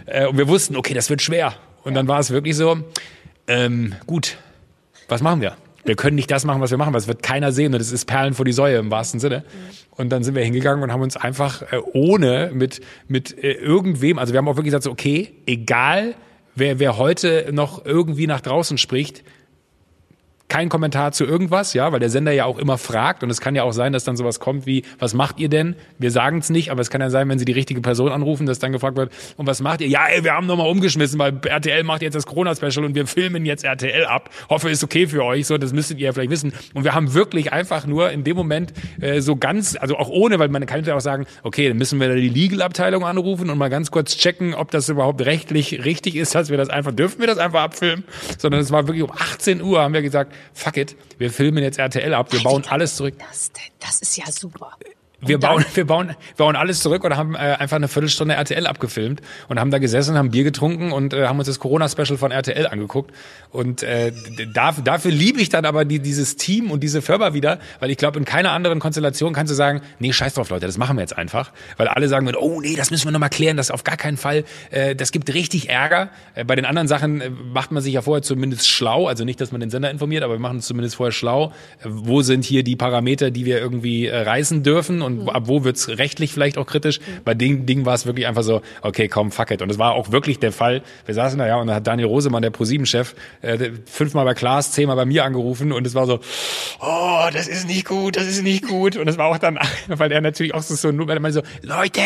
Äh, 0.05 0.27
und 0.27 0.37
wir 0.37 0.47
wussten, 0.47 0.75
okay, 0.75 0.93
das 0.93 1.09
wird 1.09 1.21
schwer. 1.21 1.53
Und 1.83 1.93
dann 1.93 2.07
war 2.07 2.19
es 2.19 2.31
wirklich 2.31 2.55
so, 2.55 2.77
ähm, 3.47 3.95
gut, 4.05 4.37
was 5.07 5.21
machen 5.21 5.41
wir? 5.41 5.55
Wir 5.89 5.95
können 5.95 6.17
nicht 6.17 6.29
das 6.29 6.45
machen, 6.45 6.61
was 6.61 6.69
wir 6.69 6.77
machen, 6.77 6.93
weil 6.93 6.99
es 6.99 7.07
wird 7.07 7.23
keiner 7.23 7.51
sehen 7.51 7.73
und 7.73 7.81
es 7.81 7.91
ist 7.91 8.05
Perlen 8.05 8.35
vor 8.35 8.45
die 8.45 8.51
Säue 8.51 8.77
im 8.77 8.91
wahrsten 8.91 9.19
Sinne. 9.19 9.43
Und 9.89 10.09
dann 10.09 10.23
sind 10.23 10.35
wir 10.35 10.43
hingegangen 10.43 10.83
und 10.83 10.93
haben 10.93 11.01
uns 11.01 11.17
einfach 11.17 11.63
äh, 11.63 11.79
ohne 11.93 12.51
mit, 12.53 12.79
mit 13.07 13.35
äh, 13.43 13.53
irgendwem, 13.53 14.19
also 14.19 14.31
wir 14.31 14.37
haben 14.37 14.47
auch 14.47 14.55
wirklich 14.55 14.69
gesagt, 14.69 14.83
so, 14.83 14.91
okay, 14.91 15.33
egal 15.47 16.13
wer, 16.53 16.77
wer 16.77 16.99
heute 16.99 17.49
noch 17.53 17.85
irgendwie 17.85 18.27
nach 18.27 18.39
draußen 18.39 18.77
spricht, 18.77 19.23
kein 20.49 20.67
Kommentar 20.67 21.11
zu 21.11 21.25
irgendwas, 21.25 21.73
ja, 21.73 21.91
weil 21.91 21.99
der 21.99 22.09
Sender 22.09 22.31
ja 22.31 22.45
auch 22.45 22.57
immer 22.57 22.79
fragt 22.79 23.23
und 23.23 23.29
es 23.29 23.39
kann 23.39 23.55
ja 23.55 23.63
auch 23.63 23.71
sein, 23.71 23.93
dass 23.93 24.03
dann 24.03 24.17
sowas 24.17 24.39
kommt 24.39 24.65
wie, 24.65 24.83
was 24.97 25.13
macht 25.13 25.39
ihr 25.39 25.47
denn? 25.47 25.75
Wir 25.99 26.09
sagen 26.09 26.39
es 26.39 26.49
nicht, 26.49 26.71
aber 26.71 26.81
es 26.81 26.89
kann 26.89 27.01
ja 27.01 27.11
sein, 27.11 27.29
wenn 27.29 27.37
sie 27.37 27.45
die 27.45 27.51
richtige 27.51 27.81
Person 27.81 28.11
anrufen, 28.11 28.47
dass 28.47 28.57
dann 28.57 28.71
gefragt 28.71 28.97
wird, 28.97 29.11
und 29.37 29.45
was 29.45 29.61
macht 29.61 29.81
ihr? 29.81 29.87
Ja, 29.87 30.07
ey, 30.07 30.23
wir 30.23 30.33
haben 30.33 30.47
nochmal 30.47 30.67
umgeschmissen, 30.67 31.19
weil 31.19 31.39
RTL 31.45 31.83
macht 31.83 32.01
jetzt 32.01 32.15
das 32.15 32.25
Corona-Special 32.25 32.83
und 32.83 32.95
wir 32.95 33.05
filmen 33.05 33.45
jetzt 33.45 33.63
RTL 33.63 34.05
ab. 34.05 34.31
Hoffe, 34.49 34.71
ist 34.71 34.83
okay 34.83 35.05
für 35.05 35.23
euch, 35.23 35.45
so, 35.45 35.57
das 35.59 35.71
müsstet 35.71 35.99
ihr 35.99 36.05
ja 36.05 36.13
vielleicht 36.13 36.31
wissen. 36.31 36.51
Und 36.73 36.83
wir 36.83 36.95
haben 36.95 37.13
wirklich 37.13 37.53
einfach 37.53 37.85
nur 37.85 38.09
in 38.09 38.23
dem 38.23 38.35
Moment 38.35 38.73
äh, 39.01 39.21
so 39.21 39.35
ganz, 39.35 39.77
also 39.79 39.97
auch 39.97 40.09
ohne, 40.09 40.39
weil 40.39 40.49
man 40.49 40.65
kann 40.65 40.83
ja 40.83 40.95
auch 40.95 41.01
sagen, 41.01 41.27
okay, 41.43 41.67
dann 41.67 41.77
müssen 41.77 41.99
wir 41.99 42.07
da 42.07 42.15
die 42.15 42.29
Legal-Abteilung 42.29 43.05
anrufen 43.05 43.51
und 43.51 43.57
mal 43.59 43.69
ganz 43.69 43.91
kurz 43.91 44.17
checken, 44.17 44.55
ob 44.55 44.71
das 44.71 44.89
überhaupt 44.89 45.23
rechtlich 45.25 45.85
richtig 45.85 46.15
ist, 46.15 46.33
dass 46.33 46.49
wir 46.49 46.57
das 46.57 46.69
einfach, 46.69 46.91
dürfen 46.91 47.19
wir 47.19 47.27
das 47.27 47.37
einfach 47.37 47.61
abfilmen? 47.61 48.03
Sondern 48.39 48.61
es 48.61 48.71
war 48.71 48.87
wirklich 48.87 49.03
um 49.03 49.11
18 49.11 49.61
Uhr 49.61 49.81
haben 49.81 49.93
wir 49.93 50.01
gesagt, 50.01 50.33
fuck 50.53 50.77
it, 50.77 50.95
wir 51.17 51.31
filmen 51.31 51.63
jetzt 51.63 51.79
RTL 51.79 52.13
ab, 52.13 52.31
wir 52.31 52.41
bauen 52.41 52.63
alles 52.69 52.95
zurück. 52.95 53.15
Das, 53.19 53.51
das 53.79 54.01
ist 54.01 54.17
ja 54.17 54.25
super. 54.31 54.71
Wir 55.21 55.37
bauen, 55.37 55.65
wir 55.73 55.85
bauen, 55.85 56.15
bauen 56.37 56.55
alles 56.55 56.79
zurück 56.79 57.03
und 57.03 57.17
haben 57.17 57.35
äh, 57.35 57.39
einfach 57.39 57.75
eine 57.75 57.89
Viertelstunde 57.89 58.35
RTL 58.35 58.65
abgefilmt 58.65 59.21
und 59.49 59.59
haben 59.59 59.69
da 59.69 59.77
gesessen, 59.77 60.17
haben 60.17 60.31
Bier 60.31 60.45
getrunken 60.45 60.93
und 60.93 61.13
äh, 61.13 61.27
haben 61.27 61.37
uns 61.39 61.47
das 61.47 61.59
Corona-Special 61.59 62.17
von 62.17 62.31
RTL 62.31 62.67
angeguckt. 62.67 63.13
Und 63.51 63.81
äh, 63.81 64.11
dafür, 64.53 64.83
dafür 64.83 65.11
liebe 65.11 65.41
ich 65.41 65.49
dann 65.49 65.65
aber 65.65 65.83
die, 65.83 65.99
dieses 65.99 66.35
Team 66.35 66.69
und 66.69 66.81
diese 66.81 67.01
Firma 67.01 67.33
wieder, 67.33 67.59
weil 67.79 67.89
ich 67.89 67.97
glaube, 67.97 68.19
in 68.19 68.25
keiner 68.25 68.51
anderen 68.51 68.79
Konstellation 68.79 69.33
kannst 69.33 69.49
du 69.49 69.55
sagen, 69.55 69.81
nee, 69.97 70.13
scheiß 70.13 70.35
drauf, 70.35 70.49
Leute, 70.49 70.67
das 70.67 70.77
machen 70.77 70.97
wir 70.97 71.01
jetzt 71.01 71.17
einfach. 71.17 71.51
Weil 71.77 71.87
alle 71.87 72.07
sagen, 72.07 72.29
oh 72.35 72.61
nee, 72.61 72.75
das 72.75 72.91
müssen 72.91 73.07
wir 73.07 73.11
nochmal 73.11 73.29
klären, 73.29 73.57
das 73.57 73.71
auf 73.71 73.83
gar 73.83 73.97
keinen 73.97 74.17
Fall, 74.17 74.43
äh, 74.69 74.95
das 74.95 75.11
gibt 75.11 75.33
richtig 75.33 75.69
Ärger. 75.69 76.09
Äh, 76.35 76.43
bei 76.43 76.55
den 76.55 76.65
anderen 76.65 76.87
Sachen 76.87 77.21
äh, 77.21 77.29
macht 77.29 77.71
man 77.71 77.81
sich 77.81 77.93
ja 77.93 78.03
vorher 78.03 78.21
zumindest 78.21 78.69
schlau, 78.69 79.07
also 79.07 79.25
nicht, 79.25 79.41
dass 79.41 79.51
man 79.51 79.61
den 79.61 79.71
Sender 79.71 79.89
informiert, 79.89 80.23
aber 80.23 80.35
wir 80.35 80.39
machen 80.39 80.57
uns 80.57 80.67
zumindest 80.67 80.95
vorher 80.97 81.11
schlau, 81.11 81.47
äh, 81.79 81.85
wo 81.85 82.21
sind 82.21 82.45
hier 82.45 82.63
die 82.63 82.75
Parameter, 82.75 83.31
die 83.31 83.45
wir 83.45 83.59
irgendwie 83.59 84.05
äh, 84.05 84.15
reißen 84.15 84.61
dürfen 84.61 85.01
und 85.01 85.23
mhm. 85.23 85.29
ab 85.29 85.43
wo 85.45 85.63
wird's 85.63 85.89
rechtlich 85.89 86.33
vielleicht 86.33 86.59
auch 86.59 86.67
kritisch. 86.67 86.99
Mhm. 86.99 87.23
Bei 87.25 87.33
dem 87.33 87.65
Ding 87.65 87.85
war 87.85 87.95
es 87.95 88.05
wirklich 88.05 88.27
einfach 88.27 88.43
so, 88.43 88.61
okay, 88.83 89.07
komm, 89.07 89.31
fuck 89.31 89.49
it. 89.49 89.63
Und 89.63 89.71
es 89.71 89.79
war 89.79 89.93
auch 89.93 90.11
wirklich 90.11 90.37
der 90.37 90.51
Fall. 90.51 90.83
Wir 91.05 91.15
saßen 91.15 91.39
da 91.39 91.47
ja 91.47 91.55
und 91.55 91.67
da 91.67 91.75
hat 91.75 91.87
Daniel 91.87 92.07
Rosemann, 92.07 92.43
der 92.43 92.51
ProSieben-Chef, 92.51 93.15
äh, 93.41 93.71
fünfmal 93.85 94.25
bei 94.25 94.33
Klaas, 94.33 94.71
zehnmal 94.71 94.95
bei 94.95 95.05
mir 95.05 95.23
angerufen 95.23 95.71
und 95.71 95.87
es 95.87 95.95
war 95.95 96.05
so, 96.05 96.19
oh, 96.79 97.27
das 97.31 97.47
ist 97.47 97.67
nicht 97.67 97.85
gut, 97.85 98.17
das 98.17 98.27
ist 98.27 98.43
nicht 98.43 98.67
gut. 98.67 98.97
Und 98.97 99.07
es 99.07 99.17
war 99.17 99.27
auch 99.27 99.37
dann, 99.37 99.59
weil 99.87 100.11
er 100.11 100.21
natürlich 100.21 100.53
auch 100.53 100.61
so, 100.61 100.75
so 100.75 100.91
nur, 100.91 101.09
er 101.09 101.31
so, 101.31 101.41
Leute, 101.61 102.01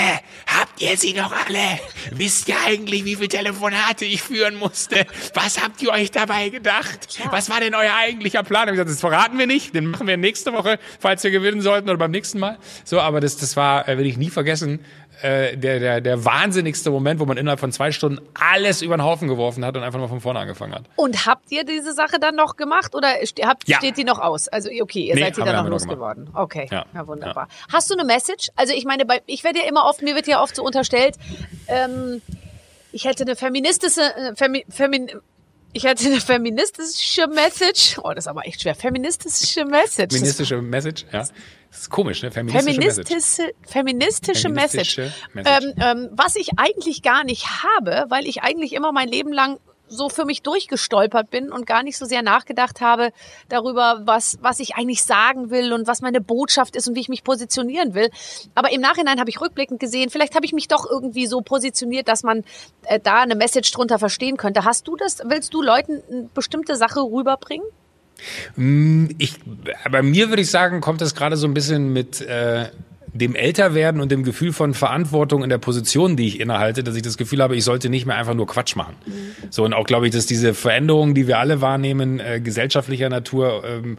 habt 0.47 0.81
ihr 0.81 0.97
sie 0.97 1.13
noch 1.13 1.31
alle? 1.31 1.79
Wisst 2.11 2.47
ihr 2.49 2.55
eigentlich, 2.65 3.05
wie 3.05 3.15
viele 3.15 3.29
Telefonate 3.29 4.05
ich 4.05 4.21
führen 4.21 4.55
musste? 4.55 5.05
Was 5.33 5.61
habt 5.61 5.81
ihr 5.81 5.91
euch 5.91 6.11
dabei 6.11 6.49
gedacht? 6.49 7.19
Was 7.31 7.49
war 7.49 7.59
denn 7.59 7.75
euer 7.75 7.93
eigentlicher 7.95 8.43
Plan? 8.43 8.67
Ich 8.67 8.73
gesagt, 8.73 8.89
das 8.89 8.99
verraten 8.99 9.37
wir 9.37 9.47
nicht, 9.47 9.75
den 9.75 9.87
machen 9.87 10.07
wir 10.07 10.17
nächste 10.17 10.53
Woche, 10.53 10.79
falls 10.99 11.23
wir 11.23 11.31
gewinnen 11.31 11.61
sollten 11.61 11.89
oder 11.89 11.97
beim 11.97 12.11
nächsten 12.11 12.39
Mal. 12.39 12.57
So, 12.83 12.99
aber 12.99 13.19
das, 13.19 13.37
das 13.37 13.55
war, 13.55 13.87
äh, 13.87 13.97
will 13.97 14.05
ich 14.05 14.17
nie 14.17 14.29
vergessen, 14.29 14.79
äh, 15.23 15.57
der, 15.57 15.79
der, 15.79 16.01
der 16.01 16.25
wahnsinnigste 16.25 16.91
Moment, 16.91 17.19
wo 17.19 17.25
man 17.25 17.37
innerhalb 17.37 17.59
von 17.59 17.71
zwei 17.71 17.91
Stunden 17.91 18.19
alles 18.33 18.81
über 18.81 18.97
den 18.97 19.03
Haufen 19.03 19.27
geworfen 19.27 19.63
hat 19.63 19.77
und 19.77 19.83
einfach 19.83 19.99
mal 19.99 20.07
von 20.07 20.19
vorne 20.19 20.39
angefangen 20.39 20.75
hat. 20.75 20.83
Und 20.95 21.25
habt 21.25 21.51
ihr 21.51 21.63
diese 21.63 21.93
Sache 21.93 22.19
dann 22.19 22.35
noch 22.35 22.57
gemacht 22.57 22.93
oder 22.93 23.07
habt, 23.43 23.67
ja. 23.67 23.77
steht 23.77 23.97
die 23.97 24.03
noch 24.03 24.19
aus? 24.19 24.47
Also 24.49 24.69
okay, 24.81 25.07
ihr 25.07 25.15
nee, 25.15 25.21
seid 25.21 25.37
die 25.37 25.41
dann 25.41 25.63
noch 25.63 25.69
losgeworden. 25.69 26.29
Okay, 26.33 26.67
ja. 26.69 26.85
ja 26.93 27.07
wunderbar. 27.07 27.47
Ja. 27.49 27.73
Hast 27.73 27.89
du 27.89 27.93
eine 27.93 28.03
Message? 28.03 28.49
Also 28.55 28.73
ich 28.73 28.85
meine, 28.85 29.05
bei, 29.05 29.21
ich 29.25 29.43
werde 29.43 29.59
ja 29.59 29.65
immer 29.65 29.85
oft, 29.85 30.01
mir 30.01 30.15
wird 30.15 30.27
ja 30.27 30.41
oft 30.41 30.55
so 30.55 30.63
unterstellt, 30.63 31.15
ähm, 31.67 32.21
ich 32.91 33.05
hätte 33.05 33.23
eine 33.23 33.35
feministische, 33.35 34.01
äh, 34.01 34.35
Femi, 34.35 34.65
Femin, 34.69 35.09
ich 35.73 35.85
hatte 35.85 36.05
eine 36.05 36.21
feministische 36.21 37.27
Message. 37.27 37.97
Oh, 38.03 38.09
das 38.13 38.25
ist 38.25 38.27
aber 38.27 38.45
echt 38.47 38.61
schwer. 38.61 38.75
Feministische 38.75 39.65
Message. 39.65 40.15
Feministische 40.15 40.61
Message, 40.61 41.05
ja. 41.11 41.19
Das 41.19 41.31
ist 41.71 41.89
komisch, 41.89 42.21
ne? 42.21 42.31
Feministische, 42.31 42.63
feministische 42.63 43.29
Message. 43.29 43.55
Feministische, 43.67 44.49
Message. 44.49 44.97
Message. 45.33 45.65
Ähm, 45.65 45.73
ähm, 45.81 46.09
was 46.11 46.35
ich 46.35 46.51
eigentlich 46.57 47.01
gar 47.01 47.23
nicht 47.23 47.47
habe, 47.63 48.05
weil 48.09 48.27
ich 48.27 48.43
eigentlich 48.43 48.73
immer 48.73 48.91
mein 48.91 49.07
Leben 49.09 49.33
lang 49.33 49.59
so 49.87 50.09
für 50.09 50.25
mich 50.25 50.41
durchgestolpert 50.41 51.29
bin 51.29 51.51
und 51.51 51.65
gar 51.65 51.83
nicht 51.83 51.97
so 51.97 52.05
sehr 52.05 52.21
nachgedacht 52.21 52.81
habe 52.81 53.11
darüber, 53.49 54.01
was, 54.05 54.37
was 54.41 54.59
ich 54.59 54.75
eigentlich 54.75 55.03
sagen 55.03 55.49
will 55.49 55.73
und 55.73 55.87
was 55.87 56.01
meine 56.01 56.21
Botschaft 56.21 56.75
ist 56.75 56.87
und 56.87 56.95
wie 56.95 57.01
ich 57.01 57.09
mich 57.09 57.23
positionieren 57.23 57.93
will. 57.93 58.09
Aber 58.55 58.71
im 58.71 58.81
Nachhinein 58.81 59.19
habe 59.19 59.29
ich 59.29 59.39
rückblickend 59.41 59.79
gesehen, 59.79 60.09
vielleicht 60.09 60.35
habe 60.35 60.45
ich 60.45 60.53
mich 60.53 60.67
doch 60.67 60.89
irgendwie 60.89 61.27
so 61.27 61.41
positioniert, 61.41 62.07
dass 62.07 62.23
man 62.23 62.43
äh, 62.83 62.99
da 62.99 63.21
eine 63.21 63.35
Message 63.35 63.71
drunter 63.71 63.99
verstehen 63.99 64.37
könnte. 64.37 64.65
Hast 64.65 64.87
du 64.87 64.95
das? 64.95 65.21
Willst 65.25 65.53
du 65.53 65.61
Leuten 65.61 66.01
eine 66.09 66.29
bestimmte 66.33 66.75
Sache 66.75 67.01
rüberbringen? 67.01 67.67
Mm, 68.55 69.07
ich, 69.17 69.39
bei 69.91 70.01
mir 70.01 70.29
würde 70.29 70.41
ich 70.41 70.51
sagen, 70.51 70.81
kommt 70.81 71.01
das 71.01 71.15
gerade 71.15 71.37
so 71.37 71.47
ein 71.47 71.53
bisschen 71.53 71.91
mit 71.93 72.21
äh, 72.21 72.69
dem 73.13 73.35
Älterwerden 73.35 74.01
und 74.01 74.11
dem 74.11 74.23
Gefühl 74.23 74.53
von 74.53 74.73
Verantwortung 74.73 75.43
in 75.43 75.49
der 75.49 75.59
Position, 75.59 76.17
die 76.17 76.27
ich 76.27 76.39
innehalte, 76.39 76.83
dass 76.83 76.95
ich 76.95 77.03
das 77.03 77.17
Gefühl 77.17 77.41
habe, 77.41 77.55
ich 77.55 77.63
sollte 77.63 77.89
nicht 77.89 78.05
mehr 78.05 78.15
einfach 78.15 78.33
nur 78.33 78.47
Quatsch 78.47 78.75
machen. 78.75 78.95
Mhm. 79.05 79.11
So 79.51 79.63
und 79.63 79.73
auch 79.73 79.85
glaube 79.85 80.07
ich, 80.07 80.13
dass 80.13 80.25
diese 80.25 80.53
Veränderungen, 80.53 81.13
die 81.13 81.27
wir 81.27 81.37
alle 81.37 81.61
wahrnehmen, 81.61 82.19
äh, 82.19 82.41
gesellschaftlicher 82.41 83.09
Natur, 83.09 83.63
ähm, 83.65 83.97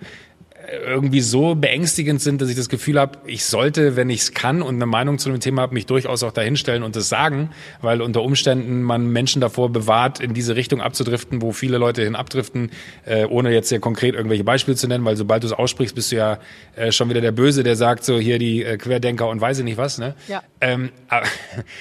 irgendwie 0.86 1.20
so 1.20 1.54
beängstigend 1.54 2.20
sind, 2.20 2.40
dass 2.40 2.48
ich 2.48 2.56
das 2.56 2.68
Gefühl 2.68 2.98
habe, 2.98 3.18
ich 3.26 3.44
sollte, 3.44 3.96
wenn 3.96 4.10
ich 4.10 4.20
es 4.20 4.34
kann 4.34 4.62
und 4.62 4.76
eine 4.76 4.86
Meinung 4.86 5.18
zu 5.18 5.30
dem 5.30 5.40
Thema 5.40 5.62
habe, 5.62 5.74
mich 5.74 5.86
durchaus 5.86 6.22
auch 6.22 6.32
dahinstellen 6.32 6.82
und 6.82 6.96
das 6.96 7.08
sagen, 7.08 7.50
weil 7.80 8.02
unter 8.02 8.22
Umständen 8.22 8.82
man 8.82 9.06
Menschen 9.06 9.40
davor 9.40 9.70
bewahrt, 9.70 10.20
in 10.20 10.34
diese 10.34 10.56
Richtung 10.56 10.80
abzudriften, 10.80 11.42
wo 11.42 11.52
viele 11.52 11.78
Leute 11.78 12.02
hin 12.02 12.16
abdriften, 12.16 12.70
äh, 13.04 13.24
ohne 13.24 13.52
jetzt 13.52 13.68
sehr 13.68 13.80
konkret 13.80 14.14
irgendwelche 14.14 14.44
Beispiele 14.44 14.76
zu 14.76 14.88
nennen, 14.88 15.04
weil 15.04 15.16
sobald 15.16 15.42
du 15.42 15.46
es 15.46 15.52
aussprichst, 15.52 15.94
bist 15.94 16.12
du 16.12 16.16
ja 16.16 16.38
äh, 16.76 16.92
schon 16.92 17.08
wieder 17.10 17.20
der 17.20 17.32
Böse, 17.32 17.62
der 17.62 17.76
sagt 17.76 18.04
so 18.04 18.18
hier 18.18 18.38
die 18.38 18.62
äh, 18.62 18.76
Querdenker 18.76 19.28
und 19.28 19.40
weiß 19.40 19.58
ich 19.58 19.64
nicht 19.64 19.78
was. 19.78 19.98
Ne? 19.98 20.14
Ja. 20.28 20.42
Ähm, 20.60 20.90
aber, 21.08 21.26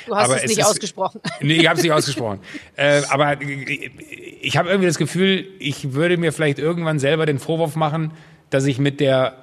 du 0.07 0.15
hast 0.15 0.31
es 0.31 0.43
nicht 0.43 0.59
ist, 0.59 0.65
ausgesprochen. 0.65 1.21
Nee, 1.41 1.55
ich 1.55 1.67
habe 1.67 1.77
es 1.77 1.83
nicht 1.83 1.91
ausgesprochen. 1.91 2.39
äh, 2.75 3.01
aber 3.09 3.37
ich 4.41 4.57
habe 4.57 4.69
irgendwie 4.69 4.87
das 4.87 4.97
Gefühl, 4.97 5.45
ich 5.59 5.93
würde 5.93 6.17
mir 6.17 6.31
vielleicht 6.31 6.59
irgendwann 6.59 6.99
selber 6.99 7.25
den 7.25 7.39
Vorwurf 7.39 7.75
machen, 7.75 8.11
dass 8.53 8.65
ich 8.65 8.79
mit 8.79 8.99
der 8.99 9.35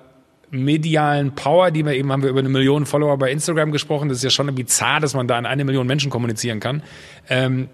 medialen 0.51 1.35
Power, 1.35 1.71
die 1.71 1.85
wir 1.85 1.95
eben 1.95 2.11
haben 2.11 2.23
wir 2.23 2.31
über 2.31 2.41
eine 2.41 2.49
Million 2.49 2.87
Follower 2.87 3.17
bei 3.19 3.31
Instagram 3.31 3.71
gesprochen, 3.71 4.09
das 4.09 4.19
ist 4.19 4.25
ja 4.25 4.31
schon 4.31 4.53
bizarr, 4.55 5.01
dass 5.01 5.15
man 5.15 5.29
da 5.29 5.39
an 5.39 5.47
eine 5.47 5.65
Million 5.65 5.87
Menschen 5.87 6.11
kommunizieren 6.11 6.61
kann, 6.61 6.83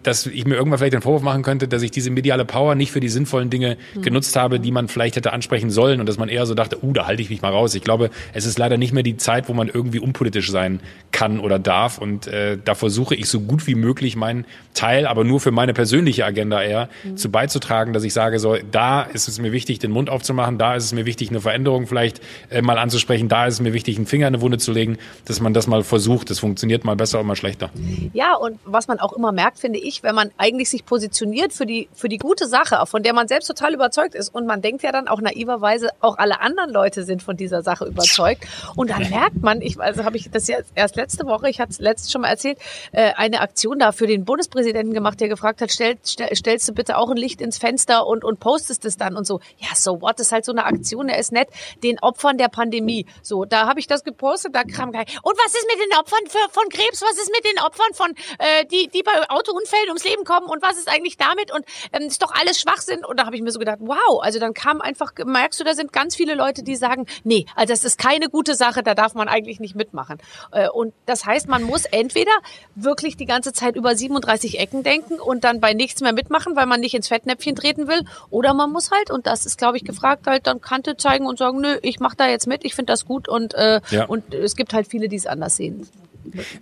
dass 0.02 0.26
ich 0.26 0.44
mir 0.46 0.54
irgendwann 0.54 0.78
vielleicht 0.78 0.94
den 0.94 1.02
Vorwurf 1.02 1.22
machen 1.22 1.42
könnte, 1.42 1.66
dass 1.68 1.82
ich 1.82 1.90
diese 1.90 2.10
mediale 2.10 2.44
Power 2.44 2.74
nicht 2.74 2.92
für 2.92 3.00
die 3.00 3.08
sinnvollen 3.08 3.48
Dinge 3.48 3.76
mhm. 3.94 4.02
genutzt 4.02 4.36
habe, 4.36 4.60
die 4.60 4.70
man 4.70 4.88
vielleicht 4.88 5.16
hätte 5.16 5.32
ansprechen 5.32 5.70
sollen 5.70 6.00
und 6.00 6.08
dass 6.08 6.18
man 6.18 6.28
eher 6.28 6.44
so 6.46 6.54
dachte, 6.54 6.84
uh, 6.84 6.92
da 6.92 7.06
halte 7.06 7.22
ich 7.22 7.30
mich 7.30 7.42
mal 7.42 7.52
raus. 7.52 7.74
Ich 7.74 7.82
glaube, 7.82 8.10
es 8.34 8.44
ist 8.44 8.58
leider 8.58 8.76
nicht 8.76 8.92
mehr 8.92 9.02
die 9.02 9.16
Zeit, 9.16 9.48
wo 9.48 9.54
man 9.54 9.68
irgendwie 9.68 9.98
unpolitisch 9.98 10.50
sein 10.50 10.80
kann 11.10 11.40
oder 11.40 11.58
darf 11.58 11.98
und 11.98 12.26
äh, 12.26 12.58
da 12.62 12.74
versuche 12.74 13.14
ich 13.14 13.28
so 13.28 13.40
gut 13.40 13.66
wie 13.66 13.74
möglich 13.74 14.16
meinen 14.16 14.44
Teil, 14.74 15.06
aber 15.06 15.24
nur 15.24 15.40
für 15.40 15.50
meine 15.50 15.72
persönliche 15.72 16.24
Agenda 16.26 16.62
eher, 16.62 16.88
mhm. 17.04 17.16
zu 17.16 17.30
beizutragen, 17.30 17.92
dass 17.92 18.04
ich 18.04 18.12
sage, 18.12 18.38
so, 18.38 18.56
da 18.70 19.02
ist 19.02 19.28
es 19.28 19.40
mir 19.40 19.52
wichtig, 19.52 19.78
den 19.78 19.90
Mund 19.90 20.10
aufzumachen, 20.10 20.58
da 20.58 20.74
ist 20.74 20.84
es 20.84 20.92
mir 20.92 21.06
wichtig, 21.06 21.30
eine 21.30 21.40
Veränderung 21.40 21.86
vielleicht 21.86 22.20
äh, 22.50 22.62
mal 22.62 22.78
anzusprechen. 22.78 23.28
Da 23.28 23.46
ist 23.46 23.54
es 23.54 23.60
mir 23.60 23.72
wichtig, 23.72 23.96
einen 23.96 24.06
Finger 24.06 24.28
in 24.28 24.34
eine 24.34 24.42
Wunde 24.42 24.58
zu 24.58 24.72
legen, 24.72 24.98
dass 25.24 25.40
man 25.40 25.54
das 25.54 25.66
mal 25.66 25.82
versucht. 25.82 26.30
Das 26.30 26.38
funktioniert 26.38 26.84
mal 26.84 26.96
besser 26.96 27.20
und 27.20 27.26
mal 27.26 27.36
schlechter. 27.36 27.70
Ja, 28.12 28.34
und 28.34 28.58
was 28.64 28.88
man 28.88 29.00
auch 29.00 29.12
immer 29.12 29.32
merkt, 29.32 29.45
finde 29.54 29.78
ich, 29.78 30.02
wenn 30.02 30.14
man 30.14 30.30
eigentlich 30.36 30.70
sich 30.70 30.84
positioniert 30.84 31.52
für 31.52 31.66
die, 31.66 31.88
für 31.94 32.08
die 32.08 32.18
gute 32.18 32.46
Sache, 32.46 32.84
von 32.86 33.02
der 33.02 33.12
man 33.12 33.28
selbst 33.28 33.46
total 33.46 33.74
überzeugt 33.74 34.14
ist. 34.14 34.34
Und 34.34 34.46
man 34.46 34.62
denkt 34.62 34.82
ja 34.82 34.92
dann 34.92 35.08
auch 35.08 35.20
naiverweise, 35.20 35.90
auch 36.00 36.18
alle 36.18 36.40
anderen 36.40 36.70
Leute 36.70 37.04
sind 37.04 37.22
von 37.22 37.36
dieser 37.36 37.62
Sache 37.62 37.86
überzeugt. 37.86 38.46
Und 38.74 38.90
dann 38.90 39.08
merkt 39.08 39.42
man, 39.42 39.60
ich, 39.62 39.80
also 39.80 40.04
habe 40.04 40.16
ich 40.16 40.30
das 40.30 40.48
ja 40.48 40.58
erst 40.74 40.96
letzte 40.96 41.26
Woche, 41.26 41.48
ich 41.48 41.60
hatte 41.60 41.72
es 41.72 41.78
letztes 41.78 42.12
schon 42.12 42.22
mal 42.22 42.28
erzählt, 42.28 42.58
äh, 42.92 43.12
eine 43.14 43.40
Aktion 43.40 43.78
da 43.78 43.92
für 43.92 44.06
den 44.06 44.24
Bundespräsidenten 44.24 44.94
gemacht, 44.94 45.20
der 45.20 45.28
gefragt 45.28 45.60
hat, 45.60 45.70
stell, 45.70 45.96
stell, 46.04 46.34
stellst 46.34 46.68
du 46.68 46.72
bitte 46.72 46.96
auch 46.96 47.10
ein 47.10 47.16
Licht 47.16 47.40
ins 47.40 47.58
Fenster 47.58 48.06
und, 48.06 48.24
und 48.24 48.40
postest 48.40 48.84
es 48.84 48.96
dann 48.96 49.16
und 49.16 49.26
so. 49.26 49.40
Ja, 49.58 49.74
so 49.74 50.00
what, 50.00 50.18
das 50.18 50.28
ist 50.28 50.32
halt 50.32 50.44
so 50.44 50.52
eine 50.52 50.64
Aktion, 50.64 51.08
der 51.08 51.18
ist 51.18 51.32
nett, 51.32 51.48
den 51.82 51.98
Opfern 52.00 52.38
der 52.38 52.48
Pandemie. 52.48 53.06
So, 53.22 53.44
da 53.44 53.66
habe 53.66 53.80
ich 53.80 53.86
das 53.86 54.04
gepostet, 54.04 54.54
da 54.54 54.64
kam 54.64 54.92
gleich, 54.92 55.18
und 55.22 55.36
was 55.38 55.54
ist 55.54 55.66
mit 55.70 55.84
den 55.84 55.98
Opfern 55.98 56.26
für, 56.28 56.50
von 56.50 56.68
Krebs, 56.68 57.02
was 57.02 57.18
ist 57.18 57.30
mit 57.32 57.44
den 57.44 57.62
Opfern 57.62 57.94
von, 57.94 58.10
äh, 58.38 58.64
die, 58.66 58.88
die 58.88 59.02
bei 59.02 59.25
Autounfällen 59.28 59.88
ums 59.88 60.04
Leben 60.04 60.24
kommen 60.24 60.46
und 60.46 60.62
was 60.62 60.76
ist 60.78 60.88
eigentlich 60.88 61.16
damit 61.16 61.52
und 61.52 61.64
ähm, 61.92 62.02
ist 62.02 62.22
doch 62.22 62.32
alles 62.32 62.60
Schwachsinn. 62.60 63.04
Und 63.04 63.18
da 63.18 63.26
habe 63.26 63.36
ich 63.36 63.42
mir 63.42 63.50
so 63.50 63.58
gedacht, 63.58 63.78
wow, 63.80 64.20
also 64.22 64.38
dann 64.38 64.54
kam 64.54 64.80
einfach, 64.80 65.12
merkst 65.24 65.60
du, 65.60 65.64
da 65.64 65.74
sind 65.74 65.92
ganz 65.92 66.16
viele 66.16 66.34
Leute, 66.34 66.62
die 66.62 66.76
sagen, 66.76 67.06
nee, 67.24 67.46
also 67.54 67.72
das 67.72 67.84
ist 67.84 67.98
keine 67.98 68.28
gute 68.28 68.54
Sache, 68.54 68.82
da 68.82 68.94
darf 68.94 69.14
man 69.14 69.28
eigentlich 69.28 69.60
nicht 69.60 69.74
mitmachen. 69.74 70.18
Äh, 70.52 70.68
und 70.68 70.94
das 71.06 71.26
heißt, 71.26 71.48
man 71.48 71.62
muss 71.62 71.84
entweder 71.84 72.32
wirklich 72.74 73.16
die 73.16 73.26
ganze 73.26 73.52
Zeit 73.52 73.76
über 73.76 73.94
37 73.94 74.58
Ecken 74.58 74.82
denken 74.82 75.20
und 75.20 75.44
dann 75.44 75.60
bei 75.60 75.74
nichts 75.74 76.00
mehr 76.00 76.12
mitmachen, 76.12 76.56
weil 76.56 76.66
man 76.66 76.80
nicht 76.80 76.94
ins 76.94 77.08
Fettnäpfchen 77.08 77.56
treten 77.56 77.88
will, 77.88 78.02
oder 78.30 78.54
man 78.54 78.70
muss 78.70 78.90
halt, 78.90 79.10
und 79.10 79.26
das 79.26 79.46
ist, 79.46 79.58
glaube 79.58 79.76
ich, 79.76 79.84
gefragt, 79.84 80.26
halt 80.26 80.46
dann 80.46 80.60
Kante 80.60 80.96
zeigen 80.96 81.26
und 81.26 81.38
sagen, 81.38 81.60
nö, 81.60 81.78
ich 81.82 82.00
mache 82.00 82.16
da 82.16 82.28
jetzt 82.28 82.46
mit, 82.46 82.64
ich 82.64 82.74
finde 82.74 82.92
das 82.92 83.04
gut 83.04 83.28
und, 83.28 83.54
äh, 83.54 83.80
ja. 83.90 84.06
und 84.06 84.34
es 84.34 84.56
gibt 84.56 84.72
halt 84.72 84.86
viele, 84.86 85.08
die 85.08 85.16
es 85.16 85.26
anders 85.26 85.56
sehen. 85.56 85.88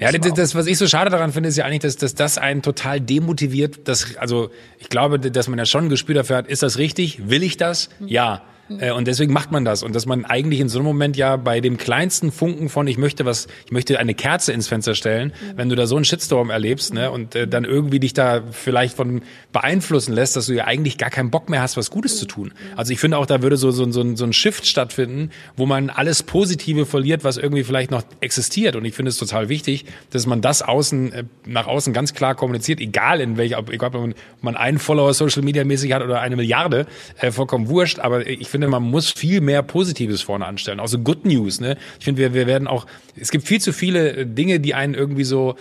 Ja, 0.00 0.12
das, 0.12 0.34
das, 0.34 0.54
was 0.54 0.66
ich 0.66 0.78
so 0.78 0.86
schade 0.86 1.10
daran 1.10 1.32
finde, 1.32 1.48
ist 1.48 1.56
ja 1.56 1.64
eigentlich, 1.64 1.80
dass, 1.80 1.96
dass 1.96 2.14
das 2.14 2.38
einen 2.38 2.62
total 2.62 3.00
demotiviert. 3.00 3.88
Dass, 3.88 4.16
also 4.16 4.50
ich 4.78 4.88
glaube, 4.88 5.18
dass 5.18 5.48
man 5.48 5.58
ja 5.58 5.66
schon 5.66 5.84
ein 5.86 5.88
Gespür 5.90 6.14
dafür 6.14 6.36
hat, 6.36 6.46
ist 6.48 6.62
das 6.62 6.78
richtig? 6.78 7.28
Will 7.28 7.42
ich 7.42 7.56
das? 7.56 7.88
Ja. 8.00 8.42
Äh, 8.78 8.92
und 8.92 9.06
deswegen 9.06 9.32
macht 9.32 9.52
man 9.52 9.64
das. 9.64 9.82
Und 9.82 9.94
dass 9.94 10.06
man 10.06 10.24
eigentlich 10.24 10.60
in 10.60 10.68
so 10.68 10.78
einem 10.78 10.86
Moment 10.86 11.16
ja 11.16 11.36
bei 11.36 11.60
dem 11.60 11.76
kleinsten 11.76 12.32
Funken 12.32 12.68
von 12.68 12.86
ich 12.86 12.98
möchte 12.98 13.24
was, 13.24 13.46
ich 13.66 13.72
möchte 13.72 13.98
eine 13.98 14.14
Kerze 14.14 14.52
ins 14.52 14.68
Fenster 14.68 14.94
stellen, 14.94 15.28
mhm. 15.28 15.56
wenn 15.56 15.68
du 15.68 15.76
da 15.76 15.86
so 15.86 15.96
einen 15.96 16.04
Shitstorm 16.04 16.50
erlebst, 16.50 16.94
ne, 16.94 17.10
und 17.10 17.34
äh, 17.34 17.46
dann 17.46 17.64
irgendwie 17.64 18.00
dich 18.00 18.14
da 18.14 18.42
vielleicht 18.50 18.96
von 18.96 19.22
beeinflussen 19.52 20.12
lässt, 20.12 20.36
dass 20.36 20.46
du 20.46 20.54
ja 20.54 20.64
eigentlich 20.64 20.98
gar 20.98 21.10
keinen 21.10 21.30
Bock 21.30 21.48
mehr 21.48 21.62
hast, 21.62 21.76
was 21.76 21.90
Gutes 21.90 22.14
mhm. 22.14 22.18
zu 22.18 22.26
tun. 22.26 22.52
Also 22.76 22.92
ich 22.92 23.00
finde 23.00 23.18
auch, 23.18 23.26
da 23.26 23.42
würde 23.42 23.56
so, 23.56 23.70
so, 23.70 23.90
so, 23.90 24.00
ein, 24.00 24.16
so 24.16 24.24
ein 24.24 24.32
Shift 24.32 24.66
stattfinden, 24.66 25.30
wo 25.56 25.66
man 25.66 25.90
alles 25.90 26.22
Positive 26.22 26.86
verliert, 26.86 27.24
was 27.24 27.36
irgendwie 27.36 27.64
vielleicht 27.64 27.90
noch 27.90 28.02
existiert. 28.20 28.76
Und 28.76 28.84
ich 28.84 28.94
finde 28.94 29.10
es 29.10 29.16
total 29.16 29.48
wichtig, 29.48 29.84
dass 30.10 30.26
man 30.26 30.40
das 30.40 30.62
außen, 30.62 31.12
äh, 31.12 31.24
nach 31.46 31.66
außen 31.66 31.92
ganz 31.92 32.14
klar 32.14 32.34
kommuniziert, 32.34 32.80
egal 32.80 33.20
in 33.20 33.36
welcher, 33.36 33.62
egal 33.70 33.94
ob 33.94 34.14
man 34.40 34.56
einen 34.56 34.78
Follower 34.78 35.12
Social 35.12 35.42
Media 35.42 35.64
mäßig 35.64 35.92
hat 35.92 36.02
oder 36.02 36.20
eine 36.20 36.36
Milliarde, 36.36 36.86
äh, 37.20 37.30
vollkommen 37.30 37.68
wurscht. 37.68 37.98
Aber 37.98 38.26
ich 38.26 38.53
finde, 38.54 38.68
man 38.68 38.84
muss 38.84 39.10
viel 39.10 39.40
mehr 39.40 39.64
Positives 39.64 40.22
vorne 40.22 40.46
anstellen. 40.46 40.78
Also 40.78 41.00
Good 41.00 41.24
News. 41.24 41.60
Ne? 41.60 41.76
Ich 41.98 42.04
finde, 42.04 42.22
wir, 42.22 42.34
wir 42.34 42.46
werden 42.46 42.68
auch, 42.68 42.86
es 43.20 43.32
gibt 43.32 43.48
viel 43.48 43.60
zu 43.60 43.72
viele 43.72 44.24
Dinge, 44.26 44.60
die 44.60 44.74
einen 44.74 44.94
irgendwie 44.94 45.24
so 45.24 45.56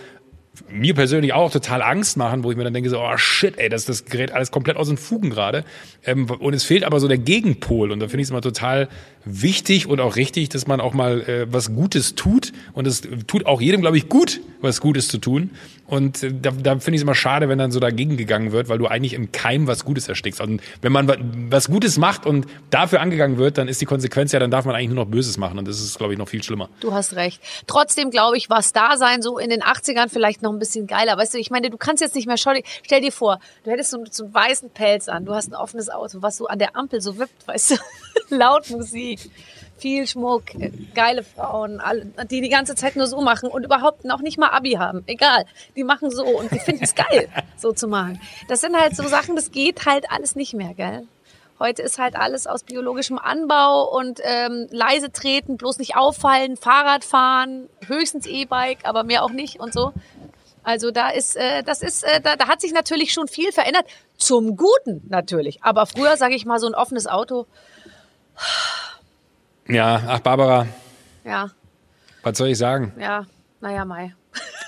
mir 0.70 0.94
persönlich 0.94 1.32
auch 1.32 1.50
total 1.50 1.82
Angst 1.82 2.16
machen, 2.16 2.44
wo 2.44 2.52
ich 2.52 2.56
mir 2.56 2.62
dann 2.62 2.72
denke 2.72 2.88
so, 2.88 3.00
oh 3.00 3.16
shit, 3.16 3.58
ey, 3.58 3.68
das, 3.68 3.86
das 3.86 4.04
gerät 4.04 4.30
alles 4.30 4.52
komplett 4.52 4.76
aus 4.76 4.86
den 4.86 4.96
Fugen 4.96 5.30
gerade. 5.30 5.64
Ähm, 6.04 6.30
und 6.30 6.54
es 6.54 6.62
fehlt 6.62 6.84
aber 6.84 7.00
so 7.00 7.08
der 7.08 7.18
Gegenpol. 7.18 7.90
Und 7.90 7.98
da 7.98 8.06
finde 8.06 8.20
ich 8.20 8.26
es 8.26 8.30
immer 8.30 8.40
total 8.40 8.88
wichtig 9.24 9.86
und 9.86 10.00
auch 10.00 10.16
richtig, 10.16 10.48
dass 10.50 10.66
man 10.66 10.80
auch 10.80 10.94
mal 10.94 11.22
äh, 11.22 11.52
was 11.52 11.74
Gutes 11.74 12.14
tut. 12.14 12.52
Und 12.72 12.86
es 12.86 13.02
tut 13.26 13.46
auch 13.46 13.60
jedem, 13.60 13.80
glaube 13.80 13.96
ich, 13.96 14.08
gut, 14.08 14.40
was 14.60 14.80
Gutes 14.80 15.08
zu 15.08 15.18
tun. 15.18 15.50
Und 15.86 16.22
äh, 16.22 16.32
da, 16.32 16.50
da 16.50 16.78
finde 16.78 16.96
ich 16.96 17.00
es 17.00 17.02
immer 17.02 17.14
schade, 17.14 17.48
wenn 17.48 17.58
dann 17.58 17.70
so 17.70 17.80
dagegen 17.80 18.16
gegangen 18.16 18.52
wird, 18.52 18.68
weil 18.68 18.78
du 18.78 18.86
eigentlich 18.86 19.14
im 19.14 19.32
Keim 19.32 19.66
was 19.66 19.84
Gutes 19.84 20.08
erstickst. 20.08 20.40
Und 20.40 20.62
wenn 20.80 20.92
man 20.92 21.50
was 21.50 21.68
Gutes 21.68 21.98
macht 21.98 22.26
und 22.26 22.46
dafür 22.70 23.00
angegangen 23.00 23.38
wird, 23.38 23.58
dann 23.58 23.68
ist 23.68 23.80
die 23.80 23.86
Konsequenz 23.86 24.32
ja, 24.32 24.38
dann 24.38 24.50
darf 24.50 24.64
man 24.64 24.74
eigentlich 24.74 24.88
nur 24.88 25.04
noch 25.04 25.10
Böses 25.10 25.36
machen. 25.36 25.58
Und 25.58 25.68
das 25.68 25.80
ist, 25.80 25.98
glaube 25.98 26.12
ich, 26.12 26.18
noch 26.18 26.28
viel 26.28 26.42
schlimmer. 26.42 26.68
Du 26.80 26.92
hast 26.92 27.16
recht. 27.16 27.40
Trotzdem 27.66 28.10
glaube 28.10 28.36
ich, 28.36 28.50
was 28.50 28.72
da 28.72 28.96
sein, 28.96 29.22
so 29.22 29.38
in 29.38 29.50
den 29.50 29.62
80ern 29.62 30.08
vielleicht 30.08 30.42
noch 30.42 30.52
ein 30.52 30.58
bisschen 30.58 30.86
geiler. 30.86 31.16
Weißt 31.16 31.34
du, 31.34 31.38
ich 31.38 31.50
meine, 31.50 31.70
du 31.70 31.76
kannst 31.76 32.02
jetzt 32.02 32.14
nicht 32.14 32.26
mehr, 32.26 32.36
schau, 32.36 32.52
stell 32.82 33.00
dir 33.00 33.12
vor, 33.12 33.38
du 33.64 33.70
hättest 33.70 33.90
so, 33.90 34.02
so 34.10 34.24
einen 34.24 34.34
weißen 34.34 34.70
Pelz 34.70 35.08
an, 35.08 35.24
du 35.24 35.34
hast 35.34 35.50
ein 35.50 35.54
offenes 35.54 35.90
Auto, 35.90 36.22
was 36.22 36.36
so 36.36 36.46
an 36.46 36.58
der 36.58 36.76
Ampel 36.76 37.00
so 37.00 37.18
wippt, 37.18 37.46
weißt 37.46 37.72
du, 37.72 37.76
laut 38.36 38.70
Musik 38.70 39.13
viel 39.76 40.06
Schmuck, 40.06 40.44
geile 40.94 41.24
Frauen, 41.24 41.82
die 42.30 42.40
die 42.40 42.48
ganze 42.48 42.74
Zeit 42.74 42.96
nur 42.96 43.06
so 43.06 43.20
machen 43.20 43.48
und 43.48 43.64
überhaupt 43.64 44.04
noch 44.04 44.20
nicht 44.20 44.38
mal 44.38 44.50
Abi 44.50 44.72
haben. 44.72 45.02
Egal, 45.06 45.44
die 45.76 45.84
machen 45.84 46.10
so 46.10 46.24
und 46.24 46.50
die 46.52 46.58
finden 46.58 46.84
es 46.84 46.94
geil, 46.94 47.28
so 47.56 47.72
zu 47.72 47.88
machen. 47.88 48.20
Das 48.48 48.60
sind 48.60 48.78
halt 48.78 48.96
so 48.96 49.06
Sachen, 49.08 49.36
das 49.36 49.50
geht 49.50 49.86
halt 49.86 50.10
alles 50.10 50.36
nicht 50.36 50.54
mehr, 50.54 50.74
gell? 50.74 51.06
Heute 51.60 51.82
ist 51.82 51.98
halt 51.98 52.16
alles 52.16 52.48
aus 52.48 52.64
biologischem 52.64 53.16
Anbau 53.16 53.88
und 53.96 54.20
ähm, 54.24 54.66
leise 54.70 55.12
treten, 55.12 55.56
bloß 55.56 55.78
nicht 55.78 55.96
auffallen, 55.96 56.56
Fahrrad 56.56 57.04
fahren, 57.04 57.68
höchstens 57.86 58.26
E-Bike, 58.26 58.80
aber 58.82 59.04
mehr 59.04 59.22
auch 59.22 59.30
nicht 59.30 59.60
und 59.60 59.72
so. 59.72 59.92
Also 60.64 60.90
da 60.90 61.10
ist, 61.10 61.36
äh, 61.36 61.62
das 61.62 61.82
ist, 61.82 62.02
äh, 62.02 62.20
da, 62.20 62.36
da 62.36 62.48
hat 62.48 62.60
sich 62.60 62.72
natürlich 62.72 63.12
schon 63.12 63.28
viel 63.28 63.52
verändert. 63.52 63.84
Zum 64.16 64.56
Guten 64.56 65.02
natürlich. 65.08 65.62
Aber 65.62 65.86
früher, 65.86 66.16
sage 66.16 66.34
ich 66.34 66.46
mal, 66.46 66.58
so 66.58 66.66
ein 66.66 66.74
offenes 66.74 67.06
Auto. 67.06 67.46
Ja, 69.68 70.02
ach 70.06 70.20
Barbara. 70.20 70.66
Ja. 71.24 71.50
Was 72.22 72.38
soll 72.38 72.48
ich 72.48 72.58
sagen? 72.58 72.92
Ja, 72.98 73.26
naja, 73.60 73.84
Mai. 73.84 74.14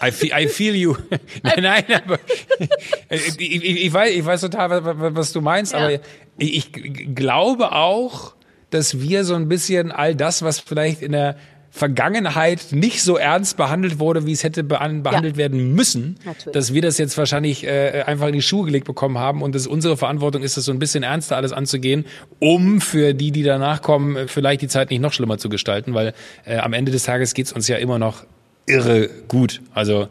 I 0.03 0.11
feel, 0.11 0.31
I 0.33 0.49
feel 0.49 0.75
you. 0.75 0.97
nein, 1.43 1.63
nein, 1.63 1.85
aber 2.05 2.19
ich, 3.11 3.41
ich, 3.41 3.85
ich, 3.87 3.93
weiß, 3.93 4.15
ich 4.15 4.25
weiß 4.25 4.43
total, 4.43 4.85
was, 4.85 5.15
was 5.15 5.33
du 5.33 5.41
meinst, 5.41 5.73
ja. 5.73 5.79
aber 5.79 5.93
ich, 6.39 6.77
ich 6.77 7.15
glaube 7.15 7.73
auch, 7.73 8.35
dass 8.71 9.01
wir 9.01 9.25
so 9.25 9.35
ein 9.35 9.49
bisschen 9.49 9.93
all 9.93 10.15
das, 10.15 10.43
was 10.43 10.61
vielleicht 10.61 11.03
in 11.03 11.13
der 11.13 11.37
Vergangenheit 11.77 12.69
nicht 12.71 13.03
so 13.03 13.19
ernst 13.19 13.59
behandelt 13.59 13.99
wurde, 13.99 14.25
wie 14.25 14.33
es 14.33 14.43
hätte 14.43 14.65
behandelt 14.65 15.05
ja. 15.07 15.37
werden 15.37 15.75
müssen, 15.75 16.17
Natürlich. 16.25 16.55
dass 16.55 16.73
wir 16.73 16.81
das 16.81 16.97
jetzt 16.97 17.19
wahrscheinlich 17.19 17.65
äh, 17.65 18.03
einfach 18.07 18.29
in 18.29 18.33
die 18.33 18.41
Schuhe 18.41 18.65
gelegt 18.65 18.87
bekommen 18.87 19.19
haben 19.19 19.43
und 19.43 19.55
dass 19.55 19.67
unsere 19.67 19.99
Verantwortung 19.99 20.43
ist, 20.43 20.57
das 20.57 20.65
so 20.65 20.73
ein 20.73 20.79
bisschen 20.79 21.03
ernster 21.03 21.37
alles 21.37 21.53
anzugehen, 21.53 22.07
um 22.39 22.81
für 22.81 23.13
die, 23.13 23.31
die 23.31 23.43
danach 23.43 23.83
kommen, 23.83 24.27
vielleicht 24.27 24.63
die 24.63 24.69
Zeit 24.69 24.89
nicht 24.89 25.01
noch 25.01 25.13
schlimmer 25.13 25.37
zu 25.37 25.51
gestalten, 25.51 25.93
weil 25.93 26.15
äh, 26.47 26.57
am 26.57 26.73
Ende 26.73 26.93
des 26.93 27.03
Tages 27.03 27.35
geht's 27.35 27.53
uns 27.53 27.69
ja 27.69 27.77
immer 27.77 27.99
noch 27.99 28.25
irre 28.65 29.11
gut. 29.29 29.61
Also 29.75 30.09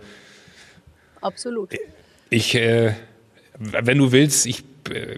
absolut. 1.21 1.71
Ich, 2.29 2.53
äh, 2.53 2.93
wenn 3.57 3.97
du 3.97 4.11
willst, 4.11 4.45
ich 4.45 4.63
äh, 4.91 5.17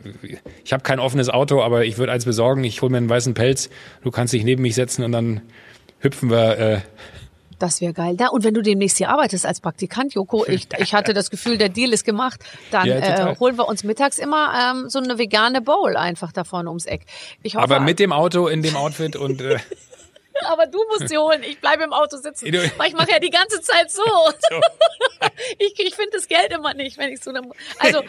ich 0.64 0.72
habe 0.72 0.84
kein 0.84 1.00
offenes 1.00 1.28
Auto, 1.28 1.62
aber 1.62 1.84
ich 1.84 1.98
würde 1.98 2.14
eins 2.14 2.24
besorgen. 2.24 2.64
Ich 2.64 2.82
hole 2.82 2.90
mir 2.90 3.00
einen 3.00 3.10
weißen 3.10 3.34
Pelz. 3.34 3.70
Du 4.02 4.12
kannst 4.12 4.34
dich 4.34 4.46
neben 4.46 4.62
mich 4.62 4.76
setzen 4.76 5.04
und 5.04 5.12
dann 5.12 5.42
hüpfen 6.00 6.30
wir. 6.30 6.58
Äh, 6.58 6.82
das 7.60 7.82
wäre 7.82 7.94
geil. 7.94 8.16
Da, 8.18 8.28
und 8.28 8.44
wenn 8.44 8.54
du 8.54 8.62
demnächst 8.62 8.98
hier 8.98 9.10
arbeitest 9.10 9.46
als 9.46 9.62
Praktikant, 9.62 10.14
Joko, 10.14 10.46
ich, 10.46 10.68
ich 10.78 10.94
hatte 10.94 11.14
das 11.14 11.30
Gefühl, 11.30 11.58
der 11.58 11.70
Deal 11.70 11.92
ist 11.92 12.06
gemacht, 12.06 12.40
dann 12.72 12.86
ja, 12.86 13.32
äh, 13.32 13.36
holen 13.40 13.58
wir 13.58 13.68
uns 13.68 13.84
mittags 13.84 14.20
immer 14.20 14.54
ähm, 14.76 14.90
so 14.90 15.00
eine 15.00 15.18
vegane 15.18 15.62
Bowl 15.62 15.98
einfach 15.98 16.32
da 16.32 16.44
vorne 16.44 16.70
ums 16.70 16.86
Eck. 16.86 17.06
Ich 17.42 17.56
hoffe, 17.56 17.64
Aber 17.64 17.80
mit 17.80 18.00
dem 18.00 18.12
Auto 18.12 18.48
in 18.48 18.62
dem 18.62 18.76
Outfit 18.76 19.16
und 19.16 19.42
äh, 19.42 19.58
Aber 20.46 20.68
du 20.68 20.78
musst 20.90 21.10
sie 21.10 21.18
holen. 21.18 21.42
Ich 21.42 21.60
bleibe 21.60 21.84
im 21.84 21.94
Auto 21.94 22.18
sitzen. 22.18 22.46
Weil 22.78 22.90
ich 22.90 22.94
mache 22.94 23.10
ja 23.10 23.18
die 23.18 23.32
ganze 23.32 23.60
Zeit 23.60 23.90
so. 23.90 24.04
ich 25.58 25.80
ich 25.80 25.96
finde 25.96 26.12
das 26.14 26.28
Geld 26.28 26.52
immer 26.52 26.76
nicht, 26.76 27.00
wenn 27.00 27.12
ich 27.12 27.24
so. 27.24 27.32
Also, 27.80 28.04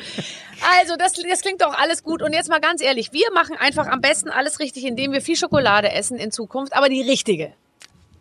also 0.79 0.97
das, 0.99 1.15
das 1.15 1.41
klingt 1.41 1.63
doch 1.63 1.73
alles 1.73 2.03
gut. 2.03 2.23
Und 2.23 2.35
jetzt 2.35 2.51
mal 2.51 2.61
ganz 2.61 2.83
ehrlich, 2.83 3.15
wir 3.15 3.33
machen 3.33 3.57
einfach 3.57 3.87
am 3.87 4.03
besten 4.03 4.29
alles 4.29 4.61
richtig, 4.61 4.85
indem 4.85 5.13
wir 5.13 5.23
viel 5.23 5.37
Schokolade 5.37 5.91
essen 5.91 6.19
in 6.19 6.31
Zukunft, 6.31 6.75
aber 6.75 6.91
die 6.91 7.01
richtige. 7.01 7.55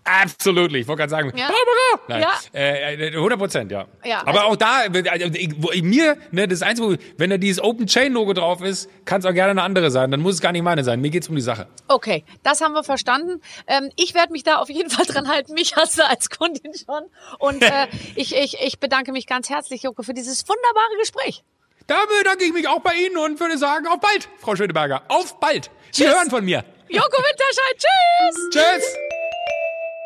Absolut, 0.07 0.73
ich 0.73 0.87
wollte 0.87 1.01
gerade 1.01 1.09
sagen, 1.09 1.33
ja. 1.35 1.47
Barbara! 1.47 2.07
Nein, 2.07 2.21
ja. 2.21 2.59
Äh, 2.59 3.07
100 3.13 3.33
äh, 3.33 3.37
Prozent, 3.37 3.71
ja. 3.71 3.87
ja. 4.05 4.21
Aber 4.21 4.45
also, 4.45 4.53
auch 4.53 4.55
da, 4.55 4.83
also, 5.11 5.25
wo, 5.57 5.69
mir, 5.81 6.17
ne, 6.31 6.47
das 6.47 6.61
Einzige, 6.61 6.97
wenn 7.17 7.29
da 7.29 7.37
dieses 7.37 7.61
Open 7.61 7.87
Chain 7.87 8.13
Logo 8.13 8.31
drauf 8.31 8.61
ist, 8.61 8.89
kann 9.03 9.19
es 9.19 9.25
auch 9.25 9.33
gerne 9.33 9.51
eine 9.51 9.63
andere 9.63 9.91
sein. 9.91 10.09
Dann 10.09 10.21
muss 10.21 10.35
es 10.35 10.41
gar 10.41 10.53
nicht 10.53 10.61
meine 10.63 10.85
sein. 10.85 11.01
Mir 11.01 11.09
geht's 11.09 11.27
um 11.27 11.35
die 11.35 11.41
Sache. 11.41 11.67
Okay, 11.89 12.23
das 12.41 12.61
haben 12.61 12.73
wir 12.73 12.85
verstanden. 12.85 13.41
Ähm, 13.67 13.89
ich 13.97 14.13
werde 14.13 14.31
mich 14.31 14.43
da 14.43 14.59
auf 14.59 14.69
jeden 14.69 14.89
Fall 14.89 15.05
dran 15.05 15.27
halten. 15.27 15.53
Mich 15.53 15.75
hast 15.75 15.99
du 15.99 16.05
als 16.05 16.29
Kundin 16.29 16.71
schon. 16.73 17.03
Und 17.39 17.61
äh, 17.61 17.87
ich, 18.15 18.33
ich, 18.33 18.57
ich 18.61 18.79
bedanke 18.79 19.11
mich 19.11 19.27
ganz 19.27 19.49
herzlich, 19.49 19.83
Joko, 19.83 20.03
für 20.03 20.13
dieses 20.13 20.47
wunderbare 20.47 20.97
Gespräch. 21.01 21.43
Da 21.85 21.97
bedanke 22.17 22.45
ich 22.45 22.53
mich 22.53 22.67
auch 22.67 22.79
bei 22.79 22.93
Ihnen 22.95 23.17
und 23.17 23.39
würde 23.39 23.57
sagen, 23.57 23.87
auf 23.87 23.99
bald, 23.99 24.29
Frau 24.39 24.55
Schöneberger. 24.55 25.03
Auf 25.09 25.37
bald. 25.39 25.69
Sie 25.91 26.03
Tschüss. 26.03 26.13
hören 26.13 26.29
von 26.29 26.45
mir. 26.45 26.63
Joko 26.89 27.17
Winterscheid, 27.17 27.77
tschüss. 27.77 28.49
Tschüss. 28.51 28.97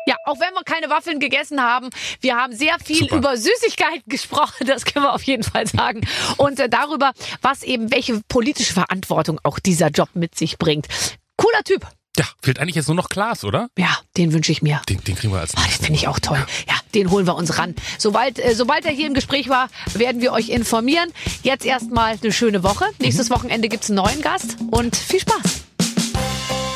Ja, 0.06 0.16
auch 0.24 0.40
wenn 0.40 0.52
wir 0.54 0.64
keine 0.64 0.90
Waffeln 0.90 1.20
gegessen 1.20 1.60
haben, 1.60 1.90
wir 2.20 2.36
haben 2.36 2.54
sehr 2.54 2.76
viel 2.84 2.98
Super. 2.98 3.16
über 3.16 3.36
Süßigkeiten 3.36 4.02
gesprochen, 4.06 4.66
das 4.66 4.84
können 4.84 5.04
wir 5.04 5.12
auf 5.12 5.22
jeden 5.22 5.42
Fall 5.42 5.66
sagen. 5.66 6.00
Und 6.36 6.58
äh, 6.58 6.68
darüber, 6.68 7.12
was 7.40 7.62
eben, 7.62 7.90
welche 7.92 8.20
politische 8.28 8.72
Verantwortung 8.72 9.40
auch 9.42 9.58
dieser 9.58 9.88
Job 9.88 10.10
mit 10.14 10.34
sich 10.34 10.58
bringt. 10.58 10.86
Cooler 11.36 11.62
Typ. 11.64 11.86
Ja, 12.18 12.26
fehlt 12.42 12.58
eigentlich 12.58 12.74
jetzt 12.74 12.88
nur 12.88 12.94
noch 12.94 13.08
Klaas, 13.08 13.42
oder? 13.42 13.68
Ja, 13.78 13.96
den 14.18 14.34
wünsche 14.34 14.52
ich 14.52 14.60
mir. 14.60 14.82
Den, 14.86 15.02
den 15.02 15.16
kriegen 15.16 15.32
wir 15.32 15.40
als 15.40 15.56
ah, 15.56 15.62
Das 15.64 15.76
finde 15.76 15.94
ich 15.94 16.08
auch 16.08 16.18
toll. 16.18 16.44
Ja, 16.68 16.74
den 16.94 17.10
holen 17.10 17.26
wir 17.26 17.34
uns 17.36 17.58
ran. 17.58 17.74
Sobald, 17.96 18.38
äh, 18.38 18.54
sobald 18.54 18.84
er 18.84 18.92
hier 18.92 19.06
im 19.06 19.14
Gespräch 19.14 19.48
war, 19.48 19.68
werden 19.94 20.20
wir 20.20 20.32
euch 20.32 20.50
informieren. 20.50 21.10
Jetzt 21.42 21.64
erstmal 21.64 22.18
eine 22.22 22.32
schöne 22.32 22.62
Woche. 22.62 22.84
Nächstes 22.98 23.30
mhm. 23.30 23.34
Wochenende 23.34 23.68
gibt's 23.68 23.88
einen 23.88 23.96
neuen 23.96 24.20
Gast 24.20 24.58
und 24.70 24.94
viel 24.94 25.20
Spaß. 25.20 25.61